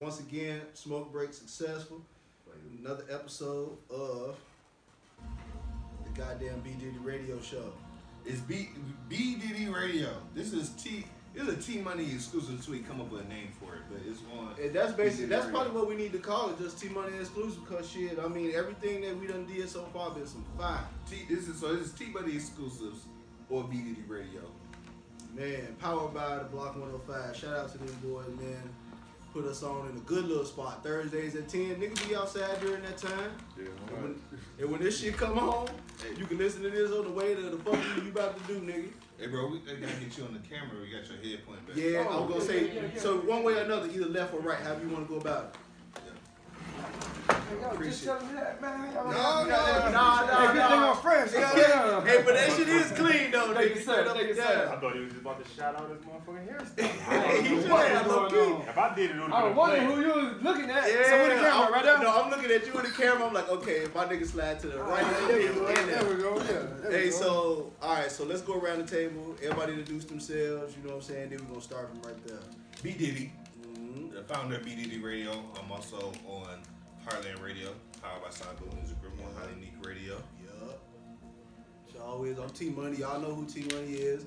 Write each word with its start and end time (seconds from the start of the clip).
Once 0.00 0.20
again, 0.20 0.60
smoke 0.74 1.10
break 1.10 1.32
successful. 1.32 2.02
Another 2.82 3.04
episode 3.10 3.78
of 3.88 4.36
the 6.04 6.20
goddamn 6.20 6.60
B 6.60 6.72
Diddy 6.78 6.98
Radio 7.02 7.40
Show. 7.40 7.72
It's 8.26 8.40
B 8.40 8.68
BDD 9.08 9.74
Radio. 9.74 10.10
This 10.34 10.52
is 10.52 10.68
T. 10.70 11.06
This 11.32 11.48
is 11.48 11.54
a 11.54 11.72
T 11.72 11.80
Money 11.80 12.04
exclusive 12.12 12.62
tweet. 12.62 12.86
Come 12.86 13.00
up 13.00 13.10
with 13.10 13.22
a 13.22 13.28
name 13.28 13.48
for 13.58 13.74
it, 13.74 13.80
but 13.90 14.02
it's 14.06 14.20
one. 14.20 14.48
And 14.62 14.74
that's 14.74 14.92
basically 14.92 15.26
that's 15.26 15.46
probably 15.46 15.72
what 15.72 15.88
we 15.88 15.96
need 15.96 16.12
to 16.12 16.18
call 16.18 16.50
it, 16.50 16.58
just 16.58 16.78
T 16.78 16.90
Money 16.90 17.16
exclusive. 17.18 17.66
Because 17.66 17.88
shit, 17.88 18.18
I 18.22 18.28
mean, 18.28 18.52
everything 18.54 19.00
that 19.00 19.18
we 19.18 19.28
done 19.28 19.46
did 19.46 19.66
so 19.66 19.84
far 19.94 20.10
been 20.10 20.26
some 20.26 20.44
fire. 20.58 20.84
T. 21.08 21.20
This 21.26 21.48
is 21.48 21.58
so. 21.58 21.74
This 21.74 21.86
is 21.86 21.92
T 21.94 22.04
Money 22.08 22.34
exclusives 22.34 23.06
or 23.48 23.64
BDD 23.64 24.06
Radio. 24.06 24.42
Man, 25.34 25.74
powered 25.80 26.12
by 26.12 26.36
the 26.36 26.44
Block 26.44 26.76
105. 26.76 27.34
Shout 27.34 27.56
out 27.56 27.72
to 27.72 27.78
them 27.78 27.96
boys, 28.02 28.26
man. 28.38 28.74
Put 29.36 29.44
us 29.44 29.62
on 29.62 29.90
in 29.90 29.96
a 29.98 30.00
good 30.00 30.24
little 30.24 30.46
spot. 30.46 30.82
Thursdays 30.82 31.36
at 31.36 31.46
10. 31.46 31.76
Niggas 31.76 32.08
be 32.08 32.16
outside 32.16 32.58
during 32.58 32.80
that 32.84 32.96
time. 32.96 33.32
Yeah, 33.58 33.66
And 33.90 34.02
when, 34.02 34.20
and 34.58 34.70
when 34.72 34.80
this 34.80 34.98
shit 34.98 35.18
come 35.18 35.38
on, 35.38 35.68
you 36.16 36.24
can 36.24 36.38
listen 36.38 36.62
to 36.62 36.70
this 36.70 36.90
on 36.90 37.04
the 37.04 37.10
way 37.10 37.34
to 37.34 37.42
the 37.42 37.58
fuck 37.58 37.74
you, 37.98 38.04
you 38.04 38.08
about 38.12 38.38
to 38.38 38.54
do, 38.54 38.60
nigga. 38.60 38.88
Hey, 39.18 39.26
bro, 39.26 39.48
we 39.50 39.58
they 39.58 39.76
gotta 39.78 39.92
get 40.00 40.16
you 40.16 40.24
on 40.24 40.32
the 40.32 40.38
camera. 40.48 40.80
We 40.80 40.88
got 40.90 41.06
your 41.06 41.18
head 41.18 41.44
pointed 41.44 41.66
back. 41.66 41.76
Yeah, 41.76 41.98
I 42.00 42.14
Oh, 42.14 42.22
was 42.22 42.30
gonna 42.30 42.34
oh, 42.34 42.38
yeah, 42.38 42.46
say. 42.70 42.74
yeah, 42.76 42.82
yeah, 42.94 42.98
so 42.98 43.18
one 43.18 43.44
way 43.44 43.58
or 43.58 43.64
another, 43.64 43.90
either 43.90 44.06
left 44.06 44.32
or 44.32 44.40
right, 44.40 44.56
however 44.58 44.80
you 44.86 44.88
want 44.88 45.06
to 45.06 45.12
go 45.14 45.20
about 45.20 45.44
it. 45.44 45.56
Appreciate 47.72 48.06
No, 48.06 49.44
no, 49.44 49.44
no, 49.44 49.90
no, 49.90 50.36
Hey, 50.36 50.52
good 50.52 50.68
thing. 50.68 50.78
I'm 50.78 50.96
fresh. 50.96 51.30
hey, 51.32 52.22
but 52.24 52.34
that 52.34 52.52
shit 52.56 52.68
is 52.68 52.92
clean 52.92 53.30
though, 53.30 53.52
Thank 53.54 53.74
you, 53.74 53.80
sir. 53.80 54.04
Thank 54.12 54.28
you, 54.28 54.34
sir. 54.34 54.70
I 54.72 54.80
thought 54.80 54.94
he 54.94 55.00
was 55.00 55.08
just 55.10 55.20
about 55.22 55.44
to 55.44 55.50
shout 55.54 55.74
out 55.76 55.90
his 55.90 55.98
motherfucking 56.00 56.48
hairstyle. 56.48 57.42
He 57.42 57.48
just 57.56 57.66
had 57.66 58.06
low 58.06 58.28
key. 58.28 58.68
if 58.68 58.78
I 58.78 58.94
did 58.94 59.10
it, 59.10 59.16
it 59.16 59.20
would 59.20 59.56
wondering 59.56 59.86
who 59.86 60.00
you 60.00 60.08
was 60.08 60.42
looking 60.42 60.70
at. 60.70 60.88
Yeah, 60.88 61.08
so 61.08 61.22
with 61.22 61.36
the 61.36 61.44
camera 61.44 61.66
I'm, 61.66 61.72
right 61.72 61.84
there. 61.84 61.98
No, 61.98 62.22
I'm 62.22 62.30
looking 62.30 62.50
at 62.50 62.66
you 62.66 62.72
in 62.78 62.84
the 62.84 62.90
camera. 62.90 63.26
I'm 63.26 63.34
like, 63.34 63.48
okay, 63.50 63.76
if 63.82 63.94
my 63.94 64.06
nigga 64.06 64.26
slide 64.26 64.60
to 64.60 64.66
the 64.68 64.78
right, 64.82 65.28
there 65.28 65.38
we 65.38 65.44
go. 65.54 65.74
There 65.74 66.04
we 66.04 66.22
go. 66.22 66.36
Yeah. 66.38 66.44
there 66.44 66.90
we 66.90 66.94
Hey, 66.96 67.10
go. 67.10 67.16
so 67.16 67.72
all 67.82 67.94
right, 67.94 68.10
so 68.10 68.24
let's 68.24 68.42
go 68.42 68.58
around 68.58 68.86
the 68.86 68.96
table. 68.96 69.34
Everybody 69.42 69.72
introduce 69.72 70.04
themselves. 70.04 70.74
You 70.76 70.82
know 70.88 70.96
what 70.96 70.96
I'm 70.96 71.02
saying? 71.02 71.30
Then 71.30 71.40
we're 71.40 71.48
gonna 71.54 71.60
start 71.60 71.88
from 71.90 72.00
right 72.02 72.26
there. 72.26 72.38
B 72.82 72.92
Diddy, 72.92 73.32
The 73.96 74.22
founder 74.24 74.56
of 74.56 74.62
BDD 74.62 75.02
Radio. 75.02 75.42
I'm 75.58 75.72
also 75.72 76.12
on 76.28 76.58
Heartland 77.06 77.42
Radio, 77.42 77.70
powered 78.02 78.22
by 78.22 78.28
Cyber 78.28 78.70
Music 78.76 79.00
Group 79.00 79.14
on 79.24 79.34
Highly 79.40 79.54
Unique 79.54 79.86
Radio. 79.86 80.16
Yup. 80.44 80.82
So 81.90 82.02
always, 82.02 82.38
I'm 82.38 82.50
T 82.50 82.68
Money. 82.68 82.98
Y'all 82.98 83.18
know 83.18 83.34
who 83.34 83.46
T 83.46 83.62
Money 83.74 83.94
is. 83.94 84.26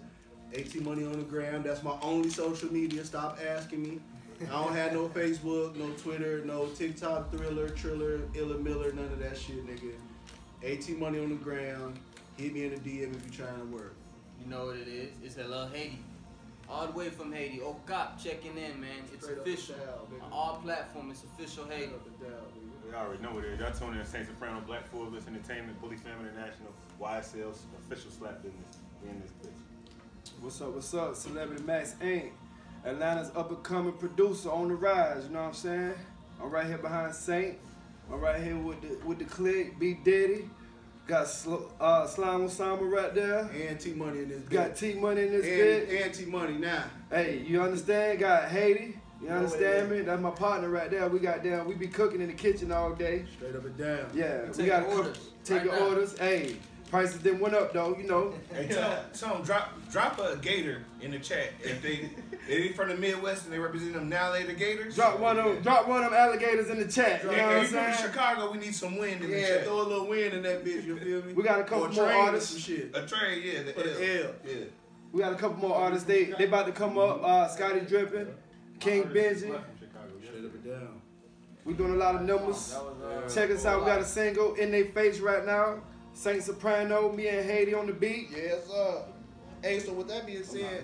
AT 0.57 0.73
Money 0.81 1.05
on 1.05 1.19
the 1.19 1.23
gram. 1.23 1.61
That's 1.61 1.83
my 1.83 1.95
only 2.01 2.31
social 2.31 2.73
media. 2.73 3.05
Stop 3.05 3.37
asking 3.47 3.83
me. 3.83 3.99
I 4.41 4.63
don't 4.63 4.73
have 4.73 4.93
no 4.93 5.07
Facebook, 5.07 5.75
no 5.75 5.91
Twitter, 5.91 6.43
no 6.45 6.65
TikTok, 6.69 7.31
Thriller, 7.31 7.69
Triller, 7.69 8.21
Illa 8.33 8.57
Miller, 8.57 8.91
none 8.93 9.05
of 9.05 9.19
that 9.19 9.37
shit, 9.37 9.67
nigga. 9.67 9.93
AT 10.63 10.97
Money 10.97 11.19
on 11.19 11.29
the 11.29 11.35
gram. 11.35 11.93
Hit 12.37 12.53
me 12.53 12.65
in 12.65 12.71
the 12.71 12.77
DM 12.77 13.15
if 13.15 13.37
you're 13.37 13.47
trying 13.47 13.59
to 13.59 13.75
work. 13.75 13.93
You 14.43 14.49
know 14.49 14.65
what 14.65 14.77
it 14.77 14.87
is? 14.87 15.11
It's 15.23 15.35
Hello 15.35 15.69
Haiti. 15.71 15.99
All 16.69 16.85
the 16.87 16.93
way 16.93 17.09
from 17.09 17.33
Haiti. 17.33 17.61
Oh, 17.63 17.75
cop 17.85 18.21
checking 18.21 18.57
in, 18.57 18.79
man. 18.79 18.91
It's 19.13 19.25
Straight 19.25 19.39
official. 19.39 19.75
down. 19.75 20.21
On 20.21 20.31
all 20.31 20.55
platform, 20.63 21.09
it's 21.09 21.23
official 21.23 21.65
Haiti. 21.65 21.85
Straight 21.87 21.95
up 21.95 22.07
and 22.07 22.19
down. 22.19 22.45
We 22.87 22.95
already 22.95 23.23
know 23.23 23.33
what 23.33 23.43
it 23.45 23.53
is. 23.53 23.59
Y'all 23.59 23.71
tune 23.71 23.93
in 23.93 23.99
to 23.99 24.05
Saint 24.05 24.27
Soprano, 24.27 24.61
Black 24.61 24.87
Forbes 24.89 25.27
Entertainment, 25.27 25.79
Bully 25.81 25.97
Family 25.97 26.29
International, 26.29 26.71
YSL, 27.01 27.53
official 27.85 28.11
slap 28.11 28.41
business. 28.43 28.77
We 29.03 29.09
in 29.09 29.21
this 29.21 29.31
bitch. 29.41 30.31
What's 30.41 30.61
up? 30.61 30.73
What's 30.73 30.93
up? 30.93 31.15
Celebrity 31.15 31.63
Max 31.63 31.95
Ink 32.01 32.33
Atlanta's 32.85 33.31
up 33.35 33.49
and 33.49 33.61
coming 33.63 33.93
producer 33.93 34.49
on 34.49 34.69
the 34.69 34.75
rise. 34.75 35.25
You 35.25 35.33
know 35.33 35.41
what 35.41 35.47
I'm 35.49 35.53
saying? 35.53 35.93
I'm 36.41 36.49
right 36.49 36.65
here 36.65 36.77
behind 36.77 37.13
Saint. 37.13 37.57
I'm 38.11 38.19
right 38.19 38.41
here 38.41 38.57
with 38.57 38.81
the 38.81 39.05
with 39.05 39.19
the 39.19 39.25
click. 39.25 39.77
B 39.79 39.95
Diddy. 40.03 40.49
Got 41.09 41.27
Sl- 41.27 41.55
uh, 41.81 42.05
Slime 42.05 42.41
Osama 42.47 42.81
right 42.87 43.11
there. 43.15 43.39
And 43.67 43.79
T 43.79 43.93
Money 43.93 44.19
in 44.19 44.29
this 44.29 44.41
Got. 44.43 44.75
T 44.75 44.93
Money 44.93 45.23
in 45.23 45.31
this 45.31 45.43
and, 45.43 45.89
bit. 45.89 46.03
and 46.05 46.13
T 46.13 46.25
Money 46.25 46.53
now. 46.59 46.83
Hey, 47.09 47.43
you 47.47 47.63
understand? 47.63 48.19
Got 48.19 48.47
Haiti. 48.49 48.95
You 49.19 49.27
Know 49.29 49.37
understand 49.37 49.91
is. 49.91 49.99
me? 49.99 50.01
That's 50.01 50.21
my 50.21 50.29
partner 50.29 50.69
right 50.69 50.91
there. 50.91 51.09
We 51.09 51.17
got 51.17 51.43
down. 51.43 51.67
We 51.67 51.73
be 51.73 51.87
cooking 51.87 52.21
in 52.21 52.27
the 52.27 52.33
kitchen 52.33 52.71
all 52.71 52.93
day. 52.93 53.25
Straight 53.37 53.55
up 53.55 53.65
and 53.65 53.75
down. 53.75 54.05
Yeah, 54.13 54.43
we 54.43 54.49
Taking 54.49 54.65
got 54.67 54.83
orders 54.85 55.29
taking 55.43 55.69
right 55.69 55.79
now. 55.79 55.87
orders. 55.87 56.17
Hey, 56.19 56.55
prices 56.89 57.21
didn't 57.21 57.39
went 57.39 57.55
up 57.55 57.73
though. 57.73 57.95
You 57.97 58.03
know. 58.07 58.33
Hey, 58.53 58.67
tell, 58.67 59.03
tell 59.13 59.33
them 59.35 59.43
drop 59.43 59.73
drop 59.91 60.19
a 60.19 60.37
gator 60.37 60.83
in 61.01 61.11
the 61.11 61.19
chat 61.19 61.51
if 61.61 61.81
they 61.81 62.09
if 62.31 62.47
they 62.47 62.69
from 62.69 62.89
the 62.89 62.95
Midwest 62.95 63.45
and 63.45 63.53
they 63.53 63.59
represent 63.59 63.93
them 63.93 64.09
now 64.09 64.31
later 64.31 64.53
Gators. 64.53 64.95
Drop 64.95 65.19
one 65.19 65.37
of 65.39 65.45
them, 65.45 65.61
drop 65.61 65.87
one 65.87 66.03
of 66.03 66.11
them 66.11 66.19
alligators 66.19 66.69
in 66.69 66.79
the 66.79 66.87
chat. 66.87 67.23
You 67.23 67.29
Hey, 67.29 67.37
know 67.37 67.43
what 67.43 67.51
hey, 67.51 67.55
I'm 67.57 67.61
you 67.61 67.67
from 67.67 67.93
saying? 67.93 68.11
Chicago, 68.11 68.51
we 68.51 68.57
need 68.57 68.75
some 68.75 68.97
wind 68.97 69.23
in 69.23 69.31
the 69.31 69.39
Yeah, 69.39 69.47
chat. 69.47 69.63
throw 69.65 69.81
a 69.81 69.83
little 69.83 70.07
wind 70.07 70.33
in 70.33 70.43
that 70.43 70.65
bitch, 70.65 70.85
you 70.85 70.97
feel 70.97 71.23
me? 71.23 71.33
We 71.33 71.43
got 71.43 71.59
a 71.59 71.63
couple 71.63 71.85
or 71.85 71.89
more 71.89 72.11
artists. 72.11 72.51
Some 72.51 72.59
shit. 72.59 72.91
A 72.95 73.05
trade, 73.05 73.43
yeah, 73.43 73.63
the 73.63 73.73
For 73.73 73.83
the 73.83 74.21
L. 74.21 74.25
L. 74.27 74.31
Yeah. 74.45 74.55
We 75.11 75.21
got 75.21 75.33
a 75.33 75.35
couple 75.35 75.57
more 75.57 75.75
artists. 75.75 76.05
They 76.05 76.25
they 76.25 76.45
about 76.45 76.65
to 76.67 76.71
come 76.71 76.97
up. 76.97 77.23
Uh, 77.23 77.47
Scottie 77.47 77.79
Drippin, 77.81 78.27
King 78.79 79.03
Benji. 79.05 79.41
From 79.49 79.63
Chicago. 79.79 80.13
Straight 80.23 80.45
up 80.45 80.53
and 80.53 80.63
down. 80.63 81.01
We 81.65 81.73
doing 81.73 81.93
a 81.93 81.97
lot 81.97 82.15
of 82.15 82.21
numbers. 82.21 82.71
That 82.71 82.83
was, 82.83 83.33
uh, 83.33 83.35
Check 83.35 83.51
us 83.51 83.65
out. 83.65 83.79
We 83.81 83.85
got 83.87 84.01
a 84.01 84.05
single 84.05 84.53
in 84.55 84.71
their 84.71 84.85
face 84.85 85.19
right 85.19 85.45
now. 85.45 85.81
Saint 86.19 86.43
Soprano, 86.43 87.13
me 87.13 87.29
and 87.29 87.49
Haiti 87.49 87.73
on 87.73 87.87
the 87.87 87.93
beat. 87.93 88.27
Yes, 88.35 88.67
sir. 88.67 89.03
Hey, 89.61 89.79
so 89.79 89.93
with 89.93 90.09
that 90.09 90.25
being 90.25 90.43
said, 90.43 90.83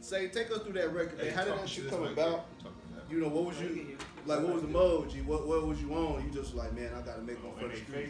say 0.00 0.26
take 0.26 0.50
us 0.50 0.62
through 0.62 0.72
that 0.72 0.92
record. 0.92 1.16
man. 1.18 1.30
How 1.32 1.44
did 1.44 1.54
that 1.58 1.68
shit 1.68 1.88
come 1.88 2.02
way, 2.02 2.12
about? 2.12 2.44
bro. 2.60 2.72
You 3.08 3.20
know, 3.20 3.28
what 3.28 3.44
was 3.44 3.60
you 3.60 3.96
like? 4.26 4.40
What 4.40 4.54
was 4.54 4.62
the 4.62 4.68
mode? 4.68 5.10
G? 5.10 5.20
What 5.20 5.46
what 5.46 5.64
was 5.64 5.80
you 5.80 5.94
on? 5.94 6.24
You 6.24 6.30
just 6.32 6.56
like, 6.56 6.72
man, 6.74 6.90
I 6.92 7.02
gotta 7.02 7.22
make 7.22 7.36
one 7.44 7.52
Oh, 7.54 7.58
for 7.60 7.66
in 7.66 7.70
the 7.70 7.76
street. 7.76 8.08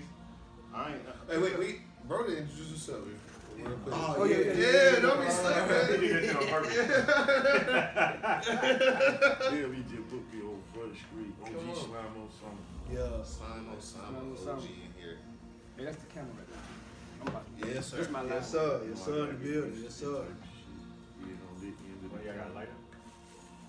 I 0.74 0.92
ain't. 0.94 1.04
that. 1.04 1.16
Hey, 1.34 1.38
wait, 1.38 1.58
wait. 1.58 1.80
Bro, 2.08 2.24
to 2.28 2.38
introduce 2.38 2.70
yourself. 2.70 3.00
Oh, 3.90 4.14
Oh, 4.18 4.24
yeah, 4.24 4.36
yeah, 4.38 4.42
yeah, 4.44 4.52
yeah, 4.54 4.92
yeah, 4.94 5.00
don't 5.00 5.18
be 5.18 5.24
yeah. 5.24 5.30
stuck, 5.30 5.54
He 5.54 5.60
man. 5.68 6.00
did 6.00 6.10
that 6.14 6.22
shit 6.24 6.36
on 6.36 6.46
purpose. 6.48 6.76
Yeah, 9.52 9.66
we 9.68 9.76
just 9.84 10.08
booked 10.08 10.30
the 10.32 10.40
old 10.46 10.62
Front 10.72 10.94
Street, 10.96 11.34
Come 11.44 11.56
OG 11.58 11.68
on. 11.68 11.74
Slime 11.76 12.14
on 12.16 12.28
something. 12.40 12.64
Yeah. 12.88 13.22
Simon 13.22 13.80
Simon 13.80 14.36
Simon 14.38 14.56
OG 14.56 14.62
in 14.64 14.68
here. 14.68 14.87
Hey, 15.78 15.84
that's 15.86 16.02
the 16.02 16.10
camera 16.10 16.34
right 16.34 16.48
there. 16.50 16.58
I'm 17.22 17.28
about 17.30 17.46
to- 17.46 17.68
Yes, 17.70 17.86
sir. 17.86 17.96
This 17.98 18.10
my 18.10 18.22
Yes, 18.24 18.30
last. 18.34 18.50
sir. 18.50 18.82
Yes, 18.88 19.04
sir. 19.04 19.22
In 19.22 19.28
the 19.28 19.34
building. 19.46 19.78
Yes, 19.78 19.94
sir. 19.94 20.26
Yeah, 20.26 21.38
don't 21.38 21.54
let 21.54 21.78
the 21.78 21.86
end 21.86 22.02
of 22.02 22.10
Well, 22.10 22.18
the 22.20 22.26
y'all 22.26 22.34
got 22.36 22.50
a 22.50 22.54
lighter? 22.54 22.78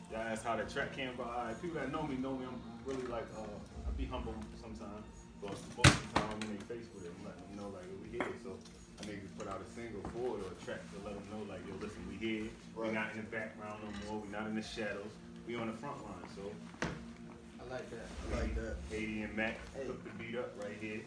Y'all 0.09 0.22
asked 0.25 0.44
how 0.44 0.56
that 0.58 0.70
track 0.70 0.92
came 0.94 1.09
about. 1.14 1.38
Alright, 1.38 1.62
people 1.62 1.78
that 1.80 1.92
know 1.92 2.02
me 2.09 2.18
know 2.18 2.34
me. 2.36 2.46
I'm 2.50 2.58
really 2.86 3.06
like, 3.06 3.30
uh, 3.38 3.46
I 3.46 3.92
be 3.94 4.06
humble 4.09 4.34
sometimes. 4.59 5.06
But 5.40 5.53
most 5.53 6.02
of 6.02 6.14
the 6.14 6.20
time 6.20 6.30
I'm 6.34 6.42
in 6.50 6.58
their 6.58 6.66
face 6.66 6.88
with 6.97 7.06
it. 7.06 7.14
I'm 7.14 7.25
letting 7.30 7.46
them 7.46 7.56
know 7.62 7.70
like 7.78 7.86
we 8.02 8.09
here. 8.09 8.26
So 8.41 8.58
I 8.58 9.06
need 9.06 9.22
to 9.22 9.30
put 9.38 9.46
out 9.47 9.62
a 9.62 9.70
single 9.70 10.02
for 10.09 10.41
it 10.41 10.50
or 10.50 10.52
a 10.52 10.58
track 10.66 10.81
to 10.94 10.97
let 11.06 11.14
them 11.14 11.30
know 11.30 11.46
like, 11.46 11.62
yo, 11.70 11.78
listen, 11.78 12.02
we 12.09 12.18
here. 12.18 12.50
Right. 12.74 12.90
We 12.90 12.94
not 12.97 13.12
in 13.14 13.18
the 13.22 13.30
background 13.30 13.86
no 13.86 13.90
more. 14.09 14.18
We 14.26 14.30
not 14.34 14.47
in 14.50 14.56
the 14.58 14.66
shadows. 14.66 15.14
We 15.46 15.56
on 15.62 15.68
the 15.70 15.78
front 15.78 16.02
line. 16.02 16.26
So 16.34 16.41
I 16.81 17.64
like 17.70 17.86
that. 17.94 18.09
I 18.09 18.41
like 18.41 18.56
that. 18.58 18.76
80 18.91 19.30
and 19.30 19.36
Mac 19.38 19.62
took 19.86 20.02
the 20.03 20.09
beat 20.18 20.36
up 20.41 20.58
right 20.58 20.74
here. 20.81 21.02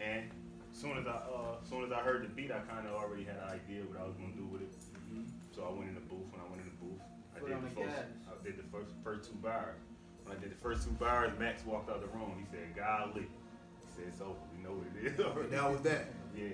And 0.00 0.30
soon 0.72 0.96
as 0.98 1.06
I 1.06 1.10
uh 1.10 1.60
soon 1.68 1.84
as 1.84 1.92
I 1.92 2.00
heard 2.00 2.24
the 2.24 2.28
beat, 2.28 2.50
I 2.50 2.60
kind 2.60 2.86
of 2.86 2.94
already 2.94 3.24
had 3.24 3.36
an 3.36 3.48
idea 3.52 3.82
what 3.84 4.00
I 4.00 4.04
was 4.06 4.16
gonna 4.16 4.32
do 4.36 4.46
with 4.46 4.62
it. 4.62 4.72
So 5.54 5.64
I 5.66 5.70
went 5.76 5.88
in 5.88 5.94
the 5.94 6.00
booth. 6.00 6.26
When 6.32 6.40
I 6.40 6.48
went 6.48 6.62
in 6.62 6.68
the 6.70 6.78
booth, 6.80 7.00
I 7.36 7.40
Put 7.40 7.48
did 7.48 7.56
the 7.58 7.68
the 7.68 7.74
first. 7.74 7.96
gas. 7.96 8.04
I 8.30 8.44
did 8.44 8.56
the 8.58 8.66
first 8.70 8.90
first 9.04 9.30
two 9.30 9.36
bars. 9.38 9.76
When 10.24 10.36
I 10.36 10.40
did 10.40 10.50
the 10.50 10.60
first 10.62 10.84
two 10.84 10.92
bars, 10.92 11.32
Max 11.38 11.64
walked 11.66 11.90
out 11.90 12.00
the 12.00 12.08
room. 12.16 12.32
He 12.38 12.46
said, 12.50 12.74
"Golly," 12.76 13.26
he 13.26 13.88
said, 13.94 14.04
"It's 14.08 14.20
over. 14.20 14.38
We 14.56 14.62
know 14.62 14.72
what 14.78 14.86
it 14.96 15.12
is." 15.12 15.20
already." 15.20 15.48
That 15.50 15.70
was 15.70 15.80
that. 15.82 16.06
yeah. 16.36 16.48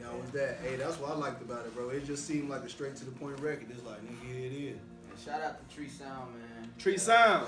That 0.00 0.12
was 0.20 0.30
that. 0.32 0.58
Hey, 0.62 0.76
that's 0.76 0.98
what 0.98 1.10
I 1.10 1.14
liked 1.14 1.40
about 1.40 1.64
it, 1.66 1.74
bro. 1.74 1.88
It 1.88 2.04
just 2.04 2.26
seemed 2.26 2.50
like 2.50 2.62
a 2.62 2.68
straight 2.68 2.96
to 2.96 3.04
the 3.04 3.12
point 3.12 3.38
record. 3.40 3.68
It's 3.70 3.82
like, 3.84 4.00
nigga, 4.04 4.44
it 4.44 4.52
is. 4.52 4.78
And 5.16 5.24
shout 5.24 5.40
out 5.42 5.68
to 5.68 5.74
Tree 5.74 5.88
Sound, 5.88 6.34
man. 6.34 6.70
Tree 6.78 6.98
Sound. 6.98 7.46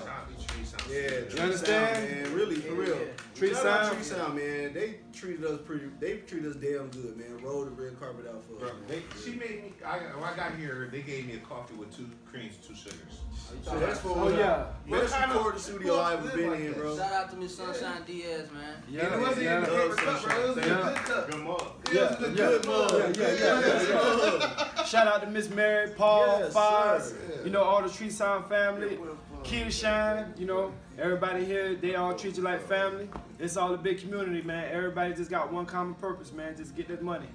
Yeah, 0.90 1.20
Tree 1.28 1.40
understand? 1.40 1.96
Sound, 1.96 2.10
man. 2.22 2.34
Really, 2.34 2.54
for 2.56 2.72
Yeah, 2.72 2.80
real. 2.80 2.96
yeah. 2.98 3.04
Tree 3.34 3.52
Shout 3.52 3.66
out 3.66 3.84
Sound. 3.84 3.94
Tree 3.96 4.04
Sound, 4.04 4.34
man. 4.36 4.72
They 4.72 4.94
treated 5.12 5.44
us 5.44 5.60
pretty. 5.66 5.86
They 6.00 6.16
treated 6.18 6.50
us 6.50 6.56
damn 6.56 6.88
good, 6.88 7.16
man. 7.18 7.38
Rolled 7.42 7.66
the 7.66 7.82
red 7.82 7.98
carpet 8.00 8.26
out 8.26 8.42
for 8.44 8.54
Bro, 8.54 8.68
us. 8.68 8.74
they, 8.86 9.02
she 9.22 9.36
made 9.36 9.62
me. 9.64 9.72
I, 9.84 9.98
when 9.98 10.24
I 10.24 10.34
got 10.34 10.54
here, 10.56 10.88
they 10.90 11.02
gave 11.02 11.26
me 11.26 11.34
a 11.34 11.38
coffee 11.40 11.74
with 11.74 11.94
two 11.94 12.08
creams, 12.30 12.56
two 12.66 12.74
sugars. 12.74 13.20
So 13.62 13.78
that's 13.78 14.00
for 14.00 14.10
Oh 14.14 14.28
yeah. 14.28 14.66
Best 14.86 15.02
What 15.02 15.06
kind 15.10 15.30
of- 15.30 15.36
recorded 15.36 15.60
studio 15.60 15.96
I 15.96 16.12
ever 16.14 16.36
been 16.36 16.50
like 16.50 16.60
in, 16.60 16.72
bro. 16.74 16.96
Shout 16.96 17.12
out 17.12 17.30
to 17.30 17.36
Miss 17.36 17.56
Sunshine 17.56 18.02
Diaz, 18.06 18.48
man. 18.52 18.74
Yeah. 18.90 19.06
and 19.06 19.14
it 19.14 19.20
wasn't 19.26 19.42
yeah. 19.44 19.54
in 19.56 19.60
the 19.62 19.68
paper 19.68 19.94
cup, 19.94 20.22
bro. 20.22 20.36
It 20.44 20.48
was 20.48 20.56
in 20.58 20.64
Yeah. 20.64 20.78
a 20.78 20.84
good 20.84 20.96
cup. 21.06 21.30
Good 21.30 21.40
mug. 21.40 21.62
It 21.86 21.94
Yeah, 21.94 22.00
was 22.02 22.18
in 22.18 22.24
a 22.24 22.28
yeah, 22.28 22.34
good 22.36 22.66
mug. 22.66 22.92
yeah, 22.92 23.28
yeah, 23.28 23.60
yeah, 23.60 24.76
yeah, 24.76 24.84
Shout 24.84 25.06
out 25.06 25.20
to 25.22 25.26
Miss 25.28 25.48
Mary, 25.48 25.90
Paul, 25.96 26.40
Yes, 26.40 26.52
Foz, 26.54 27.00
sir. 27.02 27.40
you 27.44 27.50
know, 27.50 27.62
all 27.62 27.82
the 27.82 27.88
Tree 27.88 28.10
Sound 28.10 28.46
family. 28.48 28.98
Keita 29.44 29.70
Shine, 29.72 30.34
you 30.36 30.46
know, 30.46 30.72
everybody 30.98 31.44
here, 31.44 31.74
they 31.74 31.94
all 31.94 32.12
treat 32.14 32.36
you 32.36 32.42
like 32.42 32.60
family. 32.68 33.08
It's 33.38 33.56
all 33.56 33.72
a 33.72 33.78
big 33.78 33.98
community, 34.00 34.42
man. 34.42 34.68
Everybody 34.72 35.14
just 35.14 35.30
got 35.30 35.50
one 35.52 35.64
common 35.64 35.94
purpose, 35.94 36.32
man. 36.32 36.56
Just 36.56 36.74
get 36.76 36.88
that 36.88 37.02
money. 37.02 37.28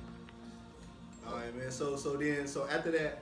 All 1.25 1.35
right, 1.37 1.55
man. 1.57 1.71
So 1.71 1.95
so 1.95 2.17
then 2.17 2.45
so 2.45 2.67
after 2.67 2.91
that, 2.91 3.19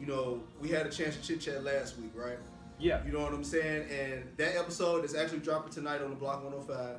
you 0.00 0.06
know, 0.06 0.40
we 0.60 0.68
had 0.68 0.86
a 0.86 0.90
chance 0.90 1.16
to 1.16 1.22
chit 1.22 1.40
chat 1.40 1.62
last 1.62 1.98
week, 1.98 2.12
right? 2.14 2.38
Yeah. 2.78 3.04
You 3.04 3.12
know 3.12 3.20
what 3.20 3.34
I'm 3.34 3.44
saying? 3.44 3.86
And 3.90 4.24
that 4.38 4.56
episode 4.56 5.04
is 5.04 5.14
actually 5.14 5.40
dropping 5.40 5.72
tonight 5.72 6.00
on 6.00 6.10
the 6.10 6.16
Block 6.16 6.42
105. 6.42 6.98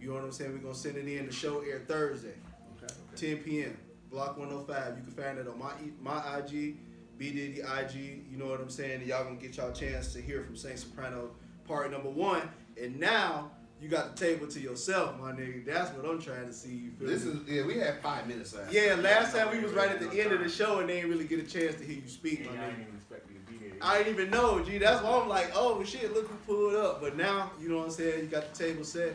You 0.00 0.08
know 0.08 0.14
what 0.14 0.24
I'm 0.24 0.32
saying? 0.32 0.52
We're 0.52 0.58
gonna 0.58 0.74
send 0.74 0.96
it 0.96 1.08
in. 1.08 1.26
The 1.26 1.32
show 1.32 1.60
air 1.60 1.82
Thursday, 1.88 2.34
Okay. 2.82 2.94
10 3.34 3.36
p.m. 3.38 3.76
Block 4.10 4.36
105. 4.36 4.98
You 4.98 5.02
can 5.02 5.12
find 5.12 5.38
it 5.38 5.48
on 5.48 5.58
my 5.58 5.72
my 6.02 6.38
IG, 6.38 6.76
B 7.16 7.30
Diddy 7.32 7.60
IG. 7.60 8.26
You 8.30 8.36
know 8.36 8.46
what 8.46 8.60
I'm 8.60 8.68
saying? 8.68 9.00
And 9.00 9.06
y'all 9.06 9.24
gonna 9.24 9.36
get 9.36 9.56
y'all 9.56 9.72
chance 9.72 10.12
to 10.12 10.20
hear 10.20 10.42
from 10.42 10.56
Saint 10.56 10.78
Soprano 10.78 11.30
part 11.66 11.90
number 11.90 12.10
one. 12.10 12.42
And 12.80 13.00
now 13.00 13.50
you 13.80 13.88
got 13.88 14.16
the 14.16 14.24
table 14.24 14.46
to 14.46 14.60
yourself, 14.60 15.18
my 15.20 15.32
nigga. 15.32 15.66
That's 15.66 15.90
what 15.96 16.08
I'm 16.08 16.20
trying 16.20 16.46
to 16.46 16.52
see. 16.52 16.74
You 16.74 16.90
feel 16.98 17.08
This 17.08 17.24
me? 17.24 17.32
is 17.32 17.38
yeah. 17.48 17.66
We 17.66 17.74
had 17.78 18.00
five 18.02 18.26
minutes 18.26 18.54
left. 18.54 18.72
yeah. 18.72 18.94
Last 18.94 19.34
time 19.34 19.50
we 19.50 19.62
was 19.62 19.72
right 19.72 19.90
at 19.90 20.00
the 20.00 20.20
end 20.20 20.32
of 20.32 20.40
the 20.40 20.48
show 20.48 20.78
and 20.80 20.88
they 20.88 20.96
didn't 20.96 21.10
really 21.10 21.26
get 21.26 21.38
a 21.40 21.42
chance 21.42 21.74
to 21.76 21.84
hear 21.84 21.96
you 21.96 22.08
speak, 22.08 22.40
And 22.46 22.46
my 22.46 22.52
I 22.52 22.56
nigga. 22.56 22.70
didn't 22.70 22.82
even 22.82 22.94
expect 22.96 23.28
you 23.30 23.34
to 23.38 23.52
be 23.52 23.68
there. 23.68 23.76
I 23.82 23.98
didn't 23.98 24.14
even 24.14 24.30
know, 24.30 24.60
G. 24.62 24.78
That's 24.78 25.02
why 25.02 25.18
I'm 25.20 25.28
like, 25.28 25.50
oh 25.54 25.82
shit, 25.84 26.14
look 26.14 26.28
who 26.28 26.36
pulled 26.46 26.74
up. 26.76 27.00
But 27.02 27.16
now, 27.16 27.50
you 27.60 27.68
know 27.68 27.78
what 27.78 27.84
I'm 27.86 27.90
saying? 27.90 28.20
You 28.20 28.26
got 28.26 28.52
the 28.54 28.58
table 28.64 28.84
set. 28.84 29.14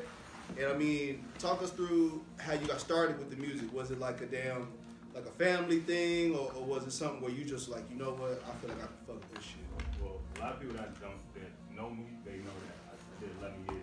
And 0.57 0.67
I 0.67 0.73
mean, 0.75 1.25
talk 1.39 1.61
us 1.63 1.69
through 1.71 2.21
how 2.37 2.53
you 2.53 2.65
got 2.67 2.79
started 2.79 3.17
with 3.19 3.29
the 3.29 3.37
music. 3.37 3.71
Was 3.73 3.91
it 3.91 3.99
like 3.99 4.19
a 4.21 4.25
damn, 4.25 4.67
like 5.15 5.25
a 5.25 5.31
family 5.43 5.79
thing, 5.79 6.33
or, 6.35 6.51
or 6.57 6.63
was 6.65 6.83
it 6.85 6.91
something 6.91 7.21
where 7.21 7.31
you 7.31 7.45
just 7.45 7.69
like, 7.69 7.83
you 7.89 7.97
know 7.97 8.11
what? 8.11 8.41
I 8.47 8.53
feel 8.59 8.69
like 8.69 8.83
I 8.83 8.87
can 8.87 8.95
fuck 9.07 9.15
with 9.15 9.33
this 9.35 9.43
shit. 9.45 9.55
Well, 10.01 10.19
a 10.37 10.39
lot 10.39 10.53
of 10.53 10.59
people 10.59 10.75
that 10.77 10.99
don't 10.99 11.17
that 11.35 11.51
know 11.75 11.89
me, 11.91 12.05
they 12.25 12.37
know 12.37 12.53
that 12.65 12.97
I 12.97 13.21
did 13.21 13.29
11 13.39 13.57
years 13.69 13.78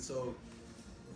That's 0.00 0.08
hard, 0.18 0.28
nigga. 0.28 0.30
So, 0.30 0.34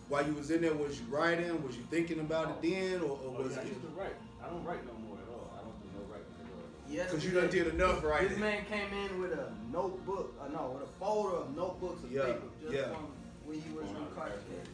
while 0.09 0.25
you 0.25 0.33
was 0.33 0.51
in 0.51 0.61
there, 0.61 0.73
was 0.73 0.99
you 0.99 1.05
writing? 1.09 1.63
Was 1.65 1.75
you 1.75 1.83
thinking 1.89 2.19
about 2.19 2.49
it 2.51 2.61
then, 2.61 3.01
or, 3.01 3.11
or 3.11 3.19
Oh, 3.25 3.41
was 3.43 3.55
yeah, 3.55 3.61
I 3.61 3.65
used 3.65 3.81
to 3.81 3.87
write. 3.97 4.15
I 4.43 4.49
don't 4.49 4.63
write 4.63 4.85
no 4.85 4.93
more 5.07 5.17
at 5.17 5.29
all. 5.33 5.49
I 5.57 5.61
don't 5.65 5.81
do 5.81 5.89
no 5.97 6.03
writing 6.05 6.29
at 6.37 6.45
all. 6.53 6.93
Yes, 6.93 7.09
because 7.09 7.25
you 7.25 7.31
done 7.31 7.49
did 7.49 7.67
enough 7.73 8.03
writing. 8.03 8.29
This 8.29 8.37
man 8.37 8.65
came 8.65 8.93
in 8.93 9.19
with 9.21 9.31
a 9.33 9.51
notebook, 9.73 10.35
uh, 10.39 10.47
no, 10.49 10.77
with 10.77 10.83
a 10.83 10.91
folder 10.99 11.37
of 11.37 11.55
notebooks 11.55 12.03
of 12.03 12.11
Yeah, 12.11 12.25
paper 12.25 12.41
just 12.61 12.73
yeah. 12.73 12.93
from 12.93 13.07
when 13.45 13.57
you 13.57 13.73
was 13.75 13.85
Going 13.89 13.97
out 13.97 14.29
of 14.29 14.45
man. 14.49 14.65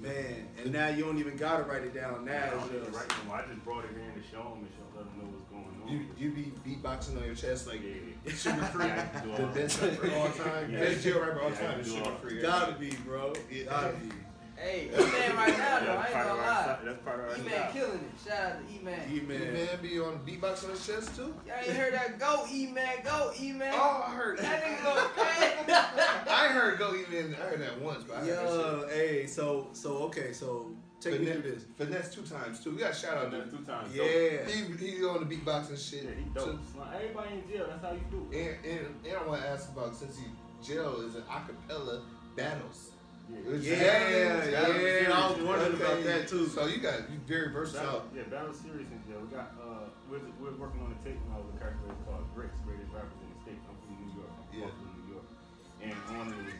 Man, 0.00 0.48
and 0.62 0.72
now 0.72 0.88
you 0.88 1.04
don't 1.04 1.16
even 1.18 1.36
gotta 1.38 1.62
write 1.64 1.82
it 1.84 1.94
down. 1.94 2.26
Now 2.26 2.32
I 2.32 2.36
it's 2.36 2.52
don't 2.52 2.68
even 2.76 2.84
just 2.84 2.92
write 2.98 3.08
no 3.08 3.24
more. 3.24 3.36
I 3.40 3.46
just 3.48 3.64
brought 3.64 3.84
it 3.88 3.96
in 3.96 4.12
to 4.20 4.22
show 4.28 4.44
them 4.44 4.60
and 4.60 4.68
show, 4.76 4.84
let 4.92 5.06
them 5.08 5.16
know 5.16 5.28
what's 5.32 5.32
going 5.32 5.40
on. 5.40 5.43
You 5.88 6.06
you 6.18 6.30
be 6.30 6.52
beatboxing 6.66 7.16
on 7.18 7.24
your 7.24 7.34
chest 7.34 7.66
like 7.66 7.80
yeah. 7.82 8.32
sugar 8.32 8.62
free. 8.66 8.84
Yeah, 8.88 9.08
I 9.14 9.18
can 9.18 9.28
do 9.28 9.36
the 9.36 9.46
all 9.46 9.52
best 9.54 9.80
rapper 9.82 10.12
all 10.14 10.28
time. 10.30 10.70
Yeah. 10.72 10.80
Best 10.80 11.02
jail 11.04 11.20
rapper 11.20 11.42
all 11.42 11.50
time 11.50 11.70
can 11.72 11.80
is 11.80 11.92
do 11.92 11.98
sugar 11.98 12.10
free. 12.22 12.40
gotta 12.40 12.72
be, 12.72 12.90
bro. 13.06 13.32
Yeah. 13.50 13.64
Gotta 13.64 13.92
be. 13.94 14.10
Hey, 14.56 14.86
E-Man 14.86 15.36
right 15.36 15.58
now 15.58 15.80
though, 15.80 15.92
I 15.92 15.96
That's 15.96 16.06
ain't 16.06 16.12
part 16.12 16.12
gonna 16.12 16.20
of 16.20 16.28
our 16.30 16.36
lie. 16.38 16.62
style- 16.62 16.78
That's 16.84 17.02
part 17.02 17.20
of 17.20 17.28
our 17.28 17.36
E-Man 17.44 17.72
killing 17.72 17.98
it. 17.98 18.28
Shout 18.28 18.38
out 18.52 18.68
to 18.68 18.74
E-Man. 18.74 19.00
You 19.10 19.16
You 19.20 19.26
man. 19.26 19.52
man 19.52 19.68
be 19.82 19.98
on 19.98 20.18
beatbox 20.24 20.64
on 20.64 20.70
his 20.70 20.86
chest 20.86 21.16
too? 21.16 21.34
Y'all 21.44 21.56
ain't 21.58 21.76
heard 21.76 21.92
that? 21.92 22.18
Go 22.20 22.46
E-Man, 22.50 22.96
go 23.04 23.32
E-Man. 23.40 23.74
Oh, 23.74 24.04
I 24.06 24.10
heard. 24.14 24.38
That 24.38 24.62
nigga 24.62 24.84
go. 24.84 26.32
I 26.32 26.48
heard 26.48 26.78
go 26.78 26.94
even. 26.94 27.34
I 27.34 27.38
heard 27.38 27.60
that 27.62 27.80
once, 27.80 28.04
but 28.04 28.18
I 28.18 28.20
heard 28.20 28.28
that 28.28 28.44
Yo, 28.44 28.86
hey, 28.88 29.26
so 29.26 29.68
so 29.72 29.96
okay, 30.04 30.32
so 30.32 30.70
shit. 31.02 31.12
take 31.12 31.20
me 31.20 31.26
Finesse, 31.26 31.42
through 31.42 31.52
this. 31.52 31.64
finesse 31.76 32.14
two 32.14 32.22
times 32.22 32.60
too. 32.64 32.70
We 32.72 32.78
got 32.78 32.92
a 32.92 32.94
shout 32.94 33.16
out 33.16 33.30
That's 33.30 33.50
to 33.50 33.56
two 33.58 33.64
times. 33.64 33.94
Yeah. 33.94 34.46
he 34.46 34.86
he 34.98 35.04
on 35.04 35.26
the 35.28 35.36
beatboxing 35.36 35.78
shit. 35.90 36.04
Yeah, 36.04 36.10
he 36.16 36.24
dope. 36.34 36.58
Everybody 36.94 37.34
in 37.34 37.48
jail. 37.50 37.66
That's 37.68 37.82
how 37.84 37.92
you 37.92 38.00
do 38.10 38.26
it. 38.30 38.58
And, 38.64 38.78
and, 38.86 38.86
and 39.06 39.16
I 39.16 39.26
want 39.26 39.42
to 39.42 39.48
ask 39.48 39.70
about 39.70 39.94
since 39.94 40.18
he 40.18 40.24
jail 40.62 41.00
is 41.06 41.14
an 41.16 41.22
acapella 41.22 42.02
battles. 42.36 42.90
Yeah. 43.30 43.54
It's 43.56 43.64
Yeah, 43.66 43.78
jamming, 43.80 44.52
yeah, 44.52 44.68
jamming. 44.68 45.12
I 45.12 45.30
was 45.32 45.40
wondering 45.40 45.74
about 45.80 46.04
that 46.04 46.28
too. 46.28 46.46
So 46.46 46.66
you 46.66 46.78
got 46.78 47.08
you 47.10 47.16
very 47.26 47.48
Battle, 47.48 47.60
versatile. 47.64 48.02
yeah, 48.14 48.22
Battle 48.28 48.52
Series 48.52 48.84
in 48.92 49.00
jail. 49.08 49.20
We 49.24 49.32
got 49.34 49.56
uh, 49.56 49.88
we're, 50.10 50.20
we're 50.40 50.56
working 50.60 50.80
on 50.84 50.92
a 50.92 50.98
tape 51.04 51.16
now 51.32 51.40
with 51.40 51.56
a 51.56 51.58
character 51.58 51.88
called 52.04 52.28
Bricks, 52.36 52.60
greatest 52.68 52.92
rappers 52.92 53.16
in 53.24 53.28
the 53.32 53.38
state. 53.40 53.60
I'm 53.64 53.76
from 53.80 53.96
New 53.96 54.12
York. 54.12 54.28
I'm 54.28 54.60
Yeah. 54.60 54.68
from 54.76 54.92
New 54.92 55.06
York. 55.16 55.26
And 55.84 55.96
on 56.20 56.32
it 56.32 56.53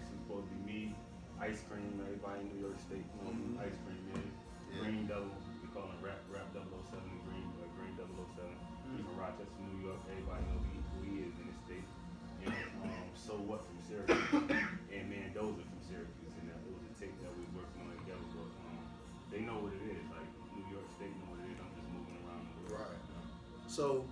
So 23.74 24.04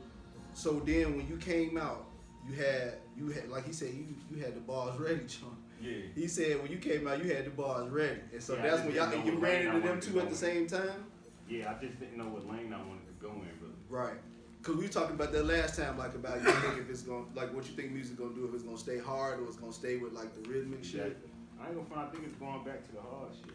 so 0.55 0.81
then 0.81 1.17
when 1.17 1.29
you 1.29 1.37
came 1.37 1.79
out, 1.79 2.07
you 2.49 2.55
had 2.57 2.95
you 3.17 3.29
had 3.29 3.49
like 3.49 3.65
he 3.67 3.73
said 3.73 3.91
you 3.95 4.07
you 4.31 4.43
had 4.43 4.55
the 4.57 4.61
bars 4.61 4.99
ready, 4.99 5.25
John. 5.27 5.57
Yeah. 5.81 5.95
He 6.15 6.27
said 6.29 6.61
when 6.63 6.71
you 6.71 6.79
came 6.79 7.07
out, 7.07 7.23
you 7.25 7.33
had 7.33 7.45
the 7.45 7.51
bars 7.51 7.89
ready, 7.91 8.21
and 8.33 8.43
so 8.43 8.55
Yeah, 8.57 8.63
that's 8.63 8.83
when 8.85 8.95
y'all 8.95 9.25
you 9.25 9.39
ran 9.39 9.67
into 9.67 9.87
them 9.87 10.01
two 10.01 10.21
at 10.21 10.29
the 10.31 10.37
same 10.37 10.67
time. 10.67 11.05
Yeah, 11.49 11.73
I 11.77 11.85
just 11.85 11.99
didn't 12.01 12.17
know 12.19 12.25
what 12.29 12.47
lane 12.49 12.73
I 12.73 12.79
wanted 12.79 13.07
to 13.07 13.15
go 13.21 13.31
in, 13.33 13.49
but 13.61 13.71
Right. 13.89 14.15
Cause 14.63 14.77
we 14.77 14.83
were 14.87 14.93
talking 14.93 15.17
about 15.17 15.33
that 15.33 15.45
last 15.45 15.77
time, 15.77 15.99
like 15.99 16.15
about 16.15 16.41
you 16.41 16.53
think 16.53 16.79
if 16.79 16.89
it's 16.91 17.03
gonna 17.03 17.25
like 17.35 17.53
what 17.55 17.67
you 17.69 17.75
think 17.75 17.93
music 17.93 18.17
gonna 18.17 18.35
do 18.35 18.47
if 18.47 18.55
it's 18.55 18.63
gonna 18.63 18.79
stay 18.79 18.99
hard 18.99 19.41
or 19.41 19.47
it's 19.47 19.57
gonna 19.57 19.73
stay 19.73 19.97
with 19.97 20.13
like 20.13 20.31
the 20.41 20.49
rhythmic 20.49 20.85
shit. 20.85 21.17
I 21.61 21.67
ain't 21.67 21.75
gonna 21.77 21.89
find. 21.89 22.09
I 22.09 22.11
think 22.11 22.25
it's 22.27 22.37
going 22.39 22.65
back 22.65 22.85
to 22.87 22.93
the 22.93 23.01
hard 23.01 23.33
shit. 23.35 23.55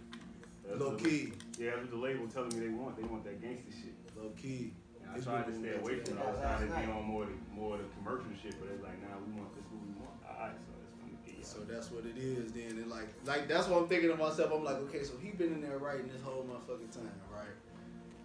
That's 0.68 0.80
Low 0.82 0.90
what- 0.92 1.04
key, 1.04 1.32
Yeah, 1.58 1.72
that's 1.72 1.82
what 1.84 1.92
the 1.92 1.98
label 1.98 2.28
telling 2.28 2.50
me 2.60 2.68
they 2.68 2.74
want. 2.74 2.98
They 2.98 3.04
want 3.04 3.24
that 3.24 3.42
gangster 3.42 3.72
shit. 3.72 3.96
low 4.22 4.32
key. 4.36 4.74
I 5.14 5.20
tried 5.20 5.48
to 5.48 5.54
stay 5.54 5.76
away 5.76 6.00
from 6.00 6.18
it. 6.18 6.24
I 6.24 6.30
was 6.30 6.40
trying 6.40 6.68
to 6.68 6.74
be 6.74 6.92
on 6.92 7.04
more 7.04 7.24
of 7.24 7.30
the 7.30 7.38
more 7.54 7.76
of 7.76 7.82
the 7.82 7.90
commercial 7.98 8.32
shit, 8.42 8.56
but 8.60 8.70
it's 8.74 8.84
like, 8.84 9.02
nah, 9.02 9.18
we 9.26 9.40
want 9.40 9.56
this 9.56 9.66
what 9.72 9.82
we 9.82 9.94
want. 9.98 10.16
Alright, 10.28 10.60
so 10.60 10.72
it's 10.84 10.94
gonna 11.00 11.18
be. 11.26 11.44
So 11.44 11.60
that's 11.66 11.92
what 11.92 12.06
it 12.06 12.18
is 12.18 12.52
then. 12.54 12.78
And 12.78 12.90
like 12.90 13.08
like 13.26 13.48
that's 13.48 13.68
what 13.68 13.82
I'm 13.82 13.88
thinking 13.88 14.10
to 14.10 14.18
myself. 14.18 14.52
I'm 14.54 14.64
like, 14.64 14.78
okay, 14.90 15.04
so 15.04 15.14
he 15.22 15.32
been 15.32 15.54
in 15.54 15.62
there 15.62 15.78
writing 15.78 16.08
this 16.08 16.22
whole 16.22 16.46
motherfucking 16.46 16.92
time, 16.92 17.12
right? 17.34 17.56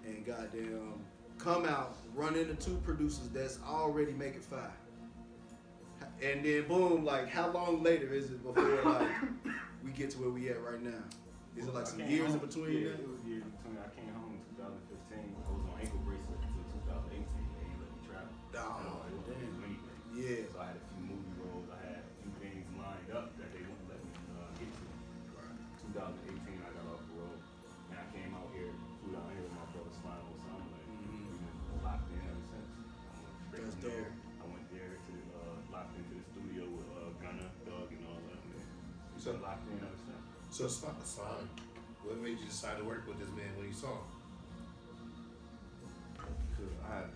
And 0.04 0.24
goddamn 0.26 1.04
come 1.42 1.66
out, 1.66 1.96
run 2.14 2.36
into 2.36 2.54
two 2.54 2.76
producers 2.84 3.28
that's 3.32 3.58
already 3.66 4.12
making 4.12 4.42
five. 4.42 4.70
And 6.22 6.44
then 6.44 6.68
boom, 6.68 7.04
like 7.04 7.28
how 7.28 7.50
long 7.50 7.82
later 7.82 8.12
is 8.12 8.30
it 8.30 8.42
before 8.44 8.82
like 8.84 9.08
we 9.84 9.90
get 9.90 10.10
to 10.10 10.18
where 10.18 10.30
we 10.30 10.48
at 10.50 10.62
right 10.62 10.82
now? 10.82 11.02
Is 11.56 11.66
it 11.66 11.74
like 11.74 11.86
some 11.86 12.00
years 12.08 12.32
in 12.32 12.38
between 12.38 12.72
yeah. 12.72 12.88
It 12.90 13.08
was 13.08 13.22
years 13.24 13.44
between. 13.44 13.76
I 13.78 13.88
came 13.94 14.14
home 14.14 14.21
travel. 18.62 19.02
So 19.02 19.10
it 19.10 19.14
wasn't 19.18 19.26
do 19.26 19.62
anything. 19.66 19.78
Yeah. 20.14 20.46
So 20.52 20.56
I 20.62 20.66
had 20.70 20.78
a 20.78 20.84
few 20.94 21.02
movie 21.10 21.34
roles. 21.42 21.66
I 21.72 21.78
had 21.82 22.02
a 22.06 22.12
few 22.22 22.30
things 22.38 22.66
lined 22.78 23.10
up 23.10 23.34
that 23.42 23.48
they 23.50 23.62
wouldn't 23.66 23.88
let 23.90 24.00
me 24.06 24.12
uh, 24.38 24.50
get 24.60 24.70
to. 24.70 24.84
2018, 25.92 26.62
I 26.62 26.70
got 26.72 26.86
off 26.94 27.02
the 27.10 27.14
road, 27.18 27.40
and 27.90 27.96
I 27.98 28.06
came 28.14 28.32
out 28.32 28.48
here, 28.54 28.70
flew 29.02 29.12
down 29.18 29.28
here 29.34 29.44
with 29.44 29.52
my 29.58 29.66
brother 29.74 29.92
Slime 29.98 30.24
Osama. 30.30 30.62
Like, 30.72 30.86
Mhm. 30.88 31.26
We've 31.26 31.42
been 31.42 31.80
locked 31.84 32.08
in 32.14 32.22
ever 32.22 32.44
since. 32.48 32.70
I 32.72 33.52
went 33.52 33.52
That's 33.52 33.76
from 33.76 33.82
there. 33.90 34.08
dope. 34.08 34.40
I 34.40 34.44
went 34.48 34.66
there 34.72 34.92
to 34.96 35.14
uh, 35.36 35.54
locked 35.74 35.94
into 35.98 36.14
the 36.16 36.24
studio 36.32 36.62
with 36.70 36.88
uh, 36.96 37.10
Gunna, 37.20 37.46
Thug, 37.66 37.88
and 37.92 38.02
all 38.08 38.20
that. 38.30 38.40
Man. 38.46 38.62
We've 39.12 39.20
So- 39.20 39.36
locked 39.42 39.66
in 39.68 39.76
ever 39.82 39.98
since. 40.00 40.24
So 40.54 40.64
Slime, 40.68 40.96
Slime, 41.04 41.48
what 42.04 42.16
made 42.20 42.38
you 42.40 42.46
decide 42.46 42.76
to 42.78 42.84
work 42.84 43.04
with 43.08 43.18
this 43.18 43.32
man 43.36 43.52
when 43.58 43.66
you 43.68 43.76
saw 43.76 43.92
him? 44.00 44.08
Cause 46.56 46.72
I 46.84 46.88
had 46.94 47.08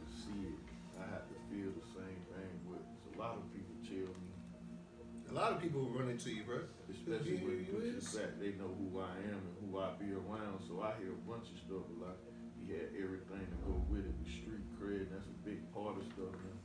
lot 5.36 5.52
of 5.52 5.60
people 5.60 5.82
run 5.90 6.08
into 6.10 6.30
you, 6.30 6.42
bro. 6.44 6.60
especially 6.90 7.38
You- 7.38 7.46
when 7.46 7.58
you 7.66 7.90
you 7.90 7.96
is? 7.98 8.14
back. 8.14 8.38
They 8.40 8.52
know 8.54 8.68
who 8.78 9.00
I 9.00 9.10
am 9.28 9.40
and 9.42 9.56
who 9.70 9.78
I 9.78 9.92
be 9.98 10.12
around. 10.12 10.60
So 10.66 10.80
I 10.82 10.94
hear 10.98 11.12
a 11.12 11.22
bunch 11.30 11.50
of 11.50 11.58
stuff. 11.58 11.82
But 11.98 12.08
like 12.08 12.18
he 12.64 12.72
had 12.72 12.88
everything 12.96 13.44
to 13.46 13.56
go 13.66 13.74
with 13.88 14.06
it. 14.06 14.14
The 14.24 14.30
street 14.30 14.64
cred. 14.80 15.10
That's 15.10 15.26
a 15.26 15.38
big 15.48 15.60
part 15.74 15.96
of 15.98 16.04
stuff, 16.12 16.32
man. 16.32 16.58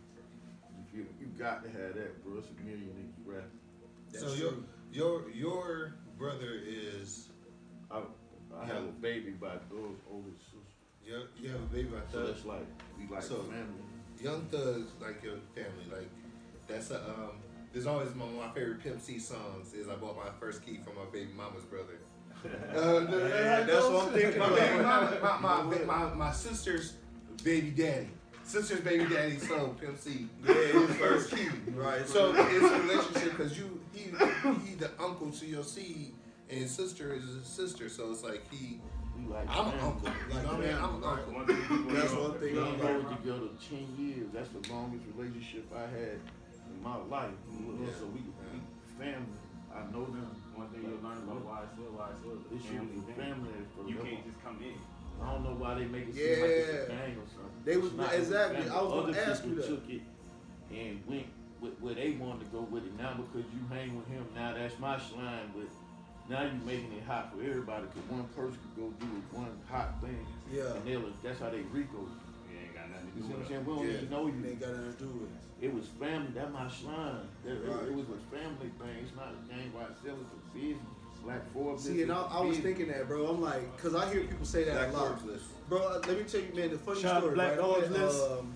You 0.78 0.84
feel 0.92 1.06
you 1.20 1.28
got 1.38 1.64
to 1.64 1.70
have 1.70 1.96
that, 1.96 2.24
bro. 2.24 2.38
It's 2.40 2.48
a 2.50 2.54
million 2.64 2.90
niggas 2.96 3.26
rap. 3.26 3.50
That's 4.12 4.24
so 4.26 4.34
your 4.34 4.52
true. 4.52 4.66
your 4.92 5.30
your 5.32 5.94
brother 6.18 6.54
is 6.66 7.30
I 7.90 8.02
I 8.56 8.66
have 8.66 8.84
a 8.84 8.92
baby 9.02 9.32
by 9.32 9.58
Thug's 9.70 10.00
oldest 10.12 10.44
sister. 10.46 10.60
you 11.06 11.24
you 11.42 11.50
have 11.50 11.62
a 11.62 11.66
baby 11.74 11.90
by 11.90 12.02
So 12.12 12.20
Thug. 12.20 12.28
that's 12.28 12.46
like 12.46 12.68
we 12.98 13.08
like 13.08 13.24
So- 13.24 13.44
family. 13.44 13.84
Young 14.22 14.46
Thug's 14.50 14.92
like 15.02 15.24
your 15.24 15.38
family, 15.56 15.86
like 15.92 16.10
that's 16.68 16.92
a 16.92 17.00
um 17.10 17.38
there's 17.74 17.88
always 17.88 18.10
one 18.12 18.30
of 18.30 18.36
my 18.36 18.50
favorite 18.50 18.82
Pimp 18.84 19.02
C 19.02 19.20
songs. 19.20 19.74
Is 19.74 19.88
I 19.90 19.96
bought 19.96 20.18
my 20.18 20.30
first 20.40 20.66
key 20.66 20.80
from 20.84 20.96
my 20.96 21.06
baby 21.12 21.30
mama's 21.36 21.64
brother. 21.66 22.00
Uh, 22.76 23.06
yeah, 23.12 23.62
that's 23.62 23.86
what 23.86 24.08
I'm 24.08 24.14
thinking 24.14 24.40
My 24.40 24.50
baby 24.50 24.80
about. 24.80 25.42
mama, 25.44 25.62
my, 25.68 25.78
my, 25.86 25.86
my, 26.08 26.14
my 26.16 26.32
sister's 26.32 26.94
baby 27.44 27.70
daddy. 27.70 28.10
Sister's 28.44 28.80
baby 28.80 29.06
daddy 29.14 29.38
son, 29.38 29.76
Pimp 29.76 30.00
C. 30.00 30.28
Yeah, 30.48 30.54
his 30.56 30.96
first 30.98 31.36
key. 31.36 31.50
Right. 31.76 32.08
So 32.08 32.34
it's 32.36 32.66
a 32.66 32.80
relationship 32.80 33.38
because 33.38 33.56
you 33.60 33.80
he 33.94 34.06
he 34.66 34.74
the 34.76 34.90
uncle 35.00 35.30
to 35.30 35.46
your 35.46 35.64
seed, 35.64 36.14
and 36.50 36.60
his 36.62 36.72
sister 36.72 37.14
is 37.14 37.26
his 37.26 37.46
sister. 37.46 37.90
So 37.90 38.10
it's 38.10 38.24
like 38.24 38.42
he 38.52 38.80
like 39.28 39.48
I'm 39.48 39.68
an 39.74 39.80
uncle. 39.80 40.10
You 40.30 40.36
know 40.36 40.42
what 40.42 40.56
I 40.56 40.60
mean? 40.60 40.76
I'm 40.76 40.96
an 40.96 41.04
uncle. 41.04 41.34
One 41.34 41.46
thing 41.46 41.58
people 41.62 41.94
That's 41.94 42.14
one 42.14 42.34
thing 42.40 42.58
I'm 42.58 42.78
been 42.80 43.04
like- 43.08 43.18
together 43.22 43.48
ten 43.70 43.88
years. 44.00 44.28
That's 44.34 44.50
the 44.50 44.74
longest 44.74 45.04
relationship 45.16 45.72
I 45.76 45.82
had 45.82 46.20
in 46.76 46.84
my 46.84 46.98
life. 47.10 47.36
Yeah. 47.52 47.88
So 48.00 48.06
we, 48.08 48.22
we 48.24 48.60
family. 48.98 49.40
I 49.74 49.84
know 49.92 50.06
them. 50.06 50.28
One 50.56 50.68
thing 50.70 50.84
you'll 50.84 51.00
learn 51.04 51.18
about 51.24 51.42
why 51.48 51.64
it's 51.64 51.74
still 51.74 51.92
why 51.96 52.12
it's 52.12 52.20
still 52.20 52.38
This 52.52 52.62
shit 52.64 52.82
was 52.82 53.08
family 53.16 53.56
for 53.76 53.88
You 53.88 53.96
can't 54.04 54.24
just 54.28 54.40
come 54.44 54.60
in. 54.62 54.76
I 55.22 55.32
don't 55.32 55.44
know 55.44 55.56
why 55.56 55.76
they 55.76 55.86
make 55.86 56.10
it 56.10 56.16
seem 56.16 56.42
like 56.42 56.50
it's 56.50 56.90
a 56.90 56.92
gang 56.92 57.14
or 57.20 57.28
something. 57.30 57.62
They 57.64 57.78
was- 57.78 57.94
not. 57.94 58.14
Exactly. 58.14 58.68
I 58.70 58.82
was 58.82 58.92
gonna 58.92 59.12
Other 59.16 59.32
ask 59.32 59.44
people 59.44 59.56
you 59.56 59.62
that. 59.62 59.68
took 59.70 59.86
it 59.90 60.02
and 60.72 60.94
went 61.08 61.28
with 61.62 61.78
where 61.80 61.94
they 61.94 62.12
wanted 62.18 62.46
to 62.46 62.50
go 62.52 62.62
with 62.68 62.86
it. 62.86 62.94
Now 62.98 63.14
because 63.16 63.46
you 63.54 63.62
hang 63.70 63.96
with 63.96 64.08
him, 64.08 64.26
now 64.36 64.54
that's 64.54 64.78
my 64.80 64.98
slime. 65.00 65.54
But 65.56 65.70
now 66.30 66.44
you 66.44 66.58
making 66.66 66.92
it 66.94 67.04
hot 67.06 67.32
for 67.32 67.40
everybody. 67.44 67.86
Cause 67.94 68.06
one 68.10 68.26
person 68.36 68.58
could 68.60 68.76
go 68.76 68.88
do 69.00 69.12
one 69.32 69.54
hot 69.70 70.02
thing, 70.02 70.26
Yeah. 70.52 70.74
and 70.76 70.84
they'll 70.86 71.06
that's 71.24 71.40
how 71.40 71.50
they 71.50 71.62
Rico. 71.72 72.08
You 73.16 73.24
ain't 73.24 73.28
got 73.28 73.28
nothing 73.28 73.28
to 73.28 73.28
You 73.28 73.28
do 73.28 73.28
see 73.28 73.34
what 73.34 73.42
I'm 73.42 73.48
saying? 73.48 73.62
it. 73.62 73.68
We 73.68 73.76
don't 73.76 73.88
Yeah. 73.88 73.94
even 73.98 74.10
know 74.10 74.26
you. 74.28 74.42
They 74.42 74.54
got 74.56 74.70
nothing 74.72 74.94
to 74.94 75.04
do 75.04 75.10
with 75.20 75.30
it. 75.32 75.66
It 75.66 75.74
was 75.74 75.86
family. 76.00 76.32
That 76.34 76.52
my 76.54 76.68
slime. 76.70 77.28
That, 77.46 77.52
it- 77.52 77.68
Right. 77.70 77.84
it, 77.88 77.94
was 77.94 78.06
a 78.10 78.20
family 78.36 78.70
thing. 78.80 78.96
It's 79.04 79.16
not 79.16 79.30
a 79.36 79.54
gang 79.54 79.70
by 79.76 79.84
itself. 79.94 80.18
It's 80.22 80.34
a 80.34 80.58
business. 80.58 80.86
Black 81.24 81.54
Forbes. 81.54 81.84
See, 81.84 82.02
and 82.02 82.12
I, 82.12 82.22
I 82.24 82.42
was 82.42 82.58
thinking 82.58 82.88
that, 82.88 83.08
bro. 83.08 83.28
I'm 83.28 83.40
like, 83.42 83.78
cause 83.78 83.94
I 83.94 84.12
hear 84.12 84.22
people 84.24 84.44
say 84.46 84.64
that 84.64 84.74
Black 84.74 84.90
a 84.90 84.94
lot, 84.98 85.08
Forbes 85.10 85.24
list. 85.26 85.46
bro. 85.70 85.78
uh, 85.88 86.02
Let 86.08 86.18
me 86.18 86.24
tell 86.24 86.42
you, 86.42 86.52
man, 86.56 86.72
the 86.72 86.78
funny 86.80 87.00
Shout 87.02 87.22
story, 87.22 87.36
Black 87.36 87.50
right? 87.52 87.60
I'm 87.60 87.66
Forbes 87.74 87.90
list. 87.92 88.32
um, 88.32 88.54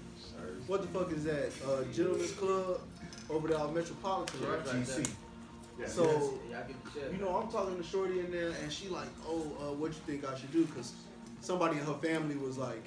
what 0.66 0.82
the 0.82 0.88
fuck 0.88 1.12
is 1.12 1.24
that? 1.26 1.52
Uh, 1.64 1.84
Gentleman's 1.94 2.32
Club 2.32 2.82
over 3.30 3.48
there 3.50 3.60
on 3.60 3.72
Metropolitan, 3.72 4.40
right? 4.50 4.66
Right 4.66 4.76
GC. 4.84 5.08
Yeah. 5.80 5.88
So. 5.88 6.40
Yeah, 6.50 6.62
I 6.64 6.68
get. 6.98 7.12
You 7.14 7.20
know, 7.20 7.36
I'm 7.38 7.52
talking 7.52 7.78
to 7.78 7.84
Shorty 7.84 8.20
in 8.22 8.32
there, 8.32 8.52
and 8.64 8.72
she 8.74 8.88
like, 8.90 9.10
oh, 9.28 9.42
uh, 9.62 9.74
what 9.74 9.90
you 9.90 10.00
think 10.08 10.26
I 10.28 10.36
should 10.36 10.52
do? 10.52 10.66
Cause 10.76 10.94
somebody 11.42 11.78
in 11.78 11.86
her 11.86 11.94
family 11.94 12.36
was 12.36 12.58
like 12.58 12.84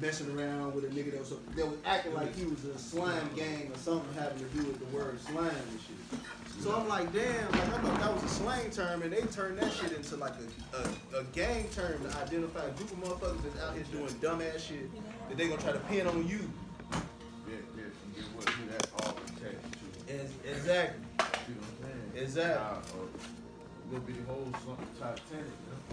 messing 0.00 0.38
around 0.38 0.74
with 0.74 0.84
a 0.84 0.88
nigga 0.88 1.12
that 1.12 1.20
was 1.20 1.30
that 1.56 1.66
was 1.66 1.78
acting 1.84 2.14
like 2.14 2.34
he 2.34 2.44
was 2.44 2.64
a 2.64 2.78
slime 2.78 3.30
gang 3.34 3.70
or 3.72 3.78
something 3.78 4.08
having 4.14 4.38
to 4.38 4.44
do 4.56 4.64
with 4.64 4.78
the 4.78 4.96
word 4.96 5.20
slime 5.20 5.46
and 5.46 5.80
shit. 5.80 6.20
So 6.60 6.74
I'm 6.74 6.88
like, 6.88 7.12
damn, 7.12 7.50
like 7.52 7.62
I 7.62 7.78
thought 7.78 8.00
that 8.00 8.14
was 8.14 8.24
a 8.24 8.28
slang 8.28 8.70
term, 8.70 9.02
and 9.02 9.12
they 9.12 9.20
turned 9.22 9.58
that 9.58 9.72
shit 9.72 9.92
into 9.92 10.16
like 10.16 10.32
a, 10.72 10.76
a, 10.76 11.20
a 11.20 11.24
gang 11.32 11.68
term 11.70 12.02
to 12.02 12.18
identify 12.18 12.64
a 12.64 12.70
group 12.72 12.90
of 12.90 12.98
motherfuckers 12.98 13.42
that's 13.42 13.60
out 13.62 13.74
here 13.74 13.84
doing 13.92 14.08
dumbass 14.14 14.68
shit 14.68 14.90
that 15.28 15.36
they 15.36 15.48
gonna 15.48 15.60
try 15.62 15.72
to 15.72 15.78
pin 15.80 16.06
on 16.06 16.26
you. 16.26 16.50
Yeah, 16.90 17.54
yeah. 17.76 17.82
Get 18.16 18.24
what 18.34 18.46
that's 18.70 18.92
all 18.94 19.16
attached 19.26 19.42
to. 19.42 20.50
Exactly. 20.50 21.04
You 21.48 21.54
know 21.54 21.60
what 21.60 21.90
I'm 21.90 22.12
saying? 22.14 22.24
Exactly. 22.24 23.00
Or 23.00 23.08
little 23.90 24.06
bitty 24.06 24.20
holes, 24.26 24.54
something 24.66 24.86
Titanic. 24.98 25.46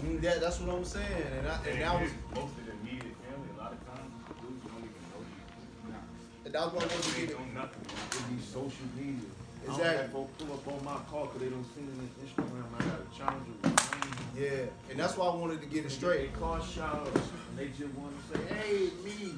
You 0.03 0.09
know? 0.13 0.19
Mm, 0.19 0.41
that's 0.41 0.59
what 0.59 0.75
I'm 0.75 0.85
saying, 0.85 1.27
and 1.39 1.47
I, 1.47 1.59
and 1.69 1.81
that 1.81 2.01
was 2.01 2.11
most 2.33 2.51
of 2.57 2.65
the 2.65 2.71
immediate 2.81 3.14
and 6.45 6.53
that 6.53 6.61
was 6.65 6.73
what 6.73 6.83
I 6.83 6.87
wanted 6.87 7.03
to 7.03 7.13
They 7.21 7.27
get. 7.27 7.39
know 7.39 7.61
nothing. 7.61 7.81
It 7.85 8.35
be 8.35 8.41
social 8.41 8.87
media. 8.95 9.25
I 9.25 9.65
don't 9.65 9.75
Exactly. 9.79 10.01
have 10.03 10.11
folks 10.11 10.31
pull 10.37 10.53
up 10.53 10.67
on 10.67 10.85
my 10.85 10.99
car 11.09 11.25
because 11.25 11.41
they 11.41 11.49
don't 11.49 11.65
see 11.73 11.81
it 11.81 11.89
in 11.89 12.09
Instagram. 12.21 12.63
I 12.77 12.83
got 12.85 13.01
a 13.01 13.17
challenger. 13.17 13.55
Yeah, 14.37 14.91
and 14.91 14.99
that's 14.99 15.17
why 15.17 15.25
I 15.27 15.35
wanted 15.35 15.61
to 15.61 15.67
get 15.67 15.79
it 15.85 15.89
They 15.89 15.95
straight. 15.95 16.33
car 16.39 16.61
shout 16.61 17.07
and 17.07 17.57
they 17.57 17.67
just 17.69 17.93
want 17.95 18.13
to 18.13 18.37
say, 18.37 18.43
hey, 18.53 18.89
me, 19.03 19.33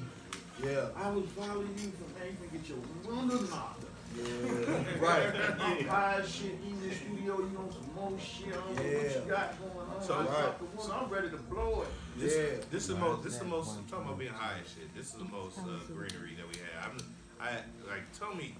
Yeah. 0.62 0.88
I 0.96 1.08
was 1.10 1.24
following 1.36 1.70
you 1.78 1.92
from. 1.96 2.10
You 2.18 2.36
can 2.50 2.58
get 2.58 2.68
your 2.68 2.78
window 3.06 3.40
knocked. 3.46 3.84
Yeah. 4.18 5.06
right. 5.06 5.34
I'm 5.60 5.84
high 5.86 6.20
as 6.22 6.34
shit 6.34 6.52
in 6.66 6.88
the 6.88 6.94
studio. 6.94 7.38
You 7.38 7.58
on 7.58 7.70
some 7.72 7.94
more 7.94 8.18
shit. 8.18 8.48
I 8.48 8.50
don't 8.56 8.76
know 8.76 8.82
what 8.82 9.14
you 9.24 9.30
got 9.30 9.58
going 9.60 9.88
on. 9.96 10.02
So, 10.02 10.14
I 10.14 10.16
right. 10.18 10.26
dropped 10.28 10.58
the 10.58 10.64
window. 10.76 10.94
I'm 11.04 11.10
ready 11.10 11.30
to 11.30 11.36
blow 11.36 11.82
it. 11.82 11.88
This, 12.20 12.34
Yeah. 12.36 12.64
this 12.70 12.82
is 12.82 12.88
the 12.88 12.96
most. 12.96 13.22
This 13.22 13.32
is 13.34 13.38
the 13.40 13.44
most. 13.46 13.76
I'm 13.78 13.84
talking 13.84 14.06
about 14.06 14.18
being 14.18 14.32
high 14.32 14.56
and 14.58 14.66
shit. 14.66 14.94
This 14.96 15.06
is 15.06 15.12
the 15.14 15.24
most 15.24 15.58
uh, 15.58 15.78
greenery 15.92 16.34
that 16.36 16.46
we 16.48 16.58
have. 16.74 16.90
I'm, 16.90 16.98
I 17.40 17.50
like. 17.88 18.10
Tell 18.18 18.34
me, 18.34 18.54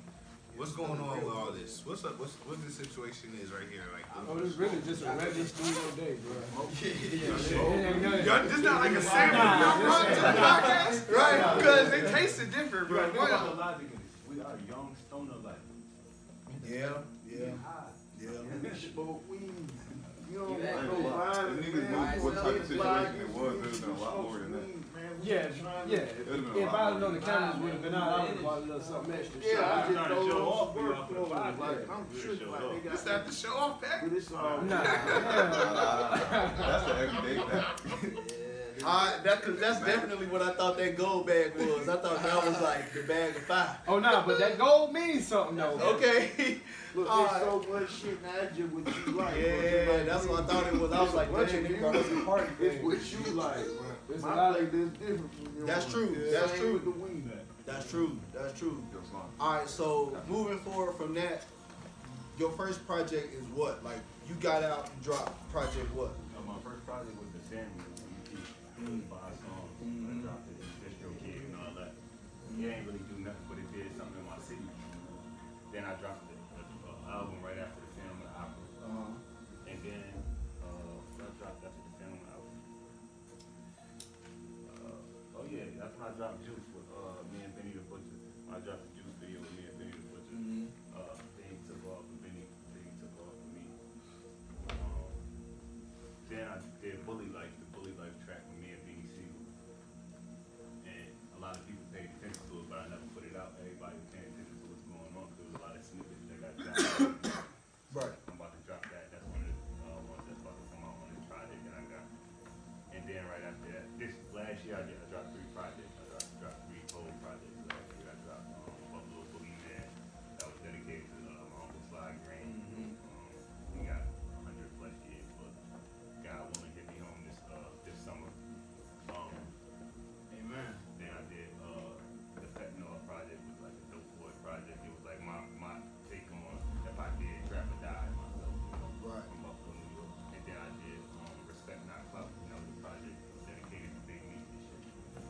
what's 0.57 0.73
going 0.73 1.01
on 1.01 1.25
with 1.25 1.35
all 1.35 1.51
this? 1.53 1.83
What's 1.85 2.05
up? 2.05 2.19
What's 2.21 2.35
what 2.47 2.59
the 2.65 2.71
situation 2.71 3.31
is 3.43 3.51
right 3.51 3.67
here? 3.71 3.83
Like, 3.93 4.05
Oh, 4.29 4.35
this 4.39 4.55
really 4.57 4.79
just 4.87 5.03
a 5.03 5.11
regular 5.11 5.47
studio 5.47 5.83
day, 5.97 6.15
bro. 6.23 6.35
Y'all, 8.25 8.43
this 8.49 8.59
not 8.61 8.81
like 8.83 8.93
a 8.93 9.03
sample. 9.03 9.39
Nah, 9.39 9.61
Y'all 9.61 9.81
brought 9.83 10.09
to 10.09 10.15
the 10.15 10.35
podcast, 10.39 11.17
right? 11.17 11.57
Because 11.57 11.93
it 11.93 12.13
tasted 12.13 12.51
different, 12.53 12.91
You 12.91 12.97
bro. 12.97 13.79
Gotta 14.39 14.57
think 14.59 14.69
about 14.69 14.69
the 14.69 14.69
Wow. 14.69 14.69
logic 14.69 14.69
in 14.69 14.69
this. 14.69 14.69
We 14.69 14.75
are 14.75 14.77
young 14.77 14.97
stoner 15.07 15.37
like. 15.45 15.63
Yeah. 16.67 16.93
Yeah. 17.27 17.57
high. 17.63 17.93
Yeah. 18.21 18.31
We 18.63 18.79
smoke 18.79 19.23
weed. 19.31 19.53
You 20.31 20.39
don't 20.41 20.61
Yeah. 20.61 20.75
want 20.75 20.87
no 20.93 21.09
violence, 21.09 21.67
niggas 21.67 21.89
knew 21.89 22.23
what 22.25 22.35
type 22.35 22.45
of 22.47 22.67
situation 22.67 23.21
it 23.21 23.29
was. 23.31 23.55
you 23.55 23.61
There'd 23.61 23.73
have 23.73 23.81
been 23.81 23.91
a 23.91 23.99
lot 24.01 24.23
more 24.23 24.39
than 24.39 24.53
that. 24.53 24.67
weed, 24.67 24.75
Yeah, 25.23 25.49
just 25.49 25.61
trying 25.61 25.89
to- 25.89 25.93
yeah. 25.95 25.99
It'd 26.03 26.17
have 26.19 26.27
been 26.27 26.63
a 26.63 26.67
If 26.67 26.75
I 26.75 26.91
more 26.91 26.95
was 26.95 27.03
on 27.05 27.13
the 27.15 27.21
than 27.21 27.29
cameras, 27.29 27.57
would 27.63 27.73
have 27.73 27.83
been 27.83 27.95
out. 27.95 28.03
I 28.09 28.21
would 28.21 28.29
have 28.31 28.43
bought 28.43 28.59
a 28.59 28.61
little 28.61 28.81
something 28.83 29.15
extra. 29.15 29.41
Yeah, 29.41 29.49
I 29.49 29.81
just 29.81 29.93
trying 29.95 30.09
to 30.09 30.15
show 30.31 30.43
off, 30.49 30.77
we 30.77 30.83
work 30.83 30.97
off 30.99 31.09
the 31.09 31.15
clothes. 31.15 31.29
podcast. 31.33 31.59
Like, 31.59 31.91
I'm 31.91 32.03
We 32.13 32.21
tripping 32.21 32.39
show 32.47 32.51
like 32.53 32.63
off. 32.63 32.73
they 32.83 32.89
This 32.91 33.03
got. 33.03 33.13
have 33.15 33.27
to 33.27 33.33
show 33.33 33.55
off, 33.57 33.81
pack. 33.81 34.01
But 34.05 34.13
it's 34.19 34.33
all. 34.33 34.61
Nah, 34.63 34.83
That's 34.85 35.57
the 35.57 36.93
everyday 36.93 36.93
fact. 36.93 36.98
I, 39.39 39.41
that, 39.41 39.43
cause 39.47 39.61
that's 39.61 39.81
definitely 39.85 40.27
what 40.27 40.43
I 40.43 40.53
thought 40.53 40.77
that 40.79 40.97
gold 40.97 41.27
bag 41.27 41.55
was. 41.57 41.89
I 41.89 41.97
thought 41.97 42.23
that 42.23 42.47
was 42.47 42.61
like 42.61 42.93
the 42.93 43.03
bag 43.03 43.37
of 43.37 43.43
five. 43.43 43.77
Oh 43.87 43.99
nah, 43.99 44.27
but 44.27 44.39
that 44.39 44.59
gold 44.59 44.93
means 44.93 45.27
something 45.27 45.57
though. 45.57 45.79
Okay. 45.95 46.59
Look, 46.95 47.09
All 47.11 47.27
there's 47.29 47.43
so 47.43 47.73
much 47.73 47.93
shit 47.93 48.23
now. 48.23 48.31
Just 48.57 48.73
what 48.73 49.07
you 49.07 49.13
like. 49.13 49.35
bro. 49.35 49.43
Just 49.43 49.87
Yeah, 49.87 49.93
like 49.93 50.07
that's 50.07 50.27
what 50.27 50.43
I 50.43 50.47
thought 50.47 50.67
it 50.67 50.81
was. 50.81 50.93
I 50.93 51.03
was 51.03 51.15
like, 51.15 51.33
What 51.33 51.53
you 51.53 51.63
they 51.63 51.69
do, 51.69 51.77
brought 51.77 51.97
us 51.97 52.07
a 52.11 52.21
party 52.25 52.51
It's 52.61 52.83
what 52.83 53.27
you 53.27 53.33
like, 53.35 53.55
bro. 53.65 53.87
It's 54.15 54.23
a 54.23 54.27
My 54.27 54.35
lot- 54.35 54.55
place 54.59 54.73
is 54.73 54.91
different 54.93 55.35
from 55.35 55.55
yours. 55.57 55.67
That's 55.67 55.93
true. 55.93 56.17
Yeah. 56.25 56.41
That's 56.41 56.53
true. 56.59 56.79
the 56.85 56.91
weed. 56.91 57.31
That's 57.67 57.91
true. 57.91 58.19
That's 58.35 58.59
true. 58.59 58.83
All 59.39 59.53
right. 59.53 59.69
So 59.69 60.17
moving 60.29 60.59
forward 60.61 60.97
from 60.97 61.13
that, 61.15 61.45
your 62.39 62.51
first 62.53 62.87
project 62.87 63.35
is 63.35 63.45
what? 63.55 63.85
Like 63.85 63.99
you 64.29 64.35
got 64.37 64.63
out, 64.63 64.89
and 64.91 65.03
dropped 65.05 65.51
project 65.53 65.95
what? 65.95 66.09
Uh, 66.37 66.41
my 66.47 66.55
first 66.65 66.85
project 66.87 67.13
was 67.19 67.29
the 67.35 67.57
family. 67.57 67.85
EP. 68.33 69.03
It 72.59 72.71
ain't 72.71 72.87
really 72.87 73.08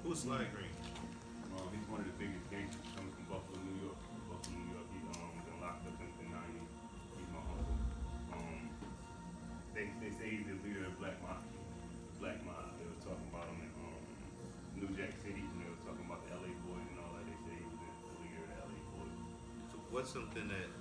Who's 0.09 0.25
Sly 0.25 0.41
Green? 0.57 0.73
Um, 1.53 1.69
he's 1.69 1.85
one 1.85 2.00
of 2.00 2.09
the 2.09 2.17
biggest 2.17 2.41
gangsters 2.49 2.81
coming 2.97 3.12
from 3.12 3.29
Buffalo, 3.29 3.61
New 3.61 3.93
York. 3.93 4.00
Buffalo, 4.33 4.57
New 4.57 4.73
York. 4.73 4.88
He 4.88 5.05
um 5.05 5.37
been 5.45 5.61
locked 5.61 5.85
up 5.85 6.00
since 6.00 6.17
the 6.17 6.33
'90s. 6.33 6.65
He's 7.12 7.29
my 7.29 7.45
uncle. 7.45 7.77
Um, 8.33 8.73
they 9.77 9.93
they 10.00 10.09
say 10.09 10.33
he's 10.33 10.49
the 10.49 10.57
leader 10.65 10.88
of 10.88 10.97
Black 10.97 11.21
Mafia. 11.21 11.61
Black 12.25 12.41
Mob. 12.41 12.73
They 12.81 12.88
were 12.88 12.97
talking 13.05 13.29
about 13.29 13.53
him 13.53 13.69
in 13.69 13.73
um, 13.85 14.00
New 14.81 14.88
Jack 14.97 15.12
City, 15.21 15.45
and 15.45 15.61
they 15.61 15.69
were 15.69 15.85
talking 15.85 16.09
about 16.09 16.25
the 16.25 16.41
LA 16.41 16.57
Boys 16.65 16.88
and 16.88 17.05
all 17.05 17.12
that. 17.12 17.29
They 17.29 17.37
say 17.45 17.53
he 17.61 17.69
was 17.69 17.77
the 18.09 18.17
leader 18.25 18.41
of 18.41 18.49
the 18.49 18.59
LA 18.65 18.81
Boys. 18.97 19.21
So 19.69 19.77
what's 19.93 20.09
something 20.09 20.49
that 20.49 20.73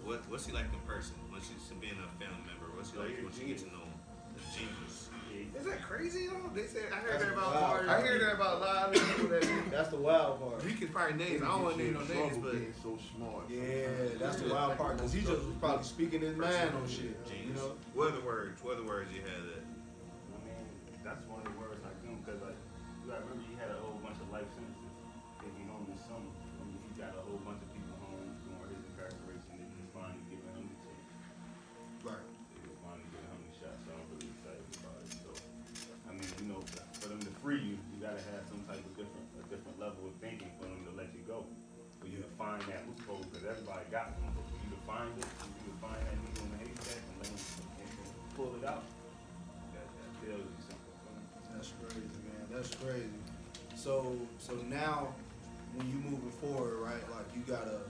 what 0.00 0.24
what's 0.32 0.48
he 0.48 0.56
like 0.56 0.72
in 0.72 0.80
person? 0.88 1.12
Once 1.28 1.52
you 1.52 1.60
being 1.76 2.00
a 2.00 2.08
family 2.16 2.40
member, 2.48 2.72
what's 2.72 2.88
he 2.88 2.96
oh, 2.96 3.04
like 3.04 3.20
so 3.20 3.28
once 3.28 3.36
you 3.36 3.52
get 3.52 3.60
to 3.60 3.68
know 3.68 3.84
him? 3.84 3.89
The 4.50 4.58
genius. 4.58 5.10
Yeah, 5.30 5.60
Is 5.60 5.66
that 5.66 5.82
crazy 5.82 6.26
though? 6.26 6.50
They 6.54 6.66
said 6.66 6.90
I 6.90 6.98
That's 6.98 7.22
heard 7.22 7.22
that 7.22 7.32
about 7.38 7.54
wild. 7.54 7.88
I 7.88 8.02
hear 8.02 8.18
that 8.18 8.34
about 8.34 8.56
a 8.56 8.58
lot 8.58 8.88
of 8.88 8.92
people 8.94 9.28
that 9.30 9.46
That's 9.70 9.88
the 9.90 9.96
wild 10.02 10.40
part. 10.40 10.64
we 10.64 10.72
can 10.74 10.88
probably 10.88 11.22
names. 11.22 11.42
I 11.42 11.46
don't 11.46 11.62
want 11.62 11.76
to 11.78 11.82
name 11.82 11.94
no 11.94 12.02
names, 12.02 12.36
but 12.38 12.52
being 12.52 12.74
so 12.82 12.98
smart. 13.14 13.46
Yeah, 13.46 13.86
that's 14.18 14.42
the 14.42 14.50
wild 14.50 14.76
part 14.76 14.96
because 14.96 15.12
he 15.12 15.20
just 15.20 15.46
was 15.46 15.54
probably 15.60 15.84
speaking 15.84 16.20
his 16.22 16.36
mind 16.36 16.74
on 16.74 16.86
shit. 16.88 17.14
You 17.30 17.54
know? 17.54 17.78
what 17.94 18.10
are 18.10 18.16
the 18.18 18.26
words? 18.26 18.58
What 18.62 18.74
are 18.74 18.82
the 18.82 18.88
words 18.90 19.10
you 19.14 19.22
had 19.22 19.38
that? 19.54 19.62
I 19.62 20.38
mean, 20.42 20.66
that's 21.06 21.22
one 21.30 21.46
of 21.46 21.46
the 21.46 21.54
words 21.58 21.78
I 21.86 21.94
him, 22.02 22.18
because 22.26 22.42
like, 22.42 22.58
you 23.06 23.14
gotta 23.14 23.22
remember 23.22 23.46
he 23.46 23.54
had 23.54 23.70
a 23.70 23.78
whole 23.78 24.02
bunch 24.02 24.18
of 24.18 24.26
life 24.34 24.50
sentences. 24.50 24.90
If 25.46 25.54
he 25.54 25.62
home 25.70 25.86
this 25.86 26.02
summer, 26.10 26.26
I 26.26 26.62
mean, 26.66 26.82
he 26.90 26.98
got 26.98 27.14
a 27.14 27.22
whole 27.22 27.38
bunch 27.46 27.62
of 27.62 27.69
find 42.50 42.62
that 42.66 42.82
loophole, 42.88 43.22
because 43.30 43.46
everybody 43.46 43.86
got 43.94 44.10
one, 44.18 44.34
but 44.34 44.42
for 44.50 44.58
you 44.58 44.74
to 44.74 44.82
find 44.82 45.14
it, 45.14 45.30
for 45.38 45.46
you 45.62 45.70
to 45.70 45.76
find 45.78 46.00
that 46.02 46.18
needle 46.18 46.42
in 46.42 46.50
the 46.50 46.60
haystack 46.66 46.98
and 46.98 47.16
then 47.22 47.34
pull 48.34 48.50
it 48.58 48.66
out, 48.66 48.82
that, 49.70 49.86
that 49.86 50.10
tells 50.18 50.50
you 50.50 50.62
something. 50.66 50.96
That's 51.54 51.70
crazy, 51.78 52.18
man. 52.26 52.42
That's 52.50 52.74
crazy. 52.74 53.22
So 53.78 54.18
so 54.38 54.58
now 54.66 55.14
when 55.74 55.86
you 55.86 56.02
moving 56.02 56.34
forward, 56.42 56.82
right? 56.82 57.04
Like 57.14 57.30
you 57.38 57.42
got 57.46 57.70
a 57.70 57.86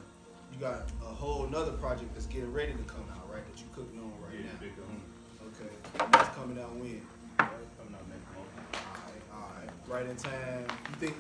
you 0.53 0.61
got 0.61 0.93
a 1.01 1.13
whole 1.15 1.47
another 1.47 1.73
project 1.73 2.13
that's 2.13 2.27
getting 2.27 2.53
ready 2.53 2.73
to 2.73 2.85
come 2.85 3.07
out, 3.17 3.25
right? 3.33 3.41
That 3.41 3.57
you 3.57 3.67
cooking 3.73 3.97
on 3.97 4.13
right 4.21 4.45
yeah, 4.45 4.53
now. 4.53 4.61
big 4.61 4.77
kahuna. 4.77 5.09
Okay. 5.57 5.73
And 6.05 6.13
that's 6.13 6.37
coming 6.37 6.61
out 6.61 6.77
when? 6.77 7.01
That's 7.39 7.73
coming 7.81 7.97
out 7.97 8.05
next 8.13 8.29
month. 8.37 8.53
Alright, 8.77 9.25
alright. 9.33 9.73
Right 9.89 10.07
in 10.07 10.17
time. 10.17 10.69
You 10.69 10.97
think 11.01 11.17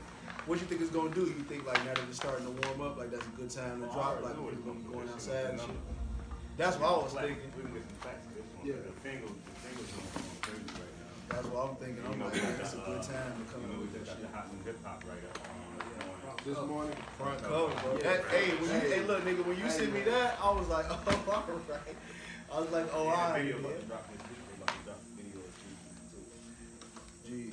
what 0.46 0.60
you 0.60 0.66
think 0.66 0.80
it's 0.80 0.90
gonna 0.90 1.10
do? 1.14 1.22
You 1.22 1.44
think 1.48 1.66
like 1.66 1.78
now 1.84 1.94
that 1.94 2.04
it's 2.08 2.16
starting 2.16 2.46
to 2.46 2.52
warm 2.66 2.80
up, 2.80 2.96
like 2.98 3.10
that's 3.10 3.26
a 3.26 3.34
good 3.36 3.50
time 3.50 3.80
to 3.82 3.88
Oh, 3.88 3.92
drop, 3.92 4.22
like 4.22 4.36
know 4.36 4.42
when 4.48 4.54
it's 4.54 4.60
it's 4.60 4.66
gonna 4.66 4.78
be 4.78 4.84
gonna 4.84 5.04
going 5.04 5.08
outside 5.14 5.44
and 5.54 5.58
gonna 5.58 5.72
shit. 5.72 6.56
That's 6.58 6.76
what 6.76 6.88
I 6.88 6.96
was 7.00 7.12
thinking. 7.14 7.50
We 7.56 7.62
can 7.64 7.72
get 7.74 7.84
some 7.88 8.00
facts 8.04 8.24
for 8.28 8.34
this 8.36 8.48
one. 8.56 8.64
Yeah. 8.68 8.78
The 8.84 8.94
finger, 9.00 9.28
the 9.30 9.54
finger's 9.64 9.90
going 9.96 10.10
crazy 10.44 10.68
right 10.76 10.94
now. 11.00 11.12
That's 11.32 11.46
what 11.48 11.60
I'm 11.64 11.76
thinking. 11.80 12.02
I'm 12.04 12.20
like, 12.20 12.34
we 12.34 12.40
man, 12.40 12.52
got 12.52 12.60
it's 12.60 12.74
a 12.74 12.82
good 12.84 13.00
uh, 13.00 13.10
time 13.10 13.32
to 13.40 13.44
come 13.48 13.60
you 13.64 13.68
know, 13.70 13.74
out 13.80 13.84
with 13.88 13.92
that 13.96 14.04
shit. 14.10 14.28
hot 14.34 14.46
new 14.52 14.60
hip 14.66 14.78
hop 14.84 14.98
right 15.08 15.24
up. 15.24 15.36
Um, 15.40 16.36
This 16.44 16.60
morning. 16.68 16.96
Front 17.16 17.38
cover, 17.44 17.72
bro. 17.80 17.90
Yeah. 17.96 18.04
That, 18.04 18.20
hey, 18.32 18.46
when 18.60 18.68
you, 18.68 18.80
Hey. 18.80 18.90
hey, 18.96 19.02
look, 19.08 19.20
nigga, 19.24 19.42
when 19.46 19.56
you 19.56 19.68
Hey, 19.68 19.76
sent 19.80 19.92
me 19.92 20.02
that, 20.08 20.36
I 20.42 20.48
was 20.52 20.68
like, 20.68 20.86
oh, 20.90 20.96
all 21.30 21.44
right. 21.68 21.96
I 22.50 22.54
was 22.60 22.70
like, 22.72 22.88
oh, 22.92 23.04
yeah, 23.04 23.12
all 23.14 23.32
the 23.32 23.38
video 23.40 23.56
about 23.60 23.76
to 23.80 23.86
drop 23.86 24.04
this 24.10 24.20
week. 24.28 24.40
They 24.44 24.56
about 24.60 24.72
to 24.74 24.80
drop 24.84 25.00
the 25.00 25.12
video 25.22 25.38
this 25.40 25.56
week 25.64 25.80
too. 26.12 26.24
Gee. 27.24 27.52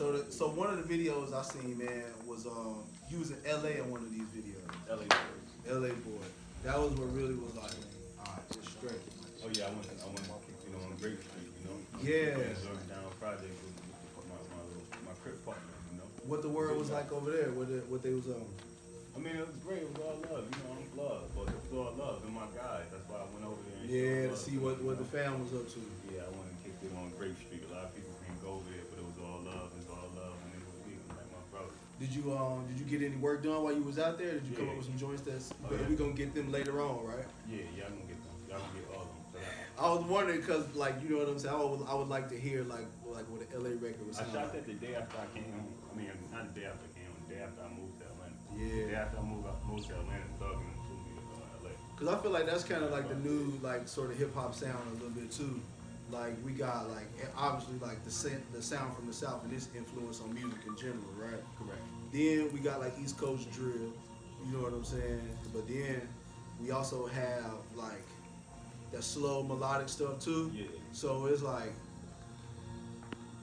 So, 0.00 0.16
So, 0.16 0.16
the, 0.16 0.32
so 0.32 0.48
one 0.48 0.72
of 0.72 0.80
the 0.80 0.88
videos 0.88 1.36
I 1.36 1.44
seen, 1.44 1.76
man, 1.76 2.08
was 2.24 2.48
um, 2.48 2.88
you 3.12 3.20
was 3.20 3.36
in 3.36 3.40
LA 3.44 3.84
in 3.84 3.92
one 3.92 4.00
of 4.00 4.08
these 4.08 4.24
videos. 4.32 4.64
LA 4.88 5.04
boy. 5.04 5.68
LA 5.68 5.92
boy. 5.92 6.24
That 6.64 6.80
was 6.80 6.96
what 6.96 7.12
really 7.12 7.36
was 7.36 7.52
like, 7.52 7.76
all 8.16 8.32
right, 8.32 8.40
just 8.48 8.80
straight. 8.80 8.96
Oh 9.44 9.52
yeah, 9.52 9.68
I 9.68 9.76
went, 9.76 9.92
I 10.00 10.08
went, 10.08 10.24
you 10.24 10.72
know, 10.72 10.80
on 10.88 10.96
Grape 10.96 11.20
Street, 11.20 11.52
you 11.52 11.64
know. 11.68 11.76
Yeah. 12.00 12.32
Down 12.88 13.12
project 13.20 13.52
with, 13.60 13.76
with 14.16 14.24
my, 14.24 14.40
my, 14.56 14.64
little, 14.72 14.88
my 15.04 15.12
crib 15.20 15.36
partner, 15.44 15.68
you 15.92 16.00
know. 16.00 16.08
What 16.24 16.40
the 16.40 16.48
word 16.48 16.80
was 16.80 16.88
like 16.88 17.12
over 17.12 17.28
there, 17.28 17.52
what, 17.52 17.68
it, 17.68 17.84
what 17.92 18.00
they 18.00 18.16
was 18.16 18.24
um. 18.32 18.48
I 19.12 19.20
mean, 19.20 19.36
it 19.36 19.44
was 19.44 19.60
great. 19.60 19.84
It 19.84 19.90
was 19.92 20.00
all 20.00 20.16
love. 20.32 20.48
You 20.48 20.56
know, 20.64 20.80
I'm 20.80 20.88
love, 20.96 21.28
but 21.36 21.52
it 21.52 21.60
was 21.60 21.76
all 21.76 21.92
love. 22.00 22.24
And 22.24 22.32
my 22.32 22.48
guys. 22.56 22.88
That's 22.88 23.04
why 23.04 23.20
I 23.20 23.28
went 23.36 23.44
over 23.44 23.60
there. 23.68 23.84
And 23.84 23.90
Yeah, 23.92 24.32
to 24.32 24.36
see 24.38 24.56
what, 24.56 24.80
what 24.80 24.96
the 24.96 25.04
fam 25.04 25.44
was 25.44 25.52
up 25.52 25.68
to. 25.76 25.80
Yeah, 26.08 26.24
I 26.24 26.32
went 26.32 26.48
and 26.48 26.58
kicked 26.64 26.80
it 26.88 26.92
on 26.96 27.12
Grape 27.20 27.36
Street. 27.36 27.68
A 27.68 27.74
lot 27.74 27.90
of 27.90 27.92
people 27.92 28.16
can't 28.22 28.38
go 28.40 28.62
there, 28.70 28.80
but 28.88 29.02
it 29.02 29.06
was 29.06 29.18
all 29.20 29.42
love. 29.42 29.68
It 29.74 29.82
was 29.82 29.90
all 29.90 30.08
love, 30.14 30.38
and 30.46 30.50
it 30.54 30.62
was 30.62 30.78
even 30.86 31.04
like 31.10 31.26
my 31.26 31.42
brother. 31.50 31.74
Did 32.00 32.14
you 32.14 32.32
um 32.34 32.64
did 32.66 32.78
you 32.80 32.86
get 32.86 33.04
any 33.06 33.16
work 33.16 33.42
done 33.42 33.62
while 33.62 33.74
you 33.74 33.82
was 33.82 33.98
out 33.98 34.16
there? 34.18 34.32
Did 34.32 34.46
you 34.48 34.56
come 34.56 34.70
up 34.70 34.76
with 34.76 34.86
some 34.86 34.96
joints 34.98 35.20
that's 35.22 35.52
Oh, 35.64 35.68
yeah. 35.74 35.86
we 35.88 35.94
gonna 35.96 36.12
get 36.12 36.34
them 36.34 36.50
later 36.50 36.80
on, 36.80 37.04
right? 37.04 37.26
Yeah, 37.48 37.58
y'all 37.76 37.90
gonna 37.92 38.08
get 38.08 38.16
them. 38.24 38.32
Y'all 38.48 38.58
gonna 38.58 38.72
get 38.80 38.88
all 38.96 39.02
of 39.02 39.08
them. 39.08 39.16
I 39.78 39.88
was 39.92 40.04
wondering 40.04 40.40
because, 40.40 40.64
like, 40.74 41.00
you 41.02 41.08
know 41.10 41.18
what 41.24 41.28
I'm 41.28 41.38
saying. 41.38 41.54
I 41.54 41.64
would, 41.64 41.80
I 41.88 41.94
would 41.94 42.08
like 42.08 42.28
to 42.30 42.38
hear 42.38 42.64
like, 42.64 42.84
like 43.06 43.24
what 43.30 43.40
an 43.40 43.48
LA 43.56 43.70
record 43.80 44.06
was 44.06 44.18
I 44.18 44.24
shot 44.24 44.34
like. 44.34 44.52
that 44.52 44.66
the 44.66 44.74
day 44.74 44.94
after 44.94 45.16
I 45.16 45.26
came 45.36 45.52
home. 45.52 45.68
I 45.92 45.96
mean, 45.96 46.10
not 46.32 46.52
the 46.54 46.60
day 46.60 46.66
after 46.66 46.84
I 46.84 46.92
came 46.96 47.08
home. 47.08 47.20
The 47.28 47.34
day 47.34 47.40
after 47.40 47.60
I 47.64 47.68
moved 47.68 47.96
to 48.00 48.04
Atlanta. 48.08 48.36
Yeah. 48.56 48.84
The 48.84 48.88
day 48.90 48.94
after 48.96 49.16
I 49.18 49.22
moved, 49.22 49.46
I 49.48 49.52
moved 49.70 49.88
to 49.88 49.94
Atlanta, 50.00 50.28
Thug 50.40 50.56
and 50.60 50.76
flew 50.84 50.96
me 51.04 51.12
to 51.16 51.24
uh, 51.36 51.64
LA. 51.64 51.70
because 51.96 52.08
I 52.08 52.16
feel 52.20 52.30
like 52.32 52.46
that's 52.46 52.64
kind 52.64 52.82
of 52.84 52.90
like 52.90 53.08
the 53.08 53.16
new, 53.16 53.56
like, 53.62 53.88
sort 53.88 54.10
of 54.10 54.16
hip 54.18 54.34
hop 54.34 54.54
sound 54.54 54.80
a 54.88 54.94
little 54.94 55.10
bit 55.16 55.30
too. 55.32 55.60
Like 56.12 56.34
we 56.44 56.52
got 56.52 56.88
like 56.90 57.06
obviously 57.36 57.78
like 57.78 58.02
the 58.04 58.10
the 58.52 58.62
sound 58.62 58.96
from 58.96 59.06
the 59.06 59.12
south 59.12 59.44
and 59.44 59.52
its 59.52 59.68
influence 59.76 60.20
on 60.20 60.34
music 60.34 60.58
in 60.66 60.76
general, 60.76 60.98
right? 61.18 61.42
Correct. 61.58 61.80
Then 62.12 62.52
we 62.52 62.60
got 62.60 62.80
like 62.80 62.92
East 63.02 63.16
Coast 63.18 63.50
drill, 63.52 63.92
you 64.44 64.52
know 64.52 64.62
what 64.62 64.72
I'm 64.72 64.84
saying? 64.84 65.20
But 65.52 65.68
then 65.68 66.02
we 66.60 66.70
also 66.72 67.06
have 67.06 67.52
like 67.76 68.02
that 68.92 69.04
slow 69.04 69.42
melodic 69.42 69.88
stuff 69.88 70.18
too. 70.20 70.50
Yeah. 70.54 70.64
So 70.92 71.26
it's 71.26 71.42
like, 71.42 71.72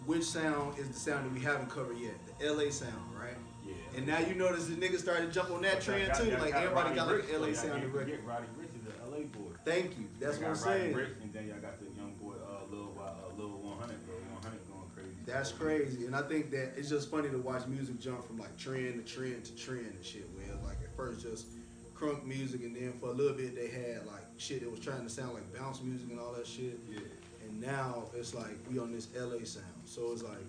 which 0.05 0.23
sound 0.23 0.77
is 0.77 0.87
the 0.89 0.93
sound 0.93 1.25
that 1.25 1.33
we 1.33 1.39
haven't 1.41 1.69
covered 1.69 1.97
yet? 1.97 2.15
The 2.39 2.51
LA 2.51 2.69
sound, 2.69 2.93
right? 3.19 3.33
Yeah. 3.65 3.73
And 3.95 4.07
now 4.07 4.19
you 4.19 4.35
notice 4.35 4.67
the 4.67 4.75
niggas 4.75 4.99
started 4.99 5.27
to 5.27 5.31
jump 5.31 5.51
on 5.51 5.61
that 5.61 5.81
trend 5.81 6.07
got- 6.07 6.17
too. 6.17 6.29
y'all 6.29 6.39
Like 6.39 6.53
got 6.53 6.63
everybody 6.63 6.89
Roddy 6.89 6.95
got 6.95 7.07
like 7.07 7.15
Ricch, 7.23 7.35
an 7.35 7.41
LA 7.41 7.53
sound 7.53 7.81
can't 7.81 7.93
record. 7.93 8.19
Roddy 8.25 8.45
Ricch 8.59 8.75
is 8.75 8.85
an 8.87 9.11
LA 9.11 9.17
boy. 9.27 9.51
Thank 9.65 9.97
you. 9.97 10.05
That's 10.19 10.37
what 10.37 10.47
I'm 10.47 10.51
Roddy 10.51 10.59
saying. 10.63 10.95
Ricch, 10.95 11.21
and 11.23 11.33
then 11.33 11.47
y'all 11.47 11.59
got 11.59 11.79
the 11.79 11.85
young 11.95 12.13
boy, 12.21 12.35
uh, 12.39 12.63
Lil, 12.71 12.91
uh, 12.99 13.35
Lil 13.37 13.49
100, 13.49 13.99
Lil 14.07 14.19
100 14.39 14.59
going 14.71 14.89
crazy. 14.95 15.16
That's 15.27 15.51
crazy. 15.51 16.05
And 16.05 16.15
I 16.15 16.21
think 16.21 16.51
that 16.51 16.71
it's 16.77 16.87
just 16.87 17.11
funny 17.11 17.29
to 17.29 17.37
watch 17.37 17.67
music 17.67 17.99
jump 17.99 18.25
from 18.25 18.39
like 18.39 18.55
trend 18.57 19.05
to 19.05 19.13
trend 19.13 19.43
to 19.43 19.55
trend 19.55 19.85
and 19.85 20.03
shit. 20.03 20.25
Where 20.33 20.55
like 20.63 20.77
at 20.81 20.95
first 20.95 21.21
just 21.21 21.47
crunk 21.93 22.23
music, 22.23 22.63
and 22.63 22.73
then 22.73 22.93
for 23.01 23.09
a 23.09 23.13
little 23.13 23.35
bit 23.35 23.53
they 23.53 23.67
had 23.67 24.07
like 24.07 24.23
shit 24.37 24.61
that 24.61 24.71
was 24.71 24.79
trying 24.79 25.03
to 25.03 25.09
sound 25.09 25.33
like 25.33 25.53
bounce 25.53 25.81
music 25.81 26.09
and 26.09 26.19
all 26.19 26.31
that 26.31 26.47
shit. 26.47 26.79
Yeah. 26.89 26.99
And 27.43 27.59
now 27.59 28.05
it's 28.15 28.33
like 28.33 28.55
we 28.71 28.79
on 28.79 28.93
this 28.93 29.09
LA 29.13 29.43
sound. 29.43 29.65
So 29.83 30.13
it's 30.13 30.23
like 30.23 30.39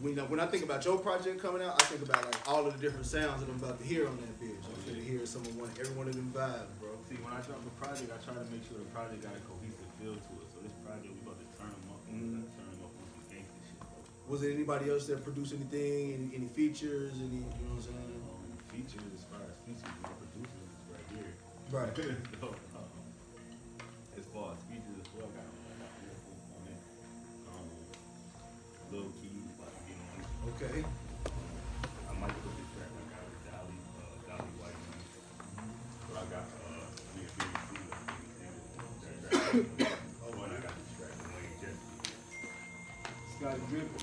when 0.00 0.18
I, 0.18 0.22
when 0.22 0.40
I 0.40 0.46
think 0.46 0.64
about 0.64 0.82
your 0.82 0.96
project 0.96 1.38
coming 1.40 1.62
out, 1.62 1.82
I 1.82 1.84
think 1.84 2.08
about 2.08 2.24
like 2.24 2.48
all 2.48 2.66
of 2.66 2.72
the 2.72 2.80
different 2.80 3.04
sounds 3.04 3.44
that 3.44 3.50
I'm 3.50 3.56
about 3.62 3.78
to 3.78 3.84
hear 3.84 4.08
on 4.08 4.16
that 4.16 4.40
bitch. 4.40 4.56
I'm 4.56 4.94
gonna 4.94 5.04
hear 5.04 5.26
some 5.26 5.42
of 5.42 5.54
one, 5.60 5.70
every 5.78 5.94
one 5.94 6.08
of 6.08 6.16
them 6.16 6.32
vibes, 6.34 6.72
bro. 6.80 6.96
See, 7.10 7.16
when 7.20 7.34
I 7.34 7.44
drop 7.44 7.60
a 7.60 7.84
project, 7.84 8.08
I 8.08 8.16
try 8.24 8.32
to 8.32 8.48
make 8.48 8.64
sure 8.64 8.78
the 8.78 8.88
project 8.96 9.22
got 9.22 9.36
a 9.36 9.42
cohesive 9.44 9.92
feel 10.00 10.16
to 10.16 10.32
it. 10.40 10.51
Was 14.28 14.40
there 14.40 14.50
anybody 14.50 14.90
else 14.90 15.06
that 15.08 15.22
produced 15.24 15.52
anything? 15.52 16.14
Any, 16.14 16.30
any 16.36 16.48
features? 16.48 17.12
Any, 17.18 17.42
you 17.42 17.64
know 17.68 17.76
what 17.76 17.84
I'm 17.84 17.92
saying? 17.92 18.22
Um, 18.22 18.56
features, 18.72 19.10
as 19.12 19.24
far 19.28 19.42
as 19.44 19.56
features, 19.66 19.92
my 20.00 20.08
producers 20.16 20.70
is 20.72 20.84
right 20.88 21.08
here. 21.12 21.32
Right. 21.68 21.92
so, 22.40 22.48
um, 22.48 22.88
as 24.16 24.24
far 24.32 24.54
as 24.56 24.60
features 24.70 24.96
as 25.02 25.08
well, 25.18 25.28
I 25.28 25.36
got, 25.36 25.52
I 25.52 25.74
got 25.84 25.92
Wolf 26.00 26.48
on 26.56 26.64
it. 26.70 26.80
Um, 27.50 27.66
Lil 28.94 29.10
Key, 29.20 29.36
about 29.58 29.74
to 29.74 29.82
get 29.84 29.98
on 30.00 30.16
it. 30.16 30.30
Okay. 30.56 30.80
I 30.80 32.12
might 32.16 32.32
put 32.40 32.54
this 32.56 32.70
track 32.72 32.88
I 32.88 33.04
got 33.12 33.24
with 33.28 33.42
Dolly, 33.52 33.76
uh, 34.00 34.16
Dolly 34.32 34.52
White 34.62 34.78
on 34.80 34.96
it. 34.96 35.12
But 36.08 36.16
I 36.16 36.24
got, 36.30 36.46
uh, 36.72 36.88
me 37.18 37.26
and 37.26 37.34
Big 37.36 37.52
C, 37.52 37.76
like, 37.90 38.16
Big 39.52 39.66
C, 39.68 39.92
Oh, 40.24 40.40
and 40.40 40.56
I 40.56 40.60
got 40.62 40.72
this 40.72 40.88
track 40.96 41.12
with 41.20 41.36
Wayne 41.36 41.58
Jesse. 41.60 42.00
Scottie 43.36 43.66
Drippin. 43.68 44.01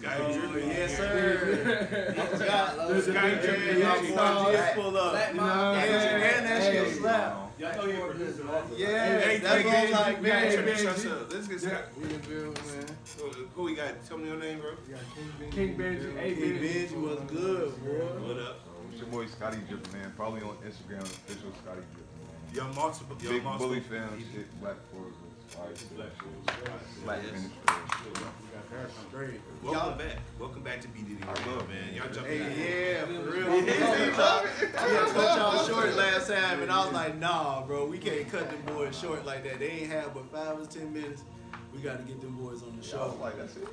Sky 0.00 0.16
Oh, 0.18 0.32
Drippin', 0.32 0.68
yes, 0.68 0.96
sir. 0.96 2.14
I 2.18 2.26
forgot. 2.26 2.88
There's 2.88 3.08
a 3.08 3.12
Sky 3.12 3.30
big 3.30 3.40
Drippin', 3.42 3.66
big 3.68 3.78
yeah, 3.78 3.88
rock 3.88 4.02
yeah, 4.02 4.10
star. 4.12 4.52
Just 4.52 4.74
pull 4.74 4.96
up. 4.96 5.12
Black 5.12 5.28
You 5.30 5.36
know 5.36 5.42
what 5.46 5.52
I'm 5.52 5.74
And, 5.76 6.02
saying? 6.02 6.22
and 6.38 6.46
that 6.46 6.62
shit 6.62 6.86
Hey. 6.86 6.92
slap. 6.94 7.46
Y'all 7.60 7.76
know 7.76 7.84
you're 7.92 8.06
a 8.06 8.10
producer 8.10 8.48
also. 8.48 8.74
Yeah, 8.76 9.20
Hey, 9.20 9.36
that's 9.38 9.62
hey, 9.62 9.64
what 9.64 9.74
I'm 9.76 9.90
like, 10.14 10.22
man. 10.22 10.32
Hey, 10.42 10.50
Introduce 10.56 10.80
Benji. 10.80 10.84
yourself. 10.84 11.32
Let's 11.34 11.46
get 11.48 11.60
Yeah, 11.62 11.68
started. 11.68 11.96
we 12.00 12.04
in 12.04 12.52
man. 12.54 12.86
Who, 13.18 13.24
who 13.54 13.62
we 13.64 13.74
got? 13.74 14.06
Tell 14.08 14.16
me 14.16 14.28
your 14.28 14.38
name, 14.38 14.60
bro. 14.60 14.70
We 14.80 14.94
King 14.94 15.36
Benji. 15.38 15.52
King 15.52 15.76
Benji. 15.76 16.16
Hey, 16.18 16.34
Hey, 16.34 16.52
Benji 16.56 16.96
was 16.96 17.20
good, 17.28 17.84
boy. 17.84 18.24
What 18.24 18.38
up? 18.40 18.56
Oh, 18.64 18.88
it's 18.90 19.00
your 19.00 19.08
boy 19.10 19.26
Scottie 19.26 19.58
Drippin, 19.68 19.92
man. 19.92 20.12
Probably 20.16 20.40
on 20.40 20.56
Instagram, 20.64 21.02
official 21.04 21.52
Scottie 21.62 21.84
Drippin, 21.92 22.16
man. 22.24 22.54
Your 22.54 22.64
multiple, 22.72 23.16
your 23.20 23.32
Big 23.34 23.44
multiple. 23.44 23.68
bully 23.68 23.80
fam 23.80 24.08
shit, 24.32 24.48
black 24.62 24.76
forces, 24.90 25.29
white 25.56 25.96
Black 25.96 26.10
shit, 26.16 27.04
black 27.04 27.22
Yes. 27.22 27.32
ministry. 27.32 27.50
Great. 29.12 29.40
Welcome 29.62 29.98
back. 29.98 30.16
Welcome 30.38 30.62
back 30.62 30.80
to 30.82 30.88
B 30.88 31.00
Diddy 31.02 31.22
I 31.22 31.26
love 31.50 31.68
man. 31.68 31.94
Y'all 31.94 32.08
jumping 32.12 32.38
Hey, 32.40 32.94
yeah, 32.94 33.04
for 33.06 33.30
real. 33.30 33.64
Yeah, 33.64 34.14
cut 35.12 35.36
y'all 35.38 35.66
short 35.66 35.94
last 35.96 36.28
time, 36.30 36.62
and 36.62 36.70
I 36.70 36.84
was 36.84 36.92
like, 36.94 37.18
nah, 37.18 37.62
bro, 37.66 37.86
we 37.86 37.98
can't 37.98 38.28
cut 38.30 38.48
them 38.50 38.62
boys 38.74 38.98
short 38.98 39.26
like 39.26 39.42
that. 39.44 39.58
They 39.58 39.70
ain't 39.70 39.90
had 39.90 40.14
but 40.14 40.30
five 40.32 40.58
or 40.60 40.66
ten 40.66 40.92
minutes. 40.92 41.22
We 41.74 41.80
got 41.80 41.98
to 41.98 42.04
get 42.04 42.20
them 42.20 42.36
boys 42.36 42.62
on 42.62 42.76
the 42.76 42.82
So 42.82 42.98
I 43.00 43.04
was 43.06 43.14
show. 43.14 43.20
like, 43.22 43.36
that's 43.36 43.56
it. 43.56 43.68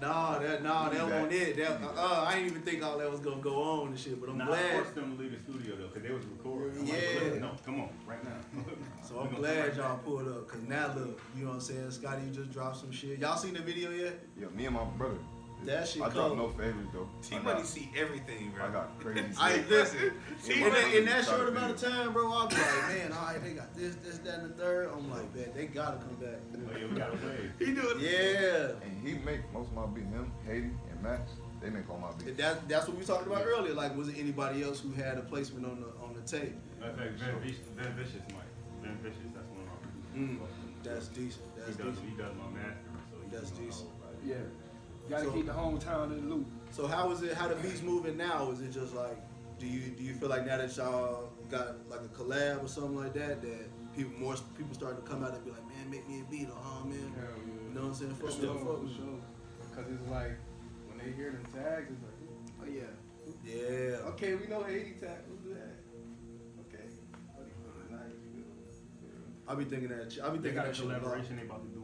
Nah, 0.00 0.38
that 0.38 0.62
nah, 0.62 0.88
that 0.90 1.04
wasn't 1.04 1.32
it. 1.32 1.56
That, 1.56 1.80
uh, 1.82 2.24
I 2.26 2.34
didn't 2.34 2.50
even 2.50 2.62
think 2.62 2.84
all 2.84 2.98
that 2.98 3.10
was 3.10 3.20
gonna 3.20 3.40
go 3.42 3.62
on 3.62 3.88
and 3.88 3.98
shit. 3.98 4.20
But 4.20 4.30
I'm 4.30 4.38
Nah, 4.38 4.52
I 4.52 4.70
forced 4.74 4.94
them 4.94 5.16
to 5.16 5.22
leave 5.22 5.32
the 5.32 5.38
studio 5.52 5.76
though, 5.76 5.88
cause 5.88 6.02
they 6.02 6.12
was 6.12 6.24
recording. 6.26 6.80
I'm 6.80 6.86
Yeah. 6.86 6.94
"Listen, 6.94 7.40
no, 7.40 7.50
come 7.64 7.80
on, 7.80 7.90
right 8.06 8.22
now. 8.24 8.62
So 9.02 9.18
I'm 9.20 9.34
glad 9.34 9.68
right 9.68 9.76
y'all 9.76 9.96
back. 9.96 10.04
pulled 10.04 10.28
up, 10.28 10.46
cause 10.48 10.60
now 10.68 10.92
look, 10.94 11.20
you 11.34 11.42
know 11.44 11.48
what 11.50 11.54
I'm 11.54 11.60
saying? 11.60 11.90
Scottie, 11.90 12.26
you 12.26 12.30
just 12.30 12.52
dropped 12.52 12.76
some 12.76 12.92
shit. 12.92 13.18
Y'all 13.18 13.36
seen 13.36 13.54
the 13.54 13.60
video 13.60 13.90
yet? 13.90 14.18
Yeah, 14.38 14.46
me 14.54 14.66
and 14.66 14.74
my 14.74 14.84
brother. 14.84 15.16
That 15.64 15.88
shit 15.88 16.02
I 16.02 16.08
dropped 16.08 16.36
cold. 16.36 16.38
no 16.38 16.48
favorites 16.50 16.88
though. 16.92 17.08
T 17.22 17.36
I 17.36 17.38
Money 17.40 17.58
got, 17.58 17.66
see 17.66 17.90
everything, 17.96 18.52
bro. 18.54 18.66
I 18.66 18.70
got 18.70 19.00
crazy. 19.00 19.22
I 19.38 19.62
listen. 19.68 20.12
See, 20.40 20.62
in, 20.62 20.72
that, 20.72 20.94
in 20.94 21.04
that 21.06 21.24
short 21.24 21.48
amount 21.48 21.72
of 21.72 21.80
time, 21.80 22.12
bro, 22.12 22.30
I'll 22.32 22.46
be 22.48 22.54
like, 22.56 22.88
man, 22.88 23.12
all 23.12 23.26
right, 23.26 23.42
they 23.42 23.52
got 23.52 23.74
this, 23.74 23.96
this, 23.96 24.18
that, 24.18 24.38
and 24.40 24.50
the 24.50 24.54
third. 24.54 24.88
I'm 24.96 25.10
like, 25.10 25.34
man, 25.34 25.50
they 25.54 25.66
gotta 25.66 25.98
come 25.98 26.14
back. 26.16 26.38
Oh, 26.54 26.78
yeah, 26.78 26.86
we 26.86 26.96
gotta 26.96 27.16
play. 27.16 27.50
He 27.58 27.66
doing 27.74 27.98
Yeah. 28.00 28.70
And 28.84 29.06
he 29.06 29.14
make 29.24 29.40
most 29.52 29.68
of 29.68 29.74
my 29.74 29.86
beats. 29.86 30.06
Him, 30.06 30.30
Haiti, 30.46 30.70
and 30.90 31.02
Max. 31.02 31.32
They 31.60 31.70
make 31.70 31.90
all 31.90 31.98
my 31.98 32.12
beats. 32.24 32.38
That, 32.38 32.68
that's 32.68 32.86
what 32.86 32.96
we 32.96 33.04
talked 33.04 33.26
about 33.26 33.44
earlier. 33.44 33.74
Like, 33.74 33.96
was 33.96 34.08
it 34.08 34.16
anybody 34.18 34.62
else 34.62 34.78
who 34.80 34.92
had 34.92 35.18
a 35.18 35.22
placement 35.22 35.66
on 35.66 35.80
the 35.80 35.88
on 36.06 36.14
the 36.14 36.20
tape? 36.22 36.54
Matter 36.78 36.92
of 36.92 36.98
fact, 36.98 37.12
Van 37.18 37.40
Vicious, 37.40 37.58
Van 37.76 37.92
Vicious 37.96 38.22
might. 38.30 38.46
Van 38.86 38.96
Vicious, 39.02 39.18
that's 39.34 39.48
one 39.50 39.62
of 39.62 39.68
our 39.68 39.78
Mm, 40.16 40.38
that's 40.84 41.08
decent. 41.08 41.42
He 41.56 41.60
That's 41.60 41.76
does, 41.76 41.86
decent. 41.98 42.10
he 42.10 42.16
does 42.16 42.32
my 42.38 42.46
mastering, 42.56 43.02
so 43.10 43.16
he 43.22 43.28
That's 43.36 43.50
does 43.50 43.58
decent. 43.58 43.88
Yeah. 44.24 44.34
Gotta 45.08 45.24
So- 45.24 45.32
keep 45.32 45.46
the 45.46 45.52
hometown 45.52 46.12
in 46.12 46.28
the 46.28 46.34
loop. 46.34 46.46
So 46.70 46.86
how 46.86 47.10
is 47.12 47.22
it? 47.22 47.32
How 47.34 47.48
the 47.48 47.54
beats 47.56 47.82
moving 47.82 48.16
now? 48.16 48.50
Is 48.50 48.60
it 48.60 48.70
just 48.72 48.94
like? 48.94 49.16
Do 49.58 49.66
you 49.66 49.90
do 49.90 50.02
you 50.04 50.14
feel 50.14 50.28
like 50.28 50.46
now 50.46 50.58
that 50.58 50.76
y'all 50.76 51.30
got 51.50 51.88
like 51.88 52.00
a 52.00 52.08
collab 52.08 52.62
or 52.62 52.68
something 52.68 52.94
like 52.96 53.12
that 53.14 53.40
that 53.42 53.68
people 53.96 54.12
more 54.18 54.36
people 54.56 54.72
starting 54.74 55.02
to 55.02 55.08
come 55.08 55.24
out 55.24 55.34
and 55.34 55.44
be 55.44 55.50
like, 55.50 55.66
man, 55.66 55.90
make 55.90 56.06
me 56.08 56.20
a 56.20 56.24
beat 56.30 56.48
or 56.48 56.56
oh 56.56 56.84
man, 56.84 56.98
Hell 57.16 57.24
yeah. 57.44 57.68
you 57.68 57.74
know 57.74 57.80
what 57.80 57.88
I'm 57.88 57.94
saying? 57.94 58.10
Fuck 58.14 58.22
with 58.26 58.34
For 58.36 58.42
sure, 58.42 58.54
fuck 58.54 58.80
for 58.82 58.94
sure. 58.94 59.18
Cause 59.74 59.84
it's 59.90 60.08
like 60.10 60.36
when 60.86 60.98
they 60.98 61.10
hear 61.16 61.32
them 61.32 61.42
tags, 61.52 61.90
it's 61.90 62.02
like, 62.04 62.62
oh 62.62 62.66
yeah, 62.70 62.92
Yeah. 63.42 64.08
okay, 64.14 64.34
we 64.36 64.46
know 64.46 64.64
80 64.66 64.92
tag. 65.00 65.18
we'll 65.26 65.38
do 65.42 65.54
that. 65.54 65.74
Okay. 66.68 66.86
I'll 69.48 69.56
be 69.56 69.64
thinking 69.64 69.88
that. 69.88 70.12
I'll 70.22 70.30
be 70.30 70.38
They 70.38 70.52
thinking 70.52 70.54
got 70.54 70.64
a 70.66 70.68
that 70.68 70.76
shit. 70.76 70.84
a 70.84 70.88
lot. 70.88 70.98
collaboration 71.00 71.36
they 71.36 71.42
about 71.42 71.62
to 71.64 71.68
do 71.74 71.80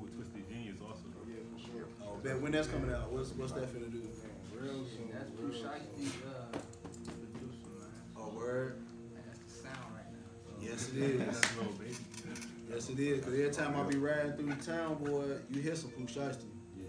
sure. 2.24 2.34
Oh, 2.34 2.38
when 2.38 2.52
that's 2.52 2.68
coming 2.68 2.90
out, 2.92 3.12
what's 3.12 3.30
what's 3.32 3.52
that 3.52 3.72
finna 3.74 3.90
do? 3.92 4.02
Real 4.58 4.84
soon. 4.86 5.10
That's 5.12 5.30
real 5.38 5.50
Pooh 5.50 5.56
soon. 5.56 6.12
Uh, 6.26 6.58
producer, 7.32 7.68
man. 7.78 7.88
Oh 8.16 8.28
word. 8.36 8.76
Man, 9.12 9.22
that's 9.26 9.40
the 9.40 9.68
sound 9.68 9.78
right 9.94 10.10
now. 10.10 10.66
Yes 10.66 10.90
it 10.90 11.02
is. 11.02 11.18
That's 11.26 11.56
Lil 11.56 11.72
Baby. 11.72 11.96
yes 12.70 12.88
it 12.88 12.98
is. 13.00 13.24
Cause 13.24 13.34
every 13.34 13.50
time 13.50 13.76
I 13.76 13.82
be 13.90 13.96
riding 13.98 14.32
through 14.32 14.54
the 14.54 14.64
town, 14.64 14.94
boy, 15.04 15.36
you 15.50 15.60
hear 15.60 15.74
some 15.74 15.90
Pooh 15.90 16.04
Shiesty. 16.06 16.44
Yeah. 16.78 16.86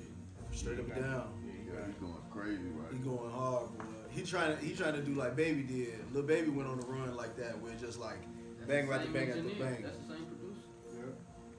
Straight 0.51 0.79
up 0.79 0.85
and 0.91 1.03
down. 1.03 1.27
Yeah, 1.45 1.51
you 1.51 1.71
Yeah, 1.73 1.79
got 1.79 1.87
he's 1.87 1.95
going 1.95 2.13
crazy 2.31 2.69
right 2.73 2.93
He 2.93 2.99
going 2.99 3.31
hard, 3.31 3.77
boy. 3.77 3.83
He 4.09 4.21
trying 4.21 4.55
to 4.57 4.63
he 4.63 4.73
trying 4.73 4.93
to 4.93 5.01
do 5.01 5.13
like 5.15 5.35
Baby 5.35 5.63
did. 5.63 6.13
Lil 6.13 6.23
Baby 6.23 6.49
went 6.49 6.69
on 6.69 6.79
a 6.79 6.85
run 6.85 7.15
like 7.17 7.35
that, 7.37 7.59
where 7.61 7.73
just 7.75 7.99
like 7.99 8.21
That's 8.57 8.69
Bang 8.69 8.85
the 8.85 8.91
right 8.91 8.99
to 9.01 9.05
same 9.05 9.13
bang 9.13 9.29
after 9.29 9.41
bang. 9.41 9.81
That's 9.83 9.97
the 9.97 10.13
same 10.13 10.25
producer. 10.25 10.67
Yeah. 10.93 10.99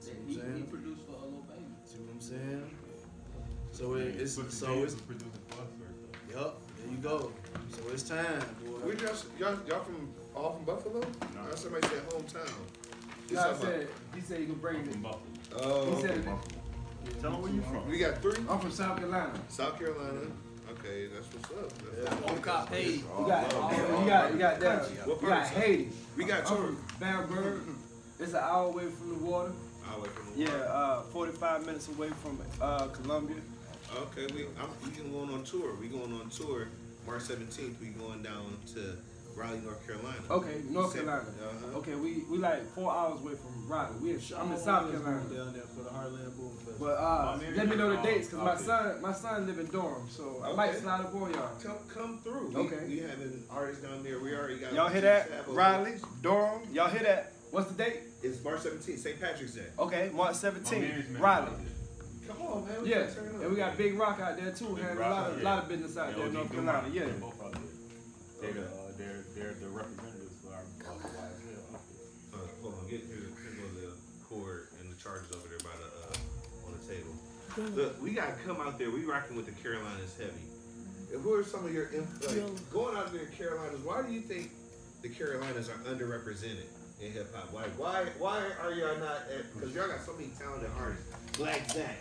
Yeah, 0.01 0.13
what 0.13 0.45
I'm 0.45 0.53
he, 0.55 0.61
he 0.61 0.63
produced 0.65 1.01
for 1.05 1.13
a 1.13 1.25
Lil 1.29 1.45
Baby. 1.45 1.65
See 1.85 1.99
what 1.99 2.13
I'm 2.13 2.21
saying? 2.21 2.71
So 3.77 3.93
it, 3.93 4.15
it's 4.19 4.33
so 4.33 4.41
it's 4.41 4.61
was 4.61 4.95
producing 4.95 5.29
for 5.49 5.61
us 5.61 5.67
first, 5.79 6.33
though. 6.33 6.39
yup. 6.39 6.61
There 6.79 6.91
you 6.91 6.97
go. 6.97 7.31
So 7.75 7.81
it's 7.93 8.01
time, 8.01 8.41
boy. 8.65 8.87
We 8.89 8.95
just 8.95 9.25
y'all 9.37 9.55
y'all 9.67 9.83
from 9.83 10.09
all 10.35 10.53
from 10.55 10.65
Buffalo? 10.65 11.01
No. 11.35 11.51
Or 11.51 11.55
somebody 11.55 11.87
said 11.87 12.09
hometown. 12.09 12.49
You 13.29 13.35
God 13.35 13.43
talking 13.43 13.61
about- 13.61 13.61
said, 13.61 13.87
he 14.15 14.21
said 14.21 14.39
you 14.39 14.45
can 14.47 14.55
bring 14.55 14.77
it. 14.77 14.91
From 14.93 15.01
Buffalo. 15.03 15.21
Oh, 15.57 15.95
He 15.95 16.01
said, 16.01 16.25
Tell 17.21 17.31
them 17.31 17.41
where 17.43 17.51
you 17.51 17.61
from. 17.61 17.87
we 17.87 17.99
got 17.99 18.19
three. 18.19 18.37
I'm 18.49 18.59
from 18.59 18.71
South 18.71 18.97
Carolina. 18.97 19.31
South 19.47 19.77
Carolina. 19.77 20.21
Okay, 20.71 21.07
that's 21.13 21.27
what's 21.33 21.51
up. 21.51 21.71
That's 22.03 22.21
Yeah. 22.21 22.31
On 22.31 22.41
cop 22.41 22.69
Haiti. 22.69 22.91
You 23.19 23.27
got, 23.27 23.51
you 23.51 24.07
got, 24.09 24.33
you 24.33 24.39
got 24.39 24.59
that. 24.59 24.81
What 25.07 25.21
You 25.21 25.27
part 25.27 25.43
got 25.43 25.47
Haiti. 25.49 25.89
We 26.17 26.25
got 26.25 26.47
two. 26.47 26.55
from 26.55 26.83
Bamberg. 26.99 27.61
It's 28.19 28.31
an 28.33 28.39
hour 28.39 28.65
away 28.69 28.87
from 28.89 29.09
the 29.09 29.23
water. 29.23 29.51
I'll 29.89 30.01
wait 30.01 30.11
for 30.11 30.23
the 30.35 30.43
Yeah, 30.43 30.49
uh, 30.49 31.01
45 31.03 31.65
minutes 31.65 31.87
away 31.89 32.09
from 32.09 32.39
uh, 32.59 32.87
Columbia. 32.87 33.37
Okay, 33.95 34.27
we 34.33 34.43
I'm 34.59 34.69
we 34.83 34.91
can 34.91 35.11
going 35.11 35.29
on 35.31 35.43
tour. 35.43 35.75
We 35.79 35.87
going 35.87 36.13
on 36.13 36.29
tour 36.29 36.67
March 37.05 37.21
17th. 37.23 37.79
We 37.79 37.87
going 37.87 38.21
down 38.21 38.57
to 38.73 38.97
Raleigh, 39.35 39.59
North 39.63 39.85
Carolina. 39.85 40.17
Okay, 40.29 40.61
North 40.69 40.91
Same- 40.93 41.05
Carolina. 41.05 41.29
Uh-huh. 41.29 41.77
Okay, 41.79 41.95
we, 41.95 42.23
we 42.29 42.37
like 42.39 42.65
four 42.73 42.91
hours 42.91 43.21
away 43.21 43.33
from 43.35 43.67
Raleigh. 43.67 43.95
We 44.01 44.09
in, 44.11 44.21
I'm 44.37 44.51
in 44.51 44.57
South 44.57 44.91
Carolina. 44.91 45.21
down 45.33 45.53
there 45.53 45.61
for 45.63 45.83
the 45.83 45.89
Heartland 45.89 46.35
Boom 46.35 46.51
Festival. 46.57 46.75
But 46.87 46.97
uh, 46.97 47.37
Oh, 47.37 47.39
let 47.55 47.69
me 47.69 47.75
know 47.75 47.89
the 47.91 47.97
um, 47.97 48.03
dates, 48.03 48.29
cause 48.29 48.39
my 48.39 48.53
okay. 48.53 48.63
son, 48.63 49.01
my 49.01 49.13
son 49.13 49.45
live 49.47 49.59
in 49.59 49.67
Durham, 49.67 50.07
so 50.09 50.43
I 50.43 50.53
might 50.53 50.75
slide 50.75 51.01
up 51.01 51.13
on 51.15 51.31
y'all. 51.33 51.49
Come 51.63 51.77
come 51.87 52.19
through. 52.23 52.49
We, 52.49 52.61
Okay. 52.61 52.85
We 52.87 52.97
having 52.99 53.43
artists 53.49 53.83
down 53.83 54.03
there. 54.03 54.19
We 54.19 54.33
already 54.35 54.57
got. 54.57 54.73
Y'all 54.73 54.89
hear 54.89 55.01
that? 55.01 55.29
Raleigh, 55.47 55.99
Durham. 56.21 56.61
Y'all 56.73 56.89
hear 56.89 57.03
that? 57.03 57.33
What's 57.51 57.71
the 57.71 57.81
date? 57.83 57.99
It's 58.23 58.43
March 58.43 58.59
17th, 58.61 58.97
St. 58.97 59.21
Patrick's 59.21 59.53
Day. 59.53 59.67
Okay, 59.79 60.09
March 60.13 60.35
17th. 60.35 60.71
management 60.71 61.19
Raleigh. 61.19 61.51
Out. 62.29 62.37
Come 62.37 62.47
on, 62.47 62.65
man. 62.67 62.81
We 62.83 62.89
Yeah, 62.89 63.07
turn 63.07 63.35
up. 63.35 63.41
and 63.41 63.49
we 63.51 63.55
got 63.57 63.77
Big 63.77 63.97
Rock 63.99 64.19
out 64.19 64.37
there 64.37 64.51
too, 64.51 64.75
Big 64.75 64.83
handling 64.83 65.07
a 65.07 65.09
lot 65.09 65.17
out 65.23 65.29
of, 65.29 65.35
there. 65.35 65.43
lot 65.45 65.63
of 65.63 65.69
business 65.69 65.97
out 65.97 66.09
Yeah, 66.09 66.15
there 66.17 66.25
in 66.27 66.29
OG 66.29 66.33
North 66.37 66.51
Carolina. 66.51 66.89
Yeah. 66.93 67.05
They're 67.05 67.13
both 67.13 67.41
out 67.43 67.51
there. 67.53 67.61
They're, 68.41 68.53
the, 68.53 68.61
uh, 68.61 68.91
they're, 68.97 69.23
they're 69.35 69.55
the 69.59 69.69
representatives 69.69 70.35
for 70.43 70.53
our 70.53 70.63
YSL. 70.95 71.75
Uh, 72.33 72.37
hold 72.61 72.73
on, 72.75 72.87
get 72.89 73.01
here. 73.01 73.17
Here 73.17 73.71
the 73.75 73.93
cord 74.29 74.67
and 74.79 74.91
the 74.91 74.95
chargers 75.01 75.31
over 75.33 75.47
there 75.47 75.57
by 75.59 75.73
the 75.81 75.89
uh, 76.13 76.67
on 76.67 76.73
the 76.77 76.83
table. 76.85 77.13
Look, 77.75 78.01
we 78.01 78.11
gotta 78.11 78.33
come 78.45 78.61
out 78.61 78.77
there. 78.77 78.91
We 78.91 79.03
rocking 79.05 79.35
with 79.35 79.45
the 79.47 79.51
Carolinas 79.63 80.15
heavy. 80.17 80.45
And 81.11 81.21
Who 81.23 81.33
are 81.33 81.43
some 81.43 81.65
of 81.65 81.73
your 81.73 81.87
inf- 81.87 82.21
like, 82.27 82.69
going 82.71 82.95
out 82.95 83.11
there 83.13 83.21
in 83.23 83.31
Carolinas? 83.31 83.79
Why 83.81 84.01
do 84.03 84.11
you 84.13 84.21
think 84.21 84.51
the 85.01 85.09
Carolinas 85.09 85.69
are 85.69 85.79
underrepresented 85.89 86.65
in 87.01 87.11
hip 87.11 87.33
hop? 87.33 87.51
Why? 87.51 87.63
Why? 87.77 88.05
Why 88.19 88.43
are 88.61 88.71
y'all 88.73 88.99
not? 88.99 89.21
Because 89.55 89.73
y'all 89.73 89.87
got 89.87 90.01
so 90.05 90.13
many 90.13 90.29
talented 90.37 90.69
artists. 90.77 91.05
Black 91.37 91.71
Zach. 91.71 91.97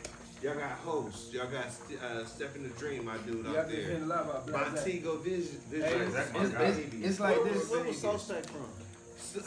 Y'all 0.47 0.55
got 0.55 0.71
hosts. 0.79 1.33
Y'all 1.35 1.49
got 1.49 1.73
St- 1.73 2.01
uh, 2.01 2.25
Stephen 2.25 2.63
the 2.63 2.69
Dream, 2.79 3.05
my 3.05 3.17
dude 3.19 3.45
Y'all 3.45 3.57
out 3.59 3.67
been 3.67 3.77
there. 3.79 3.85
hearing 3.87 4.03
a 4.05 4.07
lot 4.07 4.21
about 4.27 4.47
Black 4.47 4.73
Montego 4.75 5.17
Vision. 5.17 5.59
Hey, 5.73 5.81
Vision. 5.81 6.03
it's, 6.03 6.13
Zach, 6.15 6.33
my 6.35 6.41
it's, 6.45 6.53
guy. 6.53 6.63
it's, 6.63 6.95
it's 7.05 7.19
like 7.21 7.37
Where 7.37 7.45
was- 7.53 7.63
this. 7.63 7.71
Where 7.73 7.83
was 7.85 8.01
Sauce 8.01 8.31
Pack 8.31 8.45
from? 8.47 8.67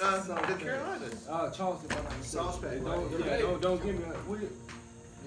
Uh, 0.01 0.45
the 0.45 0.53
Carolinas. 0.61 1.27
Uh, 1.29 1.49
Charleston, 1.51 1.89
if 1.91 2.11
I'm. 2.17 2.23
Sauce 2.23 2.59
Pack, 2.59 2.71
Don't, 2.83 2.85
right? 2.85 3.19
yeah, 3.21 3.25
Yeah. 3.31 3.37
don't, 3.37 3.61
don't 3.61 3.81
give 3.85 3.95
me 3.95 4.03
a. 4.03 4.17
What, 4.27 4.39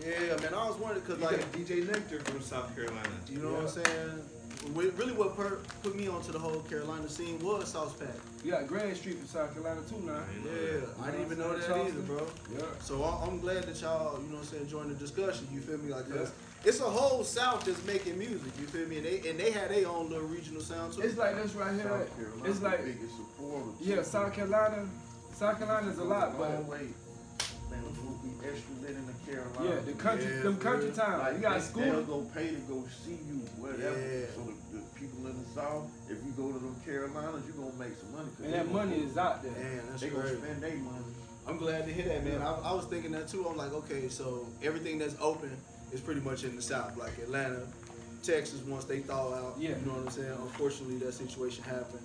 Yeah, 0.05 0.37
man. 0.43 0.53
I 0.55 0.69
was 0.69 0.77
wondering 0.79 1.01
because 1.07 1.19
You 1.19 1.25
like 1.25 1.41
got 1.41 1.53
DJ 1.53 1.87
Nectar 1.87 2.21
from 2.21 2.43
South 2.43 2.75
Carolina. 2.77 3.09
You 3.31 3.39
know 3.39 3.53
what 3.55 3.63
I'm 3.63 3.69
saying? 3.69 4.21
What- 4.75 4.97
Really, 4.97 5.13
what 5.13 5.37
per, 5.37 5.59
put 5.83 5.97
me 5.97 6.07
onto 6.09 6.33
the 6.33 6.39
whole 6.39 6.61
Carolina 6.61 7.09
scene 7.09 7.39
was 7.41 7.69
Sauce 7.73 7.93
Pack. 7.95 8.15
you 8.45 8.53
got 8.53 8.67
Grand 8.67 8.97
Street 8.97 9.19
from 9.19 9.27
South 9.29 9.53
Carolina 9.53 9.81
too 9.89 9.99
now. 10.05 10.21
Yeah, 10.45 10.81
I 11.03 11.11
didn't 11.11 11.27
even 11.27 11.39
know 11.39 11.57
that 11.57 11.71
either, 11.77 12.01
bro. 12.01 12.27
Yeah. 12.57 12.63
So 12.81 13.03
I- 13.03 13.27
I'm 13.27 13.41
glad 13.41 13.65
that 13.65 13.81
y'all, 13.81 14.21
you 14.23 14.29
know 14.29 14.37
what 14.37 14.41
I'm 14.43 14.45
saying, 14.47 14.69
joined 14.69 14.91
the 14.91 14.95
discussion. 14.95 15.49
You 15.53 15.61
feel 15.61 15.79
me? 15.79 15.93
Like, 15.93 16.09
cause 16.11 16.31
it's 16.65 16.81
a 16.81 16.85
whole 16.85 17.25
South 17.25 17.65
that's 17.65 17.85
making 17.85 18.19
music. 18.19 18.53
You 18.61 18.67
feel 18.67 18.87
me? 18.89 18.99
And 18.99 19.07
they 19.07 19.29
and 19.31 19.39
they 19.39 19.51
had 19.51 19.71
their 19.71 19.89
own 19.89 20.09
little 20.11 20.27
regional 20.29 20.63
sound 20.63 20.93
too. 20.93 21.03
It's 21.03 21.19
like 21.19 21.35
this 21.43 21.55
right 21.55 21.75
here. 21.75 21.83
South 21.83 22.17
Carolina, 22.17 22.49
It's 22.51 22.63
like 22.63 22.85
the 22.85 22.93
biggest 22.93 23.17
supporter. 23.17 23.69
yeah, 23.81 24.03
South 24.03 24.33
Carolina. 24.33 24.89
South 25.35 25.59
Carolina's 25.59 25.99
a 25.99 26.05
lot, 26.05 26.39
but 26.39 26.51
Long 27.73 27.83
way. 27.83 27.89
Man, 27.89 27.95
those 27.95 28.05
will 28.05 28.51
extra 28.51 28.75
lit 28.83 28.91
in 28.97 29.07
the 29.07 29.17
Carolinas. 29.25 29.87
yeah, 29.87 29.93
the 29.93 29.99
country, 29.99 30.31
Yeah, 30.37 30.43
them 30.43 30.57
country 30.59 30.87
real. 30.87 30.95
towns. 30.97 31.19
Like 31.23 31.35
You 31.35 31.41
got 31.41 31.55
they, 31.55 31.61
school. 31.67 31.83
They'll 31.83 32.03
go 32.05 32.21
pay 32.35 32.49
to 32.49 32.61
go 32.69 32.85
see 33.05 33.19
you, 33.29 33.39
whatever. 33.59 33.83
Yeah. 34.01 34.27
So 34.35 34.41
the, 34.45 34.79
the 34.79 34.83
people 34.99 35.27
in 35.27 35.37
the 35.43 35.49
South, 35.55 35.85
if 36.11 36.19
you 36.25 36.33
go 36.37 36.53
to 36.53 36.59
them 36.59 36.77
Carolinas, 36.85 37.43
you're 37.47 37.57
gonna 37.57 37.79
make 37.79 37.97
some 37.97 38.13
money. 38.13 38.29
'cause 38.37 38.45
And 38.45 38.55
that 38.55 38.71
money 38.73 38.97
go- 38.99 39.07
is 39.07 39.17
out 39.19 39.43
there. 39.43 39.53
Man, 39.53 39.83
that's 39.89 40.03
They 40.03 40.11
gonna 40.11 40.29
spend 40.37 40.63
their 40.63 40.77
money. 40.77 41.05
I'm 41.47 41.57
glad 41.59 41.87
to 41.87 41.93
hear 41.93 42.07
that, 42.07 42.25
man. 42.25 42.41
I, 42.41 42.71
I 42.71 42.73
was 42.73 42.85
thinking 42.87 43.11
that 43.13 43.27
too. 43.29 43.47
I'm 43.49 43.57
like, 43.57 43.73
okay, 43.73 44.09
so 44.09 44.47
everything 44.63 44.99
that's 44.99 45.17
open 45.21 45.51
is 45.93 46.01
pretty 46.01 46.21
much 46.21 46.45
in 46.45 46.55
the 46.55 46.63
South, 46.63 46.97
like 46.97 47.19
Atlanta, 47.19 47.67
Texas. 48.23 48.61
Once 48.63 48.85
they 48.85 49.01
thaw 49.01 49.35
out, 49.35 49.57
Yeah. 49.59 49.71
you 49.71 49.87
know 49.87 49.93
what 49.95 50.07
I'm 50.07 50.11
saying. 50.11 50.31
Unfortunately, 50.41 50.99
that 50.99 51.13
situation 51.15 51.65
happened. 51.65 52.03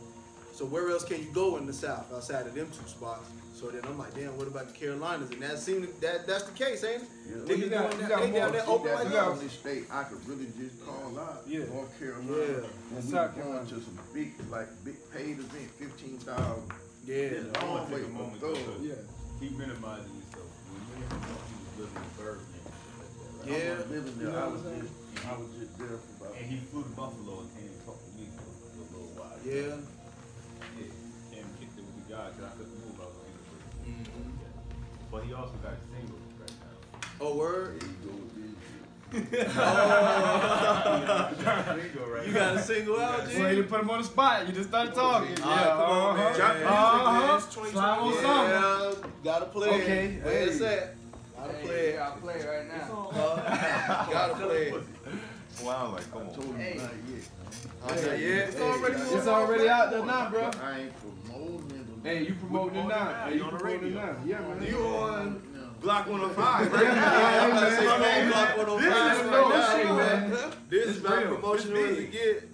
So 0.53 0.65
where 0.65 0.89
else 0.89 1.03
can 1.05 1.21
you 1.21 1.29
go 1.33 1.57
in 1.57 1.67
the 1.67 1.73
South 1.73 2.11
outside 2.11 2.47
of 2.47 2.55
them 2.55 2.67
two 2.71 2.87
spots? 2.89 3.29
So 3.57 3.71
then 3.73 3.81
I'm 3.89 3.97
like, 3.97 4.13
damn, 4.13 4.37
what 4.37 4.45
about 4.47 4.67
the 4.69 4.73
Carolinas? 4.77 5.31
And 5.31 5.41
that 5.41 5.57
seemed 5.57 5.87
that 6.01 6.27
that's 6.27 6.43
the 6.43 6.53
case, 6.53 6.83
ain't 6.83 7.01
it? 7.01 7.09
Yeah. 7.25 7.35
Niggas 7.41 7.47
Well, 7.49 7.57
you 7.57 7.69
got- 7.73 7.91
you 7.93 7.97
that, 8.05 8.09
got 8.09 8.21
they 8.21 8.31
down 8.31 8.51
there 8.53 8.69
open 8.69 8.93
like 8.93 9.09
that. 9.09 9.27
only 9.33 9.47
state 9.49 9.83
I 9.89 10.03
could 10.03 10.21
really 10.29 10.45
just 10.61 10.85
call 10.85 11.17
out. 11.17 11.41
Yeah. 11.47 11.65
North 11.73 11.89
Carolina. 11.97 12.37
Yeah. 12.37 12.69
When 12.93 13.01
we 13.01 13.09
South 13.11 13.33
going 13.33 13.65
to 13.65 13.75
some 13.81 13.97
big, 14.13 14.29
like 14.53 14.69
big 14.85 14.97
paid 15.09 15.41
event, 15.41 15.69
fifteen 15.81 16.19
thousand. 16.21 16.69
Yeah. 17.09 17.49
I 17.57 17.65
long 17.65 17.73
want 17.73 17.89
to 17.89 17.95
way 17.97 18.01
take 18.01 18.09
a 18.09 18.13
moment 18.13 18.41
thug. 18.45 18.53
Uh, 18.61 18.77
yeah. 18.85 18.93
he 19.41 19.49
minimizing 19.57 20.13
himself. 20.21 20.53
When 20.69 20.81
me 20.93 21.01
and 21.01 21.17
he 21.17 21.57
was 21.57 21.73
living 21.81 21.97
in 21.97 22.13
Birdman. 22.13 22.61
like 22.61 23.09
that, 23.17 23.41
right? 23.41 23.57
Yeah. 23.57 23.73
I 23.73 23.77
was 23.81 23.89
living 23.89 24.15
You 24.21 24.21
there. 24.21 24.37
know 24.37 24.45
I 24.45 24.49
was 24.53 24.61
just, 24.69 24.93
I 25.25 25.33
was 25.33 25.49
just 25.57 25.73
there 25.81 25.97
for 25.97 26.13
about. 26.21 26.37
And 26.37 26.45
he 26.45 26.57
flew 26.69 26.83
to 26.85 26.93
Buffalo 26.93 27.41
and 27.41 27.49
came 27.57 27.73
and 27.73 27.81
talked 27.89 28.05
to 28.05 28.11
me 28.21 28.29
for 28.37 28.45
a 28.45 28.85
little 28.85 29.17
while. 29.17 29.33
Yeah. 29.41 29.81
Yeah. 30.77 30.93
Came 31.33 31.41
and 31.47 31.55
kicked 31.57 31.73
it 31.79 31.85
with 31.89 31.97
the 32.05 32.05
guy 32.13 32.27
because 32.37 32.45
I 32.45 32.53
couldn't 32.59 32.66
But 35.17 35.25
he 35.25 35.33
also 35.33 35.53
got 35.63 35.73
a 35.73 35.77
single 35.97 36.19
right 36.39 36.51
now. 36.61 36.77
Oh, 37.21 37.33
word. 37.35 37.81
There 37.81 37.89
you 37.89 37.95
go 38.05 38.11
with 38.13 38.35
this 39.31 39.47
You 42.27 42.33
got 42.33 42.55
a 42.55 42.61
single 42.61 42.99
out, 42.99 43.27
G? 43.27 43.39
Well, 43.39 43.53
you 43.55 43.63
put 43.63 43.81
him 43.81 43.89
on 43.89 43.97
the 44.01 44.07
spot. 44.07 44.45
You 44.45 44.53
just 44.53 44.69
started 44.69 44.93
talking. 44.93 45.41
All 45.41 45.49
right, 45.49 45.65
come 45.65 45.79
on, 45.79 46.17
man. 46.17 46.25
uh-huh. 46.27 46.37
Drop 46.37 46.53
the 46.53 46.59
music, 46.59 46.69
Uh-huh. 46.69 47.25
man. 47.25 47.35
It's 47.35 47.45
Slime 47.71 47.99
on 47.99 48.13
something. 48.13 48.51
Yeah, 48.51 48.93
gotta 49.23 49.45
play 49.47 49.69
Okay, 49.69 50.05
it. 50.05 50.23
Where 50.23 50.39
it's 50.43 50.59
hey. 50.59 50.65
at. 50.77 50.93
Gotta 51.35 51.53
Hey, 51.53 51.63
play 51.65 51.81
you 51.81 51.87
it. 51.89 51.95
gotta 51.97 52.21
play 52.21 52.37
right 52.45 52.67
now. 52.67 53.09
Uh, 53.11 54.05
gotta 54.11 54.33
play. 54.45 54.71
Wow, 55.63 55.93
like, 55.93 56.11
come 56.11 56.21
I 56.21 56.25
on. 56.25 56.29
told 56.35 56.45
him 56.45 56.59
Hey. 56.59 56.75
not 56.77 56.91
yet. 57.09 57.23
I 57.87 57.89
said, 57.95 58.19
yeah, 58.19 58.27
it's 58.27 58.59
already 58.61 59.01
It's 59.01 59.27
already 59.27 59.67
out 59.69 59.89
there 59.89 60.05
now, 60.05 60.29
bro. 60.29 60.51
I 60.61 60.79
ain't 60.81 60.93
promoting 60.99 61.66
it. 61.66 61.66
Hey, 62.03 62.23
you 62.27 62.33
promoting 62.35 62.79
it 62.79 62.87
now. 62.87 63.25
Hey, 63.25 63.35
you 63.35 63.43
on 63.43 63.51
the 63.53 63.57
promoting 63.59 63.91
it 63.91 63.95
radio. 63.95 64.05
now. 64.05 64.15
Yeah, 64.25 64.39
man. 64.41 64.63
You 64.67 64.77
on 64.85 65.41
Block 65.81 66.05
Glock 66.07 66.11
105, 66.11 66.73
right? 66.73 66.83
Yeah, 66.83 67.43
I'm 67.43 67.51
about 67.51 67.69
to 67.69 67.75
say, 67.75 67.85
man. 67.85 68.33
I'm 68.33 68.33
on 68.33 68.65
Glock 68.65 68.79
This 68.81 68.93
105 68.93 69.17
is 69.17 69.25
right 69.25 69.37
real 69.37 69.49
now, 69.49 69.75
shit, 69.75 69.85
man. 69.85 70.29
man. 70.31 70.51
This 70.69 70.87
It's 70.87 70.97
is 70.97 71.05
about 71.05 71.17
real. 71.17 71.35
promotional 71.35 71.77
It's 71.77 71.89
as 71.91 71.95
big. 71.97 72.05
it 72.05 72.11
get. 72.11 72.49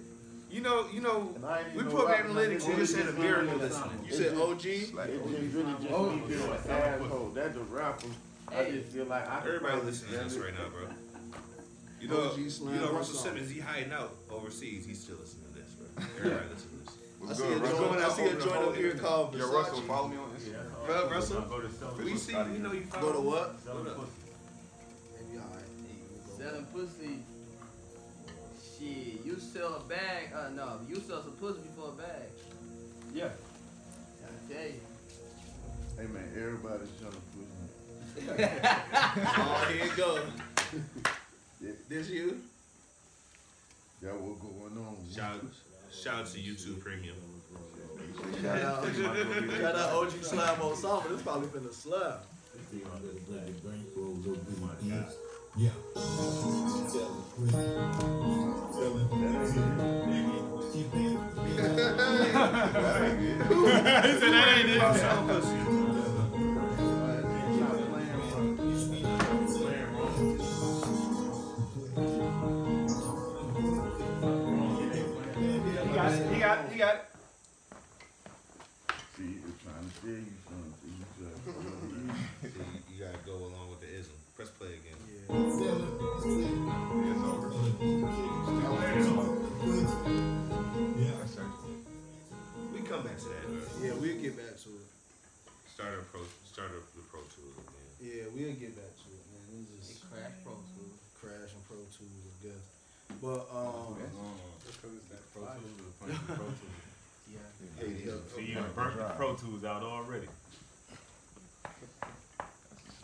You 0.50 0.60
know, 0.60 0.86
you 0.92 1.00
know, 1.00 1.32
And 1.34 1.44
I 1.44 1.58
ain't 1.60 1.74
we 1.74 1.80
even 1.80 1.90
put 1.92 2.08
know 2.08 2.14
analytics, 2.14 2.68
you 2.68 2.76
just 2.76 2.94
said 2.94 3.06
a 3.08 3.12
very 3.12 3.48
It's 3.48 3.58
listening. 3.60 3.90
You 4.04 4.08
just- 4.10 4.22
said 4.22 4.36
OG. 4.38 4.64
It's 4.66 4.90
just 4.90 4.94
really 4.94 5.74
just 5.82 5.92
Oh. 5.92 6.10
me 6.10 6.22
being 6.28 6.42
an 6.42 6.70
asshole. 6.70 7.32
That's 7.34 7.56
a 7.56 7.60
rapper. 7.60 8.06
I 8.48 8.54
Hey. 8.54 8.72
just 8.78 8.92
feel 8.92 9.06
like 9.06 9.28
I 9.28 9.40
could 9.40 9.46
Everybody 9.48 9.72
probably 9.72 9.90
listening 9.90 10.12
to 10.12 10.24
this 10.24 10.32
stand 10.32 10.44
right 10.44 10.54
it. 10.54 10.58
now, 10.62 10.68
bro. 10.68 10.88
You 12.00 12.08
know, 12.08 12.20
OG 12.30 12.50
Slam 12.50 12.74
you 12.74 12.80
know 12.82 12.88
or 12.90 12.98
Russell 12.98 13.14
something. 13.16 13.32
Simmons. 13.46 13.50
He 13.50 13.60
hiding 13.60 13.92
out 13.92 14.14
overseas. 14.30 14.84
He's 14.84 15.00
still 15.02 15.16
listening 15.16 15.46
to 15.48 15.54
this, 15.58 15.70
bro. 15.72 16.04
Everybody 16.18 16.48
listen 16.52 16.68
to. 17.26 17.30
I 17.30 17.34
see 17.34 17.44
a 17.44 17.48
good, 17.48 17.62
Russell? 17.62 17.78
joint, 17.88 18.00
I 18.00 18.08
see 18.10 18.24
a 18.24 18.34
joint 18.40 18.56
up 18.68 18.76
here 18.76 18.94
called 18.94 19.34
Yo, 19.34 19.52
Russell, 19.52 19.80
follow 19.82 20.08
me 20.08 20.16
on 20.16 20.30
Instagram. 20.30 20.52
Yeah. 20.52 20.86
Bro, 20.86 21.10
Russell, 21.10 21.40
Go 21.42 21.60
to 21.60 21.70
selling 21.72 22.04
We 22.04 22.12
pussy. 22.12 22.32
see, 22.32 22.42
we 22.42 22.58
know 22.58 22.72
you 22.72 22.82
follow. 22.82 23.02
Go 23.06 23.12
to 23.12 23.20
what? 23.20 23.60
Selling 23.64 23.84
pussy. 23.84 24.10
Maybe 25.18 25.38
alright. 25.38 26.38
Selling 26.38 26.66
pussy. 26.66 27.18
Shit, 28.78 29.24
you 29.24 29.38
sell 29.38 29.74
a 29.74 29.80
bag. 29.88 30.32
Uh, 30.34 30.50
no, 30.50 30.80
you 30.88 30.96
sell 30.96 31.22
some 31.22 31.32
pussy 31.32 31.60
before 31.60 31.90
a 31.90 32.02
bag. 32.02 32.28
Yeah. 33.14 33.28
I 34.24 34.52
tell 34.52 34.62
you. 34.66 34.80
Hey 35.96 36.06
man, 36.12 36.28
everybody's 36.36 36.88
selling 36.98 37.22
pussy. 37.32 37.50
Oh, 38.36 39.66
here 39.72 39.86
it 39.86 39.96
go. 39.96 40.20
This 41.88 42.08
you? 42.10 42.40
That 44.02 44.14
what 44.20 44.38
going 44.40 44.76
on. 44.86 44.96
Shout, 45.14 45.40
shout 46.02 46.14
out 46.14 46.26
to 46.26 46.38
YouTube 46.38 46.80
Premium. 46.80 47.16
Shout 48.42 48.62
out, 48.62 48.84
shout 48.94 49.74
out 49.74 49.92
OG 49.92 50.10
Slime 50.22 50.56
Osama. 50.56 51.08
This 51.08 51.22
probably 51.22 51.48
finna 51.48 51.72
slap. 51.72 52.24
Yeah. 55.56 55.70
He 65.44 65.83
it's 80.06 80.44
trying 80.44 80.64
to 80.64 80.76
tell 80.78 80.90
you 80.90 81.00
something. 81.00 81.00
See, 81.00 81.00
you 81.00 81.04
just- 81.18 81.40
So 81.44 82.60
you, 82.60 82.80
you 82.90 82.96
gotta 83.04 83.18
go 83.26 83.34
along 83.48 83.70
with 83.70 83.80
the 83.80 83.90
ism. 83.94 84.12
Press 84.36 84.50
play 84.50 84.68
again. 84.74 84.98
Yeah. 85.08 86.34
We 92.72 92.80
come 92.82 93.02
back 93.04 93.18
to 93.18 93.28
that, 93.28 93.44
bro. 93.46 93.60
Yeah, 93.84 93.94
we'll 94.00 94.18
get 94.20 94.36
back 94.36 94.56
to 94.64 94.68
it. 94.80 94.88
Start 95.68 95.98
up 95.98 96.06
pro, 96.10 96.20
start 96.46 96.70
up 96.72 96.86
the 96.96 97.02
pro 97.10 97.20
tour 97.34 97.52
again. 97.60 97.90
Yeah, 98.00 98.24
we'll 98.32 98.56
get 98.56 98.72
back 98.74 98.92
to 98.96 99.06
it, 99.12 99.24
man. 99.30 99.66
This 99.78 99.90
It 99.90 99.96
is 99.98 100.02
crash 100.08 100.32
pro 100.42 100.54
tools. 100.54 100.98
Crash 101.20 101.52
and 101.56 101.64
Pro 101.68 101.76
Tools, 101.92 102.24
I 102.28 102.34
guess. 102.44 102.64
But 103.22 103.48
um, 103.52 103.96
Yeah. 107.80 108.12
So 108.34 108.40
you 108.40 108.54
done 108.54 108.64
burnt 108.74 108.96
the 108.96 109.04
Pro 109.16 109.34
Tools 109.34 109.64
out 109.64 109.82
already. 109.82 110.26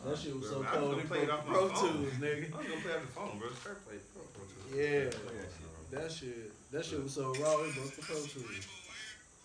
that 0.05 0.19
shit 0.19 0.35
was 0.35 0.49
so 0.49 0.61
Bro, 0.63 0.69
I 0.69 0.73
was 0.73 0.79
cold. 0.79 0.91
gonna 0.91 1.03
It 1.03 1.09
play 1.09 1.19
it 1.21 1.27
broke 1.29 1.39
off 1.41 1.47
Pro. 1.47 1.69
Tools, 1.69 2.13
nigga. 2.15 2.55
I 2.55 2.57
was 2.59 2.67
gonna 2.67 2.81
play 2.81 2.95
off 2.95 3.01
the 3.03 3.07
phone, 3.09 3.39
bro. 3.39 3.49
Start 3.53 3.87
play 3.87 3.97
pro, 4.15 4.23
pro 4.33 4.45
tour. 4.49 4.83
Yeah, 4.83 5.11
that 5.91 6.11
shit. 6.13 6.53
that 6.73 6.85
shit, 6.85 7.03
was 7.03 7.13
so 7.13 7.27
raw. 7.35 7.61
It 7.65 7.75
broke 7.75 7.95
the 7.97 8.03
Pro 8.03 8.15
Tools. 8.17 8.67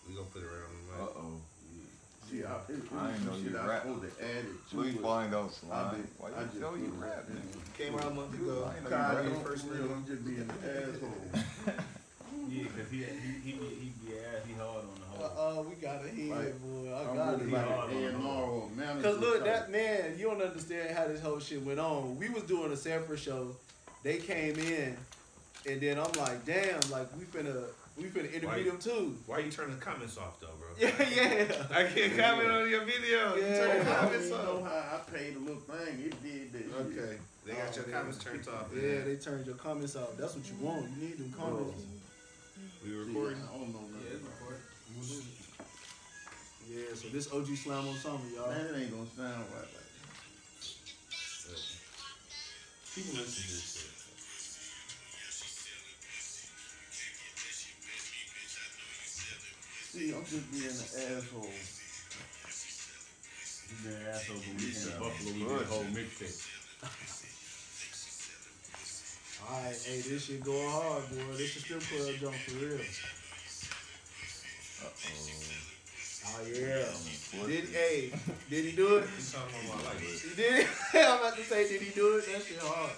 We 0.08 0.14
gonna 0.14 0.26
put 0.32 0.42
it 0.42 0.46
around 0.48 0.72
the 0.72 0.82
mic. 0.92 1.00
Uh 1.02 1.18
oh. 1.20 1.40
See, 2.30 2.42
I, 2.42 2.56
it, 2.66 2.82
it 2.82 2.90
I 2.90 3.12
ain't 3.14 3.22
was 3.22 3.24
know 3.26 3.32
some 3.32 3.44
you 3.44 3.50
shit 3.50 3.60
I 3.60 3.66
rap. 3.66 3.82
supposed 3.82 4.02
to 4.02 4.24
add 4.24 4.44
it 4.50 4.58
to 4.70 4.74
Please 4.74 4.94
it. 4.96 5.00
find 5.02 5.34
out, 5.34 5.46
I 5.46 5.52
Slime. 5.52 5.94
did- 5.94 6.08
Why 6.18 6.28
I 6.28 6.40
you 6.42 6.46
just 6.48 6.58
know 6.60 6.74
you 6.74 6.90
rap, 6.98 7.24
in. 7.30 7.36
nigga? 7.36 7.78
Came 7.78 7.94
out 7.94 8.06
a 8.06 8.10
month 8.10 8.34
ago. 8.34 8.66
I 8.66 8.74
ain't 8.74 8.82
know 8.82 8.90
you 8.90 8.96
God, 8.96 9.14
rap. 9.14 9.24
don't 9.30 9.44
first 9.46 9.64
real, 9.70 9.92
I'm 9.92 10.06
just 10.06 10.24
being 10.24 10.40
an 10.42 10.50
asshole. 10.64 11.74
Yeah, 12.48 12.62
because 12.62 12.90
he, 12.92 12.98
he, 12.98 13.04
he, 13.42 13.52
be, 13.58 13.66
he 13.66 13.92
be 14.06 14.14
ass, 14.18 14.46
he 14.46 14.54
hard 14.54 14.84
on 14.86 14.94
the 15.02 15.05
Uh, 15.22 15.28
whole. 15.28 15.58
uh, 15.58 15.62
we 15.62 15.74
got 15.76 16.04
a 16.04 16.08
hit, 16.08 16.30
Like, 16.30 16.60
boy. 16.60 16.92
I 16.92 17.08
I'm 17.10 17.16
got 17.16 17.32
really 17.40 17.52
it. 17.52 17.54
like 17.54 17.66
hard 17.66 17.90
an 17.92 18.14
on 18.14 18.22
A&R 18.22 18.96
the. 18.96 19.02
Cause 19.02 19.18
look, 19.18 19.44
that 19.44 19.70
man, 19.70 20.14
you 20.18 20.26
don't 20.30 20.42
understand 20.42 20.96
how 20.96 21.06
this 21.06 21.20
whole 21.20 21.38
shit 21.38 21.62
went 21.62 21.78
on. 21.80 22.18
We 22.18 22.28
was 22.28 22.42
doing 22.44 22.72
a 22.72 22.76
separate 22.76 23.18
show. 23.18 23.56
They 24.02 24.18
came 24.18 24.56
in, 24.58 24.96
and 25.68 25.80
then 25.80 25.98
I'm 25.98 26.12
like, 26.12 26.44
damn, 26.44 26.80
like 26.90 27.08
we 27.16 27.24
finna, 27.24 27.64
we 27.96 28.04
finna 28.04 28.32
interview 28.32 28.46
Why- 28.48 28.62
them 28.62 28.78
too. 28.78 29.16
Why 29.26 29.38
you 29.40 29.50
turn 29.50 29.70
the 29.70 29.76
comments 29.84 30.16
off 30.18 30.38
though, 30.40 30.48
bro? 30.58 30.68
Yeah, 30.78 30.92
yeah. 31.08 31.66
I 31.70 31.84
can't 31.84 32.16
comment 32.16 32.50
on 32.50 32.68
your 32.70 32.84
video. 32.84 33.34
You 33.34 33.40
turn 33.42 33.78
the 33.78 33.84
Yeah. 33.84 33.90
I 33.90 34.04
comments 34.04 34.28
don't 34.30 34.44
know 34.44 34.64
off. 34.66 34.72
how 34.72 34.96
I 35.06 35.10
paid 35.16 35.36
a 35.36 35.38
little 35.38 35.60
thing. 35.62 36.00
It 36.04 36.22
did 36.22 36.52
that. 36.52 36.76
Okay. 36.86 37.16
They 37.46 37.52
got 37.54 37.74
your 37.76 37.84
Oh, 37.88 37.92
comments 37.92 38.18
turned 38.18 38.48
off. 38.48 38.66
Yeah, 38.74 38.82
man. 38.82 39.04
they 39.06 39.16
turned 39.16 39.46
your 39.46 39.54
comments 39.56 39.96
off. 39.96 40.16
That's 40.18 40.34
what 40.36 40.44
you 40.48 40.54
want. 40.60 40.84
You 40.90 41.08
need 41.08 41.18
them 41.18 41.32
comments. 41.38 41.82
We 42.84 42.90
See, 42.90 42.96
recording. 42.96 43.38
I 43.42 43.56
don't 43.58 43.72
know 43.72 43.80
nothing 44.96 45.28
about 45.58 45.68
Yeah, 46.68 46.94
so 46.94 47.08
this 47.08 47.32
OG 47.32 47.46
Slime 47.56 47.84
Osama, 47.84 48.26
y'all. 48.34 48.48
Man, 48.48 48.66
it 48.66 48.76
ain't 48.80 48.90
gonna 48.90 49.06
sound 49.16 49.46
right. 49.52 49.68
Like 49.68 49.86
People 52.96 53.12
listen 53.20 53.44
to 53.44 53.52
this 53.52 53.76
shit. 53.76 53.92
See, 59.92 60.08
I'm 60.16 60.24
just 60.24 60.50
being 60.50 60.64
an 60.64 61.16
asshole. 61.16 61.52
He 63.68 63.74
been 63.84 64.00
an 64.00 64.06
asshole 64.08 64.36
when 64.36 64.56
we 64.56 64.72
came 64.72 64.80
to 64.80 64.96
Buffalo, 64.96 65.32
we 65.32 65.44
did 65.44 65.60
a 65.60 65.68
whole 65.68 65.84
mixtape. 65.92 66.40
Alright, 69.44 69.76
hey, 69.84 70.00
this 70.00 70.24
shit 70.24 70.42
going 70.42 70.70
hard, 70.70 71.04
boy. 71.10 71.36
This 71.36 71.56
is 71.56 71.62
strip 71.62 71.82
club 71.82 72.14
jump 72.18 72.34
for 72.34 72.56
real. 72.56 72.80
Oh 76.38 76.44
yeah. 76.44 77.46
Did 77.46 77.64
hey, 77.68 78.12
did 78.50 78.64
he 78.64 78.72
do 78.72 78.96
it? 78.96 79.08
You 79.16 79.24
talking 79.32 79.68
about 79.68 79.84
like 79.84 80.00
He 80.00 80.34
did? 80.36 80.66
I'm 80.94 81.18
about 81.18 81.36
to 81.36 81.44
say, 81.44 81.68
did 81.68 81.80
he 81.80 81.94
do 81.94 82.16
it? 82.16 82.26
That 82.26 82.42
shit 82.42 82.58
hard. 82.58 82.90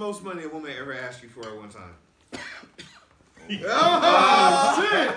Most 0.00 0.24
money 0.24 0.44
a 0.44 0.48
woman 0.48 0.72
ever 0.80 0.94
asked 0.94 1.22
you 1.22 1.28
for 1.28 1.42
at 1.46 1.54
one 1.54 1.68
time? 1.68 1.94
Oh 3.52 4.88
shit! 4.90 5.10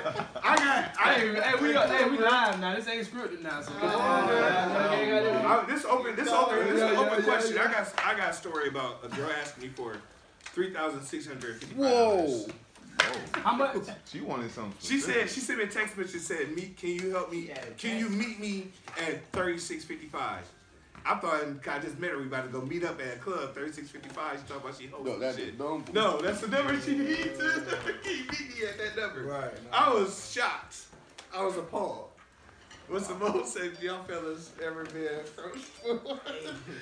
I 0.44 0.56
got. 0.58 0.94
I, 1.00 1.14
Hey, 1.14 1.34
hey, 1.34 1.54
we 1.62 1.74
hey, 1.74 2.10
we 2.10 2.18
live 2.18 2.60
now. 2.60 2.76
This 2.76 2.88
ain't 2.88 3.08
scripted 3.08 3.42
now. 3.42 3.62
So 3.62 3.72
oh, 3.82 3.88
I, 3.88 5.64
this 5.70 5.86
open. 5.86 6.16
This 6.16 6.28
open. 6.30 6.68
This 6.68 6.80
Yeah, 6.80 7.00
open 7.00 7.20
yeah, 7.20 7.24
question. 7.24 7.56
yeah. 7.56 7.70
I 7.70 7.72
got. 7.72 7.94
I 8.06 8.18
got 8.18 8.32
a 8.32 8.34
story 8.34 8.68
about 8.70 9.00
a 9.04 9.08
girl 9.10 9.30
asking 9.40 9.64
me 9.64 9.70
for 9.70 9.98
three 10.42 10.74
thousand 10.74 11.04
six 11.04 11.28
hundred 11.28 11.58
fifty. 11.62 11.76
Whoa! 11.76 12.46
how 13.34 13.56
much? 13.56 13.78
She 14.12 14.22
wanted 14.22 14.52
something. 14.52 14.74
She 14.82 15.00
said 15.00 15.30
she 15.30 15.40
sent 15.40 15.60
me 15.60 15.66
a 15.66 15.68
text 15.68 15.98
message 15.98 16.22
said, 16.22 16.52
"Meet, 16.56 16.78
can 16.78 16.90
you 16.90 17.12
help 17.12 17.32
me? 17.32 17.52
Can 17.78 18.00
you 18.00 18.10
meet 18.10 18.40
me 18.40 18.68
at 19.08 19.26
thirty 19.28 19.60
six 19.60 19.86
fifty 19.86 20.08
five? 20.08 20.44
I 21.06 21.16
thought 21.16 21.44
I 21.68 21.80
just 21.80 22.00
met 22.00 22.12
her. 22.12 22.18
We 22.18 22.26
about 22.26 22.46
to 22.46 22.50
go 22.50 22.66
meet 22.66 22.84
up 22.84 23.00
at 23.02 23.16
a 23.16 23.20
club, 23.20 23.54
3655. 23.54 24.40
She 24.40 24.48
talking 24.48 24.64
about 24.64 24.80
she 24.80 24.88
holding. 24.88 25.14
no, 25.14 25.20
that's 25.20 25.38
shit. 25.38 25.60
No, 25.94 26.22
that's 26.22 26.42
the 26.42 26.48
number 26.48 26.80
she 26.80 26.96
needs. 26.96 27.38
to 27.38 27.78
beat 28.04 28.30
me 28.30 28.66
at 28.68 28.78
that 28.78 28.98
number. 28.98 29.24
Right. 29.24 29.54
No. 29.54 29.70
I 29.72 29.94
was 29.94 30.32
shocked. 30.34 30.86
I 31.36 31.44
was 31.44 31.58
appalled. 31.58 32.10
What's 32.88 33.08
the 33.08 33.16
most 33.16 33.54
that 33.56 33.82
y'all 33.82 34.04
fellas 34.04 34.52
ever 34.64 34.84
been 34.86 35.08
approached 35.16 35.64
for? 35.64 36.00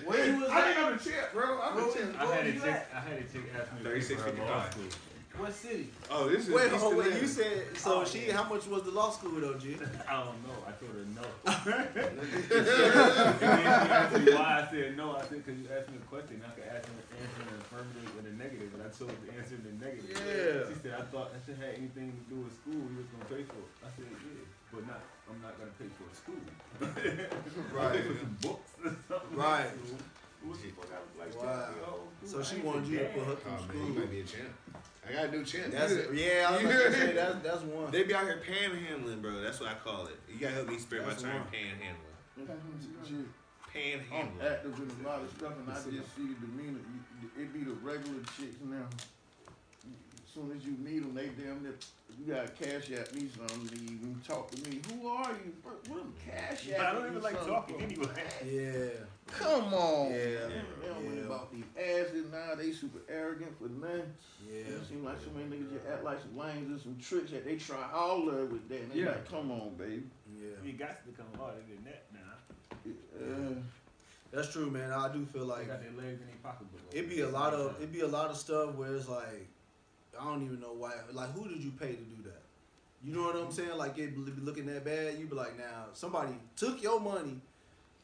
I 0.10 0.16
didn't 0.16 0.42
have 0.42 1.00
a 1.00 1.04
chip, 1.04 1.32
bro. 1.34 1.62
I'm 1.62 1.78
a 1.78 1.94
champ. 1.94 2.16
I 2.20 2.36
had 2.36 2.48
a 2.48 2.52
chick. 2.54 2.64
I 2.94 3.00
had 3.00 3.18
a 3.20 3.24
chick 3.24 3.44
ask 3.58 3.72
me. 3.74 3.82
3655. 3.84 5.11
What 5.38 5.54
city? 5.56 5.90
Oh, 6.10 6.28
this 6.30 6.48
is 6.48 6.54
Wait, 6.54 6.72
East 6.74 6.84
oh, 6.84 6.96
wait, 6.96 7.22
you 7.22 7.28
said 7.28 7.64
so 7.78 8.02
oh, 8.02 8.06
she 8.06 8.30
how 8.30 8.44
much 8.52 8.68
was 8.68 8.84
the 8.84 8.92
law 8.92 9.10
school 9.10 9.40
though, 9.40 9.56
G? 9.58 9.78
I 10.10 10.24
don't 10.28 10.38
know. 10.44 10.60
I 10.68 10.72
told 10.76 10.92
her 10.92 11.08
no. 11.08 11.24
and 11.48 12.20
then 12.20 12.28
she 12.36 13.64
asked 13.66 14.14
me 14.20 14.34
why 14.36 14.62
I 14.62 14.68
said 14.70 14.98
no. 14.98 15.16
I 15.16 15.22
said 15.24 15.40
because 15.46 15.58
you 15.62 15.68
asked 15.72 15.90
me 15.90 15.98
a 15.98 16.06
question. 16.12 16.44
I 16.46 16.52
could 16.52 16.68
ask 16.68 16.84
her 16.86 17.00
answer 17.16 17.42
in 17.42 17.48
the 17.48 17.58
affirmative 17.64 18.12
or 18.20 18.24
the 18.28 18.36
negative, 18.36 18.70
and 18.76 18.84
I 18.84 18.90
chose 18.92 19.16
the 19.24 19.32
answer 19.34 19.56
in 19.56 19.64
the 19.66 19.76
negative. 19.80 20.14
Yeah. 20.20 20.68
She 20.68 20.76
said 20.84 20.94
I 21.00 21.04
thought 21.10 21.32
that 21.34 21.42
shit 21.48 21.58
had 21.58 21.74
anything 21.80 22.12
to 22.12 22.24
do 22.28 22.38
with 22.44 22.54
school. 22.60 22.84
You 22.92 23.02
was 23.02 23.10
gonna 23.16 23.30
pay 23.32 23.44
for 23.48 23.58
it. 23.64 23.72
I 23.82 23.90
said 23.96 24.12
yeah, 24.12 24.46
but 24.76 24.84
not. 24.86 25.02
I'm 25.32 25.40
not 25.42 25.56
gonna 25.58 25.74
pay 25.80 25.88
for 25.96 26.06
school. 26.12 26.44
I'll 26.84 26.92
pay 27.96 28.04
for 28.04 28.20
some 28.20 28.36
books 28.44 28.70
or 28.84 28.94
something. 29.08 29.40
Right. 29.40 29.72
What 30.44 30.58
the 30.60 30.70
fuck? 30.76 30.90
Like, 31.18 31.34
Wow. 31.38 31.70
yo, 31.82 32.28
So 32.28 32.42
she 32.44 32.58
wanted 32.66 32.88
you 32.88 33.00
to 33.00 33.06
put 33.14 33.26
her 33.26 33.38
Oh 33.38 33.58
through 33.62 33.78
man, 33.80 33.88
you 33.88 33.94
school. 33.94 34.02
might 34.04 34.12
be 34.12 34.20
a 34.22 34.24
champ. 34.24 34.50
I 35.08 35.14
got 35.14 35.26
a 35.26 35.32
new 35.32 35.44
champ. 35.44 35.72
That's 35.72 35.92
You- 35.94 36.10
yeah, 36.14 36.48
I 36.50 36.52
was 36.52 36.62
about 36.64 36.84
to 36.86 36.94
say 36.94 37.14
that's 37.14 37.36
that's 37.44 37.62
one. 37.64 37.92
They 37.92 38.04
be 38.04 38.14
out 38.14 38.24
here 38.26 38.42
panhandling, 38.48 39.22
bro. 39.22 39.42
That's 39.42 39.60
what 39.60 39.70
I 39.70 39.74
call 39.76 40.06
it. 40.08 40.20
You 40.32 40.40
gotta 40.40 40.54
help 40.56 40.68
me 40.68 40.78
spare 40.78 41.02
my 41.02 41.10
That's 41.10 41.24
time 41.24 41.42
one. 41.42 41.48
panhandling. 41.52 42.48
Shit, 43.08 43.16
I'm 43.16 43.28
Panhandling. 43.74 44.52
active 44.52 44.76
in 44.80 45.06
a 45.06 45.08
lot 45.08 45.22
of 45.22 45.30
stuff, 45.38 45.54
and 45.58 45.70
I 45.72 45.76
just 45.76 46.16
see 46.16 46.28
the 46.28 46.46
demeanor. 46.46 46.80
You- 46.80 47.42
It 47.44 47.54
be 47.54 47.64
the 47.64 47.74
regular 47.82 48.20
chicks 48.38 48.58
now. 48.64 48.86
As 50.32 50.36
soon 50.36 50.56
as 50.56 50.66
you 50.66 50.78
meet 50.80 51.02
them, 51.02 51.14
they 51.14 51.28
damn 51.44 51.62
near 51.62 51.74
you 52.18 52.34
got 52.34 52.56
cash 52.58 52.90
at 52.92 53.14
me 53.14 53.28
something. 53.36 53.78
You 53.82 53.96
even 53.96 54.22
talk 54.26 54.50
to 54.52 54.70
me. 54.70 54.80
Who 54.90 55.08
are 55.10 55.32
you? 55.32 55.52
What 55.62 55.86
what 55.90 55.98
them 56.00 56.14
cash 56.26 56.70
at? 56.70 56.78
But 56.78 56.86
I 56.86 56.92
don't 56.94 57.08
even 57.08 57.22
like 57.22 57.46
talking 57.46 57.78
for? 57.78 57.84
anyway. 57.84 58.24
Yeah. 58.50 59.04
Come 59.28 59.74
on. 59.74 60.12
Yeah, 60.12 60.48
man. 60.48 60.64
They 60.82 60.88
don't 60.88 61.18
yeah. 61.18 61.24
about 61.26 61.52
these 61.52 61.66
asses 61.78 62.32
now. 62.32 62.56
They 62.56 62.72
super 62.72 63.00
arrogant 63.10 63.52
for 63.58 63.68
nothing. 63.68 64.14
Yeah. 64.50 64.60
It 64.72 64.88
seem 64.88 65.04
like 65.04 65.18
so 65.20 65.32
many 65.36 65.50
niggas 65.54 65.74
just 65.74 65.86
act 65.92 66.04
like 66.06 66.22
some 66.22 66.38
lames 66.38 66.70
and 66.70 66.80
some 66.80 66.98
tricks 67.02 67.32
that 67.32 67.44
they 67.44 67.58
try 67.58 67.84
all 67.94 68.30
of 68.30 68.54
with 68.54 68.70
that. 68.70 68.80
And 68.84 68.92
they 68.94 69.00
Yeah. 69.00 69.08
like, 69.08 69.30
come 69.30 69.52
on, 69.52 69.76
baby. 69.78 70.04
Yeah. 70.42 70.52
You 70.64 70.74
got 70.74 71.04
to 71.04 71.12
become 71.12 71.28
harder 71.38 71.60
than 71.68 71.84
that 71.84 72.06
now. 72.14 72.92
Uh, 73.20 73.54
That's 74.32 74.54
true, 74.54 74.72
man. 74.72 74.94
I 74.94 75.12
do 75.12 75.26
feel 75.26 75.46
They 75.46 75.54
like 75.54 75.68
got 75.68 75.82
their 75.82 75.92
legs 75.92 76.22
in 76.22 76.28
their 76.28 76.38
pocketbook. 76.42 76.80
it 76.94 77.10
be 77.10 77.20
a 77.20 77.30
lot 77.30 77.54
of 77.54 77.76
it'd 77.80 77.92
be 77.92 78.00
a 78.02 78.08
lot 78.08 78.30
of 78.30 78.38
stuff 78.38 78.76
where 78.76 78.96
it's 78.96 79.10
like 79.10 79.50
I 80.20 80.26
don't 80.26 80.44
even 80.44 80.60
know 80.60 80.74
why. 80.74 80.92
Like, 81.14 81.32
who 81.34 81.48
did 81.48 81.64
you 81.64 81.72
pay 81.72 81.94
to 81.94 82.02
do 82.04 82.24
that? 82.24 82.42
You 83.04 83.16
know 83.16 83.24
what 83.24 83.36
I'm 83.36 83.52
saying? 83.52 83.78
Like, 83.78 83.98
it 83.98 84.14
be 84.16 84.42
looking 84.42 84.66
that 84.68 84.86
bad. 84.86 85.18
You 85.18 85.26
be 85.26 85.36
like, 85.36 85.58
now 85.58 85.86
somebody 85.94 86.34
took 86.56 86.84
your 86.84 87.00
money 87.00 87.42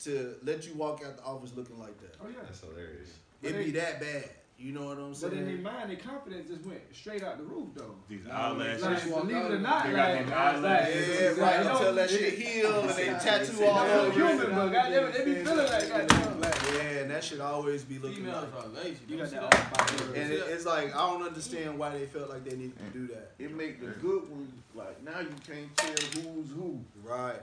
to 0.04 0.36
let 0.44 0.66
you 0.68 0.74
walk 0.76 1.02
out 1.06 1.18
the 1.18 1.24
office 1.24 1.52
looking 1.56 1.80
like 1.80 2.00
that. 2.02 2.16
Oh 2.24 2.28
yeah. 2.28 2.38
That's 2.44 2.62
hilarious. 2.62 3.10
It 3.42 3.54
they- 3.54 3.66
be 3.66 3.72
that 3.72 4.00
bad. 4.00 4.30
You 4.60 4.72
know 4.72 4.86
what 4.88 4.98
I'm 4.98 5.14
saying? 5.14 5.34
But 5.34 5.40
in 5.40 5.46
their 5.46 5.58
mind, 5.72 5.92
their 5.92 5.98
confidence 5.98 6.50
just 6.50 6.66
went 6.66 6.82
straight 6.92 7.22
out 7.24 7.38
the 7.38 7.44
roof 7.44 7.68
though. 7.76 7.94
These 8.10 8.26
Nah, 8.26 8.34
eyelashes. 8.54 8.82
Like, 8.82 9.04
believe 9.04 9.36
it 9.38 9.52
or 9.52 9.60
not, 9.60 9.86
They 9.86 9.92
got 9.92 10.10
like, 10.10 10.18
them 10.18 10.30
like, 10.32 10.40
eyelashes. 10.40 11.22
Yeah, 11.22 11.30
like, 11.30 11.38
right. 11.38 11.66
Until 11.68 11.94
that 11.94 12.10
shit 12.10 12.34
heal 12.40 12.80
and 12.82 12.90
they 12.90 13.06
tattoo 13.06 13.66
all 13.66 13.86
Yeah, 13.88 13.94
over. 14.00 14.12
human, 14.14 14.56
but 14.56 14.70
goddamn 14.70 15.04
it, 15.10 15.14
they 15.14 15.26
be 15.26 15.36
feeling 15.44 15.58
like 15.68 15.90
goddamn. 15.90 16.42
Yeah, 16.74 17.02
and 17.02 17.12
that 17.12 17.24
should 17.24 17.40
always 17.40 17.84
be 17.84 17.98
looking 18.00 18.18
Females 18.26 18.46
like. 18.56 18.66
are 18.66 18.84
lazy. 18.84 18.98
You 19.08 19.18
got 19.18 19.32
that 19.32 19.52
that? 19.52 20.00
all 20.02 20.14
And 20.16 20.32
it, 20.32 20.44
it's 20.50 20.66
like 20.66 20.96
I 20.96 21.00
don't 21.12 21.24
understand 21.24 21.78
why 21.78 21.90
they 21.98 22.06
felt 22.06 22.30
like 22.30 22.44
they 22.44 22.56
needed 22.56 22.78
to 22.80 22.98
do 23.00 23.08
that. 23.14 23.32
it 23.40 23.52
make 23.54 23.80
the 23.80 23.88
good 23.88 24.30
ones 24.30 24.52
like 24.76 25.02
now 25.04 25.20
you 25.20 25.30
can't 25.46 25.76
tell 25.78 26.22
who's 26.24 26.50
who. 26.52 26.80
Right. 27.04 27.42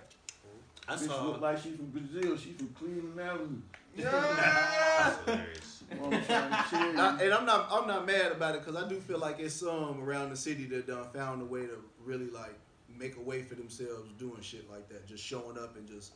I 0.87 0.95
Bitch 0.97 1.07
saw. 1.07 1.25
look 1.25 1.41
like 1.41 1.59
she's 1.63 1.77
from 1.77 1.87
Brazil. 1.87 2.37
She's 2.37 2.57
from 2.57 2.69
Cleveland 2.79 3.19
Avenue. 3.21 3.61
That's 3.97 5.25
hilarious. 5.25 5.83
You 5.91 5.97
know 5.97 6.03
what 6.09 6.15
I'm 6.15 6.25
trying 6.25 6.51
to 6.51 6.65
tell 6.71 6.93
you. 6.93 6.99
I, 7.01 7.23
and 7.23 7.35
I'm 7.35 7.47
not 7.47 7.69
I'm 7.71 7.87
not 7.87 8.07
mad 8.07 8.33
about 8.33 8.55
it 8.57 8.65
because 8.65 8.83
I 8.83 8.89
do 8.89 8.97
feel 9.01 9.19
like 9.19 9.39
it's 9.39 9.55
some 9.55 10.03
around 10.03 10.31
the 10.31 10.37
city 10.37 10.65
that 10.67 10.87
done 10.87 11.05
found 11.15 11.41
a 11.43 11.45
way 11.45 11.63
to 11.63 11.79
really 12.05 12.29
like 12.31 12.55
make 12.99 13.17
a 13.17 13.21
way 13.21 13.43
for 13.43 13.55
themselves 13.55 14.13
doing 14.19 14.41
shit 14.43 14.71
like 14.71 14.89
that, 14.89 15.07
just 15.07 15.25
showing 15.25 15.57
up 15.59 15.77
and 15.77 15.87
just 15.89 16.13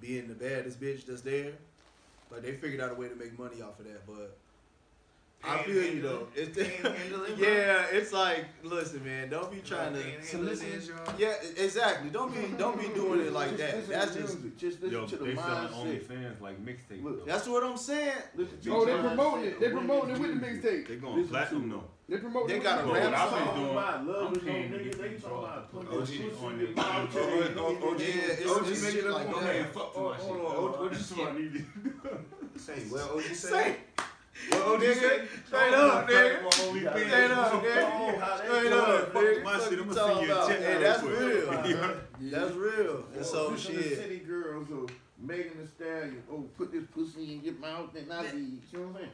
being 0.00 0.28
the 0.28 0.34
baddest 0.34 0.80
bitch 0.80 1.04
that's 1.06 1.22
there. 1.22 1.52
Like 2.32 2.42
they 2.42 2.52
figured 2.52 2.80
out 2.80 2.90
a 2.90 2.94
way 2.94 3.08
to 3.08 3.14
make 3.14 3.38
money 3.38 3.60
off 3.60 3.78
of 3.78 3.84
that, 3.84 4.06
but 4.06 4.38
I 5.44 5.62
feel 5.64 5.82
you 5.82 6.00
though. 6.00 6.28
It's 6.34 6.56
Panhandling, 6.56 7.36
bro? 7.36 7.46
yeah, 7.46 7.86
it's 7.90 8.12
like 8.12 8.46
listen, 8.62 9.04
man, 9.04 9.28
don't 9.28 9.50
be 9.52 9.58
trying 9.58 9.92
to. 9.92 10.00
Panhandling 10.00 10.74
is. 10.74 10.90
Yeah, 11.18 11.34
exactly. 11.58 12.10
Don't 12.10 12.34
be 12.34 12.56
don't 12.56 12.80
be 12.80 12.88
doing 12.94 13.20
it 13.20 13.32
like 13.32 13.56
that. 13.58 13.86
That's 13.86 14.14
just 14.14 14.40
music. 14.40 14.56
just 14.56 14.82
listen 14.82 14.98
Yo, 14.98 15.06
to 15.06 15.16
the 15.16 15.24
they 15.24 15.34
selling. 15.34 15.68
OnlyFans 15.68 16.40
like 16.40 16.64
mixtape. 16.64 17.02
Look, 17.02 17.26
that's 17.26 17.46
what 17.46 17.64
I'm 17.64 17.76
saying. 17.76 18.12
Listen 18.34 18.58
Oh, 18.70 18.84
they 18.86 18.92
the 18.92 18.98
promoting 18.98 19.44
it. 19.44 19.60
They 19.60 19.66
of 19.66 19.72
promoting 19.72 20.14
it 20.14 20.18
with 20.20 20.40
the 20.40 20.46
mixtape. 20.46 20.88
They 20.88 20.96
going 20.96 21.16
Listen 21.16 21.28
platinum 21.28 21.70
to 21.70 21.76
though. 21.76 21.84
They 22.12 22.18
promoting 22.18 22.58
They 22.58 22.62
got 22.62 22.84
a 22.84 22.92
rap 22.92 23.02
mixtape. 23.04 23.14
I've 23.14 23.30
song. 23.30 23.54
been 23.54 23.64
doing. 23.64 23.74
love 23.94 24.26
I'm 24.28 24.36
is 24.36 24.42
no 24.44 24.52
paying 24.52 24.70
to 24.70 24.78
nigga. 24.78 24.96
They 25.00 25.08
these 25.08 25.22
talking 25.22 25.38
about 25.38 25.72
putting 25.72 25.88
OG 25.88 25.98
pussy 26.00 26.18
on 26.44 26.52
in 26.52 26.58
your 26.60 26.66
their 26.68 26.76
mouth. 26.76 27.08
Oh, 27.16 27.96
Yeah, 27.98 28.06
it's, 28.06 28.50
OG 28.50 28.68
it's 28.68 28.82
make 28.82 28.92
shit 28.92 29.04
it 29.04 29.10
up 29.10 29.14
like 29.14 29.26
on 29.28 29.32
that. 29.32 29.52
there. 29.52 29.64
fuck 29.64 29.94
Hold 29.94 30.12
on, 30.12 30.18
hold 30.20 30.74
on. 30.74 30.82
What 30.82 30.92
you 30.92 30.98
That's 30.98 31.10
what 31.16 31.28
I 31.28 31.38
need 31.38 31.66
Say, 32.56 32.72
what 32.90 33.00
OG 33.12 33.22
say? 33.22 33.32
Say, 33.34 33.76
What 34.50 34.62
OG 34.62 34.80
say? 34.82 34.92
straight 35.46 35.72
up, 35.72 36.06
nigga. 36.06 36.44
Straight 37.00 37.30
up, 37.30 37.54
Oh, 37.54 37.62
nigga. 37.64 38.18
how 38.20 38.36
they 38.36 38.44
Straight 38.44 38.72
up, 38.72 39.08
it. 39.08 39.14
nigga. 39.14 39.42
my 39.44 39.58
shit, 39.58 39.78
I'ma 39.80 39.94
talking 39.94 40.16
send 40.16 40.26
you 40.26 40.32
a 40.32 40.36
about? 40.36 40.48
check 40.48 40.58
Hey, 40.60 40.78
that's 40.82 41.02
real. 41.02 41.96
That's 42.20 42.54
real. 42.54 43.04
And 43.16 43.24
so 43.24 43.56
shit. 43.56 43.96
City 43.96 44.18
girls 44.18 44.68
or 44.70 44.84
Megan 45.18 45.56
Thee 45.58 45.66
Stallion. 45.66 46.22
Oh, 46.30 46.44
put 46.58 46.72
this 46.72 46.84
pussy 46.94 47.32
in 47.36 47.42
your 47.42 47.54
mouth 47.54 47.94
and 47.96 48.12
I 48.12 48.22
be. 48.30 48.38
You 48.38 48.58
know 48.74 48.80
what 48.80 48.88
I'm 48.88 48.94
saying? 48.96 49.10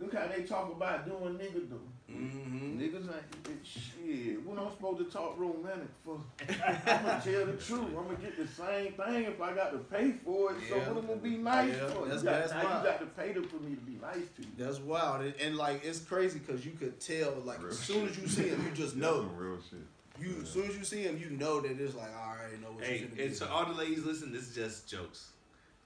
Look 0.00 0.14
how 0.14 0.26
they 0.26 0.42
talk 0.42 0.72
about 0.72 1.06
doing 1.06 1.34
nigga 1.38 1.70
though. 1.70 1.76
Mm-hmm. 2.10 2.78
Niggas 2.78 3.06
ain't 3.08 3.48
it, 3.48 3.64
shit. 3.64 4.44
When 4.46 4.58
I'm 4.58 4.70
supposed 4.70 4.98
to 4.98 5.04
talk 5.04 5.38
romantic 5.38 5.88
for, 6.04 6.20
I'm 6.46 7.04
gonna 7.04 7.22
tell 7.24 7.46
the 7.46 7.52
truth. 7.54 7.80
I'm 7.88 7.94
gonna 7.94 8.16
get 8.20 8.36
the 8.36 8.46
same 8.46 8.92
thing 8.92 9.24
if 9.24 9.40
I 9.40 9.54
got 9.54 9.72
to 9.72 9.78
pay 9.78 10.12
for 10.24 10.52
it. 10.52 10.58
So 10.68 10.76
what 10.78 10.88
I'm 10.88 11.06
gonna 11.06 11.16
be 11.16 11.36
nice 11.38 11.72
Yeah, 11.72 11.86
for? 11.88 12.04
that's- 12.04 12.22
you, 12.22 12.28
got, 12.28 12.40
that's 12.40 12.52
now 12.52 12.64
wild. 12.64 12.84
you 12.84 12.90
got 12.90 13.00
to 13.00 13.06
pay 13.06 13.32
them 13.32 13.44
for 13.48 13.56
me 13.56 13.74
to 13.74 13.80
be 13.80 13.98
nice 14.02 14.28
to 14.36 14.42
you. 14.42 14.48
That's 14.58 14.78
wild. 14.80 15.22
And, 15.24 15.34
and 15.40 15.56
like 15.56 15.82
it's 15.84 16.00
crazy 16.00 16.40
because 16.40 16.64
you 16.66 16.72
could 16.72 17.00
tell 17.00 17.32
like 17.44 17.60
Real 17.62 17.70
as 17.70 17.78
soon 17.78 18.08
as 18.08 18.18
you 18.18 18.28
see 18.28 18.48
him, 18.48 18.62
you 18.68 18.72
just 18.76 18.96
know. 18.96 19.22
some 19.22 19.36
real 19.36 19.58
shit. 19.70 19.80
You 20.20 20.42
as 20.42 20.50
soon 20.50 20.68
as 20.68 20.76
you 20.76 20.84
see 20.84 21.02
him, 21.02 21.18
you 21.18 21.30
know 21.36 21.60
that 21.60 21.80
it's 21.80 21.94
like 21.94 22.10
I 22.14 22.36
already 22.38 22.58
know 22.62 22.70
what 22.72 22.84
Hey, 22.84 22.98
you're 22.98 23.08
and 23.08 23.16
finna 23.32 23.38
to 23.38 23.44
do. 23.46 23.50
all 23.50 23.64
the 23.64 23.72
ladies 23.72 24.04
listen, 24.04 24.30
this 24.30 24.42
is 24.50 24.54
just 24.54 24.86
jokes. 24.88 25.30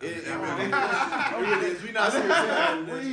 It, 0.01 0.07
it 0.07 0.27
really 0.29 0.41
really- 0.41 0.65
is. 0.67 0.73
It 1.29 1.41
really 1.41 1.67
is. 1.67 1.83
We 1.83 1.93
not 1.93 2.13
serious 2.13 2.31
about 2.31 2.87
this. 2.87 3.05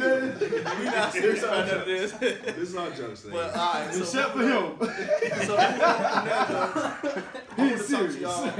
We 0.79 0.85
not 0.85 1.11
serious 1.13 1.43
about 1.43 1.67
none 1.67 1.79
of 1.79 1.85
this. 1.85 2.11
This 2.11 2.57
is 2.69 2.75
all 2.75 2.91
jokes, 2.91 3.21
But 3.21 3.33
ladies. 3.33 3.55
all 3.55 3.73
right, 3.73 3.93
so 3.93 4.01
Except 4.01 4.31
for 4.33 4.39
him. 4.43 4.77
So 4.79 5.57
moving 5.57 5.83
on 5.83 6.01
from 6.01 6.25
that, 6.25 6.47
though, 6.49 7.23
I 7.57 7.59
want 7.65 7.77
to 7.79 7.87
talk 7.89 8.09
to 8.11 8.19
y'all. 8.19 8.51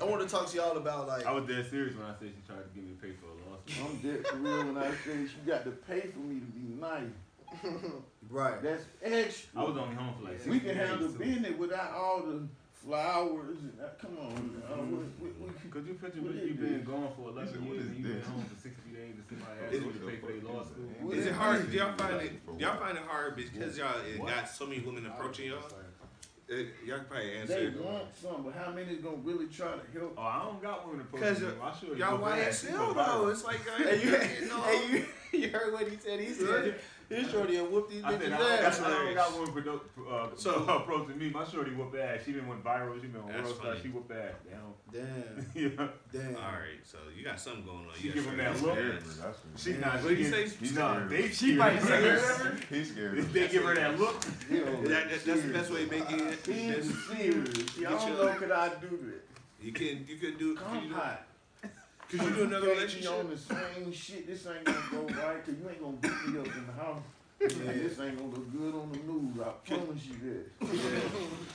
I 0.00 0.04
want 0.04 0.22
to 0.22 0.28
talk 0.28 0.46
to 0.48 0.56
y'all 0.56 0.76
about 0.76 1.06
like 1.08 1.26
I 1.26 1.32
was 1.32 1.44
dead 1.46 1.66
serious 1.70 1.94
when 1.96 2.06
I 2.06 2.14
said 2.18 2.28
she 2.34 2.42
tried 2.46 2.62
to 2.62 2.68
give 2.74 2.84
me 2.84 2.94
paid 3.00 3.16
for 3.20 3.26
a 3.26 3.50
loss. 3.50 3.60
I'm 3.84 3.96
dead 3.98 4.26
for 4.26 4.36
real 4.36 4.64
when 4.72 4.78
I 4.78 4.90
say 5.04 5.18
you 5.20 5.28
got 5.46 5.64
to 5.64 5.70
pay 5.70 6.00
for 6.12 6.18
me 6.20 6.40
to 6.40 6.46
be 6.46 6.74
nice. 6.80 7.12
right. 8.30 8.62
That's 8.62 8.84
extra. 9.02 9.60
I 9.60 9.64
was 9.64 9.76
only 9.76 9.94
home 9.96 10.14
for 10.18 10.24
like 10.24 10.38
six 10.38 10.46
we 10.48 10.60
can 10.60 10.68
days, 10.76 10.88
handle 10.88 11.08
too. 11.08 11.18
business 11.18 11.58
without 11.58 11.92
all 11.92 12.22
the 12.22 12.48
flowers 12.84 13.58
and 13.60 13.72
that. 13.78 13.98
Come 13.98 14.18
on, 14.20 14.62
uh, 14.68 14.82
we, 14.84 14.96
we, 15.26 15.32
we, 15.40 15.70
Could 15.70 15.86
you 15.86 15.94
picture 15.94 16.20
What 16.20 16.34
me? 16.34 16.40
is 16.40 16.48
You 16.48 16.54
been 16.54 16.78
this? 16.78 16.86
gone 16.88 17.08
for 17.16 17.30
11 17.30 17.52
said, 17.52 17.62
years 17.62 17.86
and 17.86 17.96
you 17.96 18.02
been 18.04 18.22
home 18.22 18.44
for 18.44 18.60
60 18.60 18.90
days 18.90 19.14
and 19.16 19.24
somebody 19.28 19.60
asked 19.64 19.72
you 19.72 19.92
to 19.92 20.06
pay 20.06 20.16
for 20.16 20.26
their 20.26 20.42
law 20.42 20.62
school? 20.64 20.84
What 21.00 21.16
Is 21.16 21.20
is 21.20 21.26
it 21.26 21.32
hard? 21.34 21.70
Do 21.70 21.76
y'all 21.76 21.96
find 21.96 22.20
it? 22.22 22.32
For 22.44 22.58
Y'all 22.58 22.76
find 22.78 22.98
it 22.98 23.04
hard 23.06 23.36
because 23.36 23.78
y'all 23.78 24.00
it 24.04 24.18
got 24.18 24.48
so 24.48 24.66
many 24.66 24.80
women 24.80 25.06
approaching 25.06 25.50
y'all? 25.50 25.58
Uh, 26.50 26.56
y'all 26.84 26.98
can 26.98 27.06
probably 27.06 27.30
they 27.30 27.36
answer. 27.38 27.74
want 27.80 28.04
some, 28.14 28.42
but 28.44 28.52
how 28.54 28.70
many 28.70 28.92
is 28.92 29.00
gonna 29.00 29.16
really 29.24 29.46
try 29.46 29.68
to 29.72 29.98
help? 29.98 30.12
Oh, 30.18 30.22
I 30.22 30.44
don't 30.44 30.60
got 30.62 30.86
women 30.86 31.06
to 31.06 31.18
Cause 31.18 31.40
approach 31.40 31.54
me. 31.56 31.60
I 31.62 31.72
should 31.88 31.98
Y'all 31.98 32.18
YSL 32.18 32.94
though. 32.94 33.28
It's 33.28 33.44
like 33.44 33.60
y'all, 33.66 33.76
Hey, 33.88 34.04
you, 34.04 34.10
you 34.46 34.62
hey, 34.62 35.06
you, 35.32 35.38
you 35.40 35.48
heard 35.48 35.72
what 35.72 35.88
he 35.88 35.96
said? 35.96 36.20
He 36.20 36.34
said 36.34 36.74
his 37.08 37.30
shorty 37.30 37.56
will 37.58 37.66
whoop 37.66 37.90
these 37.90 38.02
I 38.04 38.12
bitches 38.14 38.20
said, 38.22 38.32
I 38.32 38.38
don't, 38.38 38.64
ass. 38.64 38.78
got, 38.80 38.90
I 38.90 39.04
don't 39.04 39.14
got 39.14 39.38
women 39.38 39.54
produ- 39.54 39.80
uh, 40.10 40.28
So- 40.36 40.64
approaching 40.64 41.18
me. 41.18 41.30
My 41.30 41.44
shorty 41.44 41.72
whooped 41.72 41.96
ass. 41.96 42.20
She 42.24 42.32
didn't 42.32 42.48
went 42.48 42.64
viral. 42.64 43.00
She 43.00 43.06
been 43.08 43.20
on 43.20 43.28
That's 43.28 43.42
World 43.44 43.56
Star. 43.56 43.66
funny. 43.72 43.80
She 43.82 43.88
whooped 43.88 44.12
ass. 44.12 44.34
Damn. 44.48 44.60
Damn, 44.92 45.46
yeah. 45.54 45.88
damn. 46.12 46.36
all 46.36 46.42
right. 46.42 46.78
So 46.84 46.98
you 47.16 47.24
got 47.24 47.40
something 47.40 47.64
going 47.64 47.78
on. 47.78 47.86
She 47.98 48.08
You 48.08 48.12
give 48.14 48.24
got 48.24 48.32
him 48.34 48.54
something 48.56 48.62
that 48.62 48.66
look. 48.66 48.74
going 48.76 48.90
on. 48.90 48.94
That's 49.04 49.18
what 49.18 49.38
She 49.56 49.72
not. 49.72 49.94
What'd 50.02 50.18
she 50.18 50.24
you 50.24 50.30
get- 50.30 50.48
say? 50.50 50.66
She 50.66 50.74
not. 50.74 51.08
They 51.10 51.28
She 51.28 51.54
might 51.54 51.82
say 51.82 51.86
scared. 52.18 52.64
He's 52.70 52.90
scared. 52.92 53.18
They 53.32 53.48
give 53.48 53.64
her 53.64 53.74
that 53.74 53.98
look. 53.98 54.24
Yo, 54.50 54.64
That, 54.82 55.10
that, 55.10 55.24
that's 55.24 55.42
the 55.42 55.52
best 55.52 55.70
way 55.72 55.86
to 55.86 55.90
make 55.90 56.10
it. 56.10 56.38
He's 56.46 56.68
That's- 56.68 57.04
serious. 57.08 57.76
Y'all 57.78 57.90
Get 57.98 58.00
don't 58.00 58.16
know 58.18 58.34
could 58.38 58.50
I 58.52 58.68
do 58.76 58.86
it? 58.86 59.24
You 59.60 59.72
can 59.72 60.04
you 60.08 60.16
can 60.16 60.36
do 60.38 60.54
could 60.54 60.64
Come 60.66 60.82
you 60.82 60.88
do, 60.90 60.94
hot. 60.94 61.26
Could 62.08 62.22
you 62.22 62.30
do 62.30 62.42
another 62.44 62.68
relationship? 62.68 63.12
on 63.12 63.30
the 63.30 63.36
same 63.36 63.92
shit. 63.92 64.26
This 64.26 64.46
ain't 64.46 64.64
gonna 64.64 64.78
go 64.90 65.02
right. 65.22 65.44
Cause 65.44 65.54
you 65.60 65.68
ain't 65.68 65.80
gonna 65.80 65.96
beat 65.96 66.34
me 66.34 66.40
up 66.40 66.46
in 66.46 66.66
the 66.66 66.72
house. 66.72 67.02
And 67.44 67.80
this 67.80 67.98
ain't 68.00 68.16
gonna 68.18 68.30
look 68.30 68.50
good 68.52 68.74
on 68.74 68.90
the 68.90 68.98
news. 68.98 69.36
I 69.40 69.50
promise 69.68 70.06
you 70.06 70.14
that. 70.24 70.68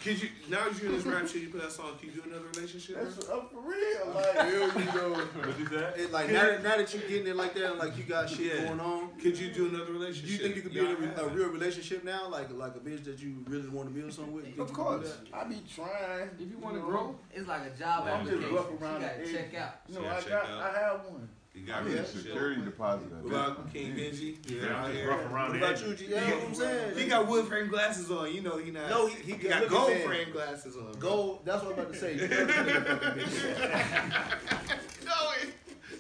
Could 0.03 0.21
you 0.21 0.29
now 0.49 0.69
that 0.69 0.81
you 0.81 0.89
in 0.89 0.95
this 0.95 1.05
rap 1.05 1.27
shit, 1.27 1.41
you 1.41 1.49
put 1.49 1.61
that 1.61 1.71
song? 1.71 1.91
Can 1.99 2.09
you 2.09 2.21
do 2.21 2.29
another 2.29 2.45
relationship? 2.53 2.95
That's 3.01 3.27
uh, 3.27 3.41
for 3.51 3.61
real. 3.61 4.13
Like, 4.13 4.47
here 4.47 4.61
you 4.61 4.91
go. 4.91 5.11
What 5.13 5.59
you? 5.59 5.65
It, 6.03 6.11
like 6.11 6.31
now, 6.31 6.43
that- 6.43 6.63
now 6.63 6.77
that 6.77 6.93
you 6.93 6.99
getting 7.01 7.27
it 7.27 7.35
like 7.35 7.53
that, 7.55 7.71
and 7.71 7.79
like 7.79 7.97
you 7.97 8.03
got 8.03 8.29
shit 8.29 8.39
Yeah. 8.55 8.65
going 8.67 8.79
on. 8.79 9.09
Could 9.19 9.37
you 9.37 9.51
do 9.51 9.67
another 9.67 9.85
Do 9.87 9.93
relationship? 9.93 10.29
you 10.29 10.37
think 10.37 10.55
you 10.55 10.61
could 10.61 10.73
be 10.73 10.79
in 10.79 11.11
a, 11.17 11.23
a 11.23 11.27
real 11.29 11.49
relationship 11.49 12.03
now, 12.03 12.29
like 12.29 12.51
like 12.53 12.75
a 12.75 12.79
bitch 12.79 13.03
that 13.05 13.19
you 13.19 13.43
really 13.47 13.69
want 13.69 13.89
to 13.89 13.93
build 13.99 14.13
something 14.13 14.33
with? 14.33 14.45
You 14.45 14.51
think 14.53 14.59
Of 14.61 14.69
you 14.69 14.75
can 14.75 14.83
do 14.85 14.89
course. 14.99 15.17
I 15.33 15.43
be 15.45 15.61
trying. 15.73 16.29
If 16.39 16.49
you 16.51 16.57
want 16.59 16.75
to 16.75 16.81
grow, 16.81 17.15
It's 17.33 17.47
like 17.47 17.63
a 17.65 17.77
job 17.77 18.05
I'm 18.07 18.25
just 18.25 18.33
application. 18.37 18.55
rough 18.55 18.67
You 18.71 18.77
around 18.85 19.01
gotta 19.01 19.31
check 19.33 19.55
out. 19.55 19.73
You 19.89 19.95
know, 19.95 20.07
I 20.07 20.21
got. 20.21 20.45
I 20.49 20.79
have 20.79 21.05
one. 21.05 21.29
You 21.53 21.65
got 21.65 21.81
I 21.83 21.87
need 21.87 21.97
a 21.97 22.05
security 22.05 22.61
deposit. 22.61 23.11
What 23.11 23.25
about 23.31 23.73
King 23.73 23.93
Benji? 23.95 24.35
Yeah, 24.47 24.67
out 24.69 24.71
I'm 24.71 24.85
just 24.91 24.97
here. 24.97 25.09
rough 25.09 25.31
around 25.31 25.49
What 25.49 25.57
about 25.57 25.81
you, 25.85 25.95
G? 25.95 26.05
Yeah, 26.07 26.23
you 26.23 26.29
know 26.29 26.37
what 26.37 26.47
I'm 26.47 26.55
saying? 26.55 26.97
He 26.97 27.05
got 27.07 27.27
wood 27.27 27.47
frame 27.47 27.67
glasses 27.69 28.11
on. 28.11 28.33
You 28.33 28.41
know 28.41 28.57
he 28.57 28.71
not. 28.71 28.89
No, 28.89 29.07
he- 29.07 29.15
he 29.23 29.31
he 29.33 29.37
got- 29.37 29.49
got 29.49 29.61
look 29.63 29.71
at 29.71 29.77
gold 29.77 29.91
that. 29.91 30.05
frame 30.05 30.31
glasses 30.31 30.75
on. 30.77 30.83
bro. 30.91 30.93
Gold. 31.01 31.39
That's 31.45 31.63
what 31.63 31.73
I'm 31.73 31.79
about 31.79 31.93
to 31.93 31.99
say. 31.99 32.17
Girl, 32.17 32.27
this 32.27 32.55
nigga 32.55 32.85
fucking 32.85 33.23
bitch. 33.23 35.05
No, 35.05 35.13
it- 35.41 35.53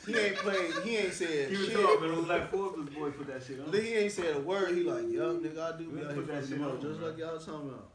He 0.05 0.17
ain't 0.17 0.35
played. 0.37 0.73
He 0.83 0.97
ain't 0.97 1.13
said 1.13 1.49
He 1.51 1.57
was 1.57 1.65
shit. 1.67 1.75
talking, 1.75 1.97
but 1.99 2.09
it 2.09 2.15
was 2.17 2.27
like 2.27 2.51
Forbes 2.51 2.89
boy 2.95 3.09
put 3.11 3.27
that 3.27 3.43
shit 3.43 3.59
on. 3.59 3.73
He 3.73 3.93
ain't 3.95 4.11
said 4.11 4.35
a 4.35 4.39
word. 4.39 4.69
He 4.75 4.83
like, 4.83 5.09
yo, 5.11 5.37
nigga, 5.39 5.59
I 5.73 5.77
do 5.77 5.89
be 5.89 6.01
out 6.05 6.13
here 6.13 6.21
put 6.21 6.27
that 6.27 6.43
fucking 6.43 6.57
shit 6.57 6.61
on, 6.65 6.81
just 6.81 6.99
bro. 6.99 7.09
like 7.09 7.17
y'all 7.17 7.37
talking 7.39 7.69
about. 7.69 7.87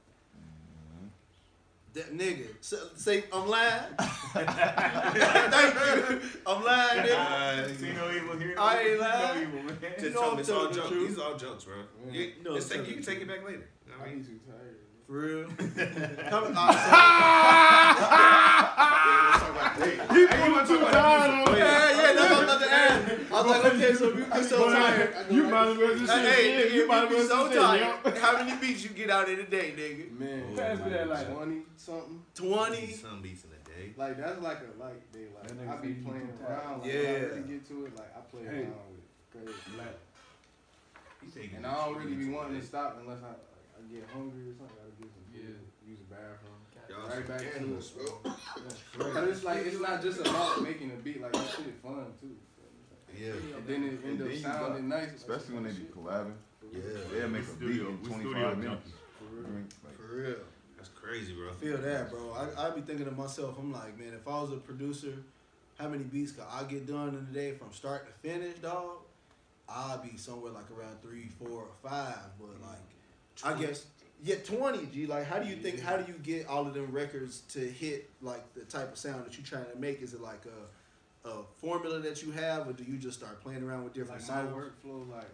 That 1.95 2.13
nigga, 2.19 2.47
say, 2.61 2.77
say 2.97 3.25
I'm 3.33 3.47
lying. 3.49 3.83
Thank 4.35 5.75
you. 5.75 6.21
I'm 6.45 6.65
lying, 6.65 7.03
nigga. 7.07 7.15
Uh, 7.17 7.69
See 7.77 7.93
no 7.93 8.11
evil 8.11 8.37
here. 8.37 8.55
I 8.59 8.81
ain't 8.83 9.01
lying. 9.01 9.35
No 9.37 9.43
evil, 9.43 9.63
man. 9.63 9.79
Just 9.81 10.03
You 10.05 10.11
know 10.11 10.21
tell 10.21 10.35
me 10.35 10.41
it's 10.41 10.51
all 10.51 10.59
telling 10.59 10.73
the 10.73 10.77
jokes. 10.81 10.89
truth. 10.91 11.09
These 11.09 11.19
all 11.19 11.37
jokes, 11.37 11.65
bro. 11.65 11.75
You, 12.11 12.33
No, 12.45 12.55
just 12.57 12.73
take, 12.73 12.89
you 12.89 12.95
can 12.95 13.03
take 13.05 13.21
it 13.21 13.29
back 13.29 13.45
later. 13.47 13.69
I 13.89 14.03
I 14.03 14.09
mean, 14.09 14.23
be 14.23 14.29
too 14.29 14.41
tired. 14.45 14.77
For 15.07 15.13
real. 15.13 15.45
Come, 16.31 16.57
all 16.57 16.73
you 20.15 20.27
want 20.53 20.67
to 20.67 20.75
talk 20.75 20.89
about 20.89 21.35
music? 21.37 21.59
yeah, 21.59 21.91
yeah, 21.91 22.13
that's 22.13 22.31
what 22.31 22.39
I'm 22.39 22.45
about 22.45 22.61
to 22.61 22.69
ask. 22.73 22.94
I 23.35 23.43
was 23.43 23.51
like, 23.51 23.75
okay, 23.75 23.95
so 23.95 24.09
you 24.15 24.25
be 24.25 24.43
so 24.43 24.71
tired. 24.73 25.15
Uh, 25.15 25.35
you 25.35 25.43
might 25.45 25.69
as 25.69 25.79
well 25.79 25.99
just 25.99 26.13
Hey, 26.13 26.25
say 26.25 26.53
hey, 26.53 26.63
nigga, 26.69 26.73
You 26.73 26.81
you 26.83 26.87
might 26.89 27.03
as 27.05 27.09
be 27.09 27.15
well 27.17 27.27
so 27.29 27.49
just 27.49 27.53
say, 27.55 27.81
tired. 28.05 28.19
How 28.19 28.33
many 28.45 28.57
beats 28.61 28.85
you 28.85 28.91
get 28.91 29.11
out 29.11 29.29
in 29.29 29.41
a 29.41 29.43
day, 29.45 29.75
nigga? 29.77 30.19
Man, 30.19 30.57
Pass 30.57 30.79
me 30.79 30.91
that 30.91 31.09
lighter. 31.09 31.33
twenty 31.33 31.59
something. 31.77 32.23
Twenty. 32.35 32.93
Some 32.93 33.23
beats 33.23 33.45
in 33.45 33.51
a 33.51 33.69
day. 33.69 33.93
Like 33.97 34.17
that's 34.17 34.41
like 34.41 34.59
a 34.59 34.83
like 34.83 35.13
day. 35.13 35.27
like 35.35 35.49
That 35.49 35.59
nigga 35.59 35.79
I 35.79 35.81
be 35.83 35.95
playing 35.95 36.31
around. 36.47 36.83
Like, 36.83 36.93
Yeah. 36.93 37.03
When 37.03 37.07
I 37.11 37.19
really 37.25 37.43
get 37.43 37.69
to 37.69 37.87
it, 37.87 37.97
like 37.97 38.11
I 38.17 38.21
play 38.31 38.47
around 38.47 38.75
with 38.89 39.03
it. 39.03 39.53
Crazy. 39.53 39.77
Black. 39.77 39.95
And 41.57 41.67
I 41.67 41.75
don't 41.87 41.97
really 41.99 42.15
be 42.15 42.29
wanting 42.31 42.61
to 42.61 42.65
stop 42.67 42.99
unless 43.01 43.19
I 43.25 43.29
like, 43.35 43.67
I 43.75 43.93
get 43.93 44.07
hungry 44.15 44.47
or 44.51 44.55
something. 44.55 44.77
I 44.79 44.87
gotta 44.87 45.03
get 45.03 45.11
some 45.11 45.25
food, 45.35 45.59
use 45.89 45.99
the 45.99 46.15
bathroom. 46.15 46.55
Y'all 46.89 47.09
Right 47.09 47.27
back 47.27 47.39
to 47.41 47.57
animals, 47.57 47.93
it. 47.99 48.33
But 48.99 49.25
it's 49.25 49.43
like 49.43 49.67
it's 49.67 49.81
not 49.81 50.03
just 50.03 50.21
about 50.21 50.63
making 50.63 50.91
a 50.93 50.95
beat. 51.03 51.21
Like 51.21 51.33
that 51.33 51.49
shit 51.51 51.75
fun 51.83 52.07
too. 52.21 52.37
Yeah. 53.21 53.57
And 53.57 53.67
then 53.67 53.85
it 53.85 54.07
end 54.07 54.21
And 54.21 54.23
up 54.23 54.27
then 54.27 54.37
you 54.37 54.43
sounding 54.43 54.89
nice. 54.89 55.15
Especially 55.15 55.55
when 55.55 55.65
they 55.65 55.71
be 55.71 55.85
collabing. 55.85 56.35
Yeah. 56.73 56.81
They'll 57.13 57.29
make 57.29 57.43
a 57.43 57.47
beat 57.47 57.57
Studio, 57.57 57.89
in 57.89 57.99
25 57.99 58.59
minutes. 58.59 58.91
For 59.19 59.43
real. 59.43 59.65
For 59.97 60.17
real. 60.17 60.37
That's 60.77 60.89
crazy, 60.89 61.35
bro. 61.35 61.51
I 61.51 61.55
feel 61.55 61.79
that, 61.79 62.11
bro. 62.11 62.33
I 62.33 62.67
I 62.67 62.71
be 62.71 62.81
thinking 62.81 63.07
to 63.07 63.13
myself, 63.13 63.57
I'm 63.59 63.73
like, 63.73 63.99
man, 63.99 64.13
if 64.15 64.27
I 64.27 64.41
was 64.43 64.53
a 64.53 64.57
producer, 64.57 65.15
how 65.79 65.89
many 65.89 66.05
beats 66.05 66.33
could 66.33 66.45
I 66.51 66.65
get 66.65 66.87
done 66.87 67.09
in 67.09 67.15
a 67.15 67.35
day 67.35 67.53
from 67.53 67.73
start 67.73 68.07
to 68.07 68.29
finish, 68.29 68.59
dog? 68.59 68.99
I'd 69.69 70.03
be 70.03 70.19
somewhere 70.19 70.53
like 70.53 70.71
around 70.71 71.01
three, 71.03 71.31
four, 71.39 71.63
or 71.63 71.69
five. 71.83 72.19
But 72.39 72.61
mm. 72.61 72.69
like, 72.69 72.79
I 73.43 73.59
guess 73.61 73.87
yeah, 74.23 74.37
twenty. 74.37 74.87
G. 74.87 75.07
Like, 75.07 75.27
how 75.27 75.39
do 75.39 75.49
you 75.49 75.57
think? 75.57 75.81
How 75.81 75.97
do 75.97 76.11
you 76.11 76.19
get 76.19 76.47
all 76.47 76.67
of 76.67 76.75
them 76.75 76.91
records 76.93 77.41
to 77.51 77.61
hit 77.61 78.11
like 78.23 78.55
the 78.55 78.65
type 78.65 78.93
of 78.93 78.99
sound 78.99 79.25
that 79.27 79.37
you're 79.37 79.47
trying 79.47 79.71
to 79.73 79.79
make? 79.79 80.03
Is 80.03 80.15
it 80.15 80.21
like 80.21 80.45
a 80.47 80.67
a 81.25 81.43
formula 81.61 82.01
that 82.01 82.23
you 82.23 82.31
have, 82.33 82.69
or 82.69 82.73
do 82.73 82.85
you 82.85 82.99
just 82.99 83.19
start 83.19 83.41
playing 83.43 83.63
around 83.63 83.85
with 83.85 83.95
different 83.95 84.21
Like 84.21 84.29
my 84.29 84.35
sounds? 84.45 84.55
workflow, 84.55 85.11
like 85.11 85.31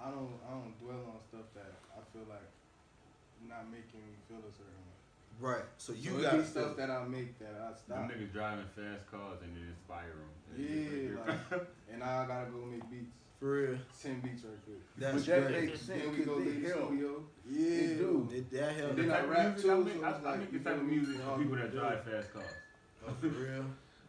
I 0.00 0.10
don't 0.10 0.32
I 0.48 0.52
don't 0.52 0.74
dwell 0.80 0.96
on 1.12 1.18
stuff 1.28 1.46
that 1.54 1.72
I 1.96 2.00
feel 2.12 2.26
like 2.28 2.48
not 3.48 3.66
making 3.70 4.00
me 4.00 4.16
feel 4.28 4.38
a 4.38 4.52
certain 4.52 4.72
way. 4.72 4.96
Right. 5.40 5.64
So 5.78 5.92
you 5.92 6.10
so 6.16 6.22
got 6.22 6.34
it 6.34 6.38
be 6.38 6.44
stuff 6.46 6.76
that 6.76 6.90
I 6.90 7.04
make 7.06 7.38
that 7.38 7.52
I 7.60 7.68
Them 7.68 7.76
stop. 7.84 8.10
niggas 8.10 8.32
driving 8.32 8.64
fast 8.74 9.10
cars 9.10 9.38
and 9.42 9.52
it 9.56 9.68
inspire 9.68 10.14
them. 10.14 10.32
Yeah, 10.56 11.18
like, 11.26 11.66
and 11.90 11.98
now 12.00 12.22
I 12.22 12.26
gotta 12.26 12.50
go 12.50 12.64
make 12.64 12.88
beats. 12.90 13.12
for 13.40 13.52
real. 13.52 13.78
Ten 14.00 14.20
beats 14.20 14.44
right 14.44 14.56
quick. 14.64 14.78
That's 14.96 15.16
but 15.16 15.26
that 15.26 15.48
great. 15.52 15.66
makes 15.66 15.80
sense 15.80 16.02
Then 16.02 16.12
we 16.16 16.24
go 16.24 16.38
to 16.38 16.44
the 16.50 16.68
help. 16.68 16.86
studio. 16.88 17.22
Yeah, 17.50 17.60
It 17.60 17.98
do. 17.98 18.28
It, 18.32 18.50
that 18.52 18.72
helps. 18.76 18.90
And 18.90 18.98
then 18.98 19.08
The 19.08 19.14
I 19.18 19.24
rap 19.24 19.46
music 19.52 19.62
too, 19.64 19.72
I 19.72 19.76
make, 19.84 19.94
it's 19.94 20.04
I, 20.04 20.08
I 20.08 20.20
like, 20.30 20.38
make 20.40 20.52
you 20.52 20.58
the 20.60 20.64
type 20.64 20.74
feel 20.76 20.84
of 20.84 20.88
music 20.88 21.16
for 21.20 21.38
people 21.38 21.56
that 21.56 21.72
drive 21.72 22.04
fast 22.04 22.32
cars. 22.32 22.46
Oh, 23.06 23.12
for 23.20 23.26
real. 23.28 23.64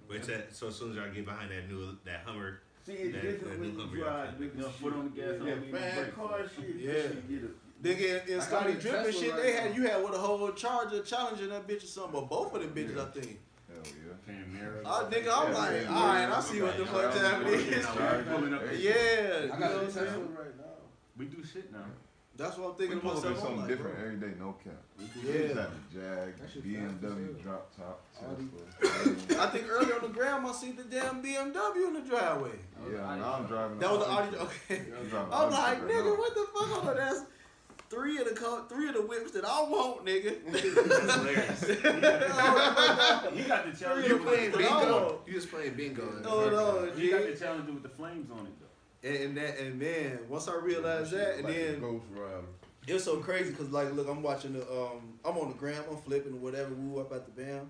But 0.08 0.24
that, 0.24 0.56
so 0.56 0.68
as 0.68 0.76
soon 0.76 0.92
as 0.92 0.98
y'all 0.98 1.12
get 1.14 1.26
behind 1.26 1.52
that 1.52 1.68
new 1.70 1.98
that 2.06 2.22
Hummer, 2.26 2.62
See, 2.86 2.94
it's 2.94 3.14
That- 3.14 3.22
different 3.24 3.42
that 3.42 3.50
when 3.50 3.62
new 3.62 3.74
you 3.74 3.80
company 3.80 4.02
drive 4.02 4.14
outfit. 4.30 4.40
big 4.40 4.52
You 4.56 4.62
know, 4.62 4.70
foot 4.70 4.94
on 4.94 5.04
the 5.06 5.10
gas, 5.22 5.26
Yeah, 5.44 5.54
on 5.54 5.62
the 5.72 5.78
fast 5.78 5.98
brake. 5.98 6.16
car 6.16 6.40
shit. 6.56 6.76
Yeah. 6.76 6.94
That 6.94 7.02
shit 7.02 7.30
get 7.30 7.44
a 7.44 7.48
Nigga, 7.84 8.24
in, 8.26 8.30
in 8.32 8.38
Like, 8.40 8.48
Scottie 8.48 8.74
Drippin' 8.74 8.82
Tesla 9.06 9.12
shit, 9.12 9.34
right 9.34 9.42
they 9.44 9.54
now. 9.54 9.60
had 9.62 9.76
you 9.76 9.82
had 9.88 10.04
with 10.04 10.14
a 10.14 10.18
whole 10.18 10.52
charger 10.54 11.02
challenging 11.02 11.50
that 11.50 11.68
bitch 11.68 11.84
or 11.84 11.88
something, 11.88 12.12
but 12.14 12.30
both 12.30 12.54
of 12.54 12.62
them 12.62 12.70
bitches, 12.74 12.98
I 13.00 13.06
think. 13.12 13.40
hell 13.68 13.78
yeah. 13.86 14.34
Panamera. 14.34 14.82
Oh, 14.86 14.90
ah, 15.06 15.10
nigga, 15.10 15.18
I'm 15.18 15.52
Yeah, 15.52 15.58
like, 15.58 15.90
all 15.90 16.08
right, 16.08 16.22
yeah. 16.30 16.36
I 16.38 16.40
see 16.42 16.62
what 16.62 16.78
the 16.78 16.84
Yeah, 16.84 16.92
fuck 16.92 17.16
yeah, 17.16 17.22
time 17.22 17.42
yeah, 17.46 17.52
is. 17.54 17.68
yeah. 17.68 18.22
Pulling 18.36 18.54
up. 18.56 18.62
Yeah, 18.62 18.70
I 18.72 18.74
you 18.76 19.50
got 19.50 19.60
know 19.60 19.66
a 19.66 19.70
what 19.70 19.80
I'm 19.82 19.86
Tesla 19.88 20.06
saying? 20.08 20.36
right 20.38 20.58
now. 20.58 20.64
We 21.18 21.26
do 21.26 21.44
shit 21.44 21.72
now. 21.72 21.86
That's 22.38 22.58
what 22.58 22.72
I'm 22.72 22.76
thinking 22.76 22.98
to 23.00 23.02
pull 23.02 23.18
up 23.18 23.24
in 23.24 23.30
myself. 23.32 23.40
Something 23.40 23.60
like, 23.60 23.68
different 23.70 23.96
bro. 23.98 24.06
every 24.06 24.18
day, 24.18 24.34
no 24.38 24.56
cap. 24.64 24.74
Yeah. 25.24 25.66
Just 26.42 26.56
the 26.56 26.62
Jag, 26.62 27.02
BMW 27.02 27.42
drop 27.42 27.72
top, 27.76 28.02
Tesla. 28.14 29.42
I 29.42 29.48
think 29.48 29.68
earlier 29.70 29.96
on 29.96 30.02
the 30.02 30.10
gram 30.10 30.46
I 30.46 30.52
seen 30.52 30.76
the 30.76 30.84
damn 30.84 31.24
BMW 31.24 31.88
in 31.88 31.94
the 31.94 32.02
driveway. 32.02 32.52
Yeah, 32.92 33.16
now 33.16 33.34
I'm 33.36 33.46
driving. 33.46 33.80
That 33.80 33.90
was 33.92 34.00
the 34.06 34.12
Audi. 34.12 34.38
Audi. 34.38 34.50
Okay. 34.70 34.82
I'm 34.92 35.16
I'm 35.16 35.32
Audi 35.32 35.56
like, 35.56 35.82
right 35.82 35.92
nigga, 35.92 36.06
now. 36.06 36.16
what 36.16 36.34
the 36.36 36.46
fuck? 36.54 36.68
Hold 36.70 36.88
on, 36.90 36.96
that's 36.98 37.22
three 37.90 38.18
of 38.18 38.26
the 38.28 38.36
co- 38.36 38.66
three 38.68 38.88
of 38.90 38.96
the 38.96 39.02
whips 39.02 39.32
that 39.32 39.46
I 39.46 39.62
want, 39.64 40.06
nigga. 40.06 40.36
you 43.36 43.44
got 43.46 43.72
the 43.72 43.78
challenge. 43.80 44.08
you 44.08 44.16
with 44.18 44.26
playing 44.26 44.52
bingo. 44.58 45.20
You 45.26 45.34
just 45.34 45.50
playing 45.52 45.74
bingo. 45.76 46.04
Hold 46.26 46.54
on, 46.54 46.92
He 46.98 47.10
got 47.10 47.26
the 47.26 47.36
challenge 47.36 47.70
with 47.70 47.84
the 47.84 47.90
flames 47.90 48.30
on 48.32 48.46
it 48.46 48.54
though. 48.60 48.65
And, 49.06 49.16
and 49.16 49.38
that, 49.38 49.60
and 49.60 49.80
man, 49.80 50.20
once 50.28 50.48
I 50.48 50.56
realized 50.56 51.12
that, 51.12 51.36
and 51.36 51.44
Like 51.46 51.56
then 51.56 51.80
Ghost 51.80 52.06
Rider. 52.16 52.42
It 52.88 52.94
was 52.94 53.04
so 53.04 53.18
crazy 53.18 53.52
because 53.52 53.72
like, 53.72 53.94
look, 53.94 54.08
I'm 54.10 54.22
watching 54.24 54.54
the, 54.54 54.62
um, 54.64 55.20
I'm 55.24 55.38
on 55.38 55.50
the 55.50 55.56
gram, 55.56 55.84
I'm 55.90 55.98
flipping 55.98 56.34
or 56.34 56.38
whatever, 56.38 56.74
woo 56.74 57.00
up 57.02 57.12
at 57.14 57.26
the 57.26 57.32
bam, 57.44 57.70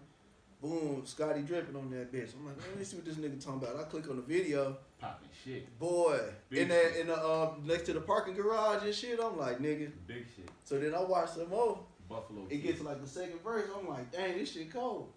boom, 0.61 1.01
Scottie 1.05 1.41
Drippin 1.41 1.75
on 1.75 1.89
that 1.91 2.11
bitch. 2.11 2.29
I'm 2.39 2.45
like, 2.45 2.55
let 2.57 2.77
me 2.77 2.83
see 2.85 2.95
what 2.97 3.05
this 3.05 3.15
nigga 3.15 3.43
talking 3.43 3.61
about. 3.61 3.79
I 3.79 3.83
click 3.83 4.09
on 4.09 4.15
the 4.17 4.21
video, 4.21 4.77
Popping 4.99 5.29
shit. 5.43 5.77
boy, 5.79 6.19
Big 6.49 6.63
in 6.63 6.67
that, 6.69 6.91
shit. 6.93 7.01
in 7.01 7.07
the, 7.07 7.25
um, 7.25 7.61
next 7.65 7.83
to 7.83 7.93
the 7.93 8.01
parking 8.01 8.33
garage 8.33 8.83
and 8.83 8.93
shit. 8.95 9.19
I'm 9.21 9.37
like, 9.37 9.59
nigga. 9.59 9.91
Big 10.07 10.25
shit. 10.35 10.49
So 10.63 10.79
then 10.79 10.93
I 10.95 11.01
watch 11.01 11.29
some 11.31 11.49
more. 11.49 11.79
Buffalo. 12.07 12.45
It 12.49 12.57
gets 12.57 12.79
to 12.79 12.85
like 12.85 13.01
the 13.01 13.07
second 13.07 13.41
verse. 13.43 13.67
I'm 13.77 13.87
like, 13.87 14.11
dang, 14.11 14.37
this 14.37 14.51
shit 14.51 14.71
cold. 14.71 15.11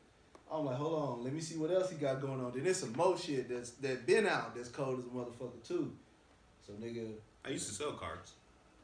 I'm 0.50 0.64
like, 0.64 0.76
hold 0.76 1.02
on, 1.18 1.24
let 1.24 1.34
me 1.34 1.40
see 1.40 1.58
what 1.58 1.70
else 1.70 1.90
he 1.90 1.96
got 1.96 2.22
going 2.22 2.42
on. 2.42 2.52
Then 2.52 2.64
there's 2.64 2.78
some 2.78 2.94
more 2.94 3.18
shit 3.18 3.48
that's 3.50 3.70
that 3.72 4.06
been 4.06 4.26
out 4.26 4.56
that's 4.56 4.70
cold 4.70 4.98
as 4.98 5.04
a 5.04 5.08
motherfucker 5.08 5.62
too. 5.66 5.92
So 6.68 6.74
nigga, 6.74 7.12
I 7.46 7.48
used 7.50 7.66
to 7.68 7.74
sell 7.74 7.92
cards. 7.92 8.32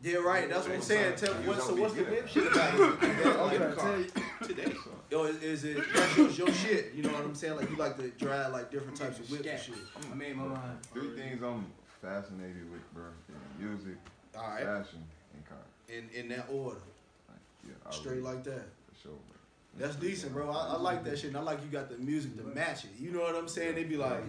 Yeah, 0.03 0.17
right. 0.17 0.49
That's 0.49 0.67
what 0.67 0.75
I'm 0.77 0.83
saying. 0.83 1.17
Tell 1.17 1.33
You 1.43 1.49
what, 1.49 1.63
so 1.63 1.75
what's 1.77 1.95
the 1.95 2.01
getting 2.05 2.15
whip 2.15 2.29
shit 2.29 2.47
about? 2.53 2.75
Is 2.75 2.81
it 3.03 3.25
that, 3.25 3.37
I'm 3.37 3.47
like, 3.47 3.59
trying 3.59 3.71
to 3.71 3.77
tell 3.77 3.99
you. 4.01 4.07
Today. 4.43 4.73
Yo, 5.11 5.25
is, 5.25 5.43
is 5.43 5.65
it 5.65 5.79
that's 5.95 6.17
your, 6.17 6.31
your 6.31 6.53
shit? 6.53 6.93
You 6.95 7.03
know 7.05 7.11
what 7.13 7.25
I'm 7.25 7.35
saying? 7.35 7.57
Like 7.57 7.71
you 7.71 7.77
like 7.77 7.97
to 7.99 8.09
drive 8.11 8.53
like 8.53 8.71
different 8.71 8.97
types 8.97 9.19
of 9.21 9.31
whips 9.31 9.47
and 9.47 9.61
shit. 9.61 9.75
I 10.11 10.15
made 10.15 10.37
my 10.37 10.45
mind. 10.45 10.79
Three 10.93 11.15
things 11.15 11.43
I'm 11.43 11.67
fascinated 12.03 12.71
with, 12.73 12.83
bro. 12.95 13.05
Music, 13.59 13.97
All 14.37 14.43
right, 14.49 14.65
fashion, 14.65 15.05
and 15.35 15.45
cars. 15.47 15.61
in 15.89 16.09
in 16.19 16.29
that 16.31 16.49
order, 16.51 16.77
Like, 17.29 17.39
yeah, 17.67 17.91
straight 17.91 18.17
really- 18.17 18.23
like 18.23 18.45
that. 18.45 18.65
For 18.93 19.01
sure, 19.03 19.13
bro. 19.13 19.39
That's 19.87 19.97
decent, 19.97 20.33
bro. 20.33 20.51
I, 20.51 20.75
I 20.75 20.77
like 20.77 21.05
that 21.05 21.19
shit. 21.19 21.29
And 21.29 21.37
I 21.37 21.41
like 21.43 21.61
you 21.63 21.69
got 21.69 21.89
the 21.91 21.99
music 21.99 22.37
to 22.37 22.43
match 22.45 22.85
it. 22.85 22.91
You 22.99 23.11
know 23.11 23.21
what 23.21 23.35
I'm 23.37 23.49
saying? 23.49 23.75
They 23.75 23.85
be 23.85 23.97
like, 23.97 24.23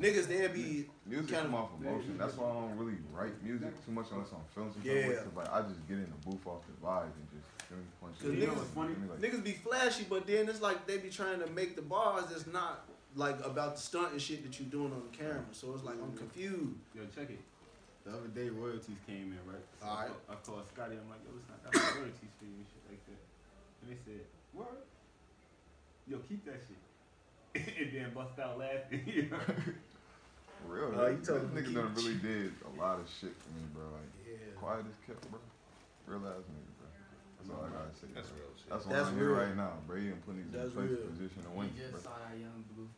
niggas, 0.00 0.26
they 0.26 0.48
be 0.48 0.86
Music 1.06 1.30
kind 1.34 1.46
come 1.46 1.54
of- 1.54 1.60
off 1.64 1.70
emotion. 1.80 2.16
That's 2.18 2.36
why 2.36 2.48
I 2.50 2.52
don't 2.54 2.76
really 2.78 2.98
write 3.12 3.42
music 3.42 3.68
too 3.84 3.92
much 3.92 4.06
unless 4.12 4.32
I'm 4.32 4.40
feeling 4.54 4.72
some 4.72 4.82
Yeah. 4.84 4.94
yeah. 4.94 5.14
Cause 5.22 5.36
like 5.36 5.52
I 5.52 5.62
just 5.62 5.86
get 5.88 5.98
in 5.98 6.08
the 6.10 6.20
booth 6.30 6.46
off 6.46 6.62
the 6.66 6.86
vibe 6.86 7.04
and 7.04 7.26
just 7.30 7.68
feel 7.68 7.78
me 7.78 7.84
punch 8.00 8.18
Cause 8.20 8.30
it. 8.30 8.38
You 8.38 8.46
know 8.46 8.54
niggas- 8.54 8.74
funny? 8.74 8.94
Like, 9.08 9.20
niggas 9.20 9.44
be 9.44 9.52
flashy, 9.52 10.06
but 10.08 10.26
then 10.26 10.48
it's 10.48 10.60
like 10.60 10.86
they 10.86 10.98
be 10.98 11.10
trying 11.10 11.40
to 11.40 11.46
make 11.48 11.76
the 11.76 11.82
bars 11.82 12.24
that's 12.30 12.46
not 12.46 12.86
like 13.16 13.44
about 13.44 13.74
the 13.76 13.80
stunt 13.82 14.12
and 14.12 14.22
shit 14.22 14.42
that 14.44 14.58
you 14.60 14.66
doing 14.66 14.92
on 14.92 15.02
the 15.10 15.16
camera. 15.16 15.44
So 15.52 15.74
it's 15.74 15.84
like 15.84 15.96
I'm 16.02 16.16
confused. 16.16 16.78
Yo, 16.94 17.02
check 17.14 17.30
it. 17.30 17.40
The 18.04 18.12
other 18.16 18.28
day, 18.28 18.48
royalties 18.48 18.96
came 19.06 19.36
in, 19.36 19.38
right? 19.44 19.60
So 19.78 19.86
Alright. 19.86 20.04
I, 20.06 20.08
called, 20.08 20.16
I 20.30 20.34
called 20.62 20.68
Scottie. 20.72 20.96
I'm 20.96 21.10
like, 21.10 21.20
yo, 21.20 21.36
listen, 21.36 21.52
I 21.52 21.58
got 21.68 21.74
some 21.76 21.98
royalties 22.00 22.32
for 22.38 22.44
you 22.46 22.56
and 22.56 22.64
shit 22.64 22.82
like 22.88 23.02
that. 23.04 23.20
And 23.82 23.86
they 23.92 23.98
said, 24.06 24.24
what? 24.54 24.86
Yo, 26.08 26.16
keep 26.26 26.44
that 26.46 26.60
shit. 26.64 26.80
and 27.78 27.92
then 27.92 28.14
bust 28.14 28.38
out 28.38 28.58
laughing. 28.58 29.30
you 30.62 30.68
know? 30.68 30.80
For 30.80 30.90
real, 30.90 30.98
that, 30.98 31.12
you 31.12 31.20
told 31.24 31.40
this 31.42 31.52
nigga 31.56 31.74
done 31.74 31.92
it 31.92 31.96
really 31.96 32.14
did 32.20 32.52
a 32.66 32.72
lot 32.80 33.00
of 33.00 33.06
shit 33.08 33.34
for 33.40 33.50
me, 33.56 33.64
bro. 33.74 33.84
Like 33.92 34.10
Yeah. 34.26 34.36
quiet 34.56 34.84
as 34.88 34.98
kept, 35.06 35.24
bro. 35.30 35.40
Real 36.06 36.22
ass 36.28 36.44
nigga, 36.50 36.72
bro. 36.78 36.88
That's 37.38 37.50
all 37.50 37.64
I 37.64 37.68
gotta 37.70 37.94
say. 37.96 38.08
That's 38.14 38.28
bro. 38.28 38.38
real 38.40 38.52
shit. 38.56 38.68
That's 38.70 38.84
why 38.86 38.92
That's 38.96 39.08
I'm 39.08 39.16
here 39.16 39.32
real. 39.34 39.40
right 39.44 39.56
now, 39.56 39.72
bro. 39.86 39.96
He 39.96 40.08
done 40.12 40.22
put 40.26 40.34
niggas 40.36 40.52
in 40.52 40.60
That's 40.60 40.72
place, 40.74 40.90
real. 40.90 41.06
position 41.10 41.40
to 41.44 41.50
We 41.50 41.58
win, 41.66 41.70
just 41.76 41.92
bro. 41.92 42.00
saw 42.00 42.16
that 42.20 42.36
young 42.38 42.60
blue. 42.74 42.88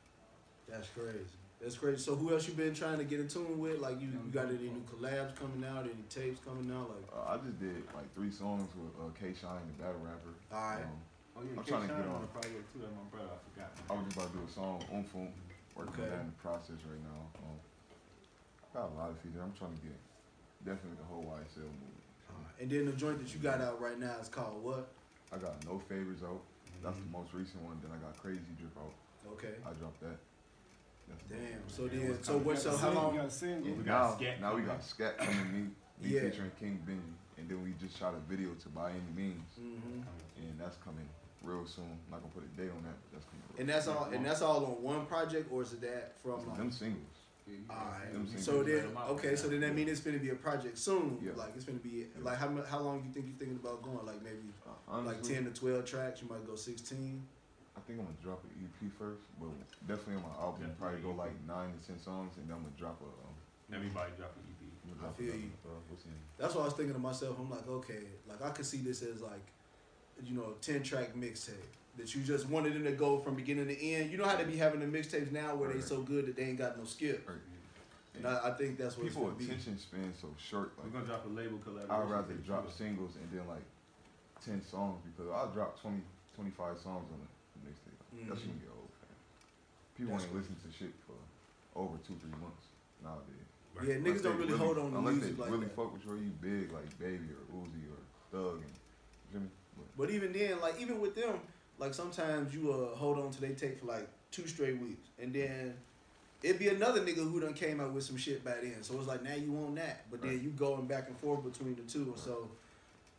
That's 0.69 0.89
crazy. 0.95 1.37
That's 1.63 1.79
crazy. 1.79 2.03
So 2.03 2.17
who 2.19 2.35
else 2.35 2.49
you 2.51 2.55
been 2.59 2.75
trying 2.75 2.99
to 2.99 3.05
get 3.07 3.21
in 3.23 3.29
tune 3.31 3.55
with? 3.63 3.79
Like 3.79 4.01
you, 4.03 4.09
you 4.11 4.31
got 4.35 4.51
any 4.51 4.67
new 4.67 4.83
collabs 4.91 5.31
coming 5.39 5.63
out? 5.63 5.87
Any 5.87 6.03
tapes 6.11 6.43
coming 6.43 6.67
out? 6.75 6.91
Like 6.91 7.07
Uh, 7.15 7.35
I 7.35 7.37
just 7.39 7.55
did 7.63 7.87
like 7.95 8.11
three 8.19 8.33
songs 8.35 8.67
with 8.75 8.91
uh, 8.99 9.07
K 9.15 9.31
Shine, 9.31 9.63
the 9.71 9.77
battle 9.79 10.03
rapper. 10.03 10.35
all 10.51 10.59
right. 10.59 10.83
Um, 10.83 10.99
Oh, 11.35 11.41
yeah, 11.41 11.57
I'm 11.57 11.65
K 11.65 11.71
trying 11.73 11.89
to 11.89 11.95
get 11.97 12.05
on. 12.13 12.21
the 12.21 12.29
project 12.29 12.61
too. 12.77 12.85
That's 12.85 12.93
my 12.93 13.09
brother. 13.09 13.33
I 13.33 13.41
forgot. 13.49 13.73
I 13.89 13.93
was 13.97 14.05
just 14.05 14.17
about 14.21 14.29
to 14.29 14.37
do 14.37 14.45
a 14.45 14.53
song, 14.53 14.77
Oomph 14.93 15.15
Oomph, 15.17 15.33
working 15.77 15.93
Okay. 15.95 16.05
on 16.05 16.11
that 16.11 16.21
in 16.21 16.27
the 16.27 16.41
process 16.43 16.79
right 16.89 17.03
now. 17.03 17.21
Um, 17.43 17.59
got 18.75 18.91
a 18.91 18.95
lot 18.99 19.11
of 19.11 19.19
features. 19.21 19.41
I'm 19.43 19.53
trying 19.53 19.75
to 19.77 19.83
get 19.83 19.99
definitely 20.65 20.99
the 20.99 21.09
whole 21.09 21.25
YSL 21.25 21.67
movie. 21.69 22.05
Uh, 22.31 22.61
and 22.61 22.71
then 22.71 22.87
the 22.87 22.93
joint 22.93 23.19
that 23.21 23.33
you 23.35 23.41
got 23.41 23.61
out 23.61 23.81
right 23.81 23.99
now 23.99 24.17
is 24.21 24.29
called 24.29 24.63
what? 24.63 24.89
I 25.33 25.39
got 25.39 25.65
No 25.65 25.79
Favors 25.89 26.23
out. 26.23 26.41
That's 26.83 26.97
the 26.99 27.11
most 27.13 27.33
recent 27.33 27.63
one. 27.63 27.79
Then 27.83 27.91
I 27.95 27.99
got 28.03 28.17
Crazy 28.21 28.41
Drip 28.59 28.75
out. 28.77 28.93
Okay. 29.39 29.55
I 29.65 29.73
dropped 29.75 30.01
that. 30.01 30.19
That's 31.09 31.23
the 31.29 31.35
Damn. 31.37 31.69
So 31.69 31.83
recent 31.85 32.01
then, 32.01 32.11
one. 32.11 32.23
so 32.23 32.39
what? 32.39 32.59
So 32.59 32.71
You 32.73 32.77
how 32.79 32.91
long? 32.91 33.05
sing, 33.07 33.15
You 33.15 33.21
gotta 33.21 33.31
sing. 33.31 33.65
Yeah, 33.65 33.73
We 33.73 33.85
now, 33.85 33.99
got 34.11 34.19
Scat 34.19 34.41
now 34.41 34.55
we 34.57 34.63
got 34.63 34.85
Scat 34.85 35.19
coming 35.19 35.53
me, 35.53 35.61
me 36.03 36.15
Yeah. 36.15 36.21
featuring 36.23 36.51
King 36.59 36.83
Benji, 36.89 37.15
and 37.39 37.49
then 37.49 37.63
we 37.63 37.75
just 37.81 37.99
shot 37.99 38.15
a 38.15 38.21
video 38.31 38.51
to 38.55 38.69
By 38.71 38.91
Any 38.91 39.01
Means, 39.15 39.53
hmm 39.59 40.03
and 40.37 40.59
that's 40.59 40.77
coming 40.79 41.09
real 41.43 41.67
soon. 41.67 41.85
I'm 41.85 42.11
not 42.11 42.21
gonna 42.23 42.33
put 42.35 42.45
a 42.45 42.57
date 42.57 42.71
on 42.71 42.83
that, 42.85 42.97
but 43.03 43.13
that's 43.13 43.25
coming. 43.27 43.43
Real 43.51 43.61
And 43.61 43.69
that's 43.69 43.85
soon. 43.87 43.97
all. 43.97 44.05
And 44.13 44.25
that's 44.25 44.43
all 44.43 44.65
on 44.67 44.83
one 44.83 45.07
project, 45.07 45.51
or 45.53 45.63
is 45.63 45.73
it 45.73 45.81
that 45.83 46.15
from? 46.23 46.47
Like, 46.49 46.57
them 46.59 46.71
singles. 46.73 47.03
Alright. 47.69 48.13
Them 48.13 48.25
singles. 48.27 48.45
So 48.45 48.63
then, 48.63 48.77
Let 48.77 48.85
'em 48.87 48.97
out 48.97 49.11
okay. 49.19 49.37
So 49.37 49.49
then 49.49 49.61
that 49.61 49.75
means 49.75 49.91
it's 49.91 50.01
gonna 50.01 50.19
be 50.19 50.31
a 50.31 50.35
project 50.37 50.79
soon. 50.79 51.19
Yeah. 51.23 51.33
Like 51.35 51.53
it's 51.57 51.65
gonna 51.65 51.79
be 51.81 52.07
like 52.21 52.39
how 52.39 52.49
mu- 52.49 52.63
how 52.65 52.81
long 52.81 53.03
you 53.05 53.13
think 53.13 53.27
you're 53.27 53.37
thinking 53.39 53.59
about 53.63 53.83
going? 53.83 54.05
Like 54.07 54.23
maybe 54.23 54.53
Uh, 54.89 55.03
like 55.03 55.23
ten 55.23 55.45
to 55.45 55.51
twelve 55.51 55.85
tracks. 55.85 56.23
You 56.23 56.29
might 56.29 56.47
go 56.47 56.55
sixteen. 56.55 57.27
I 57.77 57.81
think 57.81 57.99
I'm 57.99 58.05
gonna 58.07 58.17
drop 58.23 58.45
an 58.45 58.51
EP 58.63 58.89
first, 58.99 59.23
but 59.41 59.49
definitely 59.89 60.23
on 60.23 60.29
my 60.31 60.37
album, 60.41 60.71
probably 60.79 61.01
go 61.01 61.11
like 61.13 61.33
nine 61.47 61.73
to 61.73 61.87
ten 61.87 61.99
songs, 61.99 62.37
and 62.39 62.47
then 62.49 62.57
I'm 62.57 62.63
gonna 62.63 62.77
drop 62.79 63.01
a. 63.01 63.05
Um, 63.05 63.35
Everybody 63.75 64.13
drop 64.19 64.37
an 64.37 64.43
EP. 64.53 64.69
I'm 65.03 65.09
I 65.09 65.13
feel 65.13 65.35
you. 65.35 65.51
Uh, 65.65 65.71
what's 65.89 66.05
in? 66.05 66.13
That's 66.37 66.55
what 66.55 66.63
I 66.63 66.65
was 66.67 66.75
thinking 66.75 66.93
to 66.95 67.01
myself. 67.01 67.39
I'm 67.41 67.49
like, 67.51 67.67
okay, 67.67 68.05
like 68.29 68.43
I 68.43 68.51
could 68.51 68.67
see 68.67 68.83
this 68.83 69.03
as 69.03 69.21
like, 69.23 69.47
you 70.25 70.35
know, 70.37 70.55
ten 70.61 70.83
track 70.83 71.15
mixtape 71.17 71.53
that 71.99 72.15
you 72.15 72.23
just 72.23 72.49
wanted 72.49 72.75
them 72.75 72.85
to 72.85 72.93
go 72.93 73.19
from 73.19 73.35
beginning 73.35 73.69
to 73.69 73.85
end. 73.85 74.11
You 74.11 74.19
know 74.19 74.25
how 74.27 74.37
they 74.37 74.45
be 74.45 74.57
having 74.57 74.81
the 74.81 74.87
mixtapes 74.87 75.31
now 75.33 75.55
where 75.55 75.73
they 75.73 75.81
so 75.81 76.01
good 76.03 76.27
that 76.27 76.37
they 76.37 76.45
ain't 76.45 76.59
got 76.59 76.79
no 76.79 76.85
skip. 76.85 77.29
Right. 77.29 77.37
And 78.15 78.27
I, 78.27 78.49
I 78.49 78.51
think 78.53 78.77
that's 78.79 78.97
what 78.97 79.09
People 79.09 79.33
it's 79.37 79.45
attention 79.47 79.79
span 79.79 80.13
so 80.21 80.29
short. 80.37 80.73
We're 80.83 80.91
gonna 80.91 81.07
drop 81.07 81.25
a 81.25 81.29
label 81.33 81.59
collaboration. 81.59 81.91
I'd 81.91 82.11
rather 82.11 82.35
drop 82.45 82.67
too. 82.69 82.73
singles 82.85 83.17
and 83.17 83.27
then 83.33 83.47
like 83.49 83.65
ten 84.45 84.61
songs 84.65 85.01
because 85.05 85.31
I'll 85.33 85.49
drop 85.49 85.81
20, 85.81 86.01
25 86.37 86.77
songs 86.79 87.09
on 87.09 87.21
a 87.25 87.29
mixtape. 87.65 88.29
That 88.29 88.37
shit 88.39 88.53
Mhm. 88.53 88.61
get 88.61 88.69
old. 88.77 88.89
Man. 89.01 89.17
People 89.97 90.13
That's 90.13 90.25
ain't 90.25 90.35
listen 90.37 90.57
to 90.61 90.69
shit 90.77 90.93
for 91.09 91.17
over 91.75 91.97
two, 92.07 92.17
three 92.21 92.37
months 92.37 92.69
nowadays. 93.03 93.49
Right. 93.75 93.89
Yeah, 93.89 93.95
niggas 93.97 94.21
Unless 94.21 94.23
don't 94.29 94.37
they 94.37 94.45
really, 94.45 94.59
hold 94.59 94.79
on 94.79 94.93
to 94.93 94.99
unless 94.99 95.15
music 95.17 95.37
they 95.37 95.43
like 95.43 95.51
really 95.53 95.67
that. 95.73 95.77
fuck 95.77 95.93
with 95.93 96.05
you, 96.05 96.13
or 96.13 96.17
you 96.21 96.33
big 96.45 96.73
like 96.73 96.89
Baby 97.01 97.33
or 97.33 97.41
Uzi 97.65 97.85
or 97.89 98.01
Thug 98.29 98.61
and 98.61 98.69
you 98.69 99.29
feel 99.33 99.41
me? 99.41 99.49
But 99.49 99.62
But 99.97 100.11
even 100.11 100.33
then, 100.33 100.61
like 100.61 100.81
even 100.81 101.01
with 101.01 101.15
them, 101.15 101.41
like 101.79 101.95
sometimes 101.95 102.55
you 102.55 102.73
uh 102.73 102.97
hold 102.97 103.19
on 103.19 103.31
to 103.31 103.41
they 103.41 103.53
tape 103.53 103.81
for 103.81 103.87
like 103.87 104.09
two 104.31 104.47
straight 104.47 104.79
weeks, 104.81 105.09
and 105.19 105.33
then 105.33 105.75
it'd 106.43 106.59
be 106.59 106.69
another 106.69 107.01
nigga 107.01 107.17
who 107.31 107.41
done 107.41 107.55
came 107.55 107.81
out 107.81 107.93
with 107.93 108.05
some 108.05 108.17
shit 108.17 108.45
by 108.45 108.55
then. 108.63 108.83
So 108.83 108.99
it's 108.99 109.07
like 109.09 109.23
now 109.23 109.35
you 109.35 109.53
want 109.53 109.77
that, 109.77 110.11
but 110.11 110.23
then 110.23 110.33
Right. 110.33 110.43
you 110.43 110.51
going 110.51 110.87
back 110.87 111.09
and 111.09 111.17
forth 111.19 111.45
between 111.45 111.75
the 111.77 111.83
two. 111.83 112.03
And 112.05 112.19
so 112.19 112.51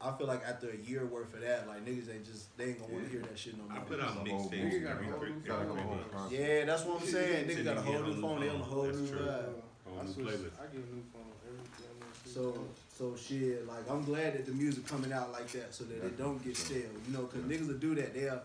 I 0.01 0.11
feel 0.17 0.27
like 0.27 0.43
after 0.45 0.69
a 0.69 0.75
year 0.75 1.05
worth 1.05 1.33
of 1.33 1.41
that, 1.41 1.67
like 1.67 1.85
niggas 1.85 2.13
ain't 2.13 2.25
just 2.25 2.55
they 2.57 2.65
ain't 2.69 2.79
gonna 2.79 2.91
want 2.93 3.05
to 3.05 3.11
Yeah. 3.13 3.19
hear 3.19 3.29
that 3.29 3.39
shit 3.39 3.57
no 3.57 3.63
more. 3.63 3.77
I 3.77 3.85
put 3.85 3.99
out 3.99 4.09
a 4.09 4.11
whole 4.29 4.49
mixtapes 4.49 4.85
every 4.85 5.07
bro. 5.07 5.19
three, 5.19 5.29
You 5.29 5.35
every 5.35 5.49
gotta 5.49 5.65
three 5.65 5.75
go 5.75 5.81
whole 5.81 5.95
months. 5.95 6.11
process. 6.11 6.31
Yeah, 6.39 6.65
that's 6.65 6.83
what 6.85 7.01
I'm 7.01 7.07
saying. 7.07 7.47
Till 7.47 7.55
Niggas 7.57 7.63
got 7.65 7.77
a 7.77 7.81
whole 7.81 8.01
new 8.03 8.21
phone. 8.21 8.39
They 8.41 8.49
on 8.49 8.55
a 8.59 8.63
whole 8.63 8.83
new 8.87 9.07
true. 9.07 9.19
vibe. 9.19 9.61
I 9.99 10.03
new 10.03 10.11
switch. 10.11 10.25
playlist. 10.27 10.57
I 10.59 10.65
get 10.73 10.81
a 10.83 10.95
new 10.95 11.03
phone 11.13 11.31
every 11.45 11.59
damn 11.77 11.77
near 11.77 11.77
six 11.77 11.92
So 12.33 12.57
so 12.97 13.15
shit, 13.15 13.67
like 13.67 13.89
I'm 13.89 14.03
glad 14.03 14.33
that 14.33 14.45
the 14.45 14.51
music 14.53 14.87
coming 14.87 15.13
out 15.13 15.31
like 15.31 15.47
that, 15.51 15.73
so 15.73 15.83
that 15.85 15.97
it 16.03 16.17
don't 16.17 16.43
get 16.43 16.57
stale. 16.57 16.81
You 17.07 17.13
know, 17.17 17.23
cause 17.25 17.41
niggas 17.41 17.67
will 17.67 17.75
do 17.75 17.93
that. 17.95 18.13
They'll 18.13 18.41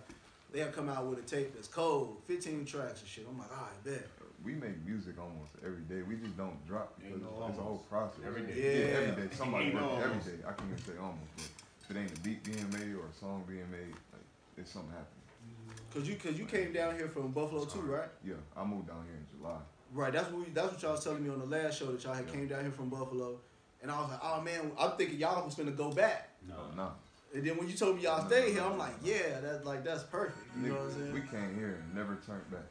they'll 0.52 0.68
come 0.72 0.88
out 0.88 1.06
with 1.06 1.18
a 1.18 1.22
tape 1.22 1.54
that's 1.54 1.68
cold, 1.68 2.18
15 2.26 2.64
tracks 2.64 3.00
and 3.00 3.08
shit. 3.08 3.26
I'm 3.30 3.38
like, 3.38 3.50
all 3.50 3.64
right, 3.64 3.84
bet. 3.84 4.06
We 4.44 4.54
make 4.54 4.84
music 4.86 5.14
almost 5.18 5.50
every 5.66 5.82
day. 5.82 6.02
We 6.02 6.14
just 6.16 6.36
don't 6.36 6.64
drop 6.66 6.94
because 7.00 7.20
no 7.20 7.46
it's 7.48 7.58
a 7.58 7.62
whole 7.62 7.84
process. 7.90 8.20
Every 8.26 8.42
day. 8.42 8.54
Yeah. 8.56 8.96
every 8.98 9.22
day. 9.26 9.34
Somebody 9.34 9.64
Ain't 9.66 9.74
no 9.74 9.80
working 9.80 9.98
every 9.98 10.10
almost. 10.10 10.26
day. 10.26 10.38
I 10.46 10.52
can't 10.52 10.70
even 10.70 10.84
say 10.84 10.92
almost. 11.00 11.34
But 11.36 11.90
if 11.90 11.96
it 11.96 12.00
ain't 12.00 12.18
a 12.18 12.20
beat 12.20 12.44
being 12.44 12.70
made 12.70 12.94
or 12.94 13.06
a 13.10 13.14
song 13.18 13.42
being 13.48 13.68
made, 13.70 13.90
like 14.12 14.22
it's 14.56 14.70
something 14.70 14.90
happening. 14.92 15.26
Mm-hmm. 15.42 15.98
Cause 15.98 16.08
you 16.08 16.14
cause 16.16 16.38
you 16.38 16.44
came 16.44 16.72
down 16.72 16.94
here 16.94 17.08
from 17.08 17.32
Buffalo 17.32 17.64
too, 17.64 17.80
right? 17.80 18.08
Yeah, 18.24 18.34
I 18.56 18.64
moved 18.64 18.86
down 18.88 19.02
here 19.10 19.16
in 19.18 19.26
July. 19.38 19.58
Right. 19.92 20.12
That's 20.12 20.30
what 20.30 20.44
we, 20.46 20.52
that's 20.52 20.72
what 20.72 20.82
y'all 20.82 20.92
was 20.92 21.02
telling 21.02 21.24
me 21.24 21.30
on 21.30 21.40
the 21.40 21.46
last 21.46 21.78
show 21.78 21.86
that 21.86 22.04
y'all 22.04 22.14
had 22.14 22.26
Yeah. 22.26 22.32
came 22.34 22.46
down 22.46 22.62
here 22.62 22.70
from 22.70 22.90
Buffalo, 22.90 23.40
and 23.82 23.90
I 23.90 24.00
was 24.00 24.10
like, 24.10 24.20
oh 24.22 24.40
man, 24.42 24.70
I'm 24.78 24.92
thinking 24.92 25.18
y'all 25.18 25.44
was 25.44 25.54
gonna 25.54 25.70
go 25.70 25.90
back. 25.90 26.30
No, 26.48 26.56
no. 26.76 26.92
And 27.34 27.44
then 27.44 27.56
when 27.58 27.68
you 27.68 27.74
told 27.74 27.96
me 27.96 28.02
y'all 28.02 28.22
No, 28.22 28.28
stay 28.28 28.40
no, 28.40 28.46
here, 28.46 28.60
no, 28.60 28.66
I'm 28.66 28.72
no, 28.72 28.78
like, 28.78 29.02
no. 29.02 29.08
yeah, 29.10 29.40
that's 29.42 29.64
like 29.64 29.84
that's 29.84 30.02
perfect. 30.04 30.38
You 30.60 30.68
know 30.68 30.74
what 30.76 30.84
I'm 30.84 30.92
saying? 30.92 31.12
We 31.14 31.20
came 31.20 31.54
here 31.58 31.78
and 31.84 31.94
never 31.94 32.16
turned 32.26 32.50
back. 32.50 32.64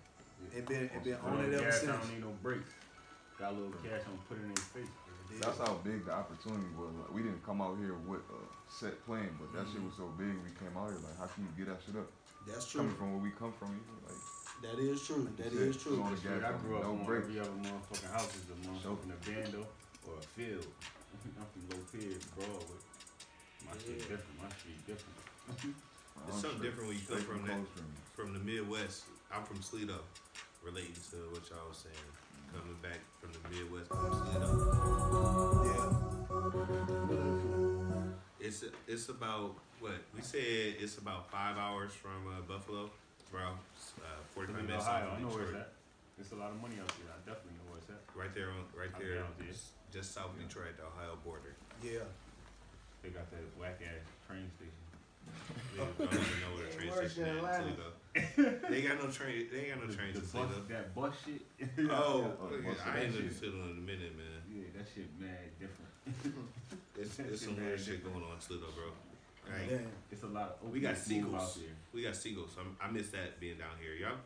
It 0.55 0.65
been 0.67 0.89
it 0.89 1.03
been 1.03 1.17
on 1.23 1.39
it 1.39 1.51
don't 1.51 1.53
ever 1.53 1.63
gas, 1.65 1.75
I 1.75 1.79
since. 1.79 1.91
don't 1.91 2.09
need 2.13 2.21
no 2.23 2.33
brakes. 2.41 2.69
Got 3.39 3.51
a 3.51 3.55
little 3.55 3.71
cash, 3.85 4.01
I'm 4.07 4.17
put 4.27 4.37
it 4.41 4.43
in 4.45 4.49
his 4.49 4.65
face. 4.73 4.89
That's 5.41 5.59
how 5.59 5.75
big 5.83 6.05
the 6.05 6.13
opportunity 6.15 6.65
was. 6.79 6.89
Like, 6.97 7.13
we 7.13 7.21
didn't 7.21 7.43
come 7.45 7.61
out 7.61 7.77
here 7.77 7.93
with 8.07 8.23
a 8.31 8.39
set 8.71 8.95
plan, 9.05 9.27
but 9.37 9.51
that 9.53 9.67
shit 9.67 9.77
mm-hmm. 9.83 9.91
was 9.91 9.95
so 9.99 10.07
big. 10.17 10.31
We 10.41 10.49
came 10.57 10.71
out 10.73 10.87
here 10.89 10.97
like, 11.03 11.19
how 11.19 11.27
can 11.27 11.43
you 11.45 11.51
get 11.53 11.67
that 11.69 11.83
shit 11.85 11.99
up? 11.99 12.07
That's 12.47 12.65
true. 12.65 12.81
Coming 12.81 12.95
from 12.95 13.07
where 13.13 13.21
we 13.21 13.31
come 13.35 13.51
from, 13.59 13.75
you 13.75 13.83
know, 13.85 13.99
like 14.07 14.17
That 14.63 14.79
is 14.81 15.03
true. 15.05 15.27
That 15.37 15.51
Shit, 15.51 15.61
is 15.67 15.77
true. 15.77 16.01
on 16.01 16.15
the 16.15 16.21
Shit, 16.21 16.39
gas, 16.41 16.49
I 16.49 16.57
grew 16.65 16.77
up 16.79 16.83
no 16.87 16.95
on 16.95 17.03
brakes. 17.05 17.27
every 17.27 17.39
other 17.43 17.51
motherfucking 17.59 18.11
house 18.15 18.33
is 18.39 18.47
a 18.49 18.57
motherfucking 18.65 19.11
abando 19.19 19.61
or 20.07 20.15
a 20.17 20.23
field. 20.33 20.65
I'm 21.39 21.45
from 21.51 21.63
Low 21.71 21.83
Pier, 21.91 22.17
Broadway. 22.35 22.79
My 23.65 23.73
shit 23.83 23.99
different. 23.99 24.37
My 24.41 24.49
shit 24.61 24.79
different. 24.87 25.17
I'm 25.49 25.55
It's 26.27 26.41
something 26.41 26.59
straight- 26.59 26.63
different 26.63 26.87
when 26.89 26.97
you 26.97 27.05
come 27.07 27.21
from 27.23 27.41
that 27.47 27.61
from 28.15 28.33
the 28.33 28.39
Midwest. 28.39 29.03
I'm 29.31 29.43
from 29.43 29.57
Sleeto, 29.59 29.99
relating 30.63 30.93
to 31.11 31.17
what 31.31 31.43
y'all 31.49 31.67
was 31.69 31.77
saying. 31.85 32.11
Coming 32.55 32.77
back 32.81 32.99
from 33.19 33.31
the 33.35 33.39
Midwest, 33.53 33.89
from 33.89 34.11
Sleeto. 34.17 34.47
Yeah. 35.67 35.91
It's 38.39 38.63
it's 38.87 39.09
about 39.09 39.55
what 39.79 39.99
we 40.15 40.21
said. 40.21 40.75
It's 40.79 40.97
about 40.97 41.29
five 41.29 41.57
hours 41.57 41.91
from 41.93 42.25
uh, 42.27 42.41
Buffalo, 42.47 42.89
bro. 43.31 43.41
Uh, 43.99 44.19
Forty-five 44.33 44.63
minutes 44.65 44.85
Ohio. 44.85 45.07
off 45.07 45.17
I 45.17 45.21
know 45.21 45.27
where 45.27 45.43
it's 45.43 45.55
at. 45.55 45.69
There's 46.17 46.31
a 46.31 46.35
lot 46.35 46.49
of 46.51 46.61
money 46.61 46.75
out 46.81 46.87
there. 46.97 47.11
I 47.13 47.19
definitely 47.27 47.59
know 47.61 47.67
where 47.71 47.79
it's 47.83 47.89
at. 47.91 48.01
Right 48.15 48.33
there 48.33 48.49
on 48.49 48.63
right 48.73 48.89
I'm 48.95 49.01
there, 49.03 49.15
down 49.21 49.35
there. 49.37 49.47
Just, 49.97 50.13
just 50.13 50.15
south 50.15 50.31
of 50.33 50.39
Detroit, 50.39 50.77
the 50.77 50.83
Ohio 50.85 51.17
border. 51.25 51.55
Yeah. 51.83 52.05
They 53.01 53.09
got 53.09 53.29
that 53.31 53.43
whack 53.59 53.79
ass 53.81 54.05
train 54.27 54.49
station. 54.57 54.73
They 55.75 55.83
don't 55.83 56.13
even 56.13 56.39
know 56.39 56.51
where 56.55 56.65
the 56.69 56.73
train 56.75 56.89
Worse 56.89 57.11
station 57.11 57.27
is 57.27 57.27
than 57.27 57.27
in 57.27 57.37
Atlanta. 57.37 57.75
Toledo. 57.75 58.59
They 58.71 58.81
got 58.81 58.95
no 59.03 59.07
train. 59.11 59.47
They 59.51 59.59
ain't 59.67 59.69
got 59.75 59.79
no 59.83 59.87
The- 59.91 59.97
trains 59.97 60.15
the 60.15 60.23
in 60.23 60.25
bus, 60.25 60.31
Toledo. 60.31 60.73
that 60.73 60.95
bus 60.95 61.13
shit. 61.25 61.41
Oh, 61.91 62.33
Oh, 62.39 62.47
look 62.49 62.65
what's 62.65 62.81
at- 62.81 62.87
I 62.87 63.01
ain't 63.05 63.13
been 63.13 63.27
to 63.27 63.33
shit? 63.33 63.51
Toledo 63.51 63.71
in 63.73 63.77
a 63.77 63.85
minute, 63.85 64.13
man. 64.17 64.37
Yeah, 64.49 64.69
that 64.77 64.85
shit 64.89 65.09
mad 65.19 65.45
different. 65.59 65.91
It's, 66.97 67.19
it's 67.19 67.43
some 67.45 67.57
weird 67.57 67.79
shit 67.79 68.01
going 68.03 68.23
on 68.23 68.37
too, 68.39 68.57
though, 68.57 68.73
bro. 68.73 68.89
Like, 69.51 69.69
Damn. 69.69 69.87
It's 70.11 70.23
a 70.23 70.27
lot 70.27 70.57
of 70.63 70.71
we 70.71 70.79
got 70.79 70.95
opiate 70.97 71.23
move 71.23 71.35
out 71.35 71.41
seagulls. 71.43 71.55
there. 71.61 71.75
We 71.93 72.01
got 72.03 72.15
seagulls. 72.15 72.55
I'm, 72.59 72.75
I 72.81 72.89
miss 72.91 73.09
that 73.11 73.39
being 73.39 73.57
down 73.57 73.75
here. 73.79 73.93
Y'all, 73.95 74.17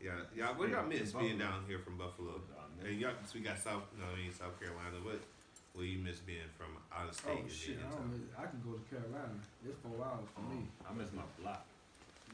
yeah, 0.00 0.20
y'all. 0.36 0.54
What 0.56 0.68
y'all 0.70 0.86
miss 0.86 1.12
being 1.12 1.38
down 1.38 1.64
here 1.66 1.78
from 1.80 1.96
Buffalo? 1.98 2.40
And 2.84 3.00
y'all, 3.00 3.12
so 3.26 3.32
we 3.36 3.40
got 3.44 3.58
South, 3.58 3.84
you 3.92 4.00
know, 4.00 4.08
what 4.08 4.18
I 4.18 4.22
mean 4.24 4.32
South 4.32 4.56
Carolina. 4.58 4.96
What, 5.04 5.20
what 5.76 5.84
you 5.86 5.98
miss 6.00 6.18
being 6.24 6.48
from 6.56 6.72
out 6.88 7.08
of 7.08 7.14
state? 7.14 7.36
Oh 7.36 7.48
shit, 7.48 7.76
I 7.78 7.90
don't 7.92 8.08
miss, 8.10 8.24
I 8.34 8.48
can 8.48 8.60
go 8.64 8.72
to 8.76 8.82
Carolina. 8.88 9.36
It's 9.64 9.76
four 9.84 10.00
hours 10.00 10.26
for 10.32 10.42
me. 10.48 10.66
I 10.82 10.90
miss 10.96 11.12
my 11.12 11.26
block. 11.40 11.64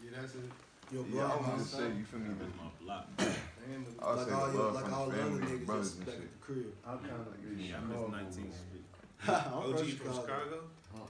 Yeah, 0.02 0.10
that's 0.22 0.34
it. 0.38 0.48
Yo, 0.94 1.02
Yeah, 1.10 1.26
I 1.26 1.36
bro, 1.36 1.58
was 1.58 1.66
gonna 1.74 1.90
say, 1.90 1.98
you 1.98 2.04
feel 2.06 2.22
I 2.22 2.30
me? 2.30 2.38
miss 2.38 2.54
my 2.54 2.70
block. 2.78 3.04
And 3.18 3.82
uh, 3.98 4.06
I 4.06 4.06
would 4.06 4.18
like 4.22 4.28
say 4.30 4.34
all 4.38 4.46
your, 4.54 4.62
love 4.62 4.74
like 4.78 4.84
from 4.86 4.94
all 4.94 5.06
the 5.10 5.16
the 5.16 5.22
other 5.26 5.30
family, 5.34 5.46
niggas 5.50 5.66
brothers 5.66 5.90
just 5.90 5.96
and 5.98 6.06
back 6.06 6.14
shit. 6.14 6.24
at 6.24 6.30
the 6.30 6.42
crib. 6.46 6.70
I'm 6.86 6.98
kind 7.02 7.18
of 7.18 7.26
like, 7.26 7.42
Yeah, 7.58 7.76
I 7.76 7.80
miss 7.90 8.02
19th 8.06 8.54
Street. 8.54 8.86
I'm 9.26 9.52
OG 9.66 9.66
from 9.66 9.76
from 9.76 9.88
Chicago. 9.90 10.14
Chicago. 10.22 10.58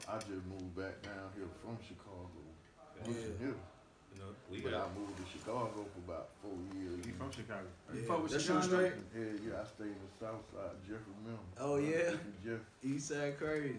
I 0.09 0.15
just 0.19 0.45
moved 0.49 0.73
back 0.75 0.97
down 1.05 1.29
here 1.37 1.51
from 1.61 1.77
Chicago. 1.85 2.41
Yeah. 3.05 3.53
Here. 4.51 4.59
You 4.59 4.65
know, 4.65 4.65
we 4.65 4.71
But 4.71 4.75
I 4.75 4.79
got. 4.87 4.97
moved 4.99 5.17
to 5.17 5.25
Chicago 5.31 5.87
for 5.93 5.99
about 6.11 6.29
four 6.43 6.57
years. 6.79 7.07
You 7.07 7.13
from 7.15 7.31
Chicago. 7.31 7.67
You 7.93 8.01
Yeah. 8.01 8.07
fuck 8.09 8.23
with 8.23 8.33
That 8.33 8.41
shit 8.41 8.47
Chicago? 8.47 8.67
straight. 8.67 8.93
Yeah, 9.15 9.51
yeah, 9.51 9.61
I 9.63 9.65
stayed 9.67 9.87
in 9.87 10.01
the 10.03 10.13
south 10.27 10.45
side, 10.53 10.77
Jeffrey 10.83 11.17
Mill. 11.25 11.39
Oh, 11.59 11.77
yeah? 11.77 12.15
Jeff, 12.45 12.61
East 12.83 13.09
side 13.09 13.39
crazy. 13.39 13.79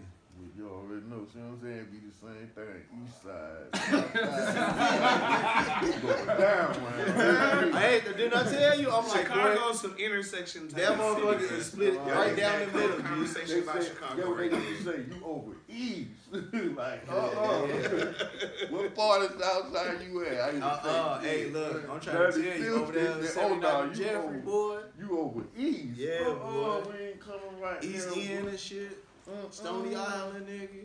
You 0.56 0.68
already 0.68 1.06
know, 1.06 1.26
see 1.32 1.38
what 1.38 1.52
I'm 1.52 1.60
saying? 1.62 1.86
Be 1.90 1.98
the 2.08 2.14
same 2.18 2.48
thing. 2.54 2.82
East 3.04 3.22
side. 3.22 3.68
South 3.74 4.54
side. 4.54 5.84
It 5.84 6.02
go 6.02 6.12
down, 6.38 6.70
man. 6.82 7.72
Hey, 7.72 8.00
didn't 8.16 8.34
I 8.34 8.42
tell 8.44 8.80
you? 8.80 8.90
I'm 8.90 9.06
like, 9.08 9.28
boy, 9.28 9.34
Chicago's 9.34 9.80
some 9.80 9.96
intersection. 9.96 10.68
type 10.68 10.80
that 10.80 10.92
of 10.92 10.98
motherfucker 10.98 11.40
city, 11.40 11.44
is 11.44 11.50
man. 11.52 11.62
split 11.62 11.94
Y'all 11.94 12.06
right 12.08 12.28
ain't 12.28 12.36
down 12.36 12.60
the 12.60 12.66
middle, 12.78 12.88
no 12.90 12.96
G. 12.96 13.02
conversation 13.04 13.54
They 13.54 13.60
about 13.62 13.82
say, 13.82 13.88
Chicago 13.88 14.14
yeah, 14.20 14.28
what 14.28 14.38
right 14.38 14.50
they 14.50 14.56
now. 14.58 14.68
used 14.68 14.84
to 14.84 14.92
say, 14.92 14.98
you 15.08 15.24
over 15.24 15.52
east. 15.68 16.08
like, 16.76 17.02
Yeah, 17.06 17.14
uh-uh. 17.14 17.66
yeah, 17.66 18.68
what 18.70 18.94
part 18.94 19.22
of 19.22 19.40
south 19.40 19.72
side 19.72 19.98
you 20.06 20.24
at? 20.26 20.40
I 20.40 20.50
used 20.50 20.60
to 20.60 20.66
Uh-uh, 20.66 21.20
hey, 21.20 21.46
look, 21.50 21.88
I'm 21.90 22.00
trying 22.00 22.18
That 22.18 22.34
to 22.34 22.42
tell 22.42 22.58
you, 22.58 22.74
over 22.74 22.92
there 22.92 23.12
on 23.12 23.24
still- 23.24 23.42
oh, 23.44 23.54
nah, 23.56 23.80
79 23.86 23.88
you 23.88 23.94
Jeffrey, 23.94 24.18
over- 24.18 24.38
boy. 24.38 24.78
You 24.98 25.18
over 25.18 25.42
east. 25.56 25.96
Yeah, 25.96 26.24
boy. 26.24 26.82
we 26.90 27.04
ain't 27.06 27.20
coming 27.20 27.60
right 27.60 27.82
East 27.84 28.14
there, 28.14 28.38
End 28.38 28.48
and 28.48 28.58
shit. 28.58 29.04
Stony 29.50 29.94
Island, 29.94 30.46
nigga. 30.46 30.84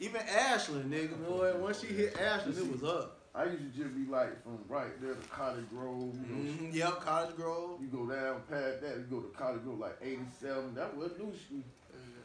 Even 0.00 0.20
Ashland, 0.22 0.92
nigga, 0.92 1.16
boy. 1.26 1.52
Once 1.58 1.80
she 1.80 1.88
hit 1.88 2.18
Ashland, 2.20 2.58
it 2.58 2.70
was 2.72 2.82
up. 2.82 3.18
I 3.34 3.44
used 3.44 3.58
to 3.74 3.82
just 3.82 3.94
be 3.96 4.10
like 4.10 4.42
from 4.42 4.58
right 4.68 5.00
there 5.00 5.14
to 5.14 5.28
Cottage 5.28 5.64
Grove. 5.70 6.14
You, 6.28 6.34
know, 6.34 6.50
Mm-hmm. 6.52 6.70
Yep, 6.76 7.00
Cottage 7.00 7.36
Grove. 7.36 7.80
you 7.80 7.86
go 7.88 8.04
down 8.06 8.42
past 8.50 8.82
that, 8.82 8.96
you 8.98 9.06
go 9.10 9.20
to 9.20 9.28
Cottage 9.28 9.62
Grove 9.64 9.78
like 9.78 9.96
87. 10.02 10.74
That 10.74 10.96
was 10.96 11.12
New 11.18 11.32
Street. 11.36 11.64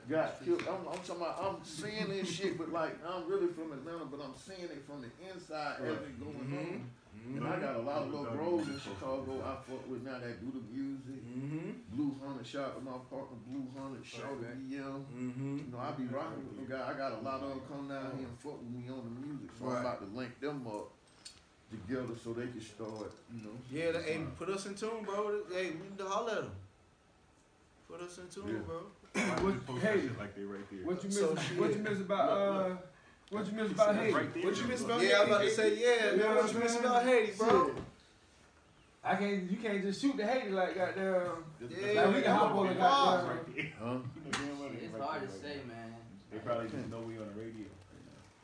Got 0.09 0.43
killed. 0.43 0.63
I'm, 0.67 0.87
I'm 0.87 0.99
talking 0.99 1.17
about, 1.21 1.37
I'm 1.43 1.63
seeing 1.65 2.07
this 2.09 2.29
shit, 2.29 2.57
but 2.57 2.71
like, 2.71 2.95
I'm 3.07 3.29
really 3.29 3.47
from 3.47 3.73
Atlanta, 3.73 4.05
but 4.05 4.21
I'm 4.21 4.35
seeing 4.35 4.63
it 4.69 4.83
from 4.87 5.01
the 5.01 5.09
inside 5.33 5.75
as 5.83 5.93
it 5.95 6.19
going 6.19 6.33
Mhm. 6.47 6.59
on. 6.59 6.89
And 7.35 7.45
I 7.47 7.59
got 7.59 7.75
a 7.75 7.79
lot 7.83 8.03
of 8.03 8.09
little 8.11 8.25
bros 8.25 8.67
in 8.67 8.79
Chicago 8.79 9.43
I 9.43 9.55
fuck 9.69 9.83
with 9.89 10.03
now 10.03 10.17
that 10.19 10.39
do 10.39 10.47
the 10.51 10.63
music. 10.71 11.19
Mm-hmm. 11.27 11.69
Blue 11.91 12.15
Hunter, 12.23 12.43
shout 12.43 12.75
with 12.75 12.85
my 12.85 12.97
partner 13.11 13.37
Blue 13.47 13.67
Hunter, 13.75 13.99
shout 14.03 14.31
out 14.31 14.39
to 14.39 14.47
Mm-hmm. 14.47 15.57
You 15.57 15.71
know, 15.71 15.77
I 15.79 15.91
be 15.91 16.05
rocking 16.07 16.45
with 16.47 16.55
them 16.55 16.67
guys. 16.69 16.95
I 16.95 16.97
got 16.97 17.11
a 17.13 17.21
lot 17.21 17.41
of 17.43 17.49
them 17.49 17.61
come 17.67 17.87
down 17.89 18.15
here 18.17 18.27
and 18.27 18.39
fuck 18.39 18.57
with 18.59 18.71
me 18.71 18.87
on 18.89 19.03
the 19.03 19.13
music. 19.27 19.49
So 19.59 19.65
Right. 19.65 19.75
I'm 19.77 19.85
about 19.85 19.99
to 20.01 20.17
link 20.17 20.39
them 20.39 20.65
up 20.67 20.91
together 21.69 22.15
so 22.23 22.31
they 22.33 22.47
can 22.47 22.61
start, 22.61 23.11
you 23.33 23.43
know. 23.43 23.55
Yeah, 23.69 23.91
they, 23.91 24.03
hey, 24.13 24.19
put 24.39 24.49
us 24.49 24.65
in 24.65 24.75
tune, 24.75 25.03
bro. 25.03 25.41
Hey, 25.51 25.71
we 25.75 25.89
need 25.89 25.97
to 25.97 26.05
holler 26.05 26.31
at 26.31 26.37
them. 26.47 26.51
Put 27.89 28.01
us 28.01 28.17
in 28.19 28.27
tune, 28.29 28.55
Yeah. 28.55 28.59
bro. 28.65 28.81
Why 29.13 29.43
would 29.43 29.53
you 29.53 29.59
What- 29.59 29.65
post 29.67 29.81
hey, 29.83 30.09
like 30.17 30.35
they 30.35 30.43
right 30.43 30.69
there? 30.71 30.85
What 30.85 31.03
you 31.03 31.09
miss? 31.09 31.19
So 31.19 31.35
what 31.59 31.71
you 31.75 31.79
miss 31.83 31.99
about 31.99 32.29
uh? 32.29 32.75
What 33.29 33.45
you 33.47 33.53
miss 33.53 33.71
about 33.71 33.95
Haiti? 33.95 34.13
Right 34.13 34.33
there. 34.33 34.43
What 34.45 34.57
you 34.57 34.67
miss 34.67 34.81
about 34.83 35.01
Yeah, 35.01 35.15
I 35.17 35.19
was 35.21 35.27
about 35.29 35.41
to 35.41 35.49
say, 35.51 35.75
yeah, 35.79 36.11
You 36.11 36.17
man. 36.17 36.35
what 36.35 36.43
What 36.45 36.53
you 36.53 36.59
miss 36.59 36.79
about 36.79 37.03
Haiti, 37.05 37.31
bro? 37.37 37.65
Shit. 37.67 37.75
I 39.03 39.15
can't. 39.15 39.51
You 39.51 39.57
can't 39.57 39.81
just 39.81 40.01
shoot 40.01 40.17
the 40.17 40.25
Haiti 40.25 40.49
like 40.49 40.75
goddamn. 40.75 41.43
Yeah, 41.69 42.01
like 42.05 42.15
we 42.15 42.21
can 42.21 42.35
hop 42.35 42.55
on 42.55 42.67
the 42.67 42.73
goddamn. 42.75 43.27
Right 43.29 43.55
there. 43.55 43.71
Huh? 43.79 43.97
You 44.17 44.23
know 44.23 44.31
damn 44.31 44.59
well 44.59 44.69
they 44.69 44.85
It's 44.85 44.93
right 44.93 45.01
hard 45.03 45.21
there 45.21 45.27
to 45.27 45.33
right 45.33 45.41
say, 45.43 45.55
there. 45.59 45.67
man. 45.75 45.93
They 46.31 46.37
probably 46.39 46.69
just 46.69 46.87
know 46.89 46.99
we 46.99 47.17
on 47.17 47.27
the 47.33 47.39
radio. 47.41 47.67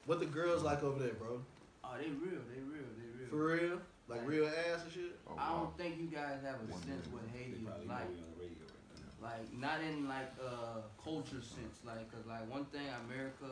What 0.06 0.20
the 0.20 0.26
girls 0.26 0.64
like 0.64 0.84
over 0.84 1.00
there, 1.04 1.14
bro? 1.16 1.40
Oh, 1.84 1.90
they 1.98 2.08
real, 2.10 2.40
they 2.52 2.60
real, 2.64 2.88
they 3.00 3.08
real. 3.20 3.30
For 3.30 3.56
real? 3.56 3.80
Like 4.10 4.28
real 4.28 4.48
ass 4.48 4.84
and 4.84 4.92
shit? 4.92 5.16
Oh, 5.28 5.36
I 5.40 5.50
don't 5.56 5.78
think 5.78 5.96
you 6.00 6.08
guys 6.08 6.44
have 6.44 6.56
a 6.60 6.68
One 6.72 6.80
sense 6.84 7.08
minute. 7.08 7.12
what 7.12 7.24
Haiti 7.32 7.56
is 7.56 7.88
like. 7.88 8.04
we 8.12 8.20
on 8.20 8.28
the 8.36 8.40
radio 8.40 8.68
right 8.68 9.00
now. 9.00 9.28
Like 9.32 9.48
not 9.56 9.80
in 9.84 10.08
like 10.08 10.32
uh 10.44 10.84
culture 11.02 11.40
sense, 11.40 11.80
like 11.88 12.04
'cause 12.12 12.28
like 12.28 12.44
one 12.52 12.66
thing 12.72 12.84
America 13.08 13.48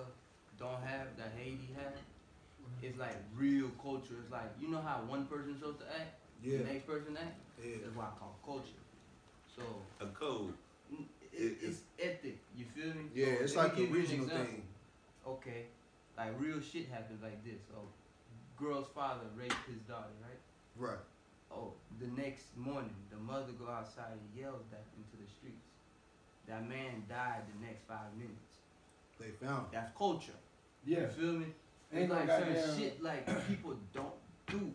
don't 0.62 0.84
have 0.86 1.07
that 1.18 1.34
Haiti 1.38 1.74
have 1.76 1.93
it's 2.82 2.97
like 2.97 3.18
real 3.36 3.70
culture. 3.82 4.16
It's 4.22 4.32
like 4.32 4.49
you 4.59 4.70
know 4.70 4.82
how 4.82 5.01
one 5.07 5.26
person 5.26 5.57
supposed 5.59 5.80
to 5.80 5.86
act, 5.99 6.14
Yeah. 6.43 6.59
the 6.59 6.64
next 6.66 6.86
person 6.88 7.18
act. 7.18 7.38
Yeah. 7.62 7.78
That's 7.84 7.95
why 7.95 8.05
I 8.05 8.14
call 8.20 8.36
culture. 8.45 8.82
So 9.55 9.64
A 9.99 10.05
code. 10.07 10.53
it, 10.91 10.97
It- 11.34 11.57
it's 11.62 11.82
ethic. 11.99 12.38
You 12.55 12.66
feel 12.76 12.93
me? 12.93 13.09
Yeah, 13.14 13.38
So, 13.38 13.43
it's 13.43 13.55
like 13.55 13.74
a 13.74 13.76
give 13.76 13.89
you 13.89 13.95
an 13.95 14.01
regional 14.01 14.26
example. 14.26 14.45
thing. 14.53 14.64
Okay, 15.28 15.62
like 16.18 16.32
real 16.39 16.59
shit 16.62 16.89
happens 16.89 17.22
like 17.22 17.43
this. 17.43 17.59
So, 17.70 17.78
girl's 18.57 18.88
father 18.95 19.26
raped 19.36 19.62
his 19.68 19.82
daughter, 19.88 20.14
right? 20.22 20.41
Right. 20.78 21.03
Oh, 21.51 21.74
the 21.99 22.07
next 22.20 22.45
morning, 22.55 22.95
the 23.12 23.18
mother 23.18 23.51
go 23.59 23.68
outside 23.70 24.14
and 24.14 24.26
yells 24.41 24.64
that 24.72 24.86
into 24.97 25.18
the 25.22 25.30
streets. 25.30 25.68
That 26.47 26.68
man 26.68 27.03
died 27.09 27.43
the 27.53 27.66
next 27.68 27.84
five 27.88 28.09
minutes. 28.18 28.57
They 29.20 29.30
found 29.45 29.68
it. 29.68 29.74
That's 29.74 29.91
culture. 29.97 30.39
Yeah. 30.86 30.99
You 30.99 31.07
feel 31.07 31.34
me? 31.34 31.45
Ain't 31.93 32.09
like 32.09 32.27
certain 32.29 32.77
shit 32.77 33.03
like 33.03 33.25
people 33.47 33.75
don't 33.93 34.13
do. 34.47 34.71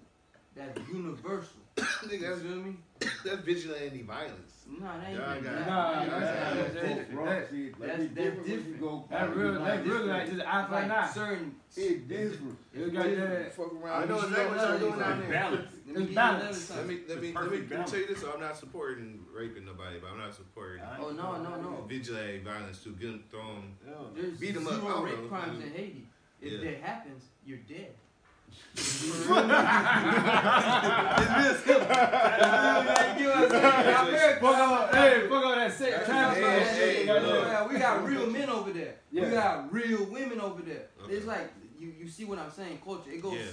That's 0.57 0.89
universal. 0.89 1.61
Nigga, 1.77 2.13
You 2.13 2.19
that's, 2.21 2.41
feel 2.41 2.57
me? 2.57 2.77
that's 3.25 3.43
vigilante 3.43 4.03
violence. 4.03 4.53
No, 4.69 4.81
that 4.87 5.07
ain't 5.09 5.19
Y'all 5.19 5.31
even 5.33 5.45
got- 5.45 5.53
that. 5.55 5.67
Nah, 5.69 5.93
That 5.93 6.03
ain't 6.03 6.11
that's- 6.11 6.21
that. 6.21 6.57
that's- 6.57 6.57
That's 6.57 6.75
that's- 6.75 6.97
different. 6.97 7.27
that- 7.27 7.51
See, 7.51 7.69
that's- 7.69 8.01
it's 8.01 8.15
that's 8.15 8.15
different 8.15 8.49
when 8.49 8.57
different. 8.57 8.81
go 8.81 9.05
That 9.11 9.37
real. 9.37 9.53
Like 9.53 9.63
That 9.65 9.85
really 9.87 9.99
this, 9.99 10.07
like 10.09 10.27
just 10.31 10.41
eye 10.47 10.67
for 10.67 10.75
an 10.75 10.89
Like 10.89 10.91
eye. 10.99 11.11
certain. 11.13 11.55
It's 11.77 12.03
different. 12.09 12.59
You 12.75 12.91
got 12.91 13.05
that. 13.05 13.55
Fuck 13.55 13.73
around. 13.75 14.03
I 14.03 14.05
know 14.07 14.17
you 14.21 14.27
exactly 14.27 14.47
what 14.47 14.57
y'all 14.57 14.67
Let 14.67 14.81
me- 14.81 14.87
doing 14.89 14.99
down 14.99 15.13
It's 15.13 15.21
there. 15.21 15.31
balance. 15.37 15.71
Let 15.71 15.87
me 15.87 15.93
It's 15.93 16.01
give 16.01 16.09
you 16.09 16.15
balance. 16.17 16.41
another 16.41 16.57
Let 16.57 16.57
something. 16.57 16.89
me 16.89 16.95
let 16.97 17.07
me 17.07 17.15
let 17.15 17.23
me, 17.23 17.33
perfect 17.33 17.53
let 17.53 17.61
me 17.61 17.67
balance. 17.77 17.91
tell 17.91 18.01
you 18.01 18.07
this. 18.07 18.21
So 18.21 18.33
I'm 18.33 18.41
not 18.41 18.57
supporting 18.57 19.25
raping 19.33 19.65
nobody, 19.67 19.99
but 20.01 20.09
I'm 20.11 20.19
not 20.19 20.35
supporting 20.35 20.81
I 20.83 20.99
Oh 20.99 21.11
no, 21.11 21.43
no, 21.43 21.61
no. 21.61 21.85
vigilante 21.87 22.39
violence 22.43 22.83
to 22.85 22.91
get 22.97 23.07
them 23.13 23.25
thrown. 23.31 23.77
There's 24.17 24.39
Beat 24.39 24.57
'em 24.57 24.67
up, 24.67 24.73
I 24.73 24.77
zero 24.81 24.89
don't 24.89 25.05
rape 25.05 25.21
know. 25.21 25.29
crimes 25.29 25.63
in 25.63 25.71
Haiti. 25.71 26.09
If 26.41 26.53
Yeah. 26.53 26.71
that 26.71 26.81
happens, 26.81 27.25
you're 27.45 27.59
dead. 27.59 27.95
Fuck 33.17 34.45
all, 34.45 34.87
hey, 34.89 35.27
fuck 35.29 35.45
all 35.45 35.55
that 35.57 35.73
sex. 35.73 36.07
Time 36.07 36.35
Hey, 36.35 36.41
for 36.43 36.47
that 36.47 36.63
hey, 36.69 36.95
shit. 36.97 37.07
look. 37.07 37.23
goddamn. 37.23 37.47
Yeah, 37.47 37.67
we 37.67 37.79
got 37.79 38.05
real 38.07 38.27
men 38.31 38.49
over 38.51 38.73
there. 38.73 38.95
Yeah. 39.11 39.25
We 39.25 39.31
got 39.31 39.73
real 39.73 40.05
women 40.07 40.41
over 40.41 40.63
there. 40.63 40.87
Okay. 41.05 41.15
It's 41.15 41.27
like 41.27 41.53
you, 41.79 41.93
you 41.99 42.09
see 42.09 42.25
what 42.25 42.39
I'm 42.39 42.51
saying, 42.51 42.79
culture. 42.85 43.11
It 43.11 43.23
goes 43.23 43.35
Yeah. 43.35 43.45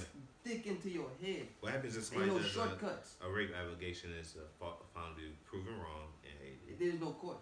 thick 0.44 0.66
into 0.66 0.90
your 0.90 1.08
head. 1.22 1.46
What 1.60 1.72
happens 1.72 1.94
if 1.96 2.02
Ain't 2.02 2.06
somebody 2.06 2.30
no 2.30 2.38
does 2.38 2.46
a, 2.46 2.50
shortcuts. 2.50 3.14
a 3.24 3.30
rape 3.30 3.50
allegation 3.54 4.10
is 4.20 4.36
uh, 4.38 4.66
found 4.94 5.16
to 5.16 5.22
be 5.22 5.28
proven 5.44 5.74
wrong 5.78 6.08
in 6.22 6.30
Haiti? 6.40 6.76
There's 6.78 7.00
no 7.00 7.12
court. 7.12 7.38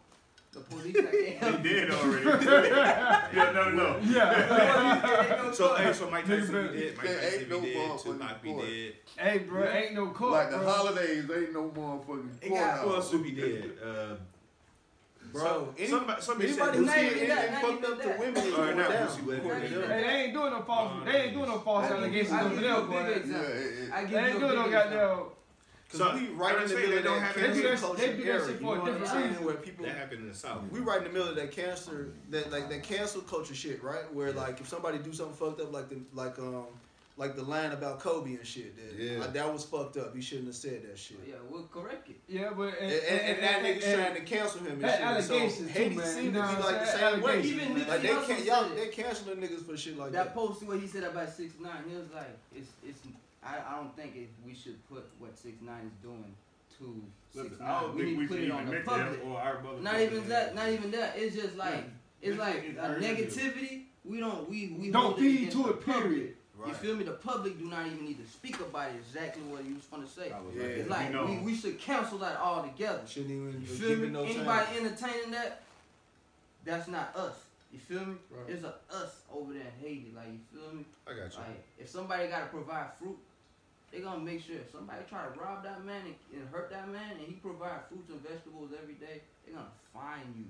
The 0.53 0.61
police 0.61 0.95
like, 0.95 1.41
can't 1.41 1.63
They 1.63 1.69
did 1.71 1.91
already. 1.91 2.45
yeah, 2.45 3.53
no, 3.55 3.71
no. 3.71 3.99
Yeah. 4.03 5.31
Ain't 5.33 5.45
no 5.47 5.53
So 5.53 5.75
hey, 5.77 5.93
so 5.95 6.11
Mike 6.11 6.27
Tyson 6.27 6.55
Nigga, 6.55 6.73
be 6.75 6.79
dead, 6.81 6.97
Mike 6.99 7.07
there 7.07 7.21
Tyson 7.21 7.41
ain't 7.41 7.49
be 7.49 7.55
no 7.55 7.61
dead, 7.89 8.01
Tupac 8.01 8.43
be 8.43 8.53
dead. 8.53 8.93
Hey, 9.17 9.39
bro, 9.39 9.65
ain't 9.71 9.95
no 9.95 10.07
court. 10.09 10.33
Like 10.33 10.51
the 10.51 10.59
bro. 10.59 10.71
holidays, 10.71 11.25
ain't 11.35 11.53
no 11.55 11.71
motherfucking 11.71 12.29
It 12.43 12.49
got- 12.51 12.81
Who 12.81 12.95
else 12.95 13.09
courthouse. 13.09 13.13
would 13.13 13.23
be 13.23 13.31
dead? 13.33 13.71
Uh, 13.83 14.15
Bro, 15.33 15.73
any, 15.79 15.89
somebody, 15.89 16.21
somebody 16.21 16.49
anybody 16.51 16.73
said 16.73 16.77
who's 16.77 16.87
Not 16.87 16.95
getting 16.97 17.17
even 17.17 17.29
that, 17.29 17.39
anything 17.39 17.61
fucked 17.63 17.85
even 17.85 17.93
up 17.93 18.03
to 18.03 18.21
women 18.21 18.37
is 18.37 18.53
Or 18.53 18.57
going 18.59 18.77
not 18.77 18.91
down. 18.91 19.09
Boosie 19.09 19.23
Williams. 19.25 19.49
Not 19.49 19.65
even 19.65 19.83
Hey, 19.91 20.03
they 20.03 20.09
ain't 20.25 20.35
doing 20.35 20.51
no 20.53 20.63
false. 20.63 20.93
Oh, 20.93 21.05
They 21.11 21.17
ain't 21.23 21.33
doing 21.35 21.49
no 21.49 21.59
false 21.61 21.85
I'll 21.85 21.91
give 21.91 21.99
you- 21.99 22.05
allegations 22.05 22.33
I'll 22.33 22.47
over 22.47 22.61
there, 22.61 22.77
big 22.81 22.87
boy. 22.91 22.95
Yeah, 23.01 23.09
example. 23.17 23.49
it, 23.49 23.55
it, 23.57 23.93
I 23.95 24.01
give 24.03 24.11
They 24.11 24.19
ain't 24.29 24.41
doing 24.41 24.55
no 24.55 24.63
big 24.65 24.73
goddamn. 24.73 25.19
Cause 25.93 25.99
So, 26.01 26.15
we 26.17 26.27
right 26.29 26.63
in 26.63 26.69
the 26.69 26.75
middle 26.75 26.99
of 26.99 27.05
that 27.05 27.21
have 27.21 27.35
cancer 27.37 27.77
culture 27.77 27.97
they 28.07 28.17
do 28.17 28.25
that 28.25 28.27
era. 28.29 28.47
shit 28.47 28.61
You 28.61 28.67
know 28.67 28.81
what 28.81 28.89
I'm 28.93 29.07
saying? 29.07 29.45
Where 29.45 29.55
people 29.57 29.85
That 29.85 29.97
happened 29.97 30.23
in 30.23 30.29
the 30.29 30.35
South. 30.35 30.63
we 30.71 30.81
right 30.81 30.99
in 30.99 31.05
the 31.05 31.11
middle 31.11 31.29
of 31.29 31.37
that 31.37 31.51
cancer, 31.53 32.09
that 32.31 32.51
like 32.51 32.69
that 32.71 32.83
cancel 32.83 33.21
culture 33.21 33.55
shit, 33.55 33.83
right? 33.83 34.13
Where 34.15 34.33
like 34.33 34.59
if 34.61 34.69
somebody 34.69 34.99
do 34.99 35.13
something 35.13 35.37
fucked 35.37 35.61
up, 35.61 35.71
like 35.73 35.89
the 35.91 35.99
like 36.15 36.39
um 36.39 36.65
like 37.19 37.37
the 37.37 37.43
line 37.43 37.73
about 37.73 38.01
Kobe 38.01 38.31
and 38.37 38.47
shit, 38.47 38.75
that 38.75 38.99
Yeah. 38.99 39.19
like, 39.21 39.35
that 39.35 39.53
was 39.53 39.65
fucked 39.67 39.99
up. 39.99 40.17
He 40.17 40.23
shouldn't 40.23 40.47
have 40.47 40.57
said 40.57 40.83
that 40.89 40.99
shit. 40.99 41.19
Yeah, 41.29 41.35
we'll 41.51 41.65
correct 41.71 42.09
it. 42.09 42.17
Yeah, 42.27 42.53
but 42.57 42.73
And, 42.81 42.91
and, 42.91 43.21
and 43.21 43.43
that 43.43 43.63
nigga's 43.63 43.85
and- 43.85 44.01
trying 44.03 44.15
to 44.15 44.21
cancel 44.23 44.61
him 44.61 44.73
and 44.73 44.81
that 44.81 44.99
shit. 45.19 45.25
So 45.27 45.35
allegations 45.35 45.59
too, 45.59 45.79
Haiti 45.79 45.97
man. 45.97 46.07
seem 46.07 46.33
to 46.33 46.41
be 46.41 46.63
like 46.63 46.81
the 46.81 46.87
same 46.87 47.21
way. 47.21 47.43
Even 47.43 47.59
man. 47.75 47.77
Nipsey 47.85 47.89
Like 47.89 48.01
they 48.03 48.09
can't 48.09 48.45
y'all 48.47 48.63
said 48.63 48.73
it. 48.73 48.77
they 48.77 49.03
canceling 49.03 49.37
niggas 49.37 49.67
for 49.67 49.77
shit 49.77 49.99
like 49.99 50.13
that 50.13 50.25
that. 50.25 50.35
post 50.35 50.63
what 50.63 50.81
he 50.81 50.87
said 50.87 51.05
about 51.05 51.29
six 51.29 51.53
nine, 51.61 51.85
he 51.87 51.95
was 51.97 52.07
like, 52.15 52.31
it's 52.57 52.69
it's. 52.83 53.01
I, 53.45 53.57
I 53.73 53.77
don't 53.77 53.95
think 53.97 54.15
it, 54.17 54.29
we 54.47 54.55
should 54.55 54.79
put 54.89 55.05
what 55.19 55.37
six 55.39 55.57
nine 55.63 55.87
is 55.87 56.03
doing 56.03 56.35
to 56.79 57.03
six 57.33 57.51
Listen, 57.51 57.65
I 57.67 57.69
nine. 57.73 57.83
don't 57.83 57.95
We 57.97 58.03
think 58.05 58.19
need 58.19 58.29
to 58.29 58.35
put 58.35 58.43
it 58.45 58.51
on 58.51 58.67
the 58.67 58.81
public. 58.81 59.21
or 59.27 59.39
our. 59.41 59.63
Not 59.81 60.01
even 60.01 60.29
that. 60.29 60.55
Not 60.55 60.69
even 60.69 60.91
that. 60.93 61.15
It's 61.17 61.35
just 61.37 61.57
like 61.57 61.85
It's 62.21 62.31
This 62.37 62.39
like 62.39 62.55
shit 62.63 62.65
is 62.73 62.77
a 62.79 62.81
urgent. 62.83 63.05
negativity. 63.19 63.83
We 64.05 64.19
don't 64.21 64.49
we 64.49 64.77
we 64.79 64.91
Don't 64.91 65.03
hold 65.03 65.19
it 65.19 65.21
feed 65.23 65.51
to 65.53 65.63
the 65.65 65.69
it, 65.71 65.85
period. 65.85 66.35
public. 66.57 66.69
You 66.69 66.75
feel 66.75 66.95
me? 66.97 67.03
The 67.05 67.13
public 67.13 67.59
do 67.59 67.65
not 67.69 67.87
even 67.87 68.05
need 68.05 68.25
to 68.25 68.31
speak 68.31 68.61
about 68.61 68.91
it. 68.91 68.97
Exactly 68.97 69.43
what 69.45 69.65
you 69.65 69.75
was 69.75 69.85
gonna 69.87 70.07
say. 70.07 70.29
Yeah. 70.29 70.63
It's 70.63 70.85
you 70.85 70.91
like 70.91 71.11
know, 71.13 71.25
we, 71.27 71.39
we 71.39 71.55
should 71.57 71.79
cancel 71.81 72.19
that 72.19 72.37
all 72.39 72.63
together. 72.63 73.01
Shouldn't 73.07 73.31
even 73.33 73.61
You 73.61 73.67
feel 73.67 73.97
me? 73.99 74.09
no 74.09 74.23
Anybody 74.23 74.67
time. 74.67 74.87
entertaining 74.87 75.31
that, 75.33 75.63
that's 76.65 76.87
not 76.89 77.15
us. 77.17 77.35
You 77.73 77.79
feel 77.81 78.01
me? 78.07 78.15
Right. 78.31 78.51
It's 78.55 78.63
a 78.65 78.75
us 78.95 79.23
over 79.35 79.53
there 79.55 79.63
in 79.63 79.85
Haiti. 79.89 80.13
Like 80.15 80.27
you 80.29 80.39
feel 80.53 80.73
me? 80.75 80.85
I 81.07 81.11
got 81.11 81.33
you. 81.33 81.39
Like 81.39 81.65
if 81.79 81.89
somebody 81.89 82.29
gotta 82.29 82.47
provide 82.47 82.93
fruit, 82.99 83.19
they 83.93 84.01
gonna 84.01 84.21
make 84.25 84.41
sure 84.43 84.57
if 84.57 84.73
somebody 84.73 85.01
try 85.09 85.23
to 85.25 85.39
rob 85.39 85.63
that 85.65 85.85
man 85.85 86.01
and, 86.07 86.15
and 86.33 86.49
hurt 86.51 86.71
that 86.71 86.89
man 86.89 87.13
and 87.19 87.27
he 87.27 87.35
provide 87.35 87.85
fruits 87.89 88.09
and 88.11 88.21
vegetables 88.23 88.71
every 88.81 88.95
day, 88.95 89.21
they 89.45 89.53
gonna 89.53 89.67
find 89.93 90.35
you. 90.37 90.47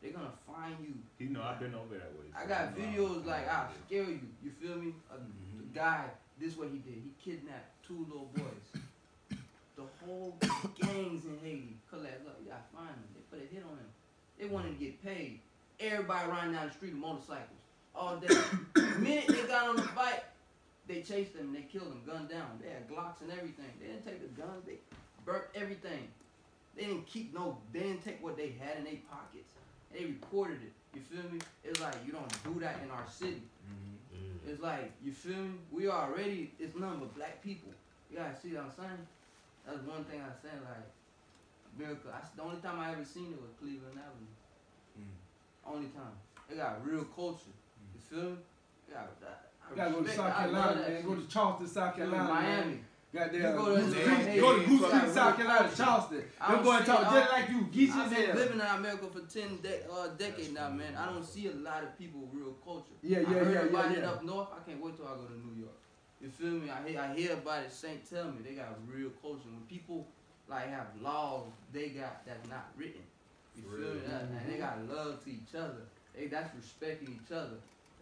They're 0.00 0.12
gonna 0.12 0.30
find 0.46 0.76
you. 0.80 0.94
you 1.18 1.32
know, 1.32 1.42
I've 1.42 1.58
been 1.58 1.74
over 1.74 1.94
that 1.98 2.12
way. 2.14 2.30
I 2.36 2.46
got 2.46 2.76
videos 2.78 3.26
like 3.26 3.48
I'll 3.50 3.68
scare 3.86 4.04
you. 4.04 4.20
You 4.42 4.52
feel 4.62 4.76
me? 4.76 4.94
A 5.10 5.16
Mhm. 5.16 5.74
guy, 5.74 6.04
this 6.40 6.56
what 6.56 6.68
he 6.68 6.78
did. 6.78 7.02
He 7.02 7.10
kidnapped 7.22 7.82
two 7.84 8.06
little 8.08 8.30
boys. 8.36 8.80
the 9.76 9.82
whole 10.04 10.38
gangs 10.80 11.24
in 11.24 11.38
Haiti 11.42 11.76
collapsed. 11.90 12.24
Look, 12.24 12.36
you 12.44 12.50
gotta 12.50 12.62
find 12.72 12.88
them. 12.94 13.08
They 13.14 13.22
put 13.38 13.44
a 13.44 13.52
hit 13.52 13.64
on 13.64 13.76
him. 13.76 13.90
They 14.38 14.46
wanted 14.46 14.78
to 14.78 14.84
get 14.84 15.02
paid. 15.02 15.40
Everybody 15.80 16.30
riding 16.30 16.52
down 16.52 16.68
the 16.68 16.72
street 16.74 16.92
with 16.92 17.00
motorcycles 17.00 17.58
all 17.94 18.16
day. 18.18 18.28
the 18.74 18.82
minute 19.00 19.26
they 19.26 19.42
got 19.48 19.68
on 19.68 19.76
the 19.76 19.88
bike, 19.96 20.24
they 20.88 21.02
chased 21.02 21.36
them. 21.36 21.48
And 21.48 21.56
they 21.56 21.62
killed 21.62 21.90
them, 21.90 22.02
gunned 22.06 22.30
down. 22.30 22.58
They 22.62 22.70
had 22.70 22.88
Glocks 22.88 23.20
and 23.20 23.30
everything. 23.30 23.70
They 23.80 23.88
didn't 23.88 24.04
take 24.04 24.20
the 24.20 24.40
guns. 24.40 24.64
They 24.66 24.78
burnt 25.24 25.44
everything. 25.54 26.08
They 26.74 26.84
didn't 26.84 27.06
keep 27.06 27.34
no. 27.34 27.58
They 27.72 27.80
didn't 27.80 28.04
take 28.04 28.22
what 28.22 28.36
they 28.36 28.54
had 28.58 28.78
in 28.78 28.84
their 28.84 29.02
pockets. 29.10 29.52
They 29.92 30.04
reported 30.04 30.62
it. 30.62 30.72
You 30.94 31.02
feel 31.02 31.30
me? 31.30 31.38
It's 31.64 31.80
like 31.80 31.94
you 32.06 32.12
don't 32.12 32.44
do 32.44 32.60
that 32.60 32.80
in 32.82 32.90
our 32.90 33.04
city. 33.08 33.42
Mm. 33.66 34.50
It's 34.50 34.62
like 34.62 34.92
you 35.04 35.12
feel 35.12 35.36
me? 35.36 35.58
We 35.70 35.88
already 35.88 36.52
it's 36.58 36.76
nothing 36.76 37.00
but 37.00 37.14
black 37.14 37.42
people. 37.42 37.70
You 38.10 38.18
gotta 38.18 38.38
see 38.38 38.54
what 38.54 38.64
I'm 38.64 38.72
saying? 38.76 39.06
That's 39.66 39.82
one 39.84 40.04
thing 40.04 40.20
I 40.20 40.32
said. 40.40 40.56
Like 40.64 40.86
America, 41.76 42.08
I, 42.14 42.24
the 42.36 42.42
only 42.42 42.60
time 42.60 42.78
I 42.80 42.92
ever 42.92 43.04
seen 43.04 43.34
it 43.34 43.40
was 43.40 43.50
Cleveland 43.60 43.98
Avenue. 43.98 44.34
Mm. 44.98 45.74
Only 45.74 45.88
time. 45.88 46.16
They 46.48 46.56
got 46.56 46.84
real 46.86 47.04
culture. 47.04 47.52
You 47.92 48.00
feel 48.00 48.30
me? 48.30 48.36
They 48.88 48.94
got 48.94 49.20
that. 49.20 49.47
I 49.68 49.70
You 49.70 49.76
gotta 49.76 49.90
go 49.92 50.02
to 50.02 50.10
South 50.10 50.36
Carolina, 50.36 50.80
man. 50.88 51.02
Go 51.06 51.14
to 51.14 51.28
Charleston, 51.28 51.66
South 51.68 51.94
Feel 51.96 52.06
me? 52.06 52.10
Carolina. 52.12 52.40
man. 52.40 52.58
Miami. 52.58 52.80
Goddamn. 53.10 53.34
You 53.40 53.52
go 53.58 53.76
to- 53.76 53.82
Goose 53.82 53.94
Creek, 53.94 54.40
go 54.40 54.58
to 54.58 54.66
Goose. 54.66 54.90
Creek, 54.90 55.14
South 55.14 55.36
Carolina, 55.36 55.70
Charleston. 55.76 56.18
Them 56.18 56.26
don't 56.38 56.62
boys 56.64 56.84
talk 56.86 57.00
it 57.00 57.04
just 57.14 57.32
like 57.32 57.48
you. 57.50 57.62
Geese 57.72 57.94
I've 57.94 58.10
been 58.14 58.36
living 58.36 58.60
in 58.60 58.66
America 58.66 59.06
for 59.12 59.20
ten 59.20 59.58
de- 59.62 59.90
uh, 59.90 60.08
decades 60.18 60.52
now, 60.52 60.68
man. 60.70 60.94
I 60.94 61.06
don't 61.06 61.24
see 61.24 61.46
a 61.48 61.52
lot 61.54 61.82
of 61.82 61.98
people 61.98 62.20
with 62.20 62.34
real 62.34 62.52
culture. 62.64 62.92
Yeah, 63.02 63.18
I 63.18 63.20
yeah, 63.22 63.26
heard 63.28 63.52
yeah, 63.54 63.60
about 63.78 63.90
yeah, 63.92 63.96
it 63.98 64.04
up 64.04 64.24
north. 64.24 64.48
I 64.52 64.68
can't 64.68 64.82
wait 64.84 64.96
till 64.96 65.06
I 65.06 65.14
go 65.16 65.24
to 65.24 65.32
New 65.46 65.58
York. 65.60 65.72
You 66.20 66.28
feel 66.28 66.50
me? 66.50 66.68
I 66.70 66.86
hear, 66.88 67.00
I 67.00 67.14
hear 67.14 67.32
about 67.34 67.62
it. 67.62 67.72
Saint 67.72 68.08
tell 68.08 68.24
me 68.26 68.38
they 68.44 68.54
got 68.56 68.76
real 68.86 69.10
culture. 69.22 69.48
When 69.48 69.62
people 69.68 70.06
like 70.48 70.68
have 70.68 70.88
laws, 71.00 71.46
they 71.72 71.88
got 71.90 72.26
that's 72.26 72.46
not 72.50 72.68
written. 72.76 73.00
You 73.56 73.62
For 73.62 73.70
feel 73.70 73.78
me? 73.94 74.00
real. 74.00 74.08
That, 74.10 74.22
and 74.22 74.52
they 74.52 74.58
got 74.58 74.86
love 74.86 75.24
to 75.24 75.30
each 75.30 75.54
other. 75.56 75.82
They 76.14 76.26
that's 76.26 76.54
respecting 76.54 77.18
each 77.24 77.32
other. 77.32 77.56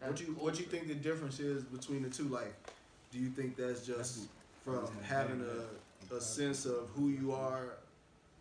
What 0.06 0.20
you 0.20 0.26
what 0.38 0.58
you 0.58 0.66
think 0.66 0.88
the 0.88 0.94
difference 0.94 1.40
is 1.40 1.62
between 1.64 2.02
the 2.02 2.10
two? 2.10 2.24
Like, 2.24 2.54
do 3.12 3.18
you 3.18 3.28
think 3.28 3.56
that's 3.56 3.86
just 3.86 4.28
from 4.64 4.88
having 5.02 5.42
a, 5.42 6.14
a 6.14 6.20
sense 6.20 6.64
of 6.66 6.88
who 6.94 7.08
you 7.08 7.32
are, 7.32 7.76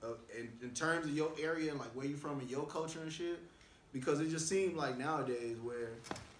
uh, 0.03 0.07
in, 0.37 0.49
in 0.61 0.69
terms 0.71 1.05
of 1.05 1.15
your 1.15 1.31
area 1.41 1.71
and 1.71 1.79
like 1.79 1.89
where 1.89 2.05
you 2.05 2.15
from 2.15 2.39
and 2.39 2.49
your 2.49 2.65
culture 2.65 2.99
and 3.01 3.11
shit? 3.11 3.39
Because 3.93 4.19
it 4.19 4.29
just 4.29 4.49
seems 4.49 4.75
like 4.75 4.97
nowadays 4.97 5.57
where 5.63 5.89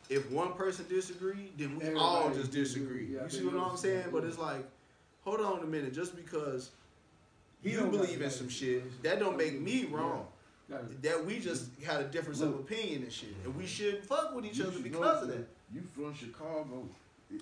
if 0.09 0.29
one 0.31 0.53
person 0.53 0.85
disagree, 0.89 1.51
then 1.57 1.79
we 1.79 1.95
all 1.95 2.29
just 2.31 2.51
disagree. 2.51 3.07
Yeah, 3.13 3.23
you 3.23 3.29
see 3.29 3.45
what 3.45 3.55
I'm 3.55 3.77
saying? 3.77 4.05
But 4.11 4.23
it's 4.25 4.37
like, 4.37 4.65
hold 5.23 5.41
on 5.41 5.61
a 5.63 5.65
minute, 5.65 5.93
just 5.93 6.15
because 6.15 6.69
He 7.63 7.71
you 7.71 7.79
don't 7.79 7.91
believe 7.91 8.21
in 8.21 8.29
some 8.29 8.49
shit, 8.49 9.01
that 9.03 9.19
don't 9.19 9.37
make 9.37 9.59
me 9.59 9.85
wrong. 9.85 10.27
That 10.69 11.25
we 11.25 11.39
just 11.39 11.69
had 11.85 12.01
a 12.01 12.05
difference 12.05 12.41
of 12.41 12.55
opinion 12.55 13.03
and 13.03 13.11
shit, 13.13 13.35
and 13.43 13.55
we 13.55 13.65
shouldn't 13.67 14.03
fuck 14.05 14.33
with 14.35 14.45
each 14.45 14.59
other 14.61 14.79
because 14.79 15.23
of 15.23 15.27
that. 15.29 15.47
You 15.73 15.81
from 15.93 16.13
Chicago, 16.15 16.87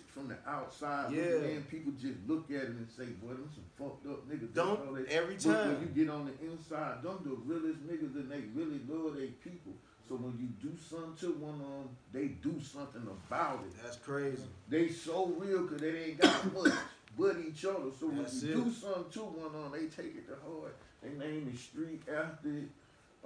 from 0.07 0.27
the 0.27 0.37
outside, 0.47 1.11
Yeah. 1.13 1.43
in, 1.43 1.63
people 1.63 1.91
just 1.93 2.15
look 2.27 2.49
at 2.51 2.63
it 2.63 2.69
and 2.69 2.87
say, 2.89 3.05
"Boy, 3.05 3.29
them 3.29 3.49
some 3.53 3.63
fucked 3.77 4.05
up 4.07 4.27
niggas." 4.29 4.53
Don't 4.53 4.75
That's 4.77 4.87
all 4.87 4.93
they- 4.93 5.05
every 5.07 5.35
But 5.35 5.45
when 5.45 5.55
time. 5.55 5.81
you 5.81 5.87
get 6.03 6.09
on 6.09 6.25
the 6.25 6.45
inside, 6.51 7.03
them 7.03 7.19
the 7.23 7.29
realest 7.31 7.87
niggas 7.87 8.15
and 8.15 8.29
they 8.31 8.41
really 8.53 8.79
love 8.87 9.15
their 9.15 9.27
people. 9.27 9.73
So 10.09 10.15
when 10.15 10.37
you 10.37 10.47
do 10.69 10.75
something 10.77 11.15
to 11.15 11.31
one 11.37 11.55
of 11.61 11.67
them, 11.67 11.89
they 12.11 12.27
do 12.27 12.59
something 12.61 13.03
about 13.07 13.63
it. 13.65 13.73
That's 13.81 13.97
crazy. 13.97 14.43
They 14.67 14.89
so 14.89 15.27
real 15.27 15.63
because 15.63 15.79
they 15.81 16.03
ain't 16.03 16.19
got 16.19 16.53
much 16.53 16.73
but 17.17 17.37
each 17.39 17.63
other. 17.63 17.91
So 17.97 18.07
when 18.07 18.23
That's 18.23 18.43
you 18.43 18.51
it. 18.51 18.63
do 18.65 18.71
something 18.71 19.09
to 19.11 19.19
one 19.23 19.45
of 19.55 19.71
them, 19.71 19.71
they 19.71 19.87
take 19.87 20.15
it 20.15 20.27
to 20.27 20.35
heart. 20.35 20.75
They 21.01 21.09
name 21.13 21.49
the 21.51 21.57
street 21.57 22.01
after 22.09 22.49
it, 22.57 22.69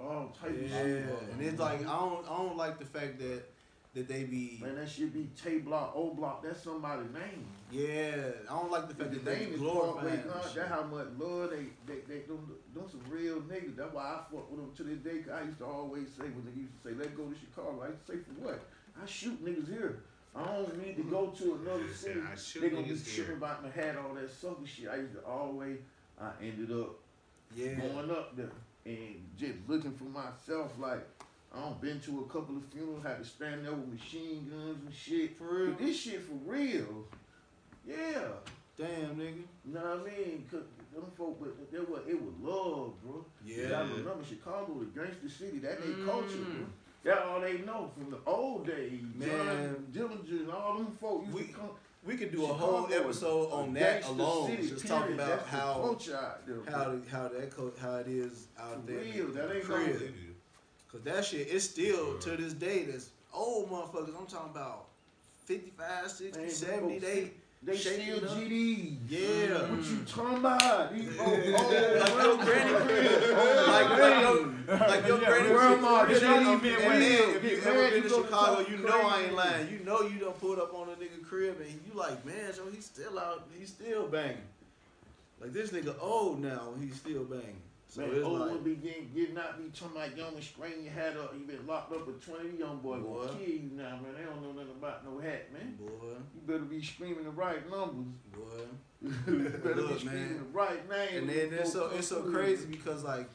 all 0.00 0.34
type 0.40 0.50
of 0.50 0.62
Yeah, 0.62 0.82
shit. 0.82 1.04
and 1.32 1.40
it's 1.42 1.58
like 1.58 1.80
I 1.80 1.98
don't 1.98 2.24
I 2.28 2.36
don't 2.38 2.56
like 2.56 2.78
the 2.78 2.84
fact 2.84 3.18
that 3.18 3.42
that 3.94 4.06
they 4.06 4.24
be 4.24 4.58
Man, 4.62 4.76
that 4.76 4.88
should 4.88 5.12
be 5.12 5.28
T 5.42 5.58
block, 5.58 5.92
O 5.96 6.10
block. 6.10 6.42
That's 6.42 6.62
somebody's 6.62 7.10
name. 7.12 7.46
yeah 7.72 8.12
I 8.48 8.52
don't 8.60 8.70
like 8.70 8.86
the 8.88 8.94
fact 8.94 9.10
that 9.12 9.24
they 9.24 9.38
name 9.40 9.54
is 9.54 9.60
glorify 9.60 9.92
Parkway 10.00 10.12
it 10.12 10.20
and 10.20 10.30
Gun. 10.30 10.42
shit. 10.44 10.54
That's 10.56 10.68
how 10.68 10.82
much 10.84 11.06
love 11.18 11.50
they 11.50 11.64
they 11.86 12.00
they 12.06 12.18
them, 12.20 12.54
them 12.74 12.84
some 12.90 13.02
real 13.10 13.40
niggas. 13.40 13.76
That's 13.76 13.92
why 13.92 14.02
I 14.02 14.16
fuck 14.30 14.50
with 14.50 14.60
them 14.60 14.72
to 14.76 14.82
this 14.84 14.98
day. 14.98 15.22
'cause 15.22 15.32
I 15.32 15.42
used 15.44 15.58
to 15.58 15.64
always 15.66 16.08
say 16.08 16.24
when 16.24 16.44
they 16.44 16.60
used 16.60 16.72
to 16.82 16.88
say, 16.88 16.94
"Let's 16.94 17.10
go 17.16 17.24
to 17.24 17.34
Chicago." 17.34 17.80
I 17.82 17.88
used 17.88 18.06
to 18.06 18.12
say, 18.12 18.18
"For 18.18 18.44
what?" 18.44 18.60
I 19.02 19.06
shoot 19.06 19.44
niggas 19.44 19.68
here. 19.68 20.02
I 20.36 20.44
don't 20.44 20.78
need 20.86 20.96
to 20.96 21.02
go 21.04 21.28
to 21.28 21.54
another 21.54 21.88
city. 21.92 22.20
I 22.20 22.36
shoot 22.36 22.60
They 22.60 22.70
gonna 22.70 22.82
be 22.86 22.94
tripping 23.00 23.36
about 23.38 23.64
my 23.64 23.70
hat, 23.70 23.96
all 23.96 24.14
that 24.14 24.30
sucker 24.30 24.66
shit. 24.66 24.88
I 24.88 24.96
used 24.96 25.14
to 25.14 25.24
always. 25.24 25.78
I 26.20 26.30
ended 26.42 26.70
up 26.70 26.90
yeah 27.56 27.74
going 27.74 28.10
up 28.10 28.36
there 28.36 28.50
and 28.88 29.28
just 29.38 29.54
looking 29.68 29.92
for 29.92 30.04
myself. 30.04 30.72
Like 30.78 31.06
I 31.54 31.60
don't 31.60 31.80
been 31.80 32.00
to 32.00 32.20
a 32.20 32.32
couple 32.32 32.56
of 32.56 32.62
funerals, 32.72 33.02
had 33.04 33.18
to 33.18 33.24
stand 33.24 33.64
there 33.64 33.72
with 33.72 33.88
machine 33.88 34.50
guns 34.50 34.78
and 34.84 34.94
shit. 34.94 35.36
for 35.36 35.44
real 35.54 35.66
But 35.72 35.78
this 35.78 35.98
shit 36.00 36.22
for 36.22 36.34
real. 36.50 37.06
Yeah. 37.86 38.28
damn 38.76 39.16
nigga 39.16 39.42
You 39.66 39.74
know 39.74 39.80
what 39.80 40.00
I 40.00 40.16
mean? 40.16 40.46
Cause 40.50 40.62
them 40.94 41.04
folk, 41.16 41.38
but 41.40 41.70
that 41.72 41.88
was 41.90 42.00
it 42.08 42.20
was 42.20 42.34
love, 42.42 42.92
bro. 43.02 43.24
Yeah 43.44 43.68
gotta 43.68 43.88
remember 43.88 44.24
Chicago 44.28 44.78
the 44.80 45.00
gangster 45.00 45.28
city. 45.28 45.58
That 45.58 45.80
they 45.80 45.88
Mm. 45.88 46.04
culture, 46.06 46.38
bro. 46.38 46.66
That 47.04 47.22
all 47.22 47.40
they 47.40 47.58
know 47.58 47.90
from 47.96 48.10
the 48.10 48.18
old 48.26 48.66
days. 48.66 49.00
Man. 49.14 49.86
John 49.94 50.08
Dillinger 50.08 50.40
and 50.40 50.50
all 50.50 50.76
them 50.78 50.96
folk 51.00 51.22
used 51.24 51.34
We- 51.34 51.46
to 51.46 51.52
come. 51.52 51.70
We 52.04 52.16
could 52.16 52.32
do 52.32 52.44
a 52.44 52.48
Chicago 52.48 52.66
whole 52.66 52.92
episode 52.92 53.50
on 53.52 53.74
that 53.74 54.04
alone 54.06 54.50
city, 54.50 54.68
just 54.68 54.86
talking 54.86 55.14
about 55.14 55.28
That's 55.28 55.42
the 55.50 55.56
how 55.56 55.72
culture 55.74 56.16
out 56.16 56.46
there, 56.46 56.56
how 56.66 56.96
how 57.10 57.28
that 57.28 57.50
co- 57.54 57.72
how 57.80 57.96
it 57.96 58.08
is 58.08 58.46
out 58.58 58.80
For 58.86 58.92
there 58.92 59.00
real, 59.00 59.26
that 59.28 59.54
ain't 59.54 59.64
crib. 59.64 59.86
no- 59.88 59.92
They 59.98 60.06
do. 60.06 60.12
Cause 60.90 61.02
that 61.02 61.24
shit 61.24 61.48
is 61.48 61.68
still 61.68 62.18
to 62.18 62.30
this 62.36 62.54
day 62.54 62.84
that's 62.84 63.10
old 63.34 63.70
motherfuckers. 63.70 64.18
I'm 64.18 64.26
talking 64.26 64.50
about 64.52 64.86
55, 65.44 66.10
60, 66.10 66.48
70, 66.48 66.98
they 66.98 67.30
They 67.60 67.76
shaking 67.76 68.14
still 68.14 68.30
up. 68.30 68.36
GDs. 68.38 68.96
Yeah. 69.08 69.18
What 69.62 69.84
you 69.84 69.96
mm. 69.98 70.14
talking 70.14 70.38
about? 70.38 70.94
These 70.94 71.16
Yeah. 71.16 71.22
old, 71.24 71.38
old, 71.38 71.70
Like 72.00 72.22
your 72.22 72.36
granny 72.38 72.86
crib. 72.86 73.36
Like, 73.66 73.90
like 73.90 74.22
your, 74.22 74.78
like 74.88 75.06
your 75.06 75.20
Yeah, 75.20 75.28
granny 75.28 75.48
grandma, 75.48 76.04
crib. 76.04 76.20
Jenny, 76.20 76.52
And 76.52 76.62
been 76.62 76.78
then, 76.78 77.36
if 77.36 77.44
you. 77.44 77.50
you 77.50 77.62
ever 77.62 77.90
been 77.90 78.02
you 78.02 78.08
to 78.08 78.14
Chicago, 78.14 78.70
you 78.70 78.76
know 78.78 79.00
I 79.00 79.22
ain't 79.22 79.34
lying. 79.34 79.68
You 79.70 79.80
know 79.84 80.02
you 80.02 80.18
done 80.20 80.32
pulled 80.34 80.58
up 80.60 80.72
on 80.72 80.88
a 80.88 80.92
nigga 80.92 81.22
crib 81.28 81.60
and 81.60 81.68
you 81.84 81.92
like, 81.98 82.24
man, 82.24 82.52
so 82.52 82.62
he's 82.72 82.84
still 82.86 83.18
out, 83.18 83.48
he's 83.58 83.68
still 83.70 84.06
banging. 84.06 84.38
Like 85.40 85.52
this 85.52 85.70
nigga 85.70 85.94
old 86.00 86.40
now, 86.40 86.70
he's 86.80 86.94
still 86.94 87.24
banging. 87.24 87.62
So 87.90 88.02
Man, 88.06 88.22
old 88.22 88.40
like, 88.40 88.50
one 88.50 88.62
be 88.62 88.74
getting, 88.74 89.10
getting 89.14 89.38
out, 89.38 89.56
be 89.56 89.70
talking 89.70 89.96
about 89.96 90.14
young 90.16 90.34
and 90.34 90.44
straighten 90.44 90.84
your 90.84 90.92
hat 90.92 91.16
up. 91.16 91.34
You 91.38 91.46
been 91.46 91.66
locked 91.66 91.90
up 91.92 92.06
with 92.06 92.22
20 92.24 92.58
young 92.58 92.80
boy 92.80 92.98
Boy. 92.98 93.26
gonna 93.26 93.38
kill 93.38 93.48
you 93.48 93.70
now, 93.72 93.92
man. 94.02 94.12
They 94.16 94.24
don't 94.24 94.42
know 94.42 94.52
nothing 94.52 94.72
about 94.78 95.04
no 95.06 95.18
hat, 95.20 95.50
man. 95.54 95.76
boy, 95.80 95.86
You 96.34 96.40
better 96.46 96.58
be 96.60 96.82
screaming 96.82 97.24
the 97.24 97.30
right 97.30 97.68
numbers. 97.70 98.12
boy. 98.34 98.64
you 99.26 99.48
better 99.62 99.74
Look, 99.76 99.92
be 99.94 99.98
screaming 100.00 100.22
man. 100.26 100.38
the 100.38 100.44
right 100.58 100.88
name. 100.90 101.18
And 101.22 101.28
then 101.30 101.58
it's 101.58 101.72
so 101.72 101.90
it's 101.94 102.08
so 102.08 102.22
crazy 102.22 102.66
because 102.66 103.04
like, 103.04 103.26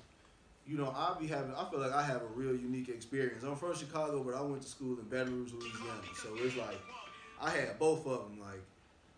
you 0.67 0.77
know, 0.77 0.93
I 0.95 1.15
be 1.19 1.25
having 1.25 1.55
I 1.55 1.67
feel 1.71 1.79
like 1.79 1.91
I 1.93 2.03
have 2.03 2.21
a 2.21 2.27
real 2.35 2.55
unique 2.55 2.89
experience. 2.89 3.43
I'm 3.43 3.55
from 3.55 3.75
Chicago, 3.75 4.21
but 4.23 4.35
I 4.35 4.41
went 4.41 4.61
to 4.61 4.67
school 4.67 4.99
in 4.99 5.05
Baton 5.09 5.33
Rouge, 5.33 5.53
Louisiana. 5.53 6.01
So 6.21 6.29
it's 6.37 6.55
like 6.55 6.79
I 7.41 7.49
had 7.49 7.79
both 7.79 8.05
of 8.05 8.29
them, 8.29 8.39
like 8.39 8.61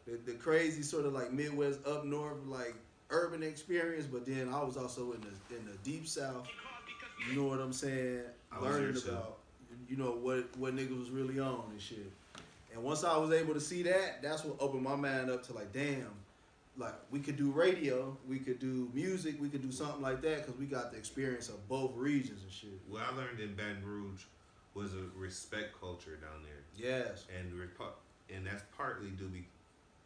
the, 0.07 0.31
the 0.31 0.38
crazy 0.38 0.81
sort 0.81 1.05
of 1.05 1.11
like 1.13 1.33
Midwest 1.33 1.86
up 1.86 2.05
north 2.05 2.38
like 2.47 2.75
urban 3.16 3.43
experience, 3.43 4.05
but 4.05 4.26
then 4.26 4.49
I 4.53 4.63
was 4.63 4.78
also 4.78 5.13
in 5.13 5.22
the 5.22 5.55
in 5.57 5.66
the 5.66 5.78
deep 5.84 6.07
south. 6.07 6.47
You 7.30 7.36
know 7.41 7.47
what 7.47 7.59
I'm 7.59 7.74
saying? 7.74 8.22
I 8.51 8.59
Learning 8.59 8.97
about 9.07 9.38
you 9.89 9.97
know 9.97 10.11
what 10.11 10.55
what 10.57 10.76
niggas 10.76 10.97
was 10.99 11.09
really 11.09 11.39
on 11.39 11.63
and 11.72 11.82
shit. 11.82 12.11
And 12.74 12.84
once 12.84 13.03
I 13.05 13.18
was 13.18 13.32
able 13.32 13.53
to 13.53 13.61
see 13.61 13.84
that, 13.84 14.22
that's 14.22 14.43
what 14.43 14.57
opened 14.59 14.84
my 14.84 14.95
mind 14.95 15.30
up 15.30 15.43
to 15.47 15.53
like, 15.53 15.72
damn, 15.72 16.11
like 16.78 16.93
we 17.09 17.20
could 17.22 17.38
do 17.38 17.51
radio, 17.51 18.18
we 18.28 18.39
could 18.39 18.59
do 18.59 18.89
music, 18.93 19.36
we 19.41 19.47
could 19.47 19.61
do 19.61 19.72
something 19.72 20.01
like 20.01 20.22
that 20.24 20.45
because 20.45 20.59
we 20.59 20.66
got 20.66 20.91
the 20.91 20.97
experience 20.97 21.47
of 21.47 21.66
both 21.70 21.95
regions 21.95 22.43
and 22.43 22.51
shit. 22.51 22.78
What 22.89 23.01
I 23.09 23.16
learned 23.16 23.39
in 23.39 23.55
Baton 23.55 23.82
Rouge 23.86 24.24
was 24.74 24.93
a 24.93 25.03
respect 25.18 25.80
culture 25.80 26.18
down 26.18 26.43
there, 26.43 26.63
Yes. 26.76 27.26
and 27.39 27.49
and 28.36 28.45
that's 28.45 28.63
partly 28.76 29.09
due 29.11 29.32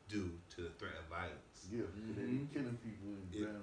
due 0.09 0.31
to 0.55 0.61
the 0.63 0.69
threat 0.81 0.93
of 0.99 1.05
violence. 1.07 1.69
Yeah, 1.71 1.83
they 2.17 2.23
Mhm. 2.23 2.51
killing 2.51 2.77
people 2.83 3.09
in 3.13 3.27
Yeah. 3.31 3.53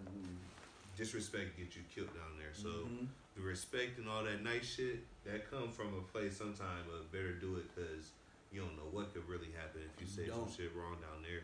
Disrespect 0.96 1.56
gets 1.58 1.76
you 1.76 1.82
killed 1.94 2.14
down 2.14 2.38
there. 2.38 2.54
So 2.54 2.86
Mhm. 2.86 3.08
the 3.34 3.42
respect 3.42 3.98
and 3.98 4.08
all 4.08 4.24
that 4.24 4.42
nice 4.42 4.64
shit 4.64 5.00
that 5.24 5.50
come 5.50 5.70
from 5.70 5.92
a 5.94 6.00
place 6.02 6.38
sometime, 6.38 6.84
but 6.88 7.12
better 7.12 7.34
do 7.34 7.56
it 7.56 7.66
because 7.74 8.12
you 8.50 8.60
don't 8.62 8.76
know 8.76 8.88
what 8.90 9.12
could 9.12 9.28
really 9.28 9.50
happen 9.52 9.82
if 9.82 10.00
you 10.00 10.06
say 10.06 10.28
some 10.28 10.46
Don't. 10.46 10.50
shit 10.56 10.72
wrong 10.74 10.98
down 11.02 11.22
there. 11.22 11.42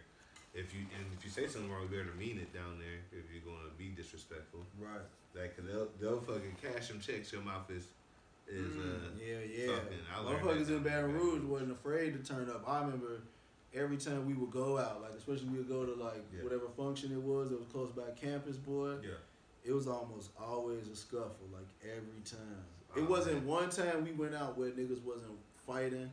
If 0.54 0.72
you 0.74 0.86
and 0.96 1.12
if 1.12 1.24
you 1.24 1.30
say 1.30 1.46
something 1.48 1.70
wrong, 1.70 1.82
you 1.82 1.88
better 1.98 2.14
mean 2.14 2.38
it 2.38 2.52
down 2.54 2.78
there. 2.78 3.00
If 3.10 3.30
you're 3.30 3.42
gonna 3.42 3.70
be 3.76 3.88
disrespectful, 3.90 4.66
Right. 4.78 5.00
like 5.34 5.56
they 5.56 5.62
they'll 5.64 5.90
they'll 6.00 6.20
fucking 6.20 6.56
cash 6.56 6.88
them 6.88 7.00
checks. 7.00 7.32
Your 7.32 7.42
mouth 7.42 7.70
is 7.70 7.88
is 8.46 8.76
uh 8.78 9.10
Yeah, 9.18 9.40
yeah. 9.40 9.66
talking. 9.78 9.98
I 10.10 10.18
learned 10.20 10.42
Motherfuckers 10.44 10.68
in 10.68 10.74
down 10.74 10.82
Baton. 10.82 11.12
Rouge 11.14 11.42
wasn't 11.42 11.72
afraid 11.72 12.12
to 12.14 12.22
turn 12.34 12.48
up. 12.50 12.66
I 12.68 12.80
remember 12.84 13.22
every 13.74 13.96
time 13.96 14.26
we 14.26 14.34
would 14.34 14.50
go 14.50 14.78
out, 14.78 15.00
like 15.02 15.12
especially 15.16 15.48
we 15.48 15.58
would 15.58 15.68
go 15.68 15.84
to 15.86 15.94
like 15.94 16.22
Yeah. 16.34 16.42
whatever 16.44 16.68
function 16.76 17.12
it 17.12 17.20
was 17.20 17.50
that 17.50 17.58
was 17.58 17.68
close 17.68 17.90
by 17.90 18.10
campus, 18.20 18.56
boy. 18.56 18.96
yeah. 19.02 19.10
It 19.64 19.72
was 19.72 19.86
almost 19.86 20.30
always 20.40 20.88
a 20.88 20.96
scuffle, 20.96 21.46
like 21.52 21.68
every 21.84 22.20
time. 22.24 22.64
Oh, 22.94 23.00
it 23.00 23.04
uh, 23.04 23.06
wasn't 23.06 23.36
man. 23.36 23.46
one 23.46 23.70
time 23.70 24.04
we 24.04 24.10
went 24.12 24.34
out 24.34 24.58
where 24.58 24.70
niggas 24.70 25.02
wasn't 25.04 25.38
fighting 25.66 26.12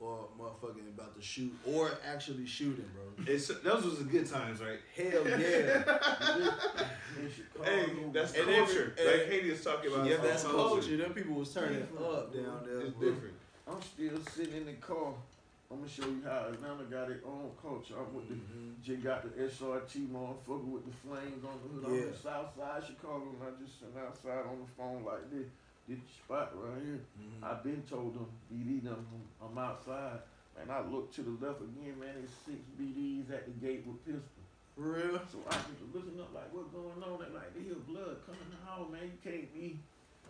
or 0.00 0.26
motherfucking 0.38 0.88
about 0.94 1.14
to 1.14 1.22
shoot 1.22 1.52
or 1.66 1.90
actually 2.10 2.46
shooting, 2.46 2.84
bro. 2.94 3.24
It's 3.26 3.48
those 3.48 3.84
was 3.84 3.98
the 3.98 4.04
good 4.04 4.26
times, 4.26 4.60
right? 4.60 4.78
Hell 4.96 5.28
yeah. 5.28 5.82
In 7.18 7.30
Chicago, 7.34 7.64
Hey, 7.64 7.86
that's 8.12 8.34
And 8.34 8.44
culture. 8.46 8.94
every- 8.98 9.12
like 9.12 9.22
and- 9.24 9.32
Haiti 9.32 9.50
is 9.50 9.62
talking 9.64 9.92
about. 9.92 10.06
yeah, 10.06 10.16
that's 10.22 10.42
culture. 10.44 10.56
culture. 10.80 10.96
Them 10.96 11.12
people 11.14 11.34
was 11.34 11.52
turning 11.52 11.82
up 11.82 12.32
down 12.34 12.62
there. 12.66 12.80
It's 12.80 12.90
boy. 12.94 13.04
different. 13.06 13.34
I'm 13.68 13.82
still 13.82 14.18
sitting 14.34 14.56
in 14.56 14.66
the 14.66 14.72
car. 14.74 15.12
I'm 15.70 15.78
gonna 15.78 15.88
show 15.88 16.06
you 16.06 16.22
how 16.24 16.46
Atlanta 16.48 16.84
got 16.84 17.10
its 17.10 17.24
own 17.26 17.50
culture. 17.60 17.94
I'm 17.98 18.14
with 18.14 18.28
the 18.28 18.34
Mhm. 18.36 18.80
J 18.82 18.96
got 18.96 19.22
the 19.24 19.42
SRT 19.42 20.06
motherfucker 20.06 20.64
with 20.64 20.86
the 20.86 20.92
flames 20.92 21.44
on 21.44 21.58
the 21.62 21.68
hood. 21.68 21.84
I'm 21.86 21.94
Yeah. 21.94 22.02
in 22.02 22.10
the 22.12 22.16
south 22.16 22.54
side 22.56 22.82
of 22.82 22.86
Chicago 22.88 23.28
and 23.30 23.42
I 23.42 23.50
just 23.60 23.80
sitting 23.80 23.98
outside 23.98 24.46
on 24.46 24.60
the 24.60 24.66
phone 24.76 25.04
like 25.04 25.28
this. 25.30 25.48
This 25.88 25.98
spot 26.10 26.52
right 26.56 26.82
here. 26.82 27.00
Mhm. 27.18 27.42
I've 27.42 27.62
been 27.62 27.82
told 27.84 28.14
them 28.14 28.26
BD 28.50 28.80
them 28.80 29.06
I'm 29.40 29.48
I'm 29.48 29.58
outside. 29.58 30.20
And 30.58 30.70
I 30.72 30.80
look 30.86 31.12
to 31.12 31.22
the 31.22 31.46
left 31.46 31.60
again, 31.60 31.98
man, 32.00 32.16
it's 32.22 32.32
six 32.32 32.58
BDs 32.78 33.30
at 33.30 33.44
the 33.44 33.52
gate 33.52 33.86
with 33.86 34.02
pistols. 34.04 34.46
For 34.74 34.92
real? 34.92 35.20
So 35.30 35.38
I 35.48 35.52
just 35.52 35.82
looking 35.92 36.18
up 36.20 36.32
like 36.32 36.52
what's 36.52 36.70
going 36.70 37.02
on? 37.02 37.18
They 37.18 37.28
like 37.34 37.54
they 37.54 37.60
hear 37.62 37.74
blood 37.74 38.18
coming 38.24 38.40
out, 38.68 38.90
man. 38.90 39.02
You 39.04 39.18
can't 39.30 39.52
be 39.52 39.80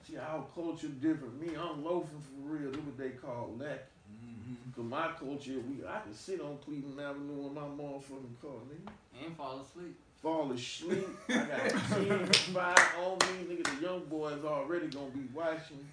see 0.03 0.17
our 0.19 0.45
culture 0.55 0.89
different. 0.89 1.41
Me, 1.41 1.57
I'm 1.57 1.83
loafing 1.85 2.21
for 2.21 2.41
real. 2.55 2.71
That's 2.71 2.85
what 2.85 2.97
they 2.97 3.11
call 3.11 3.55
lack. 3.59 3.87
Mhm. 4.27 4.75
Cause 4.75 4.85
my 4.85 5.09
culture, 5.19 5.61
we 5.61 5.87
I 5.87 6.01
can 6.01 6.15
sit 6.15 6.41
on 6.41 6.59
Cleveland 6.65 7.01
Avenue 7.01 7.47
in 7.47 7.55
my 7.55 7.61
motherfucking 7.63 8.41
car, 8.43 8.59
nigga. 8.69 9.25
And 9.25 9.37
fall 9.37 9.61
asleep. 9.61 9.97
Fall 10.23 10.53
asleep. 10.53 11.09
I 11.29 11.35
got 11.35 11.71
10, 11.71 12.27
5 12.27 12.79
on 13.03 13.19
me, 13.19 13.55
nigga. 13.57 13.65
The 13.81 13.87
young 13.87 14.05
boys 14.05 14.45
already 14.45 14.89
gonna 14.89 15.11
be 15.11 15.29
watching. 15.35 15.87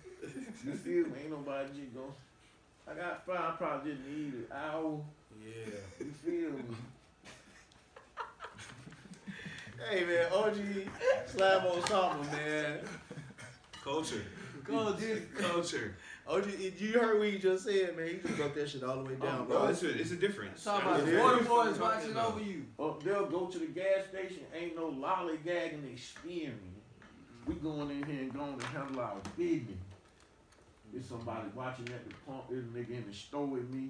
You 0.65 0.71
feel 0.73 1.05
me? 1.07 1.19
Ain't 1.21 1.31
nobody 1.31 1.69
just 1.75 1.93
gonna. 1.93 2.07
I 2.87 2.93
got 2.95 3.25
five, 3.25 3.57
probably 3.57 3.91
just 3.93 4.03
need 4.05 4.33
an 4.33 4.45
hour. 4.51 4.99
Yeah. 5.41 5.75
You 5.99 6.11
feel 6.11 6.51
me? 6.51 6.75
Hey 9.89 10.05
man, 10.05 10.31
OG 10.31 10.55
slab 11.25 11.65
on 11.65 11.85
something, 11.87 12.31
man. 12.31 12.79
Culture. 13.83 14.23
Go, 14.63 14.93
dude. 14.93 15.35
Culture. 15.35 15.95
Oh, 16.25 16.37
OG, 16.37 16.45
you 16.79 16.93
heard 16.99 17.19
what 17.19 17.27
he 17.27 17.37
just 17.37 17.65
said, 17.65 17.97
man. 17.97 18.07
He 18.07 18.13
just 18.25 18.37
broke 18.37 18.55
that 18.55 18.69
shit 18.69 18.83
all 18.83 19.03
the 19.03 19.09
way 19.09 19.15
down, 19.15 19.41
Oh, 19.41 19.45
bro. 19.45 19.59
Bro, 19.59 19.67
it's 19.69 19.83
a, 19.83 19.99
it's 19.99 20.11
a 20.11 20.15
difference. 20.15 20.63
Talk 20.63 20.81
about 20.81 21.01
It 21.01 21.05
the 21.07 21.17
is. 21.17 21.21
water 21.21 21.37
What 21.43 21.47
boys 21.71 21.79
watching 21.79 22.13
talking 22.13 22.33
over 22.35 22.41
you. 22.49 22.65
Or 22.77 22.97
they'll 23.03 23.25
go 23.25 23.47
to 23.47 23.59
the 23.59 23.65
gas 23.67 24.05
station, 24.09 24.43
ain't 24.55 24.75
no 24.75 24.89
lollygagging 24.89 25.91
experience. 25.91 26.59
We 27.45 27.55
going 27.55 27.89
in 27.91 28.03
here 28.03 28.21
and 28.21 28.33
going 28.33 28.57
to 28.57 28.65
handle 28.67 29.01
our 29.01 29.15
business. 29.37 29.75
There's 30.93 31.05
somebody 31.05 31.49
watching 31.53 31.89
at 31.89 32.07
the 32.07 32.15
pump, 32.25 32.43
there's 32.49 32.63
a 32.63 32.67
nigga 32.67 32.91
in 32.91 33.05
the 33.09 33.13
store 33.13 33.45
with 33.45 33.69
me. 33.73 33.89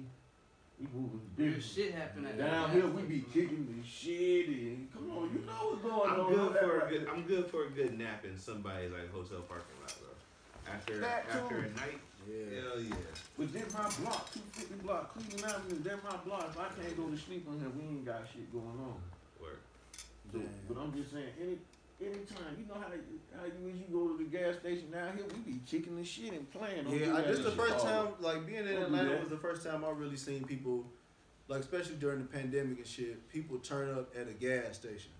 We 0.80 0.88
moving 0.92 1.20
Real 1.36 1.46
different. 1.52 1.64
shit 1.64 1.94
happen 1.94 2.26
at 2.26 2.36
that 2.36 2.50
Down 2.50 2.70
here 2.72 2.86
we 2.88 3.02
be 3.02 3.20
kicking 3.32 3.68
the 3.80 3.88
shit 3.88 4.48
in. 4.48 4.88
Come 4.92 5.08
on, 5.16 5.30
you 5.32 5.46
know 5.46 5.52
what's 5.70 5.82
going 5.82 6.10
I'm 6.10 6.20
on. 6.20 6.32
good 6.34 6.48
for 6.48 6.66
there. 6.66 6.80
a 6.80 6.90
good. 6.90 7.08
I'm 7.12 7.22
good 7.22 7.46
for 7.46 7.66
a 7.66 7.70
good 7.70 7.96
nap 7.96 8.24
in 8.24 8.36
somebody's 8.36 8.90
like 8.90 9.12
hotel 9.12 9.38
parking 9.48 9.76
lot, 9.82 9.94
bro. 10.00 10.74
After 10.74 11.04
after 11.04 11.58
a 11.58 11.70
night, 11.78 12.00
Yeah. 12.28 12.60
hell 12.60 12.80
yeah. 12.80 12.94
But 13.38 13.52
then 13.52 13.64
my 13.72 13.88
block, 14.02 14.32
250 14.32 14.74
block, 14.86 15.14
Cleveland 15.14 15.44
Avenue, 15.44 15.82
then 15.82 15.98
my 16.04 16.16
block. 16.24 16.50
If 16.50 16.58
I 16.58 16.68
can't 16.80 16.96
go 16.96 17.08
to 17.08 17.16
sleep 17.18 17.46
on 17.48 17.58
here, 17.60 17.70
we 17.70 17.82
ain't 17.84 18.04
got 18.04 18.22
shit 18.32 18.50
going 18.52 18.78
on. 18.80 18.96
Work. 19.40 19.60
So, 20.32 20.38
Damn. 20.38 20.48
but 20.68 20.76
I'm 20.80 20.92
just 20.94 21.12
saying, 21.12 21.32
any 21.40 21.58
anytime, 22.00 22.56
you 22.58 22.66
know 22.66 22.74
how 22.80 22.92
you, 22.92 23.20
how 23.36 23.44
you 23.46 23.52
when 23.64 23.76
you 23.78 23.86
go 23.92 24.08
to 24.08 24.18
the 24.18 24.28
gas 24.30 24.56
station 24.60 24.90
down 24.90 25.16
here, 25.16 25.26
we 25.32 25.52
be 25.52 25.60
kicking 25.66 25.96
the 25.96 26.04
shit 26.04 26.32
and 26.32 26.50
playing. 26.50 26.84
Don't 26.84 26.98
Yeah, 26.98 27.16
I, 27.16 27.22
this 27.22 27.40
the 27.40 27.50
first 27.50 27.80
Chicago. 27.80 28.04
time, 28.06 28.14
like 28.20 28.46
being 28.46 28.66
in 28.66 28.66
Don't 28.66 28.90
do 28.90 28.96
Atlanta 28.96 29.20
was 29.20 29.28
the 29.28 29.38
first 29.38 29.64
time 29.64 29.84
I 29.84 29.90
really 29.90 30.16
seen 30.16 30.44
people, 30.44 30.84
like 31.48 31.60
especially 31.60 31.96
during 31.96 32.18
the 32.20 32.26
pandemic 32.26 32.78
and 32.78 32.86
shit, 32.86 33.28
people 33.28 33.58
turn 33.58 33.90
up 33.90 34.14
at 34.16 34.28
a 34.28 34.32
gas 34.32 34.76
station. 34.76 35.10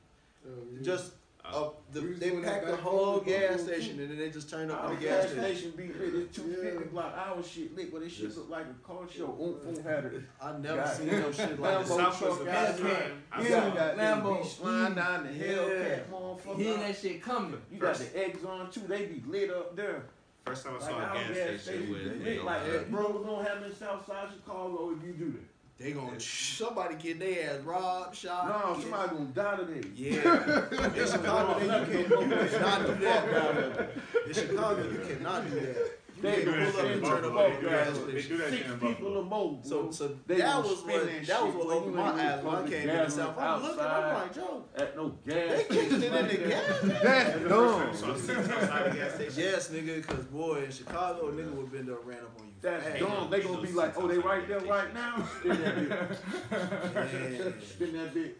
Oh, 0.47 0.51
yeah. 0.73 0.83
Just 0.83 1.13
Uh, 1.45 1.67
uh, 1.67 1.71
the, 1.93 2.01
they 2.01 2.31
doing 2.31 2.43
that 2.43 2.63
pack 2.63 2.71
the 2.71 2.77
whole 2.77 3.21
gas 3.21 3.53
before, 3.59 3.75
station 3.75 4.01
and 4.01 4.11
then 4.11 4.19
they 4.19 4.31
just 4.31 4.49
turn 4.49 4.71
up 4.71 4.89
the 4.89 4.97
gas 4.97 5.25
gas 5.25 5.31
station. 5.33 5.45
station 5.45 5.71
be 5.77 5.87
lit. 5.93 6.15
It's 6.15 6.37
250 6.37 6.79
Yeah. 6.85 6.91
block. 6.91 7.15
Our 7.17 7.43
shit 7.43 7.77
lit, 7.77 7.93
but 7.93 8.01
this 8.01 8.13
shit 8.15 8.25
Yes. 8.29 8.37
look 8.37 8.49
like 8.51 8.65
a 8.65 8.87
car 8.87 9.03
show. 9.15 9.27
Oomph, 9.41 9.67
oomph 9.67 9.85
had 9.85 10.05
it. 10.07 10.23
I 10.41 10.57
never 10.59 10.77
God 10.79 10.97
seen 10.97 11.07
damn. 11.09 11.21
no 11.21 11.33
shit 11.33 11.61
like 11.61 11.75
Lambo 11.77 11.79
that. 11.81 11.87
South 11.87 12.23
was 12.23 12.39
the 12.39 12.45
truck 12.45 12.47
best 12.47 12.73
out 12.73 12.79
time. 12.79 12.89
there. 12.89 13.13
I 13.31 13.43
You 13.43 13.49
saw- 13.51 13.71
got 13.75 13.97
Lambo. 13.97 14.23
Lambo 14.23 14.47
sliding 14.47 14.95
down 14.97 15.27
the 15.27 15.33
Yeah. 15.33 15.53
Hellcat, 15.55 16.09
motherfucker. 16.11 16.57
Hearing 16.57 16.81
that 16.81 16.97
shit 16.97 17.23
coming. 17.23 17.61
You 17.71 17.79
got 17.79 17.95
the 17.97 18.17
eggs 18.25 18.45
on 18.45 18.71
too. 18.71 18.81
They 18.89 19.05
be 19.07 19.23
lit 19.27 19.51
up 19.51 19.77
there. 19.77 20.03
First 20.47 20.65
time 20.65 20.75
I 20.75 20.79
Like 20.79 20.91
saw 20.91 20.99
a 20.99 21.03
our 21.05 21.15
gas 21.15 21.61
station 21.63 21.91
with 21.93 22.23
lit 22.25 22.45
like 22.45 22.65
that. 22.67 22.87
You 22.91 22.97
know 22.97 23.03
what's 23.09 23.25
gonna 23.27 23.45
happen 23.49 23.65
in 23.65 23.75
Southside 23.77 24.29
Chicago 24.33 24.95
if 24.99 25.07
you 25.07 25.13
do 25.13 25.33
that? 25.33 25.41
They 25.79 25.91
gonna 25.91 26.21
somebody 26.21 26.95
get 26.95 27.19
their 27.19 27.51
ass 27.59 27.61
robbed, 27.65 28.17
shot. 28.17 28.47
No, 28.49 28.81
somebody 28.81 29.09
gonna 29.11 29.25
die 29.27 29.57
today. 29.57 29.89
Yeah, 29.97 30.69
in 30.95 31.07
Chicago, 31.07 31.59
they- 31.59 31.99
you, 31.99 32.05
can, 32.05 32.21
you 32.21 32.49
cannot 32.49 32.87
do 32.87 32.95
that. 33.05 33.91
In 34.27 34.33
Chicago, 34.35 34.83
you 34.89 34.99
cannot 35.17 35.51
do 35.51 35.61
that. 35.61 35.91
You 36.25 36.31
They 36.31 36.45
pull 36.45 36.53
up 36.81 36.85
and 36.87 37.05
turn 37.05 37.25
up 37.25 37.33
Buffalo. 37.35 37.61
the 37.61 37.69
gas 37.69 37.99
They 37.99 38.03
station. 38.21 38.31
do 38.31 38.37
that 38.39 38.51
Six 38.51 38.63
shit 38.63 38.71
in 38.71 38.79
people 38.79 38.89
Buffalo. 38.89 39.21
or 39.21 39.25
more. 39.25 39.59
So, 39.63 39.91
so 39.91 40.17
They 40.27 40.37
that 40.37 40.57
was 40.65 40.83
what 40.83 40.87
that 41.07 41.27
that 41.27 41.45
was 41.47 41.55
what 41.55 41.67
opened 41.77 41.95
my 41.97 42.03
eyes 42.13 42.45
when 42.45 42.55
I 42.55 42.69
came 42.69 42.89
in 42.89 42.97
the 42.97 43.11
South. 43.11 43.39
I'm 43.39 43.63
looking, 43.63 43.81
I'm 43.81 44.15
like, 44.15 44.35
Joe, 44.35 44.65
at 44.77 44.97
no 44.97 45.09
gas 45.27 45.35
they 45.59 45.65
kicking 45.65 45.99
station 46.01 46.15
it 46.15 46.33
in 46.33 46.43
the 46.43 46.49
gas. 46.49 46.81
That's 47.03 47.49
dumb. 47.49 47.95
saw 47.97 48.15
seats 48.17 48.49
outside 48.49 48.93
the 48.93 48.97
gas 48.97 49.15
station. 49.15 49.35
Yes, 49.37 49.69
nigga, 49.71 50.07
cause 50.07 50.25
boy, 50.27 50.65
in 50.65 50.71
Chicago, 50.71 51.29
a 51.29 51.33
nigga 51.33 51.53
would 51.53 51.71
been 51.73 51.87
there 51.87 51.97
ran 51.97 52.19
up 52.19 52.41
on 52.41 52.47
you. 52.47 52.53
That's 52.63 52.99
dumb. 53.01 53.29
They 53.31 53.41
gonna 53.43 53.61
be 53.63 53.73
like, 53.73 53.97
oh, 53.99 54.09
they 54.09 54.19
right 54.19 54.49
there 54.49 54.61
right 54.61 54.95
now. 54.95 55.29
Spin 55.41 55.63
that 55.63 55.77
bit. 55.77 56.19
Yeah. 56.51 57.53
Spin 57.67 57.93
that 57.93 58.15
bit. 58.15 58.39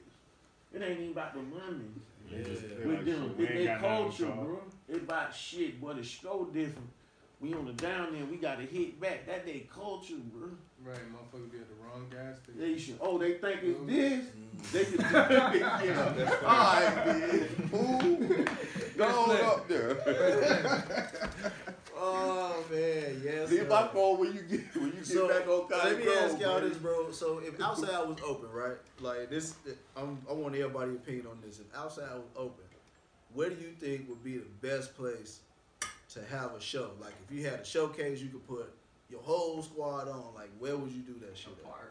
It 0.73 0.83
ain't 0.83 0.99
even 1.01 1.13
about 1.13 1.35
the 1.35 1.43
money. 1.43 1.85
They 2.31 2.43
just- 2.43 2.63
they 2.63 2.87
With 2.87 3.05
them, 3.05 3.29
shit, 3.29 3.37
we 3.39 3.45
it's 3.45 3.53
ain't 3.53 3.65
their 3.65 3.79
got 3.79 3.83
nothing 3.83 4.13
to 4.13 4.23
culture, 4.25 4.33
bro. 4.43 4.61
It's 4.89 4.99
about 5.03 5.35
shit, 5.35 5.81
but 5.81 5.99
it's 5.99 6.11
so 6.11 6.49
different. 6.53 6.89
We 7.45 7.53
on 7.53 7.67
the 7.67 7.75
down 7.75 8.15
there, 8.15 8.25
we 8.25 8.39
gotta 8.39 8.63
hit 8.63 8.99
back. 8.99 9.27
That 9.27 9.45
they 9.45 9.67
culture, 9.71 10.15
bro. 10.33 10.49
Right, 10.83 10.97
motherfucker 11.13 11.53
be 11.53 11.59
at 11.59 11.69
the 11.69 11.75
wrong 11.85 12.07
gas 12.11 12.39
station. 12.39 12.59
They 12.59 12.79
should, 12.79 12.97
oh, 13.03 13.19
they 13.19 13.35
think 13.35 13.61
it's 13.63 13.79
Mm. 13.81 13.87
this. 13.87 14.25
Mm. 14.25 14.71
They 14.73 14.85
can 14.85 15.01
yeah. 15.85 16.31
All 16.43 16.73
right, 16.73 17.07
man. 17.07 17.49
Move. 17.71 18.49
Go 18.97 19.05
on 19.05 19.41
up 19.43 19.69
there. 19.69 21.21
Oh 21.97 22.65
man, 22.71 23.23
yes. 23.25 23.51
Leave 23.51 23.69
my 23.69 23.87
phone 23.89 24.19
when 24.19 24.35
you 24.35 24.41
get 24.43 24.75
when 24.75 24.87
you 24.87 24.93
get 24.93 25.07
So 25.07 25.29
back 25.29 25.47
on 25.49 25.69
Cotton 25.69 25.91
let 25.91 25.99
me 25.99 26.05
Grove, 26.05 26.17
ask 26.25 26.41
y'all 26.41 26.59
bro. 26.59 26.69
this, 26.69 26.79
bro. 26.79 27.11
So 27.13 27.39
if 27.39 27.61
outside 27.61 28.07
was 28.09 28.19
open, 28.27 28.51
right? 28.51 28.77
Like 29.01 29.31
this, 29.31 29.55
I'm, 29.97 30.19
I 30.29 30.33
want 30.33 30.55
everybody's 30.57 30.97
opinion 30.97 31.29
on 31.29 31.39
this. 31.47 31.61
If 31.61 31.67
outside 31.75 32.13
was 32.15 32.25
open, 32.37 32.65
where 33.33 33.49
do 33.49 33.55
you 33.57 33.71
think 33.79 34.09
would 34.09 34.25
be 34.25 34.39
the 34.39 34.45
best 34.61 34.97
place 34.97 35.41
to 36.15 36.25
have 36.25 36.53
a 36.55 36.61
show? 36.61 36.91
Like 37.01 37.15
if 37.29 37.35
you 37.37 37.45
had 37.45 37.61
a 37.61 37.65
showcase, 37.65 38.21
you 38.21 38.29
could 38.29 38.47
put 38.47 38.73
your 39.11 39.21
whole 39.21 39.63
squad 39.63 40.09
on. 40.09 40.35
Like 40.35 40.51
where 40.59 40.77
would 40.77 40.91
you 40.93 41.03
do 41.03 41.15
that 41.27 41.37
shit? 41.37 41.49
A 41.49 41.67
at? 41.67 41.73
park. 41.73 41.91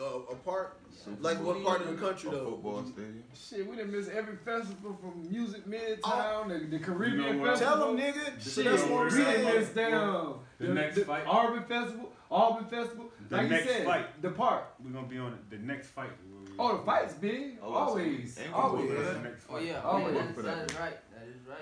Uh, 0.00 0.32
a 0.32 0.34
park? 0.36 0.80
Super 0.90 1.20
Like 1.20 1.36
Bowl, 1.42 1.52
what 1.52 1.64
part 1.64 1.80
of 1.82 1.88
the 1.88 1.94
country 2.06 2.30
a 2.30 2.32
though? 2.32 2.50
football 2.52 2.72
would 2.76 2.86
you- 2.86 2.92
stadium. 2.92 3.24
Shit, 3.34 3.68
we 3.68 3.76
done 3.76 3.92
missed 3.92 4.10
every 4.10 4.36
festival 4.36 4.96
from 5.00 5.30
Music 5.30 5.66
Midtown, 5.66 6.48
the, 6.48 6.78
the 6.78 6.82
Caribbean 6.82 7.22
You 7.22 7.34
know? 7.34 7.44
Festival. 7.44 7.76
Tell 7.76 7.94
them, 7.94 7.98
nigga. 7.98 8.40
So 8.42 8.62
Shit, 8.62 8.64
that's 8.72 8.82
what 8.84 9.12
I'm 9.12 9.18
we 9.18 9.24
done 9.24 9.44
missed 9.54 9.74
down. 9.74 10.38
The 10.58 10.68
next 10.68 10.98
fight. 11.00 11.24
Auburn 11.26 11.64
Festival, 11.64 12.10
Auburn 12.30 12.64
Festival. 12.64 13.10
The 13.28 13.36
like 13.36 13.50
next 13.50 13.64
you 13.66 13.70
said, 13.72 13.84
fight. 13.86 14.22
the 14.22 14.30
park. 14.30 14.64
We're 14.82 14.90
gonna 14.92 15.06
be 15.06 15.18
on 15.18 15.38
the 15.50 15.58
next 15.58 15.88
fight. 15.88 16.10
Oh, 16.58 16.78
the 16.78 16.82
fight's 16.84 17.14
big. 17.14 17.58
Oh, 17.62 17.72
always, 17.74 18.38
and 18.38 18.48
we 18.48 18.54
always. 18.54 18.90
Yeah. 18.90 19.20
next 19.22 19.44
Oh 19.48 19.52
fight. 19.54 19.64
yeah, 19.66 19.80
Oh, 19.84 19.90
oh, 19.90 19.98
yeah. 19.98 20.06
yeah, 20.08 20.12
that's, 20.22 20.34
For 20.34 20.42
that. 20.42 20.56
that 20.68 20.70
is 20.72 20.78
right. 20.78 20.98
That 21.14 21.28
is 21.28 21.46
right. 21.48 21.58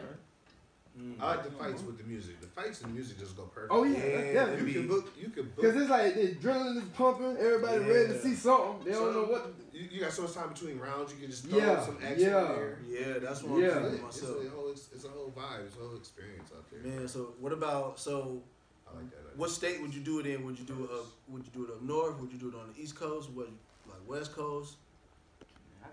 Mm. 0.99 1.15
I 1.21 1.37
like 1.37 1.45
the 1.45 1.51
fights 1.53 1.83
with 1.83 1.99
the 1.99 2.05
music. 2.05 2.41
The 2.41 2.47
fights 2.49 2.81
and 2.83 2.91
the 2.91 2.95
music 2.95 3.19
just 3.19 3.37
go 3.37 3.45
perfect. 3.45 3.73
Oh 3.73 3.85
yeah, 3.85 3.99
Yeah, 3.99 4.45
that's 4.47 4.61
it. 4.63 4.67
You 4.69 4.73
can 4.75 4.89
book. 4.89 5.11
You 5.21 5.29
can 5.29 5.45
book. 5.45 5.65
Cause 5.65 5.77
it's 5.77 5.91
like 5.91 6.15
the 6.15 6.35
adrenaline 6.35 6.77
is 6.79 6.83
pumping, 6.95 7.37
everybody 7.39 7.79
ready 7.79 8.09
to 8.09 8.21
see 8.21 8.35
something. 8.35 8.85
They 8.85 8.93
don't 8.93 9.15
know 9.15 9.25
what. 9.25 9.53
You, 9.73 9.89
you 9.93 10.01
got 10.01 10.13
so 10.13 10.23
much 10.23 10.33
time 10.35 10.49
between 10.49 10.79
rounds. 10.79 11.13
You 11.13 11.21
can 11.21 11.31
just 11.31 11.47
throw 11.47 11.59
Yeah, 11.59 11.81
some 11.81 11.99
action 12.03 12.21
yeah. 12.21 12.31
there. 12.43 12.79
Yeah, 12.89 13.19
that's 13.21 13.43
what 13.45 13.63
Yeah. 13.63 13.69
I'm 13.71 13.85
It's, 13.85 13.85
saying 13.85 13.95
it's, 13.95 14.03
myself. 14.23 14.45
a 14.45 14.51
whole, 14.51 14.71
it's, 14.73 14.89
it's 14.95 15.05
a 15.05 15.09
whole 15.09 15.33
vibe. 15.37 15.67
It's 15.67 15.77
a 15.77 15.79
whole 15.79 15.97
experience 15.97 16.51
out 16.55 16.65
there. 16.71 16.81
Man, 16.93 17.09
so 17.09 17.35
what 17.39 17.53
about 17.53 17.99
so? 18.01 18.43
I 18.91 18.97
like 18.97 19.11
that. 19.11 19.37
What 19.39 19.51
state 19.51 19.81
would 19.81 19.95
you 19.95 20.01
do 20.01 20.19
it 20.19 20.27
in? 20.27 20.45
Would 20.45 20.59
you 20.59 20.65
do 20.65 20.85
it 20.85 20.91
up? 20.93 21.07
Would 21.29 21.45
you 21.47 21.53
do 21.55 21.65
it 21.65 21.71
up 21.71 21.81
north? 21.83 22.19
Would 22.19 22.33
you 22.33 22.39
do 22.39 22.49
it 22.49 22.55
on 22.57 22.73
the 22.75 22.83
east 22.83 22.97
coast? 22.97 23.31
What 23.31 23.47
like 23.89 24.01
west 24.09 24.35
coast? 24.35 24.75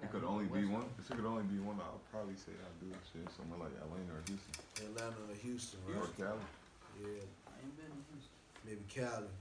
It 0.03 0.11
could 0.11 0.23
only 0.23 0.45
be 0.45 0.65
one. 0.65 0.85
If 0.99 1.09
it 1.09 1.15
could 1.15 1.25
only 1.25 1.43
be 1.43 1.59
one, 1.59 1.77
I'll 1.81 2.01
probably 2.11 2.35
say 2.35 2.53
I'll 2.61 2.77
do 2.81 2.93
it 2.93 3.01
shit 3.09 3.25
somewhere 3.33 3.65
like 3.65 3.73
Atlanta 3.81 4.13
or 4.13 4.23
Houston 4.27 4.53
Atlanta 4.83 5.19
or 5.29 5.35
Houston, 5.41 5.79
or 5.87 6.01
right? 6.01 6.17
Cali. 6.17 6.45
Yeah, 7.01 7.23
I 7.47 7.55
ain't 7.61 7.75
been 7.77 7.89
in 7.89 8.03
Houston. 8.11 8.37
maybe 8.65 8.83
Cali. 8.89 9.31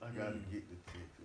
I 0.00 0.06
gotta 0.14 0.38
mm. 0.38 0.52
get 0.52 0.62
the 0.70 0.78
ticket. 0.92 1.17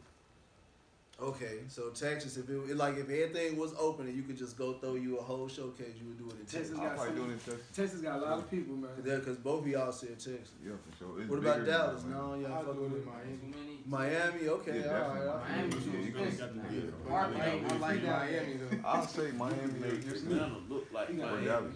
Okay, 1.21 1.59
so 1.69 1.89
Texas, 1.91 2.37
if 2.37 2.49
it, 2.49 2.53
it 2.71 2.75
like 2.75 2.95
if 2.97 3.07
everything 3.09 3.55
was 3.55 3.73
open 3.79 4.07
and 4.07 4.15
you 4.15 4.23
could 4.23 4.37
just 4.37 4.57
go 4.57 4.73
throw 4.73 4.95
you 4.95 5.19
a 5.19 5.21
whole 5.21 5.47
showcase, 5.47 5.93
you 6.01 6.07
would 6.07 6.17
do 6.17 6.25
it 6.27 6.39
in 6.39 6.45
Texas 6.45 6.69
Texas. 6.71 6.77
I'll 6.79 6.83
got 6.87 6.95
probably 6.97 7.13
do 7.13 7.21
some- 7.21 7.29
it 7.29 7.33
in 7.33 7.39
Texas. 7.39 7.75
Texas 7.75 8.01
got 8.01 8.17
a 8.17 8.21
lot 8.21 8.37
of 8.39 8.51
people, 8.51 8.75
man. 8.75 8.89
Yeah, 9.05 9.15
because 9.17 9.37
both 9.37 9.61
of 9.61 9.67
y'all 9.67 9.91
said 9.91 10.09
Texas. 10.19 10.51
Yeah, 10.65 10.71
for 10.83 10.97
sure. 10.97 11.21
It's 11.21 11.29
What 11.29 11.39
about 11.39 11.65
Dallas? 11.65 12.03
No, 12.03 12.33
y'all 12.35 12.51
I'll 12.51 12.63
fucking 12.65 12.79
do 12.79 12.85
it 12.85 12.91
with 12.91 13.05
Miami. 13.05 13.77
Miami. 13.85 14.47
Okay, 14.49 14.79
Yeah, 14.79 14.85
all 14.87 14.93
right. 15.15 15.27
all 15.27 15.37
right. 15.37 15.49
Miami 15.49 15.71
too 15.71 15.91
Yeah, 15.93 15.99
you 16.05 16.11
can- 16.13 16.23
expensive. 16.23 16.91
Yeah. 17.07 17.15
I 17.15 17.27
like 17.27 17.79
like 17.79 18.03
Miami 18.03 18.53
though. 18.57 18.77
I'll 18.89 19.07
say 19.07 19.31
Miami 19.31 19.61
or 19.63 19.67
Make 19.67 20.03
Houston 20.03 20.31
Atlanta 20.33 20.57
look 20.67 20.87
like 20.91 21.09
You 21.09 21.15
got 21.17 21.27
or 21.27 21.31
Miami. 21.35 21.45
Dallas. 21.47 21.75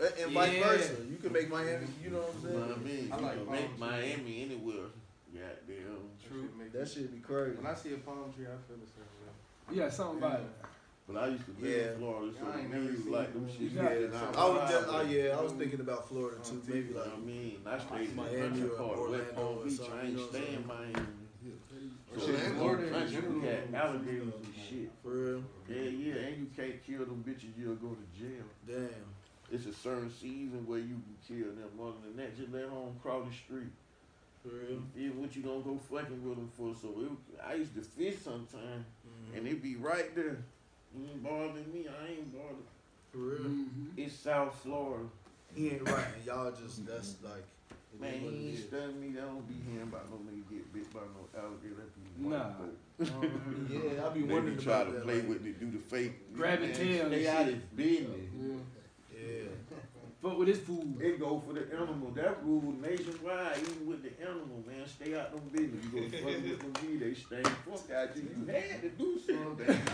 And, 0.00 0.12
and 0.24 0.32
vice 0.32 0.62
versa. 0.62 0.92
You 1.08 1.16
can 1.22 1.32
make 1.32 1.48
Miami. 1.48 1.86
You 2.02 2.10
know 2.10 2.18
what 2.18 2.34
I'm 2.34 2.42
You 2.42 2.58
know 2.58 2.66
what 2.66 2.76
I 2.76 2.80
mean? 2.82 3.12
I 3.12 3.16
You 3.18 3.22
like 3.24 3.34
can 3.44 3.52
make. 3.52 3.78
Miami 3.78 4.42
anywhere. 4.42 4.86
Goddamn. 5.32 6.10
True. 6.28 6.48
That 6.72 6.88
should 6.88 7.12
be 7.12 7.20
crazy. 7.20 7.56
When 7.56 7.66
I 7.66 7.74
see 7.74 7.94
a 7.94 7.98
palm 7.98 8.32
tree, 8.34 8.46
I 8.46 8.56
feel 8.66 8.76
the 8.80 8.90
same 8.90 9.04
way. 9.20 9.76
Yeah, 9.82 9.90
something 9.90 10.18
about 10.18 10.40
it. 10.40 10.46
But 11.06 11.16
I 11.22 11.26
used 11.28 11.44
to 11.44 11.52
live 11.60 11.70
Yeah. 11.70 11.92
in 11.92 11.98
Florida, 11.98 12.32
so 12.38 12.46
I 12.48 12.52
the 12.52 12.58
ain't 12.60 12.70
never 12.72 12.84
views 12.84 13.02
seen 13.04 13.12
like 13.12 13.32
them 13.34 13.44
it. 13.46 13.52
shit. 13.52 13.72
Yeah. 13.72 13.82
Yeah, 13.82 14.40
I 14.40 14.48
was 14.48 14.70
just, 14.70 14.86
oh 14.88 15.02
yeah, 15.02 15.36
I 15.36 15.40
was 15.42 15.52
thinking 15.52 15.80
about 15.80 16.08
Florida 16.08 16.40
too. 16.42 16.62
Maybe 16.66 16.88
You 16.88 16.94
know 16.94 17.00
like 17.00 17.08
what 17.12 17.16
I 17.16 17.20
mean? 17.20 17.56
I 17.66 17.78
stayed 17.78 18.08
in 18.08 18.16
Miami 18.16 18.36
the 18.36 18.42
country 18.48 18.64
or 18.64 18.76
part, 18.76 18.88
West 18.88 19.00
Orlando 19.00 19.30
or 19.30 19.34
Palm 19.54 19.68
Beach. 19.68 19.76
something, 19.76 19.98
I 19.98 20.02
you 20.02 20.08
ain't 20.08 20.18
I'm 20.20 20.28
staying 20.28 20.44
in 20.44 20.52
saying? 20.52 20.66
Miami. 20.66 21.06
So 22.14 22.20
Shit, 22.26 22.34
in 22.46 22.54
Florida 22.56 22.82
the 22.88 22.96
in 23.04 23.10
general 23.12 23.40
had 23.42 23.74
alligators 23.74 24.32
and 24.34 24.54
shit. 24.54 24.90
for 25.02 25.10
real. 25.10 25.44
Yeah, 25.68 25.82
yeah, 25.92 26.14
and 26.30 26.36
you 26.38 26.46
can't 26.56 26.78
kill 26.86 27.04
them 27.04 27.20
bitches, 27.26 27.52
you'll 27.58 27.74
go 27.76 27.92
to 27.92 28.06
jail. 28.18 28.46
Damn. 28.66 29.04
It's 29.52 29.66
a 29.66 29.74
certain 29.74 30.10
season 30.10 30.64
where 30.66 30.78
you 30.78 30.96
can 31.04 31.16
kill 31.28 31.52
them. 31.52 31.68
Other 31.76 32.00
than 32.06 32.16
that, 32.16 32.36
just 32.38 32.50
let 32.52 32.64
home 32.68 32.96
cross 33.02 33.26
the 33.28 33.34
street. 33.34 33.68
For 34.44 34.50
real. 34.54 34.82
Yeah, 34.94 35.08
what 35.16 35.34
you 35.34 35.42
gonna 35.42 35.60
go 35.60 35.78
fucking 35.90 36.22
with 36.28 36.36
them 36.36 36.50
for? 36.56 36.74
So 36.80 36.88
it, 37.00 37.42
I 37.42 37.54
used 37.54 37.74
to 37.76 37.80
fish 37.80 38.16
sometimes, 38.22 38.84
Mhm. 39.32 39.38
and 39.38 39.48
it 39.48 39.62
be 39.62 39.76
right 39.76 40.14
there. 40.14 40.36
You 40.94 41.06
ain't 41.10 41.22
bothering 41.22 41.72
me, 41.72 41.86
I 41.88 42.08
ain't 42.12 42.30
bothered. 42.32 42.56
For 43.10 43.18
real. 43.18 43.40
Mm-hmm. 43.40 43.86
It's 43.96 44.14
South 44.14 44.54
Florida. 44.62 45.08
He 45.54 45.70
ain't 45.70 45.88
right, 45.88 46.06
and 46.16 46.26
y'all 46.26 46.52
just 46.52 46.84
that's 46.86 47.16
like. 47.22 47.44
it 47.94 48.00
Man, 48.00 48.14
is 48.14 48.22
what 48.22 48.32
it 48.34 48.36
he 48.38 48.48
ain't 48.48 48.58
is. 48.58 48.72
me. 49.00 49.08
That 49.12 49.20
don't 49.26 49.48
be 49.48 49.54
hearing 49.70 49.88
about 49.88 50.10
no 50.10 50.16
nigga 50.18 50.50
get 50.50 50.72
bit 50.74 50.92
by 50.92 51.00
no 51.00 51.40
alligator. 51.40 51.76
That 51.76 51.94
be 51.94 52.28
Nah. 52.28 52.44
white 52.44 52.56
folk. 52.58 53.24
Um, 53.24 53.68
yeah, 53.70 54.06
I 54.06 54.08
be 54.10 54.22
They 54.22 54.34
wondering 54.34 54.56
be 54.56 54.62
try 54.62 54.74
about 54.82 54.84
to 54.86 54.92
that. 54.98 55.02
play 55.04 55.20
like, 55.20 55.28
with 55.28 55.46
it, 55.46 55.58
do 55.60 55.70
the 55.70 55.78
fake. 55.78 56.34
Grab 56.34 56.60
Man, 56.60 56.68
your 56.68 56.76
tail 56.76 57.06
and 57.06 57.14
Stay 57.14 57.28
out 57.28 57.46
shit. 57.46 57.54
his 57.54 57.62
business. 57.76 58.30
Yeah. 58.36 59.18
Yeah. 59.26 59.48
Fuck 60.24 60.38
with 60.38 60.48
this 60.48 60.60
food. 60.60 60.96
It 61.02 61.20
go 61.20 61.42
for 61.46 61.52
the 61.52 61.70
animal. 61.76 62.10
That 62.12 62.42
rule 62.42 62.74
nationwide, 62.80 63.58
even 63.60 63.86
with 63.86 64.02
the 64.02 64.26
animal, 64.26 64.64
man. 64.66 64.86
Stay 64.86 65.14
out 65.14 65.32
them 65.32 65.42
business. 65.52 65.84
You 65.84 66.08
go 66.08 66.16
fucking 66.16 66.48
with 66.48 66.60
them 66.60 66.72
bee, 66.80 66.96
they 66.96 67.12
stay 67.12 67.42
fuck 67.42 67.90
out 67.94 68.16
you. 68.16 68.30
You 68.34 68.46
had 68.46 68.80
to 68.80 68.88
do 68.88 69.18
something. 69.18 69.66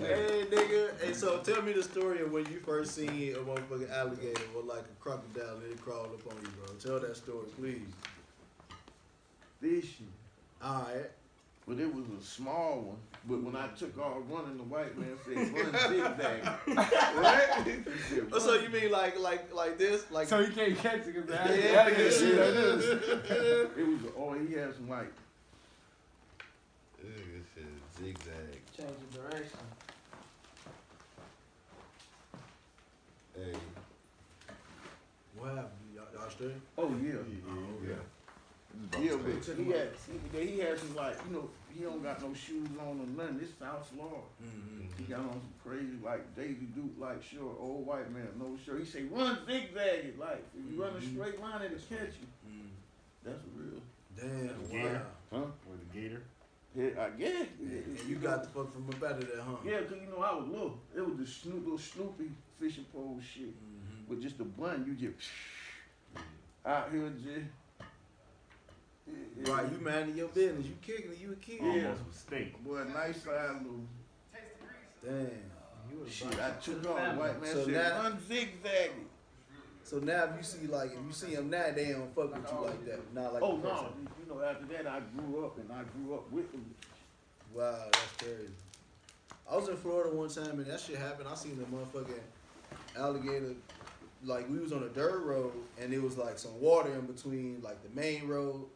Hey 0.00 0.44
nigga, 0.50 1.00
hey 1.00 1.12
so 1.14 1.38
tell 1.38 1.62
me 1.62 1.72
the 1.72 1.82
story 1.82 2.20
of 2.20 2.30
when 2.30 2.44
you 2.46 2.60
first 2.60 2.94
seen 2.94 3.34
a 3.34 3.38
motherfucking 3.38 3.90
alligator 3.90 4.42
or 4.54 4.62
like 4.62 4.84
a 4.84 5.02
crocodile 5.02 5.56
and 5.56 5.72
it 5.72 5.80
crawled 5.80 6.12
up 6.12 6.30
on 6.30 6.38
you, 6.42 6.48
bro. 6.50 6.74
Tell 6.76 7.00
that 7.00 7.16
story, 7.16 7.46
please. 7.58 7.80
Fishing. 9.60 10.12
Alright. 10.62 11.10
But 11.68 11.78
it 11.80 11.94
was 11.94 12.04
a 12.18 12.24
small 12.24 12.80
one. 12.80 12.96
But 13.28 13.42
when 13.42 13.54
I 13.54 13.66
took 13.76 13.98
off 13.98 14.16
running, 14.30 14.56
the 14.56 14.62
white 14.62 14.96
man 14.96 15.10
said, 15.22 15.36
run 15.52 15.66
zigzag. 16.16 16.44
What? 17.14 17.66
He 17.66 17.72
said, 18.08 18.26
Oh, 18.32 18.38
so 18.38 18.54
you 18.54 18.70
mean 18.70 18.90
like 18.90 19.20
like 19.20 19.52
like 19.54 19.76
this? 19.76 20.10
Like 20.10 20.28
So 20.28 20.40
you 20.40 20.50
can't 20.50 20.78
catch 20.78 21.00
it 21.06 21.06
because 21.14 21.26
the 21.26 21.34
Yeah. 21.34 21.80
alligator 21.82 22.10
shit 22.10 22.38
like 22.38 22.54
this. 22.54 22.84
It 23.76 23.86
was, 23.86 24.12
oh, 24.16 24.32
he 24.32 24.54
had 24.54 24.74
some 24.74 24.88
like, 24.88 25.12
This 27.02 27.10
nigga 27.10 27.42
shit 27.54 27.64
zigzag. 28.16 28.60
Change 28.74 28.88
the 29.12 29.18
direction. 29.18 29.58
Hey, 33.36 33.52
what 35.36 35.48
happened? 35.50 35.70
Y'all, 35.94 36.04
y'all 36.14 36.30
straight? 36.30 36.52
oh 36.78 36.88
yeah. 37.04 37.12
Oh, 37.46 37.56
yeah. 37.86 37.92
It's 38.84 38.96
about 38.96 39.04
Yeah, 39.04 39.10
to 39.10 39.18
but 39.18 39.64
he 39.64 39.70
had, 39.72 39.88
he, 40.32 40.52
he 40.52 40.58
had 40.60 40.78
some 40.78 40.94
like, 40.94 41.16
you 41.28 41.34
know, 41.36 41.50
he 41.76 41.82
don't 41.84 42.02
got 42.02 42.20
no 42.22 42.32
shoes 42.34 42.68
on 42.80 43.00
or 43.00 43.22
nothing. 43.22 43.38
This 43.38 43.50
South 43.58 43.88
Florida. 43.94 44.16
Mm-hmm. 44.42 44.86
He 44.98 45.04
got 45.04 45.20
on 45.20 45.30
some 45.32 45.52
crazy 45.64 45.98
like 46.02 46.34
Daisy 46.36 46.66
Duke 46.74 46.92
like 46.98 47.22
shirt, 47.22 47.42
old 47.58 47.86
white 47.86 48.10
man, 48.12 48.28
no 48.38 48.56
shirt. 48.64 48.80
He 48.80 48.84
say 48.84 49.04
run 49.04 49.38
zigzag 49.46 50.04
it 50.06 50.18
like 50.18 50.44
if 50.56 50.72
you 50.74 50.82
run 50.82 50.94
a 50.94 50.98
Mhm. 50.98 51.12
straight 51.14 51.40
line 51.40 51.62
it'll 51.62 51.78
catch 51.78 52.14
you. 52.20 52.26
Mm. 52.50 52.68
That's 53.24 53.42
real. 53.56 53.80
Damn, 54.16 54.62
Gator. 54.70 54.94
wow. 55.30 55.38
Huh? 55.38 55.44
Or 55.68 55.76
the 55.76 56.00
gator. 56.00 56.22
Yeah, 56.74 57.04
I 57.06 57.10
guess. 57.10 57.46
And 57.60 57.98
you 58.08 58.16
got 58.16 58.42
the 58.42 58.48
fuck 58.50 58.72
from 58.72 58.88
up 58.90 59.02
out 59.02 59.22
of 59.22 59.28
there, 59.28 59.40
huh? 59.42 59.56
Yeah, 59.64 59.80
cause 59.82 59.96
you 60.00 60.10
know 60.10 60.22
I 60.22 60.34
was 60.34 60.48
little. 60.48 60.78
It 60.96 61.00
was 61.06 61.16
the 61.18 61.26
Snoop 61.26 61.62
little 61.64 61.78
Snoopy 61.78 62.30
fishing 62.60 62.84
pole 62.92 63.20
shit 63.22 63.46
Mm-hmm. 63.54 64.10
with 64.10 64.22
just 64.22 64.40
a 64.40 64.44
bun. 64.44 64.84
You 64.86 64.94
just 64.94 65.28
out 66.66 66.90
here 66.90 67.10
just. 67.22 67.46
Yeah, 69.48 69.54
yeah. 69.56 69.62
Right, 69.62 69.72
you 69.72 69.78
minding 69.84 70.16
your 70.16 70.28
business. 70.28 70.66
You 70.66 70.74
kicking 70.82 71.12
it, 71.12 71.18
you 71.20 71.32
a 71.32 71.36
kid. 71.36 71.58
Yeah. 71.62 71.88
Almost 71.88 72.00
a 72.10 72.14
steak. 72.18 72.64
Boy, 72.64 72.84
nice 72.94 73.22
size 73.22 73.56
little 73.62 73.80
Damn. 75.04 75.30
You 75.90 76.04
a 76.06 76.10
shit. 76.10 76.38
I 76.40 76.50
took 76.62 76.88
off. 76.90 77.16
White 77.16 77.40
man 77.42 77.52
So 77.52 77.64
said 77.64 77.74
now- 77.74 78.02
run 78.02 78.18
zigzag 78.26 78.90
it. 78.90 78.92
So 79.84 79.98
now 80.00 80.24
if 80.24 80.30
you 80.36 80.42
see 80.42 80.66
like 80.66 80.90
if 80.90 80.98
you 81.06 81.12
see 81.12 81.34
them 81.34 81.48
now, 81.48 81.70
they 81.74 81.92
don't 81.92 82.14
fuck 82.14 82.34
with 82.34 82.52
you 82.52 82.60
like 82.66 82.84
that. 82.86 83.14
Not 83.14 83.32
like 83.34 83.42
Oh 83.42 83.56
no, 83.56 83.68
time. 83.70 84.08
you 84.20 84.34
know 84.34 84.42
after 84.42 84.66
that 84.66 84.86
I 84.86 85.00
grew 85.16 85.46
up 85.46 85.56
and 85.58 85.70
I 85.72 85.82
grew 85.96 86.14
up 86.14 86.30
with 86.30 86.52
them. 86.52 86.74
Wow, 87.54 87.84
that's 87.90 88.12
crazy. 88.18 88.52
I 89.50 89.56
was 89.56 89.66
in 89.70 89.76
Florida 89.78 90.14
one 90.14 90.28
time 90.28 90.58
and 90.58 90.66
that 90.66 90.78
shit 90.80 90.98
happened. 90.98 91.26
I 91.26 91.34
seen 91.34 91.56
the 91.58 91.64
motherfucking 91.64 92.20
alligator. 92.98 93.54
Like 94.24 94.50
we 94.50 94.58
was 94.58 94.72
on 94.74 94.82
a 94.82 94.88
dirt 94.90 95.22
road 95.24 95.52
and 95.80 95.94
it 95.94 96.02
was 96.02 96.18
like 96.18 96.38
some 96.38 96.60
water 96.60 96.92
in 96.92 97.06
between 97.06 97.62
like 97.62 97.78
the 97.82 97.98
main 97.98 98.28
road 98.28 98.66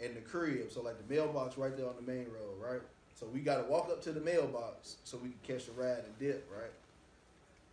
and 0.00 0.16
the 0.16 0.20
crib. 0.20 0.70
So 0.70 0.82
like 0.82 0.96
the 1.06 1.14
mailbox 1.14 1.56
right 1.56 1.76
there 1.76 1.86
on 1.86 1.94
the 1.96 2.10
main 2.10 2.26
road, 2.26 2.60
right? 2.60 2.80
So 3.14 3.26
we 3.32 3.40
gotta 3.40 3.64
walk 3.64 3.88
up 3.90 4.02
to 4.02 4.12
the 4.12 4.20
mailbox 4.20 4.96
so 5.04 5.16
we 5.16 5.30
can 5.30 5.38
catch 5.42 5.66
the 5.66 5.72
ride 5.72 6.04
and 6.04 6.18
dip, 6.18 6.48
right? 6.54 6.70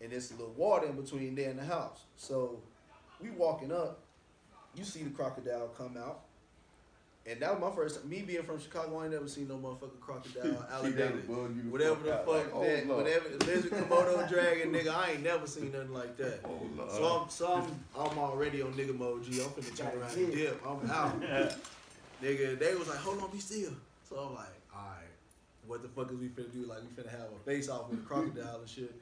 And 0.02 0.12
there's 0.12 0.32
a 0.32 0.36
little 0.36 0.54
water 0.54 0.88
in 0.88 0.96
between 0.96 1.36
there 1.36 1.50
and 1.50 1.60
the 1.60 1.66
house. 1.66 2.02
So 2.18 2.60
we 3.22 3.30
walking 3.32 3.72
up, 3.72 4.00
you 4.76 4.84
see 4.84 5.04
the 5.04 5.10
crocodile 5.10 5.68
come 5.78 5.98
out. 5.98 6.22
And 7.26 7.40
that 7.40 7.54
was 7.58 7.70
my 7.70 7.74
first 7.74 8.02
time. 8.02 8.10
Me 8.10 8.22
being 8.22 8.44
from 8.44 8.60
Chicago, 8.60 9.00
I 9.00 9.04
ain't 9.04 9.14
never 9.14 9.30
seen 9.30 9.48
no 9.48 9.58
motherfucking 9.58 10.02
crocodile, 10.02 10.66
alligator, 10.72 11.14
whatever 11.70 12.04
the 12.04 12.12
fuck 12.18 12.28
like, 12.28 12.54
oh, 12.54 12.66
that, 12.66 12.86
Lord. 12.86 13.06
whatever 13.06 13.30
lizard, 13.46 13.72
komodo 13.90 14.28
dragon, 14.28 14.74
nigga. 14.74 14.90
I 14.90 15.12
ain't 15.12 15.24
never 15.24 15.48
seen 15.48 15.72
nothing 15.72 15.94
like 15.94 16.18
that. 16.18 16.42
Oh, 16.44 16.60
Lord. 16.76 16.92
So 16.92 17.06
I'm, 17.06 17.30
so 17.30 17.54
I'm, 17.54 18.12
I'm 18.12 18.18
already 18.18 18.62
on 18.62 18.74
nigga 18.74 18.98
mode. 18.98 19.24
G. 19.24 19.42
I'm 19.42 19.50
finna 19.52 19.78
turn 19.78 19.98
around 19.98 20.18
and 20.18 20.34
dip. 20.34 20.62
I'm 20.68 20.90
out. 20.92 21.56
nigga, 22.24 22.58
they 22.58 22.76
was 22.76 22.88
like, 22.88 22.98
hold 22.98 23.22
on, 23.22 23.30
be 23.32 23.40
still. 23.40 23.72
So 24.08 24.18
I'm 24.18 24.36
like, 24.36 24.46
all 24.74 24.82
right, 24.82 25.14
what 25.68 25.82
the 25.82 25.90
fuck 25.90 26.12
is 26.12 26.18
we 26.18 26.28
finna 26.28 26.52
do? 26.52 26.66
Like 26.66 26.80
we 26.82 27.04
finna 27.04 27.12
have 27.12 27.30
a 27.36 27.40
face 27.46 27.70
off 27.70 27.90
with 27.90 28.00
a 28.00 28.04
crocodile 28.04 28.60
and 28.60 28.70
shit. 28.70 28.94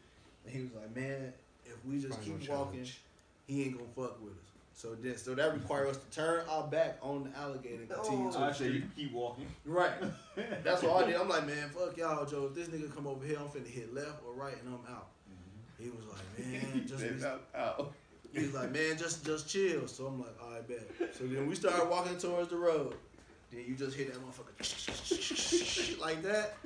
And 0.45 0.53
he 0.53 0.61
was 0.61 0.71
like, 0.73 0.95
man, 0.95 1.33
if 1.65 1.83
we 1.85 1.99
just 1.99 2.09
Probably 2.09 2.25
keep 2.25 2.49
no 2.49 2.55
walking, 2.55 2.73
challenge. 2.73 3.01
he 3.47 3.63
ain't 3.63 3.73
gonna 3.77 3.89
fuck 3.95 4.21
with 4.23 4.33
us. 4.33 4.51
So 4.73 4.95
then, 4.95 5.15
so 5.17 5.35
that 5.35 5.53
required 5.53 5.89
us 5.89 5.97
to 5.97 6.09
turn 6.09 6.43
our 6.49 6.65
back 6.65 6.97
on 7.01 7.25
the 7.25 7.39
alligator 7.39 7.81
and 7.81 7.89
continue 7.89 8.29
oh. 8.29 8.31
to 8.31 8.39
I 8.39 8.47
the 8.47 8.53
say 8.53 8.63
you 8.65 8.69
street. 8.71 8.81
can 8.81 8.91
keep 8.95 9.13
walking. 9.13 9.45
Right. 9.65 9.91
That's 10.63 10.81
what 10.81 11.03
I 11.03 11.07
did. 11.07 11.17
I'm 11.17 11.29
like, 11.29 11.45
man, 11.45 11.69
fuck 11.69 11.95
y'all, 11.97 12.25
Joe. 12.25 12.47
If 12.49 12.55
this 12.55 12.69
nigga 12.69 12.93
come 12.93 13.05
over 13.05 13.23
here, 13.25 13.37
I'm 13.39 13.47
finna 13.47 13.67
hit 13.67 13.93
left 13.93 14.23
or 14.25 14.33
right, 14.33 14.55
and 14.59 14.67
I'm 14.67 14.95
out. 14.95 15.09
Mm-hmm. 15.29 15.83
He 15.83 15.89
was 15.89 16.05
like, 16.07 16.73
man, 16.73 16.87
just 16.87 17.03
be, 17.03 17.25
out, 17.25 17.43
out. 17.53 17.93
he 18.33 18.39
was 18.41 18.53
like, 18.53 18.71
man, 18.71 18.97
just 18.97 19.25
just 19.25 19.47
chill. 19.47 19.87
So 19.87 20.07
I'm 20.07 20.19
like, 20.19 20.35
all 20.41 20.51
right, 20.51 20.67
bet. 20.67 21.15
So 21.15 21.25
then 21.25 21.47
we 21.47 21.53
started 21.53 21.87
walking 21.89 22.17
towards 22.17 22.49
the 22.49 22.57
road. 22.57 22.95
Then 23.51 23.65
you 23.67 23.75
just 23.75 23.97
hit 23.97 24.13
that 24.13 24.21
motherfucker 24.21 25.99
like 26.01 26.21
that. 26.23 26.57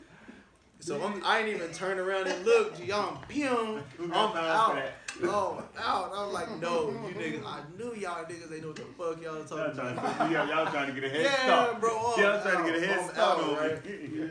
So 0.80 1.02
I'm, 1.02 1.24
I 1.26 1.40
ain't 1.40 1.50
even 1.50 1.72
turn 1.72 1.98
around 1.98 2.28
and 2.28 2.46
look. 2.46 2.78
G, 2.78 2.94
I'm 2.94 3.18
pew. 3.28 3.82
I'm 4.00 4.14
out. 4.14 4.78
That? 5.22 5.30
Oh, 5.30 5.64
out. 5.78 6.12
I 6.14 6.26
was 6.26 6.34
like, 6.34 6.60
no, 6.62 6.90
you 6.90 7.16
niggas. 7.16 7.46
I 7.46 7.60
knew 7.78 7.94
y'all 7.96 8.24
niggas 8.26 8.52
ain't 8.54 8.62
know 8.62 8.68
what 8.70 8.76
the 8.76 8.84
fuck 8.98 9.22
y'all 9.24 9.40
was 9.42 9.50
Y'all 9.52 9.60
talking 9.60 9.76
trying, 9.76 9.98
about. 9.98 10.18
to, 10.28 10.34
y'all, 10.34 10.48
y'all 10.48 10.72
trying 10.72 10.94
to 10.94 11.00
get 11.02 11.04
a 11.10 11.14
head 11.14 11.24
Yeah, 11.24 11.44
start. 11.46 11.80
bro. 11.82 11.90
oh, 11.94 12.16
Y'all 12.22 12.42
trying 12.42 12.66
to 12.66 12.72
get 12.72 12.84
a 12.84 12.86
head 12.88 13.10
start 13.12 13.40
out, 13.40 13.44
on 13.44 13.56
right? 13.56 13.82
Yeah. 13.86 14.26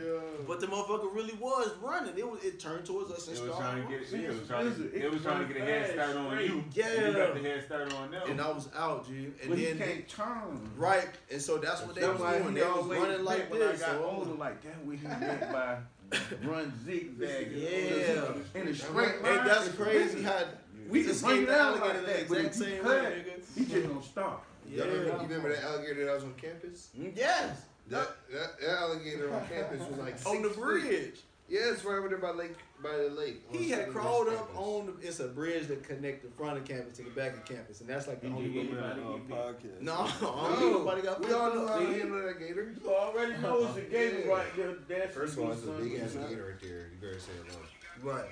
But 0.47 0.59
the 0.61 0.67
motherfucker 0.67 1.13
really 1.15 1.33
was 1.39 1.71
running. 1.81 2.17
It 2.17 2.29
was. 2.29 2.43
It 2.43 2.59
turned 2.59 2.85
towards 2.85 3.11
us 3.11 3.27
and 3.27 3.37
It 3.37 3.43
was 3.43 3.53
started. 3.55 3.87
trying 3.87 3.99
to 4.01 4.05
get, 4.05 4.23
it 4.23 4.29
was 4.39 4.47
trying 4.47 4.75
to, 4.75 4.83
it 4.95 5.03
it 5.05 5.11
was 5.11 5.21
trying 5.23 5.47
to 5.47 5.53
get 5.53 5.61
a 5.61 5.65
head 5.65 5.81
fast, 5.87 5.93
start 5.93 6.15
on 6.17 6.31
straight. 6.31 6.49
you. 6.49 6.63
Yeah. 6.73 6.85
And 6.85 7.05
you 7.07 7.13
got 7.23 7.33
the 7.33 7.41
head 7.41 7.65
start 7.65 7.93
on 7.93 8.11
them. 8.11 8.21
and 8.29 8.41
I 8.41 8.51
was 8.51 8.69
out, 8.77 9.07
G. 9.07 9.15
And 9.15 9.33
But 9.49 9.57
he 9.57 9.65
then 9.65 9.77
can't 9.79 10.07
turn. 10.07 10.69
right, 10.77 11.07
and 11.31 11.41
so 11.41 11.57
that's 11.57 11.81
what 11.81 11.95
they 11.95 12.01
That's 12.01 12.19
was 12.19 12.37
doing. 12.41 12.53
They 12.53 12.61
was 12.61 12.85
running 12.85 13.23
like 13.25 13.37
meant 13.39 13.51
when 13.51 13.59
this. 13.61 13.81
I 13.83 13.85
got 13.87 13.95
so- 13.97 14.05
older, 14.05 14.31
like 14.33 14.61
that 14.63 14.85
we 14.85 14.97
he 14.97 15.07
meant 15.07 15.51
by 15.51 15.77
run 16.43 16.71
zigzag. 16.85 17.51
Yeah. 17.51 18.33
In 18.61 18.67
a 18.67 18.75
straight 18.75 19.15
Hey, 19.23 19.35
line. 19.37 19.47
that's 19.47 19.69
crazy 19.69 20.09
crazy. 20.13 20.23
how 20.23 20.43
We 20.85 20.91
we 20.91 20.99
can 21.03 21.07
just 21.11 21.23
bring 21.23 21.43
escaped 21.43 21.49
it 21.51 21.53
the 21.53 21.59
out 21.61 21.67
alligator 21.81 21.93
like 21.93 22.05
the 22.05 22.11
that, 22.13 22.29
but 22.29 22.37
exact 22.37 22.47
if 22.47 22.53
he 22.67 22.71
same 22.73 22.81
cut, 22.83 23.03
way, 23.03 23.23
nigga. 23.25 23.57
He 23.57 23.65
just 23.65 23.87
gonna 23.87 24.03
stop. 24.03 24.45
Yeah. 24.69 24.77
Y'all 24.83 24.87
remember, 24.93 25.11
you 25.11 25.27
remember 25.29 25.55
that 25.55 25.63
alligator 25.63 26.05
that 26.05 26.15
was 26.15 26.23
on 26.23 26.33
campus? 26.35 26.89
Mm, 26.99 27.13
Yes. 27.15 27.61
That, 27.87 28.09
that, 28.33 28.59
that 28.59 28.69
alligator 28.79 29.31
on 29.33 29.47
campus 29.47 29.79
was 29.87 29.99
like 29.99 30.15
On 30.25 30.41
the 30.41 30.49
six 30.49 30.55
feet. 30.55 30.63
bridge. 30.63 31.19
Yeah, 31.47 31.59
it's 31.71 31.85
right 31.85 31.99
over 31.99 32.09
there 32.09 32.17
by 32.17 32.31
lake 32.31 32.55
by 32.81 32.97
the 32.97 33.09
lake. 33.09 33.43
He 33.51 33.69
had 33.69 33.89
crawled 33.91 34.27
up 34.29 34.47
campus. 34.51 34.55
on 34.57 34.85
the, 34.87 35.07
it's 35.07 35.19
a 35.19 35.27
bridge 35.27 35.67
that 35.67 35.83
connect 35.83 36.23
the 36.23 36.29
front 36.31 36.57
of 36.57 36.65
campus 36.65 36.97
to 36.97 37.03
the 37.03 37.11
back 37.11 37.33
of 37.33 37.45
campus, 37.45 37.81
and 37.81 37.89
that's 37.89 38.07
like 38.07 38.21
the 38.21 38.27
only 38.29 38.49
way. 38.49 38.61
Anybody 38.61 39.01
on 39.01 39.17
get 39.19 39.27
bit? 39.27 39.37
podcast? 39.37 39.81
No, 39.81 40.09
No, 40.23 40.71
nobody 40.71 41.01
got 41.03 41.23
we 41.23 41.31
all 41.31 41.53
knew 41.53 41.61
up. 41.61 41.69
how 41.69 41.79
to 41.79 41.85
handle 41.85 42.23
that 42.25 42.39
gator. 42.39 42.73
You 42.83 42.89
already 42.89 43.37
know 43.43 43.67
it's 43.67 43.77
a 43.77 43.81
gator 43.81 44.19
Yeah. 44.25 44.31
right 44.33 44.55
there. 44.57 44.73
That's 44.87 45.13
First 45.15 45.37
of 45.37 45.43
all, 45.43 45.51
it's 45.51 45.63
a 45.63 45.67
big 45.73 45.99
ass 46.01 46.13
gator 46.13 46.45
right 46.49 46.59
there. 46.61 46.89
You 46.91 46.97
better 46.99 47.19
say 47.19 47.31
it 47.33 47.47
no. 47.53 48.11
Right, 48.11 48.25
That 48.25 48.29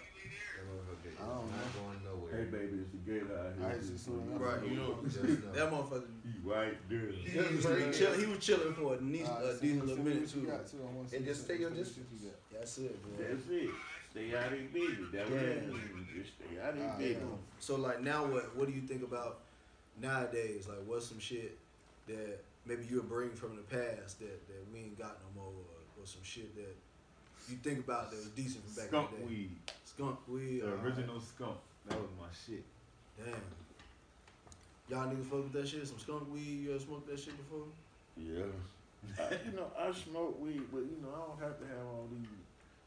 motherfucker 0.68 1.10
is 1.12 1.18
I 1.20 1.26
don't 1.28 1.52
not 1.52 1.70
going 1.78 2.00
nowhere. 2.04 2.34
Hey 2.38 2.46
baby, 2.50 2.76
it's 2.84 2.94
a 2.94 3.02
gator 3.10 3.38
out 3.38 3.54
here. 3.58 3.68
I 3.70 3.76
used 3.76 3.92
to 3.94 4.00
swim 4.00 4.38
right. 4.40 4.64
You 4.64 4.76
know, 4.78 4.98
Just 5.04 5.24
know. 5.24 5.52
that 5.54 5.72
motherfucker. 5.72 6.10
He 6.24 6.34
right 6.44 6.78
there. 6.90 7.12
He 7.12 7.38
was, 7.38 7.66
he, 7.66 8.00
chill, 8.00 8.14
he 8.14 8.26
was 8.26 8.40
chilling 8.40 8.74
for 8.74 8.96
a 8.96 9.02
nice, 9.02 9.28
Alright, 9.28 9.56
a 9.56 9.60
decent 9.62 9.86
little 9.88 10.04
minute 10.04 10.30
too. 10.30 10.42
too? 10.46 10.52
I 10.52 10.92
wanna 10.96 11.10
see 11.10 11.18
And 11.18 11.26
just 11.26 11.42
what- 11.42 11.46
stay 11.52 11.58
your 11.62 11.70
distance. 11.72 12.08
you. 12.24 12.30
That's 12.52 12.78
it, 12.78 12.96
bro. 13.02 13.12
That's 13.28 13.48
it. 13.50 13.70
Stay 14.12 14.36
out 14.38 14.52
of 14.54 14.60
his 14.60 14.70
business. 14.72 15.10
That 15.12 15.26
was 15.30 15.42
Yeah. 15.42 15.48
it. 15.50 15.64
Just 16.16 16.32
stay 16.38 16.60
out 16.62 16.74
of 16.74 17.00
his 17.00 17.08
business. 17.16 17.40
So 17.60 17.76
like 17.76 18.02
now, 18.02 18.26
what 18.26 18.56
what 18.56 18.68
do 18.68 18.74
you 18.74 18.82
think 18.82 19.04
about 19.04 19.40
nowadays? 20.02 20.68
Like, 20.68 20.80
what's 20.86 21.08
some 21.08 21.20
shit 21.20 21.58
that 22.08 22.44
maybe 22.66 22.86
you'll 22.90 23.04
bring 23.04 23.32
from 23.32 23.56
the 23.56 23.62
past 23.64 24.20
that, 24.20 24.48
that 24.48 24.66
we 24.74 24.80
ain't 24.80 24.98
got 24.98 25.18
no 25.22 25.42
more, 25.42 25.52
or, 25.52 26.02
or 26.02 26.06
some 26.06 26.24
shit 26.24 26.56
that 26.56 26.76
you 27.50 27.58
think 27.58 27.80
about 27.80 28.10
that 28.12 28.18
was 28.18 28.28
decent 28.30 28.64
from 28.66 28.74
back 28.76 28.88
Skunk 28.88 29.10
in 29.14 29.22
the 29.22 29.26
day? 29.26 29.30
weed. 29.34 29.52
Skunk 29.96 30.20
weed. 30.28 30.62
The 30.62 30.68
alright. 30.72 30.86
original 30.86 31.20
skunk. 31.20 31.58
That 31.88 32.00
was 32.00 32.10
my 32.20 32.28
shit. 32.34 32.64
Damn. 33.18 33.36
Y'all 34.90 35.08
niggas 35.08 35.26
fuck 35.26 35.44
with 35.44 35.54
that 35.54 35.68
shit? 35.68 35.88
Some 35.88 36.00
skunk 36.00 36.34
weed? 36.34 36.64
You 36.64 36.72
ever 36.72 36.80
smoked 36.80 37.08
that 37.10 37.20
shit 37.20 37.38
before? 37.38 37.66
Yeah. 38.18 38.50
I, 39.20 39.34
you 39.46 39.56
know, 39.56 39.68
I 39.78 39.92
smoke 39.92 40.42
weed, 40.42 40.62
but 40.72 40.80
you 40.80 40.98
know, 41.02 41.10
I 41.14 41.20
don't 41.28 41.50
have 41.50 41.60
to 41.60 41.66
have 41.68 41.86
all 41.86 42.08
these 42.10 42.28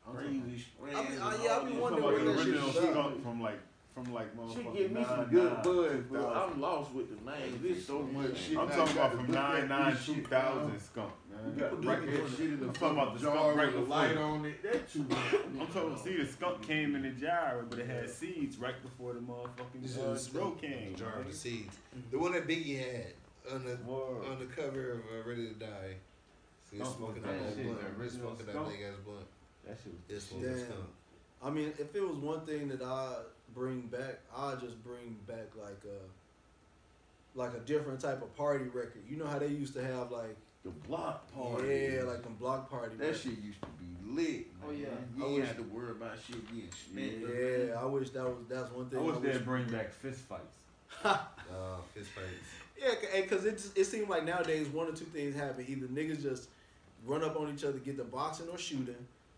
crazy 0.04 0.64
strands. 0.64 0.98
I 0.98 1.02
mean, 1.02 1.12
and 1.12 1.22
I- 1.22 1.44
yeah, 1.44 1.50
I 1.50 1.54
all 1.54 1.60
be 1.60 1.66
this- 1.66 1.74
I'm 1.74 1.80
wondering 1.80 2.02
talking 2.02 2.02
where 2.02 2.32
about 2.32 2.36
that 2.36 2.44
shit 2.44 2.54
original 2.54 2.68
is 2.68 2.90
skunk 2.90 3.22
from 3.22 3.42
like 3.42 3.58
from 3.94 4.12
like 4.12 4.36
motherfucking. 4.36 4.72
She 4.72 4.78
give 4.78 4.92
me 4.92 5.04
some 5.04 5.16
nine, 5.16 5.28
good 5.30 5.52
nine, 5.52 5.62
buzz, 5.62 6.02
but 6.10 6.36
I'm 6.36 6.60
lost 6.60 6.92
with 6.92 7.08
the 7.08 7.30
names. 7.30 7.62
There's 7.62 7.86
so 7.86 8.02
much 8.02 8.36
shit. 8.36 8.58
I'm 8.58 8.68
talking 8.68 8.96
about 8.96 9.10
from 9.12 9.26
look 9.26 9.36
at 9.36 9.52
nine 9.58 9.68
nine 9.68 9.94
this 9.94 10.06
two 10.06 10.14
shit, 10.14 10.26
skunk, 10.26 11.12
man. 11.44 11.54
People 11.54 11.76
do 11.78 11.88
Right 11.88 12.00
that 12.06 12.30
shit 12.36 12.40
in 12.40 12.60
the 12.60 12.66
I'm 12.66 12.72
talking 12.72 12.98
about 12.98 13.14
the 13.18 13.20
jar 13.24 13.36
skunk 13.36 13.56
right 13.58 13.66
with 13.66 13.76
a 13.76 13.80
before. 13.80 13.96
light 13.96 14.16
on 14.16 14.44
it. 14.44 14.62
That 14.62 14.92
too 14.92 15.02
much. 15.08 15.18
I'm 15.60 15.66
talking. 15.68 15.96
See, 16.02 16.16
the 16.16 16.26
skunk 16.26 16.62
came 16.66 16.94
in 16.94 17.02
the 17.02 17.10
jar, 17.10 17.64
but 17.68 17.78
it 17.78 17.86
had 17.86 18.08
seeds 18.10 18.58
right 18.58 18.80
before 18.82 19.12
the 19.14 19.20
motherfucking 19.20 20.06
uh, 20.08 20.12
is 20.12 20.26
dro 20.28 20.50
came. 20.52 20.94
jar 20.96 21.18
man. 21.18 21.26
of 21.26 21.34
seeds. 21.34 21.76
The 22.10 22.18
one 22.18 22.32
that 22.32 22.46
Biggie 22.46 22.78
had 22.78 23.12
on 23.52 23.64
the 23.64 23.76
Word. 23.90 24.26
on 24.30 24.38
the 24.38 24.46
cover 24.46 24.92
of 24.92 24.98
uh, 24.98 25.28
Ready 25.28 25.48
to 25.48 25.54
Die. 25.54 25.94
So 26.70 26.76
he's 26.78 26.88
smoking 26.88 27.22
that 27.22 27.32
that 27.38 27.46
old 27.46 27.54
shit, 27.56 27.64
blunt. 27.66 27.98
the 27.98 28.02
He's 28.04 28.12
smoking 28.12 28.46
that 28.46 28.68
big 28.68 28.82
ass 28.82 28.94
blunt. 29.04 29.26
That 29.66 29.76
shit 29.82 29.92
was 29.92 30.16
It's 30.16 30.28
Damn. 30.30 30.58
skunk. 30.66 30.84
I 31.44 31.50
mean, 31.50 31.72
if 31.78 31.94
it 31.94 32.00
was 32.06 32.16
one 32.16 32.40
thing 32.40 32.68
that 32.68 32.82
I 32.82 33.14
bring 33.54 33.82
back, 33.82 34.18
I'd 34.36 34.60
just 34.60 34.82
bring 34.82 35.16
back 35.28 35.46
like 35.56 35.80
a 35.84 37.38
like 37.38 37.54
a 37.54 37.60
different 37.60 38.00
type 38.00 38.22
of 38.22 38.34
party 38.36 38.64
record. 38.64 39.02
You 39.08 39.16
know 39.18 39.26
how 39.26 39.38
they 39.38 39.48
used 39.48 39.74
to 39.74 39.84
have 39.84 40.10
like 40.10 40.36
The 40.66 40.72
block 40.88 41.32
party. 41.32 41.90
yeah, 41.94 42.02
like 42.02 42.24
them 42.24 42.34
block 42.40 42.68
party. 42.68 42.96
That 42.96 43.04
records. 43.04 43.22
shit 43.22 43.38
used 43.38 43.60
to 43.62 43.68
be 43.78 44.20
lit. 44.20 44.46
Oh, 44.64 44.72
man. 44.72 44.80
yeah. 44.80 44.88
You 45.16 45.24
I 45.24 45.38
wish- 45.38 45.46
had 45.46 45.56
to 45.58 45.62
worry 45.62 45.90
about 45.92 46.16
shit 46.26 46.44
getting 46.48 46.70
spent. 46.72 47.68
Yeah, 47.68 47.80
I 47.80 47.84
wish 47.84 48.10
that 48.10 48.24
was 48.24 48.38
that's 48.48 48.72
one 48.72 48.86
thing. 48.90 48.98
I 48.98 49.02
wish 49.02 49.16
wish 49.18 49.32
they'd 49.34 49.44
bring 49.44 49.68
back 49.68 49.92
fist 49.92 50.20
fights. 50.22 50.56
Uh, 51.04 51.76
fist 51.94 52.10
fights. 52.10 52.26
Yeah, 52.76 53.20
because 53.20 53.44
it 53.44 53.52
just, 53.52 53.78
it 53.78 53.84
seemed 53.84 54.08
like 54.08 54.24
nowadays 54.24 54.66
one 54.66 54.88
or 54.88 54.92
two 54.92 55.04
things 55.04 55.36
happen. 55.36 55.64
Either 55.68 55.86
niggas 55.86 56.20
just 56.20 56.48
run 57.04 57.22
up 57.22 57.38
on 57.38 57.54
each 57.54 57.62
other, 57.62 57.78
get 57.78 57.96
the 57.96 58.02
boxing 58.02 58.48
or 58.48 58.58
shooting, 58.58 58.96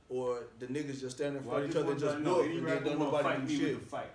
or 0.09 0.45
the 0.59 0.67
niggas 0.67 1.03
just 1.03 1.17
stand 1.19 1.37
in 1.37 1.43
front 1.43 1.59
I 1.59 1.63
of 1.65 1.71
each 1.71 1.77
other 1.77 1.91
and 1.91 2.01
just 2.01 2.17
to 2.17 2.23
know, 2.23 2.37
look, 2.39 2.47
any 2.47 2.57
and 2.57 2.67
then 2.67 2.75
rapper 2.75 2.85
don't 2.89 2.99
nobody 2.99 3.23
fight 3.25 3.47
do 3.47 3.53
me 3.53 3.59
shit. 3.61 3.75
with 3.75 3.85
the 3.85 3.91
fight. 3.91 4.11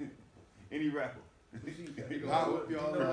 any 0.72 0.88
rapper. 0.88 1.18
I 1.54 1.58
hope 2.28 2.70
y'all 2.70 2.90
You 2.92 2.98
know, 2.98 3.02
I 3.02 3.12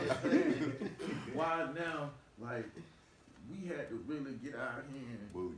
understand 0.00 0.90
why 1.34 1.66
now, 1.78 2.10
like, 2.40 2.64
we 3.50 3.66
had 3.68 3.88
to 3.88 3.94
really 4.06 4.32
get 4.42 4.54
our 4.54 4.82
hand, 4.92 5.32
Bully. 5.32 5.54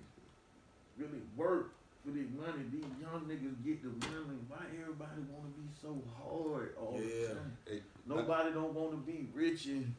really 0.99 1.21
work 1.37 1.73
for 2.05 2.11
this 2.13 2.27
money. 2.39 2.65
These 2.73 2.85
young 3.01 3.23
niggas 3.29 3.65
get 3.65 3.83
the 3.83 3.89
money. 4.09 4.39
Why 4.49 4.59
everybody 4.81 5.21
want 5.31 5.55
to 5.55 5.61
be 5.61 5.69
so 5.81 6.01
hard 6.23 6.75
all 6.81 6.95
Yeah. 7.01 7.29
the 7.29 7.35
time? 7.35 7.57
Hey, 7.67 7.83
Nobody 8.07 8.53
don't 8.53 8.75
want 8.75 8.91
to 8.93 8.97
be 9.13 9.29
rich 9.35 9.67
and 9.67 9.95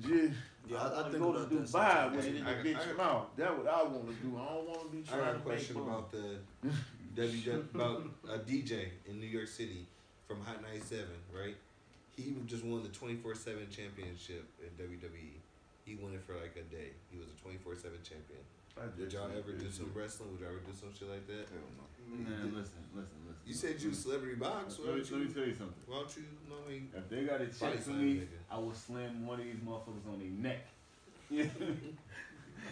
just 0.00 0.34
Yeah, 0.68 0.78
I- 0.78 0.88
I 0.88 1.00
wanna 1.02 1.10
think 1.10 1.22
go 1.22 1.32
to 1.32 1.54
Dubai 1.54 2.16
with 2.16 2.26
it 2.26 2.34
in 2.36 2.46
I- 2.46 2.54
the 2.54 2.58
I- 2.58 2.62
bitch 2.74 2.96
mouth. 2.96 3.26
That's 3.36 3.56
what 3.58 3.68
I 3.68 3.82
want 3.84 4.08
to 4.08 4.14
do. 4.14 4.36
I 4.36 4.44
don't 4.54 4.66
want 4.68 4.80
to 4.82 4.88
be 4.96 4.98
I 5.02 5.02
trying 5.16 5.24
got 5.24 5.36
a 5.36 5.38
question 5.40 5.76
about 5.76 6.10
the 6.10 6.38
WW 7.14 7.74
about 7.74 8.02
a 8.28 8.38
DJ 8.38 8.90
in 9.06 9.20
New 9.20 9.26
York 9.26 9.48
City 9.48 9.86
from 10.26 10.40
Hot 10.42 10.62
97, 10.62 11.06
right? 11.32 11.56
He 12.16 12.34
just 12.46 12.64
won 12.64 12.82
the 12.82 12.88
24/7 12.88 13.70
championship 13.70 14.44
in 14.60 14.70
WWE. 14.82 15.38
He 15.84 15.94
won 15.94 16.14
it 16.14 16.22
for 16.26 16.34
like 16.34 16.56
a 16.56 16.66
day. 16.72 16.90
He 17.10 17.18
was 17.18 17.28
a 17.28 17.36
24/7 17.38 18.02
champion. 18.02 18.40
I 18.76 18.84
Did 18.98 19.12
y'all 19.12 19.30
ever 19.30 19.52
do 19.52 19.70
some 19.70 19.90
wrestling? 19.94 20.32
Would 20.32 20.40
y'all 20.40 20.50
ever 20.50 20.60
do 20.60 20.72
some 20.78 20.92
shit 20.92 21.08
like 21.08 21.26
that? 21.28 21.48
Hell 21.48 21.64
no. 21.76 21.84
Man, 22.12 22.52
listen, 22.54 22.84
listen, 22.94 23.16
listen. 23.24 23.42
You 23.46 23.54
said 23.54 23.80
you 23.80 23.88
was 23.88 23.98
celebrity 23.98 24.36
box. 24.36 24.78
Let 24.78 24.94
me, 24.94 25.00
don't 25.00 25.12
let 25.12 25.28
me 25.28 25.34
tell 25.34 25.44
you 25.44 25.54
something. 25.54 25.82
Why 25.86 25.96
don't 25.96 26.16
you? 26.16 26.22
No, 26.48 26.56
I 26.66 26.70
mean, 26.70 26.90
If 26.94 27.08
they 27.08 27.24
got 27.24 27.40
a 27.40 27.46
Body 27.46 27.52
check 27.58 27.78
for 27.80 27.90
me, 27.90 28.14
nigga. 28.16 28.26
I 28.50 28.58
will 28.58 28.74
slam 28.74 29.26
one 29.26 29.40
of 29.40 29.46
these 29.46 29.56
motherfuckers 29.56 30.06
on 30.12 30.18
their 30.20 30.28
neck. 30.28 30.66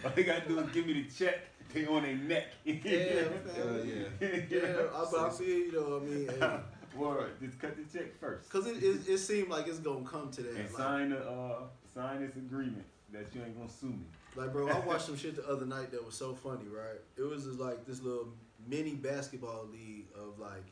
All 0.05 0.11
they 0.15 0.23
gotta 0.23 0.47
do 0.47 0.59
is 0.59 0.71
give 0.71 0.85
me 0.85 0.93
the 1.03 1.09
check. 1.09 1.39
They 1.73 1.85
on 1.87 2.03
their 2.03 2.15
neck. 2.15 2.45
Yeah, 2.63 2.73
uh, 2.73 2.77
yeah. 3.83 4.29
yeah, 4.49 4.59
I, 4.93 5.05
but 5.11 5.19
I 5.19 5.29
feel 5.29 5.47
you 5.47 5.71
know. 5.73 5.81
What 5.81 6.03
I 6.03 6.05
mean, 6.05 6.27
hey, 6.39 6.59
Word. 6.95 7.31
Just 7.41 7.59
cut 7.59 7.75
the 7.75 7.97
check 7.97 8.17
first. 8.19 8.49
cause 8.49 8.67
it, 8.67 8.81
it 8.83 9.07
it 9.07 9.17
seemed 9.19 9.49
like 9.49 9.67
it's 9.67 9.79
gonna 9.79 10.05
come 10.05 10.31
to 10.31 10.41
that. 10.41 10.55
And 10.55 10.63
Like, 10.65 10.77
sign 10.77 11.09
the 11.09 11.19
uh 11.29 11.59
sign 11.93 12.21
this 12.25 12.35
agreement 12.35 12.85
that 13.13 13.25
you 13.33 13.41
ain't 13.43 13.57
gonna 13.57 13.69
sue 13.69 13.87
me. 13.87 14.05
Like, 14.35 14.51
bro, 14.51 14.67
I 14.67 14.79
watched 14.79 15.05
some 15.07 15.15
shit 15.17 15.35
the 15.35 15.47
other 15.47 15.65
night 15.65 15.91
that 15.91 16.05
was 16.05 16.15
so 16.15 16.33
funny, 16.33 16.65
right? 16.69 16.99
It 17.17 17.21
was 17.23 17.45
just 17.45 17.59
like 17.59 17.85
this 17.85 18.01
little 18.01 18.27
mini 18.67 18.95
basketball 18.95 19.65
league 19.71 20.05
of 20.15 20.39
like 20.39 20.63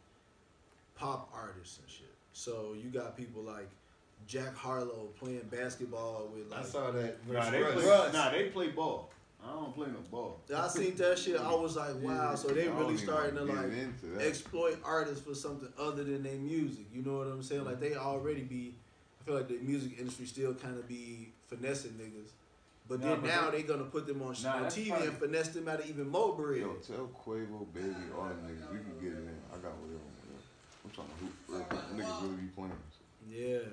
pop 0.95 1.29
artists 1.33 1.79
and 1.79 1.89
shit. 1.89 2.07
So 2.33 2.75
you 2.81 2.89
got 2.89 3.15
people 3.15 3.41
like 3.43 3.69
Jack 4.27 4.55
Harlow 4.55 5.09
playing 5.19 5.47
basketball 5.51 6.29
with 6.33 6.49
like. 6.51 6.61
I 6.61 6.63
saw 6.63 6.91
that. 6.91 7.27
Nah, 7.27 7.33
versus 7.39 7.51
they 7.51 7.61
Russ. 7.61 7.73
play, 7.73 7.85
Russ. 7.85 8.13
nah, 8.13 8.29
they 8.31 8.43
play 8.49 8.67
ball. 8.69 9.09
I 9.45 9.51
don't 9.53 9.75
play 9.75 9.87
no 9.87 9.99
ball. 10.09 10.39
I 10.55 10.67
seen 10.67 10.95
that 10.95 11.19
shit. 11.19 11.39
I 11.39 11.53
was 11.53 11.75
like, 11.75 11.95
wow. 12.01 12.35
So 12.35 12.47
they 12.49 12.67
really 12.67 12.97
starting 12.97 13.35
to 13.35 13.43
like 13.43 13.71
exploit 14.21 14.79
artists 14.83 15.23
for 15.25 15.35
something 15.35 15.67
other 15.77 16.03
than 16.03 16.23
their 16.23 16.37
music. 16.37 16.85
You 16.93 17.01
know 17.03 17.17
what 17.17 17.27
I'm 17.27 17.43
saying? 17.43 17.65
Like 17.65 17.79
they 17.79 17.95
already 17.95 18.41
be. 18.41 18.73
I 19.21 19.25
feel 19.25 19.35
like 19.35 19.47
the 19.47 19.57
music 19.59 19.97
industry 19.99 20.25
still 20.25 20.53
kind 20.53 20.77
of 20.77 20.87
be 20.87 21.29
finessing 21.47 21.91
niggas. 21.91 22.31
But 22.89 22.99
Nah, 22.99 23.07
then 23.11 23.21
but 23.21 23.27
now 23.27 23.49
they- 23.51 23.61
they 23.61 23.63
gonna 23.63 23.85
put 23.85 24.05
them 24.05 24.21
on, 24.21 24.35
Nah, 24.43 24.65
on 24.65 24.65
TV 24.65 24.91
and 25.07 25.17
finesse 25.17 25.49
them 25.49 25.67
out 25.69 25.79
of 25.79 25.89
even 25.89 26.09
more 26.09 26.35
bread. 26.35 26.59
Yo, 26.59 26.73
tell 26.85 27.07
Quavo, 27.25 27.65
baby, 27.73 27.87
all 28.13 28.25
them 28.27 28.39
niggas, 28.43 28.71
we 28.71 28.79
can 28.79 28.99
get 29.01 29.13
it 29.13 29.19
in. 29.23 29.37
I 29.49 29.55
got 29.55 29.71
whatever. 29.79 30.03
whatever. 30.03 30.43
I'm 30.83 30.91
trying 30.91 31.07
to 31.07 31.13
hoop 31.23 31.33
real 31.47 31.61
quick. 31.61 31.81
Niggas 31.95 32.21
really 32.23 32.35
be 32.35 32.47
playing. 32.47 32.71
Yeah. 33.29 33.69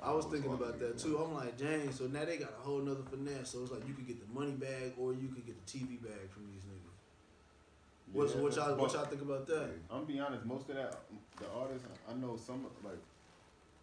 I 0.00 0.12
was 0.14 0.26
thinking 0.26 0.52
about 0.52 0.78
about 0.78 0.80
that 0.80 0.98
too. 0.98 1.18
I'm 1.18 1.34
like, 1.34 1.58
dang, 1.58 1.90
so 1.90 2.06
now 2.06 2.24
they 2.24 2.36
got 2.38 2.54
a 2.54 2.62
whole 2.62 2.78
nother 2.78 3.02
finesse. 3.10 3.50
So 3.50 3.62
it's 3.62 3.72
like 3.72 3.86
you 3.86 3.94
could 3.94 4.06
get 4.06 4.20
the 4.22 4.30
money 4.32 4.52
bag 4.52 4.94
or 4.96 5.12
you 5.12 5.28
could 5.28 5.44
get 5.44 5.58
the 5.58 5.66
TV 5.66 5.98
bag 6.00 6.30
from 6.30 6.46
these 6.52 6.62
niggas. 6.62 6.94
What, 8.12 8.30
so 8.30 8.38
what 8.40 8.54
y'all 8.56 8.76
what 8.76 8.92
y'all 8.94 9.04
think 9.04 9.22
about 9.22 9.46
that? 9.48 9.68
I'm 9.90 10.04
be 10.04 10.18
honest, 10.20 10.44
most 10.46 10.68
of 10.70 10.76
that 10.76 11.02
the 11.38 11.50
artists 11.50 11.86
I 12.08 12.14
know 12.14 12.36
some 12.38 12.64
like 12.84 13.02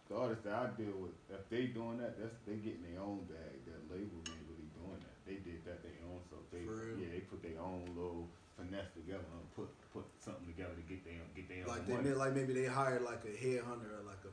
the 0.08 0.16
artists 0.16 0.44
that 0.44 0.54
I 0.54 0.66
deal 0.80 0.94
with, 0.98 1.12
if 1.28 1.42
they 1.50 1.66
doing 1.66 1.98
that, 1.98 2.16
that's 2.18 2.34
they 2.46 2.56
getting 2.56 2.82
their 2.90 3.02
own 3.02 3.26
bag. 3.28 3.54
That 3.68 3.78
label 3.92 4.18
ain't 4.26 4.46
really 4.48 4.70
doing 4.72 4.98
that. 5.02 5.16
They 5.28 5.38
did 5.44 5.62
that 5.66 5.82
their 5.82 5.98
own, 6.10 6.18
so 6.30 6.36
they 6.50 6.64
For 6.64 6.94
real? 6.96 6.98
yeah 6.98 7.10
they 7.12 7.20
put 7.28 7.42
their 7.42 7.58
own 7.60 7.84
little 7.94 8.26
finesse 8.56 8.88
finesse 8.88 8.90
together 8.96 9.26
and 9.36 9.44
put 9.54 9.68
put 9.92 10.06
something 10.18 10.46
together 10.48 10.72
to 10.74 10.84
get 10.88 11.04
their 11.04 11.20
get 11.36 11.46
their 11.46 11.66
Like 11.68 11.84
own 11.84 11.86
they 11.86 11.92
money. 11.94 12.04
meant 12.08 12.18
like 12.18 12.34
maybe 12.34 12.52
they 12.56 12.66
hired 12.66 13.02
like 13.02 13.22
a 13.28 13.34
headhunter 13.36 14.00
or 14.00 14.02
like 14.08 14.22
a 14.24 14.32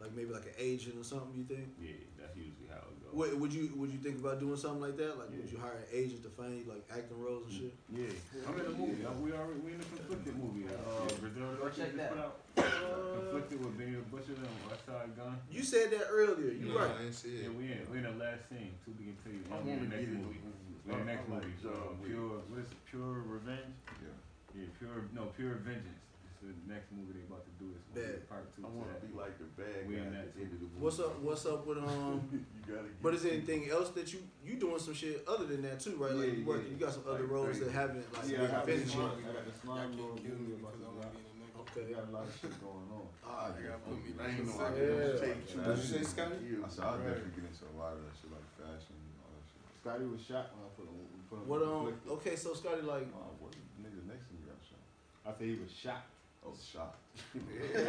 like 0.00 0.12
maybe 0.14 0.32
like 0.32 0.44
an 0.44 0.56
agent 0.58 0.96
or 0.98 1.04
something. 1.04 1.32
You 1.34 1.44
think? 1.44 1.68
Yeah, 1.80 1.96
that's 2.20 2.36
usually 2.36 2.68
how 2.68 2.84
it 2.84 3.00
goes. 3.00 3.12
What, 3.16 3.32
would 3.40 3.52
you 3.52 3.72
would 3.76 3.90
you 3.90 3.98
think 3.98 4.20
about 4.20 4.40
doing 4.40 4.56
something 4.56 4.80
like 4.80 4.96
that? 4.98 5.16
Like 5.18 5.30
would 5.32 5.48
you 5.50 5.56
hire 5.58 5.80
an 5.80 5.88
agent 5.92 6.22
to 6.24 6.30
find 6.30 6.52
you 6.56 6.64
like 6.68 6.84
acting 6.92 7.16
roles 7.18 7.44
and 7.48 7.54
shit? 7.54 7.72
Yeah, 7.88 8.12
I'm 8.44 8.58
in 8.60 8.66
a 8.66 8.74
movie. 8.76 9.04
uh, 9.06 9.12
We 9.22 9.32
already 9.32 9.60
we 9.64 9.72
in 9.72 9.78
the 9.80 9.88
conflicted 9.88 10.36
movie. 10.36 10.68
Uh, 10.68 11.08
Brazil 11.20 11.48
Go 11.56 11.68
check 11.72 11.92
just 11.92 11.96
that. 11.96 12.10
put 12.12 12.20
out. 12.20 12.36
conflicted 12.56 13.58
with 13.64 13.74
Benny 13.78 13.96
the 13.96 14.04
Butcher 14.12 14.36
and 14.36 14.52
Westside 14.68 15.16
Gunn. 15.16 15.38
You 15.50 15.62
said 15.64 15.90
that 15.96 16.06
earlier. 16.12 16.52
You 16.52 16.72
No, 16.72 16.78
right. 16.80 16.90
I 17.00 17.04
ain't 17.08 17.14
see 17.14 17.40
Yeah, 17.42 17.48
we 17.56 17.72
in 17.72 17.80
we 17.90 17.98
in 17.98 18.04
the 18.04 18.16
last 18.20 18.48
scene. 18.52 18.76
To 18.84 18.90
be 18.92 19.14
continued. 19.16 19.48
I 19.48 19.60
We 19.64 19.72
in 19.72 19.80
want 19.80 19.80
to 19.80 19.96
the 19.96 19.96
get 19.96 20.12
next 20.12 20.12
it. 20.12 20.20
movie. 20.20 20.40
We 20.84 20.92
in 20.92 20.98
the 21.00 21.04
next 21.08 21.24
I 21.24 21.32
like 21.32 21.44
movie. 21.48 21.62
John 21.64 21.72
Uh, 21.72 22.04
pure 22.04 22.36
what 22.52 22.58
is 22.60 22.68
it? 22.68 22.78
Pure 22.90 23.16
Revenge. 23.32 23.72
Yeah. 24.04 24.12
Yeah, 24.60 24.68
pure 24.78 25.08
no 25.16 25.24
pure 25.36 25.56
Vengeance. 25.64 26.04
It's 26.36 26.44
the 26.44 26.52
next 26.68 26.92
movie 26.92 27.16
they 27.16 27.24
about 27.24 27.48
to 27.48 27.54
do. 27.56 27.72
It's 27.72 27.80
gonna 27.88 28.04
be 28.04 28.12
Bet. 28.20 28.28
part 28.28 28.44
two. 28.52 28.60
I 28.60 28.68
to 28.68 28.76
want 28.76 28.92
that. 28.92 29.00
to 29.00 29.06
be 29.08 29.12
like 29.16 29.34
the 29.40 29.48
bad 29.56 29.88
We 29.88 29.96
guy 29.96 30.04
in 30.04 30.12
at 30.12 30.28
that 30.28 30.36
the 30.36 30.40
end 30.44 30.52
of 30.52 30.60
the 30.60 30.68
movie. 30.68 30.84
What's 30.84 31.00
up? 31.00 31.12
What's 31.24 31.44
up 31.48 31.64
with 31.64 31.78
um? 31.88 32.20
you 32.28 32.44
gotta 32.68 32.92
get 32.92 33.00
But 33.00 33.16
is 33.16 33.22
there 33.24 33.32
anything 33.32 33.62
else 33.72 33.88
that 33.96 34.12
you 34.12 34.20
you 34.44 34.60
doing 34.60 34.76
some 34.76 34.92
shit 34.92 35.24
other 35.24 35.48
than 35.48 35.64
that 35.64 35.80
too, 35.80 35.96
right? 35.96 36.12
Like 36.12 36.28
Yeah, 36.28 36.36
you 36.36 36.44
working, 36.44 36.68
yeah. 36.68 36.76
you 36.76 36.78
got 36.84 36.92
some 36.92 37.08
other 37.08 37.24
Like 37.24 37.32
roles 37.32 37.56
that 37.56 37.72
crazy. 37.72 37.80
haven't 37.80 38.04
like 38.12 38.28
Yeah, 38.28 38.36
I 38.36 38.44
been 38.44 38.52
got 38.52 38.66
the 38.66 38.72
finished 38.76 38.92
slime, 38.92 39.16
yet. 39.16 39.16
I 39.16 39.32
got 39.32 39.44
the 39.48 39.54
Y'all 39.56 39.64
slime 39.64 39.88
can't 39.88 39.96
little 39.96 40.18
kill 40.20 40.36
me 40.36 40.44
movie 40.44 40.56
about 40.60 40.72
because 40.76 40.84
I 40.84 40.90
want 40.92 41.00
drop. 41.00 41.08
to 41.08 41.16
be 41.16 41.24
in 41.24 41.32
the 41.32 41.40
next. 41.40 41.56
Okay. 41.56 41.84
We 41.86 41.92
got 41.96 42.04
a 42.04 42.12
lot 42.12 42.24
of 42.28 42.32
shit 42.36 42.54
going 42.60 42.88
on. 42.92 43.06
Ah, 43.24 43.42
I 43.46 43.60
got 43.64 43.78
put 43.80 43.96
me 43.96 44.10
I 44.20 44.24
ain't 44.28 44.44
know 44.44 44.56
I 44.60 44.68
Yeah. 44.76 44.84
could 44.86 45.18
take 45.24 45.38
two. 45.48 45.58
What 45.64 45.80
you 45.80 45.88
say, 45.96 46.02
Scottie? 46.04 46.36
I 46.36 46.68
said 46.68 46.82
I'll 46.84 47.00
definitely 47.00 47.32
get 47.32 47.44
into 47.48 47.64
a 47.64 47.74
lot 47.80 47.92
of 47.96 48.00
that 48.04 48.14
shit, 48.20 48.28
like 48.30 48.46
fashion 48.60 48.92
and 49.00 49.16
all 49.24 49.32
that 49.34 49.46
shit. 49.48 49.62
Scottie 49.80 50.04
was 50.12 50.20
shot 50.20 50.52
when 50.52 50.62
I 50.62 50.70
put 50.76 50.84
him. 50.84 50.94
we 51.00 51.20
put 51.32 51.40
him 51.40 51.48
What 51.48 51.64
in 51.64 51.68
um? 51.72 51.88
conflicted. 51.88 52.12
Okay, 52.20 52.34
so 52.36 52.52
Scottie 52.52 52.84
like 52.86 53.08
Oh, 53.16 53.32
what 53.40 53.56
nigga 53.80 54.04
next 54.04 54.28
to 54.28 54.32
me 54.36 54.44
got 54.46 54.60
shot? 54.62 54.84
I 55.26 55.30
said 55.34 55.48
he 55.48 55.56
was 55.58 55.72
shot. 55.74 56.06
Shot. 56.72 56.96
okay, 57.36 57.86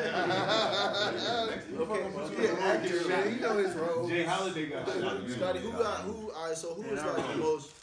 He 2.37 2.47
an 2.47 2.57
actor, 2.57 3.07
man. 3.07 3.41
Know 3.41 3.57
his 3.57 3.75
role. 3.75 4.07
Jay 4.07 4.23
Holiday 4.23 4.67
got 4.67 4.87
shot. 4.87 5.29
Scottie, 5.29 5.59
who 5.59 5.71
got 5.71 6.01
who? 6.01 6.31
All 6.31 6.47
right, 6.47 6.57
so 6.57 6.73
who 6.73 6.83
is 6.83 7.03
like 7.03 7.27
the 7.31 7.37
most 7.37 7.73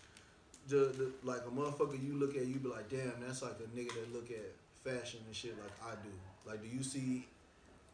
the, 0.68 0.76
the 0.76 1.12
like 1.22 1.40
a 1.46 1.50
motherfucker 1.50 2.02
you 2.02 2.14
look 2.14 2.36
at, 2.36 2.46
you 2.46 2.56
be 2.56 2.68
like, 2.68 2.88
damn, 2.88 3.12
that's 3.20 3.42
like 3.42 3.56
a 3.60 3.78
nigga 3.78 3.92
that 3.94 4.14
look 4.14 4.30
at 4.30 4.52
fashion 4.84 5.20
and 5.26 5.34
shit 5.34 5.54
like 5.60 5.72
I 5.84 5.94
do. 6.02 6.10
Like, 6.46 6.62
do 6.62 6.68
you 6.68 6.82
see 6.82 7.26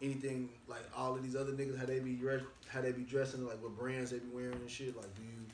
anything 0.03 0.49
like 0.69 0.83
all 0.97 1.15
of 1.15 1.23
these 1.23 1.37
other 1.37 1.53
niggas 1.53 1.79
how 1.79 1.87
they 1.87 1.99
be 2.01 2.15
dress, 2.15 2.43
how 2.69 2.81
they 2.81 2.93
be 2.93 3.03
dressing, 3.03 3.47
like 3.47 3.63
what 3.63 3.77
brands 3.77 4.11
they 4.11 4.19
be 4.19 4.29
wearing 4.33 4.55
and 4.55 4.71
shit? 4.71 4.97
Like, 4.97 5.15
do 5.17 5.23
you 5.23 5.47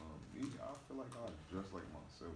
Um, 0.00 0.08
me, 0.34 0.50
I 0.62 0.72
feel 0.88 0.98
like 0.98 1.12
I 1.12 1.28
dress 1.52 1.66
like 1.72 1.84
myself. 1.92 2.34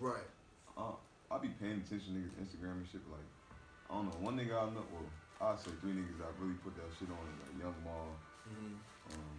right? 0.00 0.28
Uh, 0.76 0.92
I 1.32 1.38
be 1.40 1.48
paying 1.56 1.80
attention 1.80 2.12
to 2.12 2.18
niggas 2.20 2.36
Instagram 2.44 2.84
and 2.84 2.88
shit. 2.92 3.00
but, 3.08 3.16
Like, 3.16 3.30
I 3.88 3.94
don't 3.96 4.06
know. 4.12 4.18
One 4.20 4.36
nigga 4.36 4.52
I 4.60 4.68
know, 4.76 4.84
well, 4.92 5.08
I 5.40 5.56
say 5.56 5.72
three 5.80 5.96
niggas 5.96 6.20
I 6.20 6.28
really 6.36 6.60
put 6.60 6.76
that 6.76 6.86
shit 7.00 7.08
on 7.08 7.18
is 7.24 7.38
like 7.40 7.56
Young 7.56 7.76
Maul. 7.82 8.12
Mm-hmm. 8.44 8.76
Um, 9.16 9.34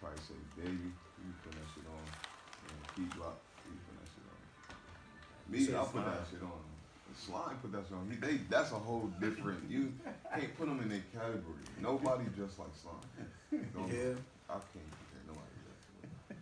probably 0.00 0.20
say 0.24 0.38
Baby. 0.56 0.88
He 0.90 1.28
put 1.44 1.52
that 1.52 1.68
shit 1.76 1.84
on. 1.88 2.00
And 2.00 2.80
Key 2.96 3.06
Block. 3.16 3.36
Be 3.64 3.76
putting 3.84 4.00
that 4.00 4.08
shit 4.08 4.24
on. 4.28 4.40
Me, 5.52 5.58
I 5.68 5.84
put 5.84 6.04
that 6.08 6.24
shit 6.32 6.42
on. 6.44 6.64
Slime 7.14 7.56
put 7.62 7.70
that 7.72 7.84
shit 7.86 7.94
on. 7.96 8.08
He, 8.10 8.16
they, 8.18 8.42
that's 8.50 8.72
a 8.72 8.80
whole 8.80 9.06
different. 9.20 9.68
You 9.70 9.92
can't 10.34 10.50
put 10.58 10.66
them 10.66 10.80
in 10.82 10.88
their 10.88 11.04
category. 11.14 11.62
Nobody 11.80 12.24
just 12.36 12.58
like 12.58 12.72
Slime. 12.74 13.04
Don't- 13.52 13.86
Yeah. 13.92 14.16
I 14.50 14.58
can't 14.60 14.84
compare 14.92 15.24
nobody 15.28 15.56
that. 15.64 16.36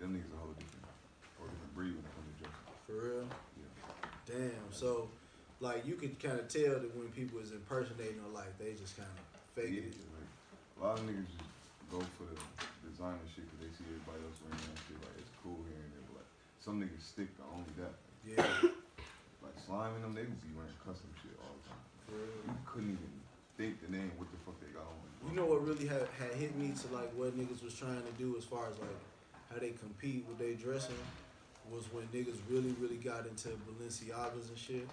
Them 0.00 0.14
niggas 0.16 0.32
a 0.32 0.38
whole 0.40 0.54
different, 0.56 0.86
whole 1.36 1.48
different 1.50 1.74
breed 1.74 1.92
when 1.92 2.04
it 2.06 2.12
comes 2.16 2.26
to 2.32 2.36
dressing. 2.40 2.72
For 2.92 3.24
real? 3.24 3.24
Yeah. 3.56 3.72
Damn. 4.28 4.68
So, 4.68 5.08
like, 5.60 5.86
you 5.88 5.96
could 5.96 6.20
kind 6.20 6.36
of 6.36 6.44
tell 6.48 6.76
that 6.76 6.92
when 6.92 7.08
people 7.16 7.40
is 7.40 7.52
impersonating 7.52 8.20
or 8.20 8.28
like 8.36 8.52
they 8.60 8.76
just 8.76 9.00
kind 9.00 9.08
of 9.08 9.24
faking 9.56 9.88
it. 9.88 9.96
Like, 10.12 10.28
a 10.28 10.80
lot 10.84 11.00
of 11.00 11.08
niggas 11.08 11.24
just 11.24 11.48
go 11.88 12.04
for 12.20 12.28
the 12.28 12.36
designer 12.84 13.24
shit 13.32 13.48
because 13.48 13.60
they 13.64 13.72
see 13.72 13.88
everybody 13.88 14.20
else 14.28 14.36
wearing 14.44 14.60
that 14.60 14.76
shit. 14.84 15.00
Like, 15.00 15.16
it's 15.24 15.32
cool 15.40 15.56
here 15.64 15.80
and 15.80 15.88
there. 15.96 16.04
But, 16.12 16.20
like, 16.20 16.32
some 16.60 16.76
niggas 16.84 17.00
stick 17.00 17.32
to 17.40 17.42
only 17.48 17.72
that. 17.80 17.96
Yeah. 18.28 18.68
Like, 19.40 19.56
slime 19.56 19.96
in 19.96 20.04
them, 20.04 20.12
they 20.12 20.28
would 20.28 20.44
be 20.44 20.52
wearing 20.52 20.76
custom 20.84 21.08
shit 21.24 21.32
all 21.40 21.56
the 21.64 21.64
time. 21.72 21.84
For 22.04 22.20
real. 22.20 22.52
You 22.52 22.60
couldn't 22.68 22.92
even 22.92 23.12
think 23.56 23.80
the 23.80 23.88
name 23.88 24.12
what 24.20 24.28
the 24.28 24.38
fuck 24.44 24.60
they 24.60 24.68
got 24.76 24.84
on. 24.84 25.00
You 25.24 25.32
know 25.32 25.48
what 25.48 25.64
really 25.64 25.88
had, 25.88 26.04
had 26.20 26.36
hit 26.36 26.52
me 26.60 26.76
to 26.76 26.86
like 26.92 27.08
what 27.16 27.32
niggas 27.32 27.64
was 27.64 27.72
trying 27.72 28.04
to 28.04 28.14
do 28.20 28.36
as 28.36 28.44
far 28.44 28.68
as 28.68 28.76
like 28.82 29.00
how 29.48 29.56
they 29.58 29.70
compete 29.70 30.26
with 30.28 30.36
their 30.36 30.54
dressing 30.54 30.98
was 31.70 31.84
when 31.92 32.04
niggas 32.08 32.38
really 32.50 32.74
really 32.80 32.96
got 32.96 33.26
into 33.26 33.48
Balenciagas 33.48 34.48
and 34.48 34.58
shit. 34.58 34.88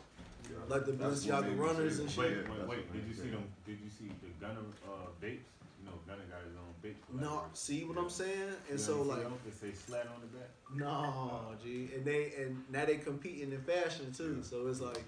Yeah. 0.50 0.58
Like 0.68 0.86
the 0.86 0.94
That's 0.94 1.26
Balenciaga 1.26 1.58
runners 1.58 2.00
and 2.00 2.10
shit. 2.10 2.20
Wait, 2.20 2.32
Yeah, 2.32 2.66
wait, 2.68 2.70
wait. 2.70 2.94
Did 2.94 3.08
you 3.08 3.14
see 3.14 3.30
them? 3.30 3.44
Did 3.66 3.78
you 3.84 3.90
see 3.90 4.12
the 4.22 4.46
Gunna 4.46 4.60
uh, 4.88 5.10
vapes? 5.22 5.46
You 5.80 5.86
know, 5.86 5.94
Gunna 6.08 6.24
got 6.30 6.44
his 6.44 6.56
own 6.58 6.74
vape. 6.84 7.22
No, 7.22 7.44
see 7.54 7.84
what 7.84 7.98
I'm 7.98 8.10
saying? 8.10 8.54
And 8.70 8.78
know, 8.78 8.78
so 8.78 8.98
you 8.98 9.04
see 9.04 9.10
like 9.10 9.24
them? 9.24 9.34
They 9.46 9.68
say 9.70 9.74
slat 9.76 10.08
on 10.08 10.22
the 10.22 10.38
back. 10.38 10.50
no, 10.76 11.42
G, 11.64 11.90
and 11.96 12.06
they 12.06 12.34
and 12.38 12.64
now 12.72 12.86
they 12.86 12.98
competing 12.98 13.52
in 13.52 13.62
fashion 13.62 14.12
too. 14.16 14.40
So 14.44 14.68
it's 14.68 14.82
like 14.82 15.04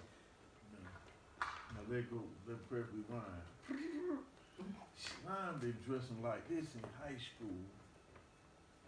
Now 1.40 1.82
they 1.90 2.02
go, 2.02 2.22
they're 2.48 2.56
perfectly 2.70 3.02
rhyme. 3.10 4.20
Slime 4.96 5.60
been 5.60 5.76
dressing 5.88 6.22
like 6.22 6.48
this 6.48 6.66
in 6.76 6.82
high 7.02 7.18
school. 7.18 7.58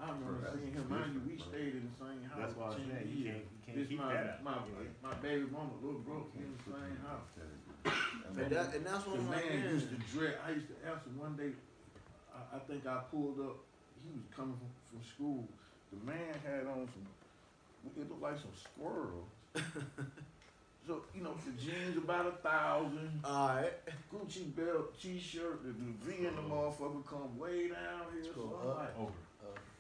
I 0.01 0.09
remember 0.11 0.51
seeing 0.57 0.73
him, 0.73 0.85
mind 0.89 1.13
you, 1.15 1.21
we 1.25 1.35
bro. 1.37 1.47
stayed 1.47 1.73
in 1.79 1.85
the 1.87 1.95
same 2.01 2.21
house. 2.27 2.39
That's 2.39 2.55
why 2.57 2.65
I 2.65 2.67
was 2.69 2.77
10 2.77 2.91
saying 2.91 3.07
you 3.13 3.23
can't, 3.23 3.43
you 3.45 3.59
can't 3.63 3.77
This 3.77 3.87
keep 3.87 3.99
my, 3.99 4.13
that 4.13 4.25
out. 4.27 4.43
my, 4.43 4.55
Yeah. 4.67 4.89
my 5.01 5.13
baby 5.23 5.45
mama, 5.47 5.73
little 5.81 6.01
bro, 6.03 6.27
in 6.35 6.49
the 6.51 6.61
same 6.67 6.97
house. 7.07 7.29
and 8.27 8.49
that 8.51 8.75
and 8.75 8.83
that's 8.85 9.05
what 9.07 9.15
The 9.15 9.23
I'm 9.23 9.29
like. 9.31 9.45
man 9.47 9.59
man. 9.63 9.73
used 9.75 9.89
to 9.89 9.97
dress. 10.11 10.35
I 10.43 10.49
used 10.51 10.67
to 10.67 10.77
ask 10.89 11.05
him 11.05 11.15
one 11.19 11.35
day. 11.37 11.51
I, 12.35 12.57
I 12.57 12.59
think 12.67 12.85
I 12.87 12.99
pulled 13.11 13.39
up. 13.39 13.57
He 14.03 14.11
was 14.11 14.27
coming 14.35 14.57
from, 14.59 14.71
from 14.91 15.01
school. 15.07 15.47
The 15.93 15.99
man 16.03 16.33
had 16.43 16.67
on 16.67 16.89
some. 16.91 17.05
It 17.95 18.09
looked 18.09 18.21
like 18.21 18.35
some 18.39 18.55
squirrels. 18.59 19.29
so 20.87 21.01
you 21.15 21.23
know 21.23 21.35
the 21.45 21.51
jeans 21.61 21.97
about 21.97 22.27
a 22.27 22.31
thousand. 22.43 23.21
All 23.23 23.47
right. 23.55 23.71
Gucci 24.11 24.53
belt, 24.55 24.99
t-shirt, 24.99 25.63
the, 25.63 25.69
the 25.71 25.91
V 26.03 26.25
in 26.27 26.35
the 26.35 26.41
motherfucker 26.41 27.05
come 27.05 27.37
way 27.37 27.69
down 27.69 28.07
here. 28.11 28.31
Go 28.35 28.51
So 28.63 28.69
up. 28.69 28.77
like, 28.79 28.99
Over. 28.99 29.11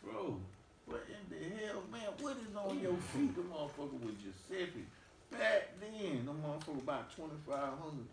Bro, 0.03 0.37
what 0.85 1.03
in 1.07 1.23
the 1.29 1.65
hell, 1.65 1.83
man? 1.91 2.01
What 2.19 2.37
is 2.37 2.55
on 2.55 2.79
your 2.79 2.95
feet? 3.13 3.35
The 3.35 3.41
motherfucker 3.41 3.99
was 4.03 4.13
Giuseppe. 4.21 4.85
Back 5.31 5.69
then, 5.79 6.25
the 6.25 6.31
motherfucker 6.31 6.79
about 6.83 7.15
twenty 7.15 7.35
five 7.47 7.73
hundred. 7.81 8.07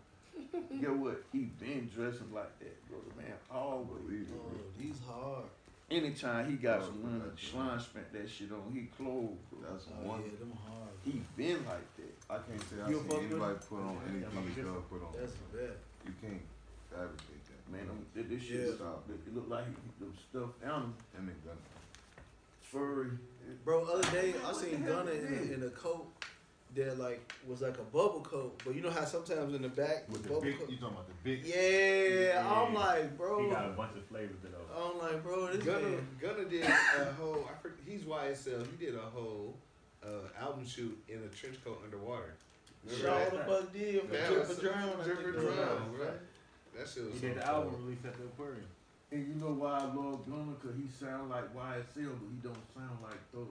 Get 0.81 0.89
what? 0.95 1.23
He 1.33 1.51
been 1.59 1.89
dressing 1.93 2.31
like 2.33 2.57
that, 2.59 2.75
bro. 2.89 2.97
The 3.09 3.21
man 3.21 3.35
always. 3.51 4.01
Believe 4.07 4.21
it, 4.31 4.39
Oh, 4.39 4.49
bro. 4.49 4.59
these 4.79 4.97
hard. 5.07 5.45
Anytime 5.91 6.49
he 6.49 6.55
got 6.55 6.79
Oh, 6.79 6.85
some 6.85 7.03
money, 7.03 7.19
that's- 7.19 7.51
Slime 7.51 7.79
spent 7.79 8.13
that 8.13 8.29
shit 8.29 8.49
on. 8.51 8.71
He 8.73 8.87
clothes, 8.95 9.35
bro. 9.51 9.69
That's 9.69 9.85
Oh 9.91 10.07
one. 10.07 10.23
yeah, 10.23 10.39
them 10.39 10.55
hard. 10.65 10.87
He 11.03 11.21
been 11.35 11.59
like 11.67 11.83
that. 11.99 12.15
I 12.31 12.37
can't 12.47 12.63
say 12.63 12.79
I 12.81 12.89
You 12.89 12.99
a 12.99 13.03
see 13.03 13.17
anybody 13.27 13.55
put 13.67 13.79
on 13.83 13.97
anything 14.07 14.63
Doug 14.63 14.89
put 14.89 15.03
on. 15.03 15.11
That's 15.19 15.33
bad. 15.51 15.75
You 16.07 16.13
can't 16.23 16.41
fabricate 16.91 17.43
that. 17.47 17.71
Man, 17.71 17.87
them, 17.87 18.05
this, 18.13 18.25
this 18.27 18.41
shit, 18.43 18.67
Yeah. 18.67 18.75
stop. 18.75 19.03
It, 19.09 19.15
it 19.27 19.35
look 19.35 19.49
like 19.49 19.65
he, 19.65 19.73
them 19.99 20.13
stuffed 20.29 20.61
animal, 20.63 20.93
Them 21.13 21.29
and 21.29 21.43
Gunna. 21.43 21.57
furry. 22.61 23.11
Bro, 23.65 23.85
other 23.85 24.09
day 24.11 24.33
I 24.43 24.45
What 24.51 24.53
the 24.55 24.59
seen 24.69 24.83
Gunna 24.85 25.11
in 25.11 25.49
a, 25.49 25.53
in 25.55 25.63
a 25.63 25.69
coat 25.69 26.07
that 26.75 26.97
like 26.97 27.33
was 27.47 27.61
like 27.61 27.77
a 27.79 27.83
bubble 27.83 28.21
coat, 28.23 28.61
but 28.63 28.75
you 28.75 28.81
know 28.81 28.89
how 28.89 29.03
sometimes 29.03 29.53
in 29.53 29.61
the 29.61 29.67
back 29.69 30.05
With 30.09 30.23
the 30.23 30.29
bubble 30.29 30.41
big, 30.41 30.59
coat. 30.59 30.69
you 30.69 30.77
talking 30.77 30.93
about 30.95 31.07
the 31.07 31.13
big? 31.23 31.43
Yeah, 31.45 32.45
I'm 32.49 32.73
like, 32.73 33.17
bro. 33.17 33.43
He 33.43 33.49
got 33.49 33.65
a 33.65 33.69
bunch 33.73 33.95
of 33.97 34.05
flavors 34.05 34.37
to 34.43 34.47
those. 34.47 34.69
I'm 34.75 34.97
like, 34.99 35.23
bro, 35.23 35.47
this 35.47 35.63
Gunna, 35.65 35.81
man. 35.89 36.07
Gunna 36.21 36.45
did 36.45 36.63
a 36.63 37.13
whole. 37.19 37.45
I 37.49 37.61
forget, 37.61 37.77
he's 37.85 38.01
YSL. 38.03 38.65
He 38.71 38.85
did 38.85 38.95
a 38.95 38.99
whole 38.99 39.55
uh, 40.03 40.07
album 40.41 40.65
shoot 40.65 40.97
in 41.09 41.17
a 41.23 41.27
trench 41.35 41.57
coat 41.63 41.81
underwater. 41.83 42.35
Remember 42.85 43.05
Shaw 43.07 43.15
that? 43.19 43.31
the 43.31 43.37
fuck 43.53 43.73
did 43.73 44.01
for 44.01 44.07
That 44.15 44.27
Drip 44.29 44.47
was- 44.47 44.57
Drown. 44.59 44.89
I 44.99 45.03
Drip 45.03 45.17
think 45.17 45.27
or 45.27 45.29
it 45.39 45.45
was. 45.45 45.55
Drown, 45.55 45.93
right? 45.99 46.09
That 46.77 46.87
shit 46.87 47.03
was 47.05 47.13
He 47.13 47.19
so 47.19 47.27
did 47.27 47.37
the 47.37 47.41
cold. 47.41 47.65
album 47.65 47.85
release 47.85 48.05
at 48.05 48.17
the 48.17 48.23
aquarium. 48.25 48.67
And 49.11 49.27
you 49.27 49.33
know 49.35 49.51
why 49.53 49.79
I 49.79 49.83
love 49.83 50.25
Gunna? 50.25 50.55
Cause 50.63 50.71
he 50.79 50.87
sound 50.87 51.29
like 51.29 51.53
YSL, 51.53 52.15
but 52.15 52.29
he 52.31 52.39
don't 52.41 52.73
sound 52.73 52.97
like 53.03 53.19
Thug. 53.31 53.47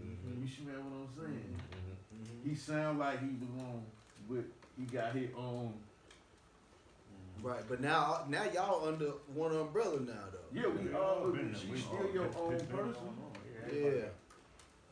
Mhm. 0.00 0.40
You 0.40 0.48
smell 0.48 0.80
what 0.82 1.08
I'm 1.08 1.26
saying? 1.26 1.56
Mhm. 1.58 2.24
Mhm. 2.44 2.48
He 2.48 2.54
sound 2.54 2.98
like 2.98 3.18
he 3.20 3.26
was 3.40 3.50
on, 3.62 3.84
but 4.30 4.44
he 4.78 4.84
got 4.86 5.12
hit 5.14 5.34
on. 5.34 5.74
Right, 7.42 7.62
but 7.68 7.80
now 7.80 8.24
now 8.28 8.44
y'all 8.52 8.86
under 8.86 9.10
one 9.34 9.50
umbrella 9.54 9.98
now 10.00 10.12
though. 10.30 10.38
Yeah, 10.52 10.68
we 10.68 10.94
all. 10.94 11.28
been 11.32 11.48
in- 11.48 11.54
She's 11.54 11.68
we 11.70 11.78
still 11.78 11.96
all 11.98 12.10
your 12.12 12.24
been- 12.28 12.36
own 12.38 12.48
been- 12.50 12.58
been 12.58 12.76
person. 12.76 12.94
on, 12.96 13.08
on. 13.08 13.74
Yeah, 13.74 14.08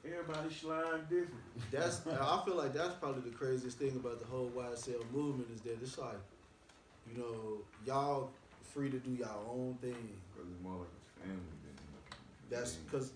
Everybody 0.03 0.53
slime 0.55 1.03
different. 1.09 1.71
that's. 1.71 2.05
I 2.09 2.43
feel 2.45 2.57
like 2.57 2.73
that's 2.73 2.95
probably 2.97 3.31
the 3.31 3.37
craziest 3.37 3.79
thing 3.79 3.95
about 3.97 4.19
the 4.19 4.27
whole 4.27 4.49
YSL 4.51 5.05
movement 5.13 5.51
is 5.51 5.61
that 5.61 5.81
it's 5.81 5.97
like, 5.99 6.17
you 7.13 7.23
know, 7.23 7.59
y'all 7.87 8.31
free 8.73 8.91
to 8.91 8.99
do 8.99 9.11
y'all 9.11 9.45
own 9.51 9.75
thing. 9.81 10.09
Because 10.33 10.51
it's 10.51 10.63
more 10.63 10.79
like 10.79 10.89
a 10.89 11.21
family 11.21 11.57
than 11.65 11.75
a 11.75 12.55
That's 12.55 12.75
because 12.75 13.13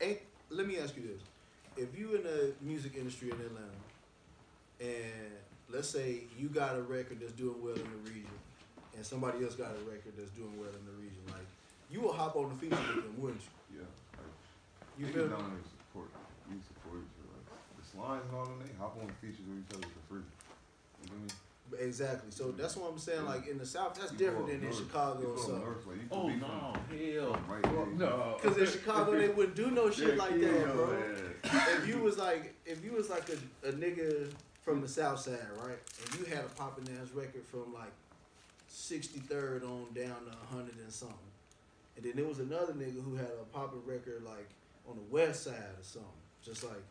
ain't. 0.00 0.20
Let 0.50 0.66
me 0.66 0.78
ask 0.78 0.96
you 0.96 1.02
this: 1.02 1.22
if 1.76 1.98
you 1.98 2.14
in 2.14 2.22
the 2.22 2.52
music 2.60 2.96
industry 2.96 3.30
in 3.30 3.36
Atlanta, 3.40 3.80
and 4.80 5.32
let's 5.70 5.88
say 5.88 6.20
you 6.38 6.48
got 6.48 6.76
a 6.76 6.82
record 6.82 7.20
that's 7.20 7.32
doing 7.32 7.56
well 7.62 7.74
in 7.74 7.82
the 7.82 8.10
region, 8.10 8.38
and 8.96 9.04
somebody 9.04 9.42
else 9.44 9.54
got 9.54 9.72
a 9.72 9.90
record 9.90 10.14
that's 10.16 10.30
doing 10.30 10.52
well 10.58 10.70
in 10.70 10.84
the 10.86 10.96
region, 11.02 11.22
like 11.28 11.46
you 11.90 12.00
will 12.00 12.12
hop 12.12 12.36
on 12.36 12.48
the 12.50 12.56
feature 12.56 12.82
with 12.94 13.04
them, 13.04 13.14
wouldn't 13.18 13.40
you? 13.40 13.80
Yeah. 13.80 13.90
Like, 14.18 14.34
You 14.98 15.06
feel 15.12 15.24
me? 15.24 15.30
down 15.30 15.46
there 15.46 15.58
and 15.58 15.70
support. 15.70 16.08
We 16.50 16.56
support 16.62 17.02
each 17.02 17.18
other. 17.22 17.38
Like, 17.38 17.46
the 17.78 17.84
slimes 17.86 18.24
and 18.28 18.34
all 18.36 18.46
them, 18.46 18.60
they 18.62 18.72
hop 18.78 18.96
on 19.00 19.06
the 19.06 19.16
features 19.20 19.44
with 19.46 19.62
each 19.62 19.72
other 19.74 19.88
for 19.90 20.02
free. 20.08 20.26
You 20.26 21.10
know 21.10 21.22
what 21.22 21.30
I 21.30 21.34
mean? 21.34 21.43
Exactly. 21.78 22.30
So 22.30 22.52
that's 22.52 22.76
what 22.76 22.90
I'm 22.92 22.98
saying. 22.98 23.24
Like 23.24 23.48
in 23.48 23.58
the 23.58 23.66
South, 23.66 23.98
that's 23.98 24.12
You 24.12 24.18
different 24.18 24.46
go 24.46 24.52
than 24.52 24.56
in 24.60 24.64
north- 24.64 24.76
Chicago 24.78 25.20
you 25.20 25.28
or 25.28 25.38
something. 25.38 25.58
north, 25.60 25.86
like, 25.86 25.96
you 25.96 26.02
oh, 26.12 26.26
could 26.26 26.44
Oh 26.44 26.74
be 26.90 27.06
no, 27.16 27.22
hell 27.22 27.38
right 27.48 27.62
there. 27.62 27.86
no. 28.08 28.38
Because 28.40 28.56
in 28.58 28.66
Chicago 28.66 29.18
they 29.18 29.28
wouldn't 29.28 29.56
do 29.56 29.70
no 29.70 29.90
shit 29.90 30.16
like 30.16 30.38
that, 30.40 30.50
Hell, 30.66 30.74
bro. 30.74 30.86
man. 30.92 31.16
If 31.44 31.88
you 31.88 31.98
was 31.98 32.16
like, 32.18 32.54
if 32.64 32.84
you 32.84 32.92
was 32.92 33.10
like 33.10 33.28
a, 33.30 33.68
a 33.68 33.72
nigga 33.72 34.30
from 34.62 34.80
the 34.82 34.88
South 34.88 35.18
Side, 35.20 35.38
right, 35.58 35.78
and 36.04 36.18
you 36.20 36.24
had 36.26 36.44
a 36.44 36.48
poppin' 36.48 36.84
ass 37.02 37.10
record 37.12 37.44
from 37.50 37.72
like 37.74 37.92
63rd 38.70 39.62
on 39.64 39.86
down 39.94 40.16
to 40.26 40.36
100 40.50 40.76
and 40.82 40.92
something, 40.92 41.16
and 41.96 42.04
then 42.04 42.12
there 42.16 42.24
was 42.26 42.38
another 42.38 42.72
nigga 42.72 43.02
who 43.02 43.16
had 43.16 43.28
a 43.40 43.44
poppin' 43.56 43.80
record 43.84 44.22
like 44.24 44.48
on 44.88 44.96
the 44.96 45.02
West 45.14 45.44
Side 45.44 45.54
or 45.54 45.82
something, 45.82 46.08
just 46.44 46.62
like 46.64 46.82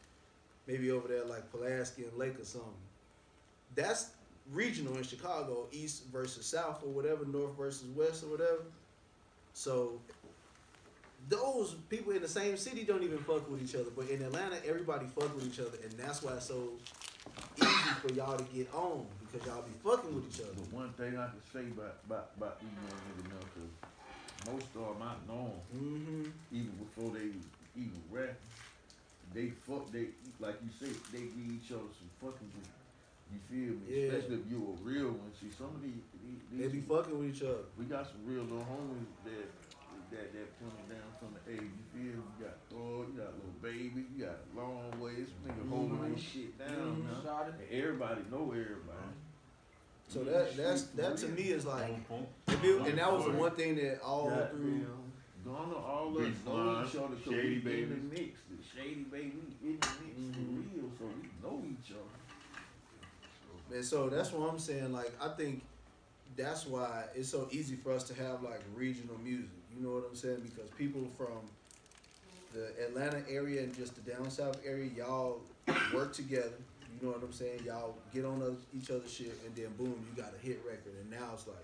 maybe 0.68 0.92
over 0.92 1.08
there 1.08 1.26
like 1.26 1.50
Pulaski 1.52 2.04
and 2.04 2.18
Lake 2.18 2.40
or 2.40 2.46
something. 2.46 2.70
That's 3.76 4.10
regional 4.52 4.98
in 4.98 5.04
Chicago, 5.04 5.68
East 5.72 6.06
versus 6.12 6.46
South 6.46 6.84
or 6.84 6.90
whatever, 6.90 7.26
North 7.26 7.56
versus 7.58 7.88
West 7.96 8.24
or 8.24 8.28
whatever. 8.28 8.64
So 9.54 10.00
those 11.30 11.76
people 11.90 12.12
in 12.12 12.22
the 12.22 12.28
same 12.28 12.58
city 12.58 12.84
don't 12.84 13.04
even 13.04 13.20
fuck 13.20 13.50
with 13.50 13.62
each 13.64 13.76
other. 13.76 13.90
But 13.96 14.10
in 14.10 14.22
Atlanta, 14.22 14.58
everybody 14.66 15.06
fuck 15.08 15.34
with 15.36 15.46
each 15.46 15.60
other, 15.60 15.78
and 15.84 15.92
that's 15.94 16.22
why 16.22 16.34
it's 16.34 16.48
so 16.48 16.72
easy 17.58 17.94
for 18.06 18.14
y'all 18.14 18.38
to 18.38 18.44
get 18.54 18.74
on 18.74 19.06
because 19.32 19.48
y'all 19.48 19.62
be 19.62 19.72
fucking 19.84 20.14
with 20.14 20.26
each 20.34 20.42
other. 20.42 20.54
But 20.56 20.74
one 20.74 20.90
thing 20.94 21.18
I 21.18 21.28
can 21.28 21.42
say 21.54 21.60
about 21.72 21.96
about 22.06 22.32
about 22.38 22.60
these 22.60 22.70
young 22.72 23.00
niggas 23.08 23.30
now, 23.30 23.46
cause 23.56 24.54
most 24.54 24.68
of 24.76 25.00
them 25.00 25.08
I 25.08 25.14
know, 25.32 25.54
Mm-hmm. 25.74 26.26
even 26.52 26.72
before 26.72 27.12
they 27.12 27.32
even 27.80 28.02
rap, 28.12 28.36
they 29.34 29.50
fuck 29.66 29.92
they 29.92 30.08
like 30.40 30.56
you 30.62 30.70
say 30.78 30.92
they 31.14 31.20
give 31.20 31.64
each 31.64 31.72
other 31.72 31.88
some 31.98 32.10
fucking. 32.22 32.52
You 33.34 33.40
feel 33.50 33.74
me? 33.82 33.86
Yeah. 33.90 34.14
Especially 34.14 34.36
if 34.36 34.46
you 34.52 34.60
a 34.62 34.84
real 34.86 35.10
one. 35.18 35.32
See, 35.42 35.50
some 35.58 35.74
of 35.74 35.82
these, 35.82 36.06
these, 36.22 36.42
They 36.54 36.68
be 36.70 36.80
these 36.80 36.88
fucking 36.88 37.18
with 37.18 37.36
each 37.36 37.42
other. 37.44 37.66
we 37.78 37.86
got 37.86 38.06
some 38.06 38.22
real 38.26 38.44
little 38.44 38.62
homies 38.70 39.10
that 39.26 39.50
that 40.12 40.30
that 40.34 40.48
coming 40.62 40.86
down 40.94 41.10
from 41.18 41.34
the 41.34 41.42
A. 41.50 41.56
You 41.58 41.84
feel? 41.94 42.22
me? 42.22 42.24
You 42.38 42.46
got 42.46 42.58
Thor, 42.70 43.06
you 43.10 43.18
got 43.18 43.34
little 43.34 43.58
baby, 43.62 44.06
you 44.14 44.26
got 44.26 44.38
long 44.56 44.94
ways, 45.02 45.28
nigga 45.42 45.68
holding 45.70 45.98
Mhm. 45.98 46.14
this 46.16 46.24
shit 46.24 46.58
down 46.60 47.02
Mhm. 47.02 47.24
now. 47.26 47.42
And 47.50 47.56
everybody 47.72 48.22
know 48.30 48.52
everybody. 48.52 49.14
So 50.10 50.24
that 50.26 50.56
that's 50.56 50.84
that 51.00 51.18
to 51.18 51.28
me 51.30 51.44
is 51.50 51.66
like, 51.66 51.88
Boom, 51.88 52.06
boom. 52.10 52.28
if 52.48 52.64
it, 52.64 52.82
and 52.90 52.98
that 53.00 53.12
was 53.12 53.26
the 53.26 53.32
one 53.32 53.56
thing 53.56 53.76
that 53.78 54.02
all 54.04 54.30
through. 54.30 54.80
Goddamn. 54.86 55.00
Gonna 55.44 55.76
all 55.76 56.08
of 56.18 56.24
us 56.24 56.34
know 56.46 56.54
Line, 56.56 56.86
each 56.88 56.96
other 56.96 57.16
'cause 57.18 57.34
Shady 57.34 57.60
we 57.66 57.84
in 57.84 57.90
the 57.90 58.16
mix. 58.16 58.40
The 58.50 58.64
shady 58.64 59.04
baby 59.04 59.42
in 59.62 59.78
the 59.78 59.88
mix 60.06 60.20
Mhm. 60.20 60.34
for 60.36 60.52
real, 60.56 60.92
so 60.98 61.06
we 61.06 61.30
know 61.42 61.66
each 61.68 61.92
other. 61.92 62.20
And 63.74 63.84
so 63.84 64.08
that's 64.08 64.32
what 64.32 64.50
I'm 64.50 64.60
saying. 64.60 64.94
Like, 64.94 65.12
I 65.22 65.30
think 65.30 65.64
that's 66.36 66.66
why 66.66 67.06
it's 67.16 67.30
so 67.30 67.48
easy 67.52 67.76
for 67.76 67.92
us 67.92 68.04
to 68.06 68.14
have 68.16 68.44
like 68.44 68.62
regional 68.76 69.18
music. 69.24 69.50
You 69.76 69.84
know 69.84 69.96
what 69.96 70.06
I'm 70.10 70.16
saying? 70.16 70.42
Because 70.44 70.70
people 70.78 71.08
from 71.18 71.42
the 72.54 72.68
Atlanta 72.86 73.24
area 73.30 73.64
and 73.64 73.76
just 73.76 73.96
the 73.96 74.12
down 74.12 74.30
south 74.30 74.60
area, 74.66 74.90
y'all 74.96 75.42
work 75.94 76.14
together. 76.14 76.52
You 77.02 77.08
know 77.08 77.14
what 77.14 77.24
I'm 77.24 77.34
saying? 77.34 77.62
Y'all 77.66 77.96
get 78.14 78.26
on 78.26 78.56
each 78.78 78.92
other's 78.92 79.12
shit, 79.12 79.34
and 79.46 79.56
then 79.56 79.74
boom, 79.78 80.06
you 80.10 80.22
got 80.22 80.34
a 80.34 80.46
hit 80.46 80.62
record. 80.66 80.94
And 81.02 81.10
now 81.10 81.32
it's 81.34 81.48
like 81.48 81.58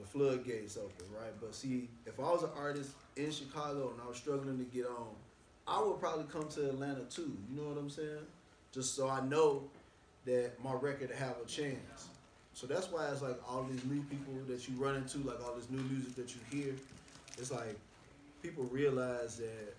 the 0.00 0.06
floodgates 0.06 0.78
open, 0.78 1.06
right? 1.14 1.32
But 1.40 1.54
see, 1.54 1.88
if 2.06 2.18
I 2.18 2.22
was 2.22 2.42
an 2.42 2.50
artist 2.56 2.92
in 3.16 3.30
Chicago 3.30 3.90
and 3.92 4.00
I 4.02 4.08
was 4.08 4.16
struggling 4.16 4.58
to 4.58 4.64
get 4.64 4.86
on, 4.86 5.08
I 5.68 5.82
would 5.82 6.00
probably 6.00 6.24
come 6.24 6.48
to 6.48 6.70
Atlanta 6.70 7.02
too. 7.10 7.36
You 7.50 7.60
know 7.60 7.68
what 7.68 7.78
I'm 7.78 7.90
saying? 7.90 8.26
Just 8.72 8.96
so 8.96 9.08
I 9.08 9.20
know 9.20 9.64
that 10.26 10.52
my 10.62 10.72
record 10.74 11.10
have 11.10 11.34
a 11.42 11.46
chance. 11.48 12.08
So 12.54 12.66
that's 12.66 12.90
why 12.90 13.08
it's 13.08 13.22
like 13.22 13.38
all 13.48 13.62
these 13.64 13.84
new 13.84 14.02
people 14.02 14.34
that 14.48 14.68
you 14.68 14.74
run 14.76 14.96
into, 14.96 15.18
like 15.18 15.42
all 15.46 15.54
this 15.54 15.70
new 15.70 15.80
music 15.82 16.14
that 16.16 16.34
you 16.34 16.40
hear. 16.50 16.74
It's 17.38 17.50
like 17.50 17.76
people 18.42 18.64
realize 18.64 19.36
that. 19.36 19.74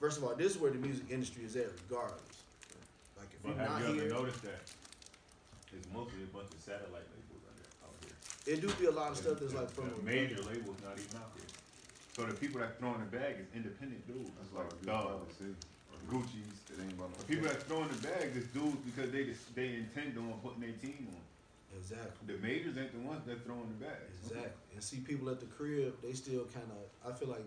First 0.00 0.18
of 0.18 0.24
all, 0.24 0.34
this 0.34 0.52
is 0.54 0.58
where 0.60 0.70
the 0.72 0.78
music 0.78 1.04
industry 1.10 1.44
is 1.44 1.56
at, 1.56 1.68
regardless. 1.88 2.20
Like 3.16 3.28
if 3.32 3.42
But 3.42 3.48
you're 3.50 3.58
have 3.58 3.70
not 3.70 3.80
you 3.80 3.86
ever 3.86 4.00
here, 4.02 4.10
noticed 4.10 4.42
that 4.42 4.60
it's 5.72 5.88
mostly 5.94 6.22
a 6.24 6.26
bunch 6.34 6.50
of 6.52 6.60
satellite 6.60 7.06
labels 7.14 7.42
out 7.48 7.94
there- 8.02 8.10
here? 8.44 8.54
it 8.54 8.60
do 8.60 8.68
be 8.82 8.86
a 8.86 8.90
lot 8.90 9.12
of 9.12 9.16
stuff 9.16 9.38
that's 9.40 9.54
like 9.54 9.70
from 9.70 9.90
the 9.94 10.02
major 10.02 10.36
labels 10.42 10.76
not 10.84 10.98
even 10.98 11.16
out 11.22 11.34
there. 11.38 11.46
So 12.16 12.26
the 12.26 12.34
people 12.34 12.60
that 12.60 12.78
throw 12.78 12.94
in 12.94 13.00
the 13.00 13.06
bag 13.06 13.36
is 13.40 13.46
independent 13.54 14.06
dudes. 14.06 14.30
That's 14.38 14.52
like 14.52 14.70
like 14.70 14.82
Dogs, 14.82 15.34
Gucci. 15.40 15.54
Gucci's. 16.10 16.58
It 16.70 16.82
ain't 16.82 16.92
about 16.92 17.10
no 17.10 17.16
The 17.18 17.24
people 17.24 17.48
that 17.48 17.62
throw 17.64 17.82
in 17.82 17.88
the 17.88 18.02
bag 18.08 18.30
is 18.34 18.46
dudes 18.48 18.76
because 18.84 19.10
they 19.10 19.24
just, 19.24 19.54
they 19.54 19.74
intend 19.74 20.18
on 20.18 20.34
putting 20.42 20.60
their 20.60 20.76
team 20.82 21.08
on. 21.10 21.22
exactly. 21.78 22.34
The 22.34 22.38
majors 22.42 22.76
ain't 22.78 22.92
the 22.92 23.06
ones 23.06 23.22
that 23.26 23.44
throw 23.44 23.54
in 23.54 23.68
the 23.78 23.84
bag. 23.84 24.02
Exactly. 24.22 24.50
And 24.74 24.82
see 24.82 24.98
people 24.98 25.30
at 25.30 25.40
the 25.40 25.46
crib, 25.46 25.94
they 26.02 26.12
still 26.12 26.46
kind 26.52 26.66
of. 26.70 26.82
I 27.08 27.14
feel 27.16 27.28
like 27.28 27.44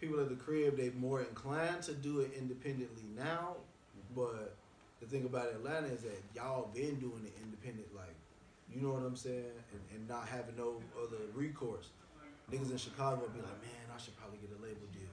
people 0.00 0.20
at 0.20 0.28
the 0.28 0.36
crib, 0.36 0.76
they 0.76 0.90
more 0.90 1.20
inclined 1.20 1.82
to 1.82 1.92
do 1.94 2.20
it 2.20 2.32
independently 2.38 3.04
now. 3.16 3.56
Mm-hmm. 3.96 4.20
But 4.20 4.54
the 5.00 5.06
thing 5.06 5.24
about 5.24 5.48
Atlanta 5.48 5.88
is 5.88 6.02
that 6.02 6.22
y'all 6.34 6.70
been 6.74 6.96
doing 7.00 7.22
it 7.24 7.32
independent, 7.42 7.88
like 7.94 8.14
you 8.72 8.80
know 8.80 8.90
what 8.90 9.02
I'm 9.02 9.16
saying, 9.16 9.52
and, 9.72 9.80
and 9.94 10.08
not 10.08 10.26
having 10.26 10.56
no 10.56 10.80
other 10.96 11.20
recourse. 11.34 11.88
Niggas 12.50 12.70
in 12.70 12.76
Chicago 12.76 13.28
be 13.32 13.40
like, 13.40 13.60
man, 13.62 13.86
I 13.94 13.98
should 14.00 14.16
probably 14.16 14.38
get 14.38 14.50
a 14.50 14.60
label 14.62 14.86
deal. 14.92 15.03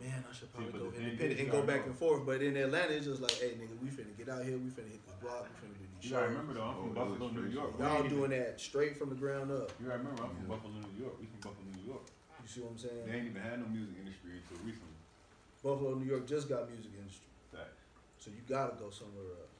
Man, 0.00 0.24
I 0.24 0.32
should 0.34 0.52
probably 0.54 0.70
but 0.72 0.80
go 0.80 0.92
independent 0.98 1.40
and 1.40 1.50
go 1.50 1.62
back 1.62 1.82
know. 1.82 1.90
and 1.90 1.98
forth. 1.98 2.24
But 2.26 2.42
in 2.42 2.56
Atlanta, 2.56 2.94
it's 2.94 3.06
just 3.06 3.20
like, 3.20 3.34
hey, 3.38 3.58
nigga, 3.58 3.74
we 3.82 3.88
finna 3.90 4.14
get 4.16 4.28
out 4.28 4.44
here, 4.44 4.54
we 4.58 4.70
finna 4.70 4.90
hit 4.94 5.02
this 5.04 5.14
block, 5.20 5.46
we 5.50 5.54
finna 5.58 5.74
do 5.74 5.84
these 5.90 6.06
You 6.06 6.10
gotta 6.14 6.26
shows. 6.26 6.30
remember 6.38 6.52
though, 6.54 6.68
I'm 6.70 6.74
from 6.78 6.90
Oh, 6.94 6.94
Buffalo, 6.94 7.28
New. 7.34 7.46
York. 7.50 7.70
Y'all 7.78 7.88
ain't 7.96 8.04
even- 8.06 8.16
doing 8.18 8.30
that 8.30 8.60
straight 8.60 8.96
from 8.96 9.08
the 9.10 9.18
ground 9.18 9.50
up. 9.50 9.72
You 9.80 9.86
gotta 9.90 9.98
remember, 9.98 10.22
I'm 10.22 10.30
from 10.30 10.42
Yeah. 10.46 10.54
Buffalo, 10.54 10.74
New 10.78 10.96
York. 11.02 11.14
We 11.18 11.26
from 11.26 11.40
Buffalo, 11.42 11.66
New 11.74 11.86
York. 11.90 12.04
You 12.42 12.48
see 12.48 12.60
what 12.62 12.70
I'm 12.72 12.78
saying? 12.78 13.06
They 13.06 13.12
ain't 13.18 13.26
even 13.34 13.42
had 13.42 13.58
no 13.60 13.66
music 13.66 13.94
industry 13.98 14.30
until 14.38 14.58
recently. 14.64 14.94
Buffalo, 15.62 15.94
New 15.98 16.06
York 16.06 16.24
just 16.26 16.48
got 16.48 16.70
music 16.70 16.92
industry, 16.94 17.26
Fact. 17.50 17.74
so 18.22 18.30
you 18.30 18.42
gotta 18.46 18.76
go 18.78 18.88
somewhere 18.90 19.26
else. 19.34 19.52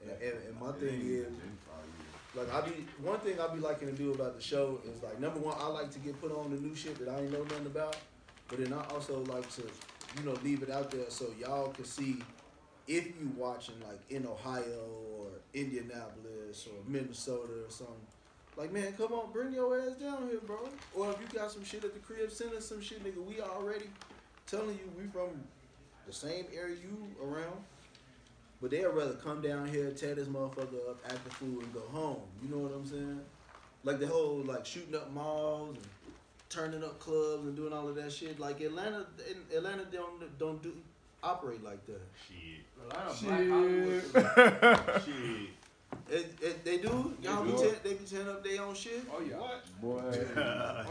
And, 0.00 0.10
and, 0.22 0.34
and 0.48 0.54
my 0.60 0.72
thing 0.78 0.96
is, 1.02 1.26
even 1.28 1.34
been 1.34 1.58
five 1.66 1.84
years. 1.98 2.14
like, 2.38 2.48
I 2.54 2.60
be 2.64 2.86
one 3.02 3.18
thing 3.20 3.38
I 3.40 3.52
be 3.52 3.60
liking 3.60 3.88
to 3.90 3.94
do 3.94 4.14
about 4.14 4.36
the 4.36 4.40
show 4.40 4.80
is 4.86 5.02
like 5.02 5.18
number 5.20 5.40
one, 5.40 5.56
I 5.58 5.66
like 5.66 5.90
to 5.92 5.98
get 5.98 6.18
put 6.22 6.30
on 6.32 6.54
the 6.54 6.60
new 6.60 6.74
shit 6.74 6.96
that 7.04 7.08
I 7.10 7.20
ain't 7.20 7.32
know 7.32 7.42
nothing 7.42 7.66
about, 7.66 7.96
but 8.50 8.58
then 8.58 8.72
I 8.72 8.84
also 8.92 9.20
like 9.24 9.48
to, 9.54 9.62
you 10.18 10.24
know, 10.24 10.36
leave 10.42 10.62
it 10.62 10.70
out 10.70 10.90
there 10.90 11.08
so 11.08 11.26
y'all 11.40 11.70
can 11.70 11.84
see 11.84 12.16
if 12.88 13.06
you 13.06 13.30
watching 13.36 13.76
like 13.86 14.00
in 14.10 14.26
Ohio 14.26 14.88
or 15.16 15.28
Indianapolis 15.54 16.66
or 16.66 16.90
Minnesota 16.90 17.52
or 17.64 17.70
something. 17.70 17.94
Like 18.56 18.72
man, 18.72 18.92
come 18.94 19.12
on, 19.12 19.32
bring 19.32 19.52
your 19.52 19.80
ass 19.80 19.94
down 19.94 20.28
here, 20.28 20.40
bro. 20.44 20.68
Or 20.96 21.10
if 21.12 21.20
you 21.20 21.38
got 21.38 21.52
some 21.52 21.64
shit 21.64 21.84
at 21.84 21.94
the 21.94 22.00
crib, 22.00 22.30
send 22.32 22.52
us 22.54 22.68
some 22.68 22.80
shit, 22.80 23.02
nigga. 23.04 23.24
We 23.24 23.40
already 23.40 23.86
telling 24.46 24.70
you 24.70 24.90
we 24.98 25.08
from 25.08 25.28
the 26.06 26.12
same 26.12 26.46
area 26.52 26.74
you 26.74 27.08
around. 27.24 27.64
But 28.60 28.72
they'd 28.72 28.84
rather 28.84 29.14
come 29.14 29.40
down 29.40 29.68
here, 29.68 29.90
tear 29.92 30.14
this 30.16 30.28
motherfucker 30.28 30.90
up, 30.90 30.98
act 31.06 31.24
the 31.24 31.30
fool, 31.30 31.60
and 31.60 31.72
go 31.72 31.80
home. 31.92 32.20
You 32.42 32.50
know 32.50 32.58
what 32.58 32.72
I'm 32.74 32.84
saying? 32.84 33.20
Like 33.84 34.00
the 34.00 34.06
whole 34.06 34.42
like 34.44 34.66
shooting 34.66 34.94
up 34.94 35.12
malls 35.12 35.76
and 35.76 35.86
turning 36.50 36.84
up 36.84 36.98
clubs 36.98 37.46
and 37.46 37.56
doing 37.56 37.72
all 37.72 37.88
of 37.88 37.94
that 37.94 38.12
shit. 38.12 38.38
Like 38.38 38.60
Atlanta, 38.60 39.06
in 39.30 39.56
Atlanta 39.56 39.84
don't 39.90 40.38
don't 40.38 40.62
do 40.62 40.74
operate 41.22 41.64
like 41.64 41.84
that. 41.86 42.02
Shit. 42.28 42.60
Atlanta, 42.82 43.14
Black 43.24 43.48
Hollywood. 43.48 45.02
Shit. 45.04 45.48
It, 46.10 46.34
it, 46.42 46.64
they 46.64 46.78
do. 46.78 47.14
Y'all 47.22 47.44
be 47.44 47.52
do. 47.52 47.58
tear, 47.58 47.72
they 47.84 47.94
be 47.94 48.04
tearing 48.04 48.28
up 48.28 48.42
their 48.42 48.62
own 48.62 48.74
shit. 48.74 49.02
Oh 49.12 49.20
yeah. 49.22 49.36
Boy, 49.80 50.00
Oh 50.36 50.84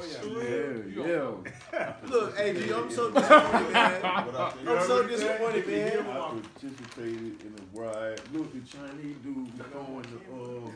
yeah. 0.96 1.04
yeah, 1.06 1.34
yeah. 1.74 1.94
Look, 2.10 2.38
hey, 2.38 2.54
G, 2.54 2.74
I'm 2.74 2.90
so 2.90 3.12
disappointed, 3.12 3.74
man. 3.74 4.02
I 4.06 4.52
think- 4.52 4.68
I'm 4.70 4.88
so 4.88 5.08
disappointed, 5.08 5.68
man. 5.68 6.00
I 6.00 6.04
participated 6.14 7.41
in 7.41 7.56
a 7.60 7.80
ride. 7.80 8.22
Look, 8.32 8.54
the 8.54 8.62
Chinese 8.62 9.18
dude 9.22 9.36
was 9.58 9.68
going 9.68 10.04
to 10.04 10.20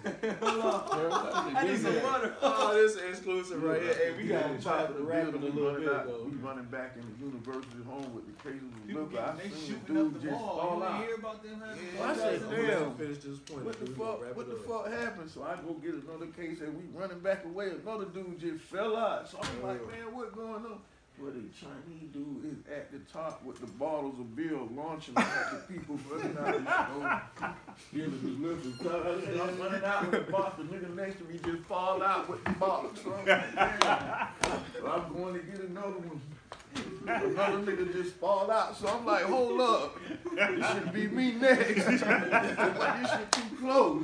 uh, 0.03 1.51
I 1.55 1.63
need 1.67 1.79
some 1.79 2.03
water. 2.03 2.35
Oh, 2.41 2.73
this 2.75 2.95
is 2.95 3.01
exclusive 3.09 3.63
right 3.63 3.81
here. 3.81 3.93
Hey, 3.93 4.13
we 4.17 4.27
got 4.27 4.55
to 4.57 4.61
try 4.61 4.85
to 4.85 4.93
the 4.93 5.03
rap 5.03 5.27
a 5.27 5.31
building, 5.31 5.55
we 5.55 5.61
little 5.61 5.71
running 5.73 5.87
bit 5.87 5.95
out- 5.95 6.07
though. 6.07 6.23
We 6.29 6.37
running 6.37 6.65
back 6.65 6.95
in 6.95 7.01
the 7.01 7.25
university 7.25 7.83
home 7.87 8.13
with 8.13 8.25
the 8.27 8.43
cases 8.43 8.61
of 8.67 8.87
People. 8.87 9.07
I 9.17 9.31
they 9.35 9.49
seen 9.49 9.67
shooting 9.79 9.97
up 9.97 10.03
dude 10.11 10.15
the 10.15 10.19
just 10.27 10.39
ball. 10.39 10.57
fall 10.57 10.77
You 10.79 10.83
out. 10.83 11.03
hear 11.05 11.15
about 11.15 11.43
them 11.43 11.63
having 11.65 12.01
I 12.01 12.15
said, 12.15 12.41
damn. 12.49 12.93
Finish 12.95 13.17
this 13.19 13.39
point. 13.39 13.65
What 13.65 13.79
the 13.79 13.85
fuck? 13.91 14.32
What 14.35 14.49
the 14.49 14.55
fuck 14.55 14.91
happened? 14.91 15.29
So 15.29 15.43
I 15.43 15.55
go 15.55 15.73
get 15.73 15.93
another 15.93 16.27
case 16.27 16.61
and 16.61 16.75
we 16.75 16.83
running 16.99 17.19
back 17.19 17.45
away. 17.45 17.71
Another 17.71 18.05
dude 18.05 18.39
just 18.39 18.63
fell 18.63 18.95
out. 18.95 19.29
So 19.29 19.39
I'm 19.41 19.63
like, 19.63 19.87
man, 19.87 20.15
what 20.15 20.35
going 20.35 20.65
on? 20.65 20.79
Well, 21.19 21.31
the 21.31 21.41
Chinese 21.53 22.09
dude, 22.11 22.43
is 22.43 22.57
at 22.75 22.91
the 22.91 22.97
top 23.11 23.45
with 23.45 23.59
the 23.59 23.67
bottles 23.67 24.19
of 24.19 24.35
beer 24.35 24.57
launching 24.75 25.15
at 25.15 25.51
the 25.51 25.73
people 25.73 25.99
running 26.09 26.35
out 26.37 26.55
of 26.55 26.63
the 26.65 26.85
store. 26.87 27.21
Giving 27.93 28.41
the 28.41 28.47
liquor. 28.47 28.83
So 28.83 29.43
I'm 29.43 29.59
running 29.59 29.83
out 29.83 30.09
with 30.09 30.25
the 30.25 30.31
bottle. 30.31 30.65
The 30.65 30.75
nigga 30.75 30.95
next 30.95 31.17
to 31.19 31.23
me 31.25 31.39
just 31.43 31.63
fall 31.65 32.01
out 32.01 32.27
with 32.27 32.43
the 32.43 32.51
bottle. 32.51 32.91
So 32.95 33.13
I'm 33.13 33.25
like. 33.27 33.83
So 34.79 34.87
I'm 34.87 35.13
going 35.15 35.35
to 35.35 35.39
get 35.41 35.61
another 35.61 35.91
one. 35.91 36.19
Another 37.05 37.59
nigga 37.59 37.91
just 37.91 38.15
fall 38.15 38.49
out. 38.49 38.77
So 38.77 38.87
I'm 38.87 39.05
like, 39.05 39.23
hold 39.23 39.59
up. 39.59 39.97
It 40.31 40.65
should 40.73 40.93
be 40.93 41.07
me 41.07 41.33
next. 41.33 41.85
but 41.85 43.01
this 43.01 43.11
shit 43.11 43.31
too 43.31 43.57
close. 43.59 44.03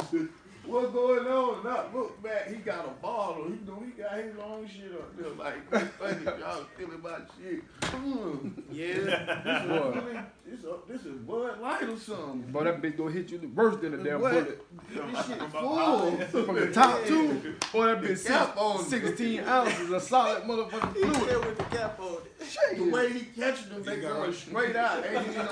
What's 0.69 0.91
going 0.91 1.25
on? 1.25 1.63
Not 1.63 1.95
look 1.95 2.21
back, 2.21 2.47
he 2.47 2.57
got 2.57 2.85
a 2.85 2.91
bottle. 3.01 3.45
He 3.45 3.57
know 3.65 3.81
he 3.83 3.91
got 3.99 4.19
his 4.19 4.35
own 4.37 4.67
shit 4.67 4.91
up 4.93 5.17
there. 5.17 5.31
Like, 5.31 5.91
funny, 5.93 6.23
y'all 6.39 6.65
stealing 6.75 7.01
my 7.01 7.17
shit. 7.41 7.63
Mm. 7.81 8.63
Yeah. 8.71 8.85
This 8.93 9.63
is, 9.63 9.69
really, 9.69 10.19
this, 10.49 10.63
a, 10.63 10.91
this 10.91 11.05
is 11.05 11.17
Bud 11.19 11.59
Light 11.61 11.83
or 11.83 11.97
something. 11.97 12.41
Boy, 12.51 12.63
that 12.63 12.81
bitch 12.81 12.97
gonna 12.97 13.11
hit 13.11 13.29
you 13.31 13.37
the 13.37 13.47
worst 13.47 13.83
in 13.83 13.91
the 13.91 13.97
damn 14.03 14.21
What? 14.21 14.31
bullet. 14.31 14.65
This 15.13 15.25
shit 15.27 15.39
full. 15.51 16.17
From 16.45 16.55
the 16.55 16.71
top 16.71 17.05
two, 17.05 17.55
boy, 17.71 17.85
that 17.85 18.01
bitch 18.01 18.25
Cap 18.25 18.55
on. 18.57 18.83
six, 18.83 19.05
16 19.05 19.41
ounces 19.41 19.91
of 19.91 20.01
solid 20.01 20.43
motherfucking 20.43 20.93
fluid. 20.93 21.45
with 21.45 21.57
the 21.57 21.63
cap 21.75 21.99
on. 21.99 22.13
it. 22.39 22.77
The 22.77 22.89
way 22.89 23.13
he 23.13 23.19
catching 23.39 23.69
them, 23.69 23.83
they 23.83 23.97
You 23.97 24.01
got 24.01 24.13
going 24.17 24.33
straight 24.33 24.75
out. 24.75 25.05
Ain't 25.05 25.27
even 25.27 25.35
no 25.35 25.41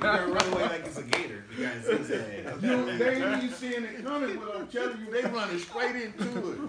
gotta 0.00 0.26
run 0.26 0.52
away 0.52 0.62
like 0.64 0.86
it's 0.86 0.98
a 0.98 1.02
gator. 1.02 1.44
You 1.56 1.64
gotta 1.66 1.82
zigzag. 1.84 2.62
You, 2.62 2.98
they 2.98 3.16
ain't 3.22 3.42
even 3.44 3.50
seeing 3.56 3.84
it 3.84 4.04
coming, 4.04 4.36
but 4.38 4.56
I'm 4.56 4.66
telling 4.68 4.98
you, 5.06 5.10
they 5.12 5.22
running 5.28 5.58
straight 5.58 5.96
into 5.96 6.52
it. 6.52 6.60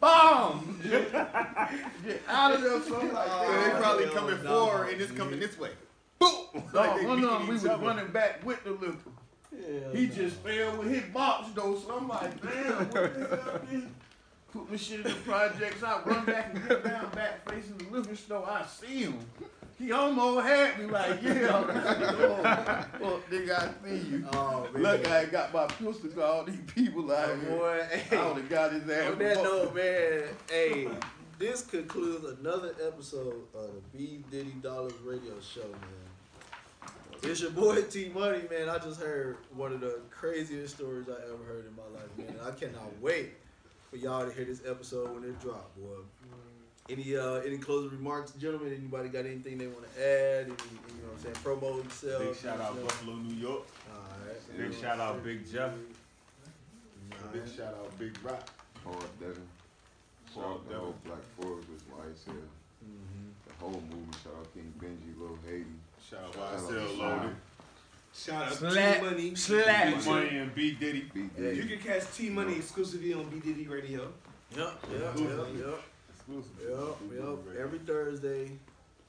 Bomb! 0.00 0.78
Just, 0.88 1.10
just 1.10 2.18
out 2.28 2.54
of 2.54 2.60
there, 2.62 2.80
something 2.82 3.12
like 3.12 3.28
So 3.28 3.40
that. 3.52 3.64
they 3.74 3.80
probably 3.80 4.04
Oh, 4.06 4.10
coming 4.10 4.36
forward 4.38 4.88
and 4.90 5.00
it's 5.00 5.10
coming 5.12 5.40
this 5.40 5.58
way. 5.58 5.70
Boom! 6.18 6.64
No, 6.74 6.98
they 6.98 7.06
one 7.06 7.24
of 7.24 7.30
them, 7.30 7.48
we 7.48 7.56
each 7.56 7.62
was 7.62 7.66
other. 7.66 7.86
running 7.86 8.08
back 8.08 8.44
with 8.44 8.64
the 8.64 8.72
liquor. 8.72 8.96
He 9.92 10.08
just 10.08 10.36
fell 10.36 10.76
with 10.76 10.90
his 10.90 11.04
box 11.12 11.48
though, 11.54 11.76
so 11.76 11.96
I'm 11.96 12.08
like, 12.08 12.42
damn, 12.42 12.76
what 12.76 12.92
the 12.92 13.08
hell 13.08 13.60
this? 13.70 13.84
Put 14.52 14.70
my 14.70 14.76
shit 14.76 15.00
in 15.00 15.02
the 15.02 15.18
projects, 15.26 15.82
I 15.82 16.02
run 16.04 16.24
back 16.24 16.54
and 16.54 16.68
get 16.68 16.84
down 16.84 17.10
back 17.10 17.50
facing 17.50 17.76
the 17.76 17.84
liquor 17.90 18.16
store, 18.16 18.48
I 18.48 18.64
see 18.64 19.04
him. 19.04 19.18
He 19.78 19.92
almost 19.92 20.44
had 20.44 20.78
me 20.78 20.86
like, 20.86 21.22
yeah, 21.22 21.56
I'm 21.56 21.68
like, 21.84 22.00
oh, 22.00 22.42
fuck, 22.98 23.30
nigga, 23.30 23.52
I 23.52 23.86
see 23.86 24.08
you. 24.08 24.26
Oh, 24.32 24.66
man. 24.72 24.82
Look, 24.82 25.08
I 25.08 25.20
ain't 25.20 25.32
got 25.32 25.54
my 25.54 25.66
pistol 25.66 26.10
to 26.10 26.24
all 26.24 26.44
these 26.44 26.58
people 26.74 27.12
out 27.12 27.28
oh, 27.28 27.36
here. 27.36 27.50
Boy, 27.50 27.80
I 27.80 27.96
hey. 27.96 28.16
would 28.16 28.36
have 28.38 28.48
got 28.48 28.72
his 28.72 28.90
ass. 28.90 29.12
On 29.12 29.18
that 29.18 29.36
note, 29.36 29.74
man, 29.74 30.22
hey, 30.50 30.88
this 31.38 31.62
concludes 31.62 32.24
another 32.40 32.74
episode 32.84 33.36
of 33.54 33.70
the 33.92 33.98
B 33.98 34.24
Diddy 34.32 34.54
Dollars 34.62 34.94
Radio 35.04 35.34
Show, 35.40 35.60
man. 35.60 36.07
It's 37.22 37.40
your 37.40 37.50
boy 37.50 37.82
T 37.82 38.10
Money, 38.14 38.42
man. 38.50 38.68
I 38.68 38.78
just 38.78 39.00
heard 39.00 39.38
one 39.54 39.72
of 39.72 39.80
the 39.80 40.00
craziest 40.10 40.76
stories 40.76 41.06
I 41.08 41.14
ever 41.32 41.42
heard 41.46 41.66
in 41.66 41.74
my 41.76 41.82
life, 41.98 42.08
man. 42.16 42.34
I 42.46 42.50
cannot 42.52 43.00
wait 43.00 43.30
for 43.90 43.96
y'all 43.96 44.24
to 44.26 44.32
hear 44.32 44.44
this 44.44 44.62
episode 44.66 45.12
when 45.14 45.24
it 45.24 45.38
drop, 45.40 45.74
boy. 45.76 45.96
Any 46.88 47.16
uh 47.16 47.40
any 47.40 47.58
closing 47.58 47.90
remarks, 47.90 48.32
gentlemen? 48.32 48.72
Anybody 48.72 49.08
got 49.10 49.26
anything 49.26 49.58
they 49.58 49.66
want 49.66 49.84
to 49.92 50.00
add? 50.00 50.44
Any, 50.44 50.52
you 50.52 51.02
know 51.02 51.10
what 51.12 51.16
I'm 51.16 51.22
saying? 51.22 51.34
Promo 51.44 51.78
themselves. 51.82 52.24
Big 52.26 52.36
shout 52.36 52.60
out 52.60 52.74
you? 52.76 52.80
Buffalo, 52.82 53.16
New 53.16 53.34
York. 53.34 53.66
Alright. 53.92 54.56
Big 54.70 54.80
shout 54.80 55.00
out 55.00 55.22
Big 55.24 55.50
Jeff. 55.52 55.72
Big 57.32 57.42
shout 57.54 57.74
out 57.74 57.98
Big 57.98 58.16
Rock. 58.24 58.48
Hard 58.84 59.04
Devin. 59.20 59.34
Shout 60.32 60.34
Shout 60.34 60.44
out 60.44 60.50
out 60.52 60.62
the 60.64 60.68
Devin. 60.70 60.80
whole 60.84 60.94
Black 61.04 61.24
Forest 61.38 61.68
with 61.68 61.82
Ice 62.10 62.24
here. 62.24 62.48
Mhm. 62.86 63.32
The 63.48 63.54
whole 63.60 63.82
movie. 63.90 64.16
Shout 64.24 64.32
out 64.38 64.54
King 64.54 64.72
Benji, 64.80 65.18
Lil 65.20 65.36
Haiti. 65.44 65.66
Shout 66.08 66.20
out 66.24 66.34
Shout 66.34 66.42
out 66.42 66.58
YSL 66.60 66.88
Sean. 66.88 66.98
Loaded. 66.98 67.36
Shout 68.14 68.42
out 68.46 68.52
Slap. 68.54 68.98
T 68.98 69.04
Money. 69.04 69.34
Slap. 69.34 69.94
Big 69.94 70.06
Money 70.06 70.28
and 70.38 70.54
B 70.54 70.72
Diddy. 70.72 71.10
B 71.14 71.28
Hey. 71.36 71.54
You 71.54 71.64
can 71.64 71.78
catch 71.78 72.12
T 72.16 72.30
Money 72.30 72.56
exclusively 72.56 73.12
on 73.14 73.28
B 73.28 73.38
Diddy 73.40 73.66
Radio. 73.68 74.12
Yep, 74.56 74.84
yep, 74.90 75.00
yep, 75.18 75.30
yep. 75.56 75.80
Exclusive. 76.10 76.50
Yep, 76.62 76.96
yep. 77.14 77.56
Every 77.60 77.78
Thursday, 77.80 78.50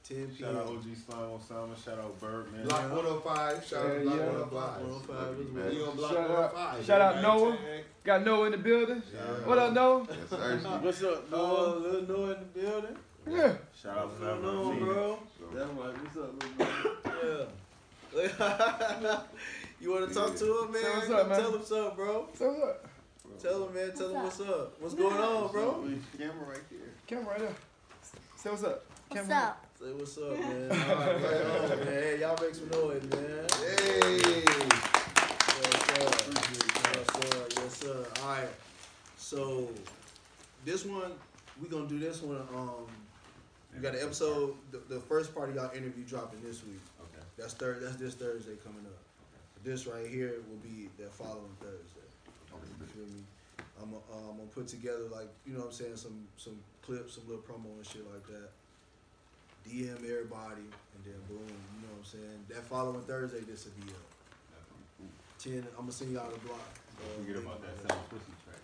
10 0.04 0.16
p.m. 0.28 0.36
Shout 0.38 0.54
out 0.54 0.66
OG 0.68 0.84
Slime 1.06 1.28
Osama. 1.30 1.84
Shout 1.84 1.98
out 1.98 2.20
Birdman. 2.20 2.66
Block 2.66 2.92
105. 2.92 3.64
Shout 3.64 3.86
out 3.86 4.02
Block 4.02 4.16
yeah. 4.16 4.26
105. 4.26 4.52
105 4.52 5.40
as 5.40 5.46
Man. 5.46 5.54
well. 5.64 5.74
We 5.74 5.82
on 5.82 5.96
Block 5.96 6.10
Shout 6.12 6.20
out- 6.30 6.54
105. 6.54 6.84
shout 6.86 7.00
out 7.00 7.22
Noah. 7.22 7.58
Got 8.04 8.24
Noah 8.24 8.46
in 8.46 8.52
the 8.52 8.58
building. 8.58 9.02
Yeah. 9.12 9.20
What 9.48 9.58
up, 9.58 9.72
Noah? 9.72 10.06
Yes, 10.08 10.18
sir. 10.30 10.58
What's 10.82 11.02
up, 11.02 11.24
Oh, 11.32 11.36
Noah? 11.36 11.76
Um, 11.76 11.82
Lil 11.82 12.02
Noah 12.02 12.32
in 12.34 12.38
the 12.40 12.60
building. 12.60 12.96
Yeah. 13.30 13.54
Shout 13.80 13.96
out 13.96 14.08
What's 14.08 14.18
Forever. 14.18 14.40
going 14.40 14.56
on, 14.58 14.78
bro? 14.80 15.18
That's 15.54 15.70
right. 15.70 15.94
What's 16.02 16.16
up, 16.16 16.42
little 16.42 16.58
man? 16.58 17.46
Yeah. 18.14 19.22
you 19.80 19.90
want 19.92 20.08
to 20.08 20.14
talk 20.14 20.34
to 20.36 20.44
him, 20.44 20.72
man? 20.72 20.82
Say 20.82 20.90
what's 20.90 21.10
up, 21.10 21.28
man. 21.28 21.38
Tell 21.38 21.54
him 21.54 21.64
something, 21.64 21.96
bro. 21.96 22.28
So 22.34 22.52
what? 22.52 22.84
Tell 23.40 23.66
him, 23.66 23.74
man. 23.74 23.92
Tell 23.96 24.08
him 24.08 24.22
what's 24.24 24.38
What's 24.38 24.50
up. 24.50 24.80
What's 24.80 24.94
going 24.94 25.16
on, 25.16 25.52
bro? 25.52 25.88
Camera 26.18 26.46
right 26.48 26.70
there. 26.70 26.80
Camera 27.06 27.26
right 27.26 27.38
there. 27.38 27.54
Say 28.36 28.50
what's 28.50 28.64
up. 28.64 28.84
What's 29.08 29.28
Camera. 29.28 29.44
up? 29.44 29.66
Say 29.78 29.92
what's 29.92 30.18
up, 30.18 30.38
man. 30.38 30.70
All 30.72 30.76
right, 30.76 31.22
right 31.22 31.70
on, 31.70 31.78
man. 31.78 31.86
Hey, 31.86 32.20
y'all 32.20 32.38
make 32.42 32.54
some 32.54 32.68
noise, 32.70 33.02
man. 33.04 33.46
Hey. 33.60 34.42
Yes, 35.62 35.86
sir. 35.86 36.04
Yes, 36.94 37.06
sir. 37.14 37.46
Yes, 37.56 37.74
sir. 37.76 38.06
All 38.22 38.28
right. 38.28 38.48
So 39.16 39.68
this 40.64 40.84
one, 40.84 41.12
we 41.62 41.68
gonna 41.68 41.86
do 41.86 41.98
this 42.00 42.22
one. 42.22 42.42
Um, 42.54 42.86
we 43.74 43.80
got 43.80 43.94
an 43.94 44.02
episode. 44.02 44.54
The, 44.70 44.78
the 44.88 45.00
first 45.00 45.34
part 45.34 45.48
of 45.48 45.54
y'all 45.54 45.70
interview 45.74 46.04
dropping 46.04 46.42
this 46.42 46.64
week. 46.64 46.80
Okay. 47.00 47.24
That's 47.38 47.54
third. 47.54 47.82
That's 47.82 47.96
this 47.96 48.14
Thursday 48.14 48.56
coming 48.64 48.84
up. 48.86 48.98
This 49.62 49.86
right 49.86 50.06
here 50.06 50.36
will 50.48 50.62
be 50.62 50.88
the 50.98 51.08
following 51.10 51.54
Thursday. 51.60 52.08
You 52.80 52.86
feel 52.86 53.06
me? 53.14 53.22
I'm 53.80 53.92
gonna 53.92 54.30
um, 54.30 54.48
put 54.54 54.68
together 54.68 55.08
like 55.12 55.28
you 55.46 55.52
know 55.54 55.60
what 55.60 55.66
I'm 55.68 55.72
saying 55.72 55.96
some 55.96 56.26
some 56.36 56.58
clips, 56.82 57.14
some 57.14 57.24
little 57.28 57.42
promo 57.42 57.76
and 57.76 57.86
shit 57.86 58.04
like 58.10 58.26
that. 58.26 58.50
DM 59.68 60.00
everybody, 60.00 60.64
and 60.64 61.00
then 61.04 61.20
boom, 61.28 61.44
you 61.44 61.80
know 61.84 61.92
what 61.92 62.00
I'm 62.00 62.04
saying. 62.04 62.40
That 62.48 62.64
following 62.64 63.02
Thursday, 63.02 63.40
this 63.40 63.66
will 63.66 63.72
be 63.84 63.92
up. 63.92 64.10
Ten. 65.38 65.64
I'm 65.76 65.88
gonna 65.88 65.92
send 65.92 66.12
y'all 66.12 66.30
the 66.30 66.38
block. 66.40 66.60
Uh, 67.00 67.24
Forget 67.24 67.42
about 67.42 67.60
that 67.62 67.76
sound 67.88 68.08
pussy 68.10 68.32
track. 68.44 68.60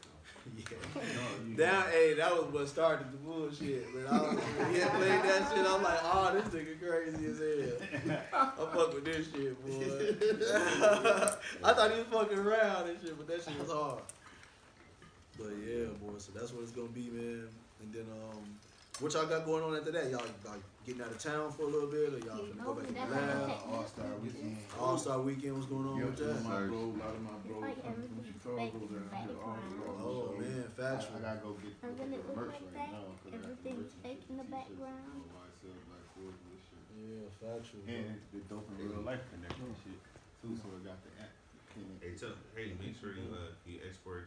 yeah. 0.56 1.56
Down, 1.56 1.84
hey, 1.90 2.14
that 2.14 2.32
was 2.32 2.52
what 2.52 2.68
started 2.68 3.12
the 3.12 3.16
bullshit. 3.18 3.86
But 3.94 4.12
I 4.12 4.20
was, 4.20 4.40
he 4.70 4.80
played 4.80 5.22
that 5.22 5.52
shit. 5.52 5.66
I'm 5.66 5.82
like, 5.82 5.98
oh, 6.02 6.30
this 6.34 6.54
nigga 6.54 6.80
crazy 6.80 7.26
as 7.26 7.38
hell. 7.38 8.18
I 8.32 8.74
fuck 8.74 8.94
with 8.94 9.04
this 9.04 9.30
shit, 9.32 9.64
boy. 9.64 9.76
I 11.64 11.72
thought 11.72 11.92
he 11.92 11.98
was 11.98 12.06
fucking 12.10 12.38
around 12.38 12.88
and 12.88 12.98
shit, 13.00 13.16
but 13.16 13.26
that 13.28 13.42
shit 13.42 13.58
was 13.58 13.70
hard. 13.70 14.02
But 15.38 15.52
yeah, 15.66 15.86
boy. 16.00 16.18
So 16.18 16.32
that's 16.34 16.52
what 16.52 16.62
it's 16.62 16.72
gonna 16.72 16.88
be, 16.88 17.10
man. 17.12 17.48
And 17.82 17.92
then, 17.92 18.06
um, 18.32 18.44
what 19.00 19.12
y'all 19.12 19.26
got 19.26 19.44
going 19.44 19.62
on 19.62 19.76
after 19.76 19.92
that? 19.92 20.08
Y'all 20.10 20.24
like 20.44 20.62
getting 20.86 21.02
out 21.02 21.10
of 21.12 21.18
town 21.20 21.52
for 21.52 21.62
a 21.68 21.70
little 21.70 21.88
bit, 21.90 22.16
or 22.16 22.20
y'all 22.24 22.40
You 22.40 22.52
finna 22.54 22.64
know 22.64 22.72
go 22.72 22.80
back 22.80 22.86
to 22.88 22.94
that's 22.96 23.10
the 23.12 23.16
lab? 23.16 23.50
All 23.68 23.84
Star 23.86 24.12
Weekend. 24.22 24.56
All 24.78 24.96
Star 24.96 25.18
Weekend, 25.20 25.52
what's 25.56 25.68
going 25.68 25.86
on 25.88 25.96
Yep, 26.00 26.06
with 26.06 26.18
that? 26.24 26.40
My 26.44 26.60
bro, 26.64 26.80
a 26.80 26.96
lot 26.96 27.12
of 27.12 27.22
my 27.22 27.36
bros 27.44 27.60
like 27.60 27.82
come 27.84 27.98
from 28.08 28.24
Chicago 28.24 28.78
down 28.88 29.08
here. 29.12 29.36
All 29.36 29.56
Oh 30.00 30.32
So, 30.32 30.40
man, 30.40 30.64
I, 30.64 30.72
factual. 30.80 31.16
I 31.16 31.20
gotta 31.20 31.40
go 31.44 31.50
get 31.60 31.72
I'm 31.82 31.92
gonna 31.96 32.16
the 32.16 32.24
look 32.24 32.36
merch 32.36 32.56
like 32.56 32.64
right 32.64 32.76
that. 32.76 32.92
now. 32.96 33.04
'cause 33.20 33.32
I 33.32 33.36
got 33.36 33.42
the 33.42 33.52
Everything's 33.52 33.92
fake 34.00 34.22
in 34.30 34.36
the 34.40 34.48
background. 34.48 35.12
so 35.12 35.34
YSL 35.34 35.76
Black 35.90 36.06
Forest 36.16 36.40
and 36.40 36.50
this 36.56 36.62
shit. 36.64 36.82
Yeah, 36.96 37.26
factual. 37.42 37.82
And 37.84 38.16
the 38.32 38.40
dope 38.48 38.68
in 38.72 38.76
real 38.80 39.02
life 39.04 39.20
connection 39.28 39.76
shit 39.84 40.00
too. 40.40 40.56
So 40.56 40.72
I 40.72 40.80
got 40.86 40.98
the 41.04 41.12
app. 41.20 41.34
Hey, 42.00 42.16
tell, 42.16 42.32
hey, 42.56 42.72
make 42.80 42.96
sure 42.96 43.12
you 43.12 43.28
uh 43.28 43.52
you 43.68 43.76
export 43.84 44.24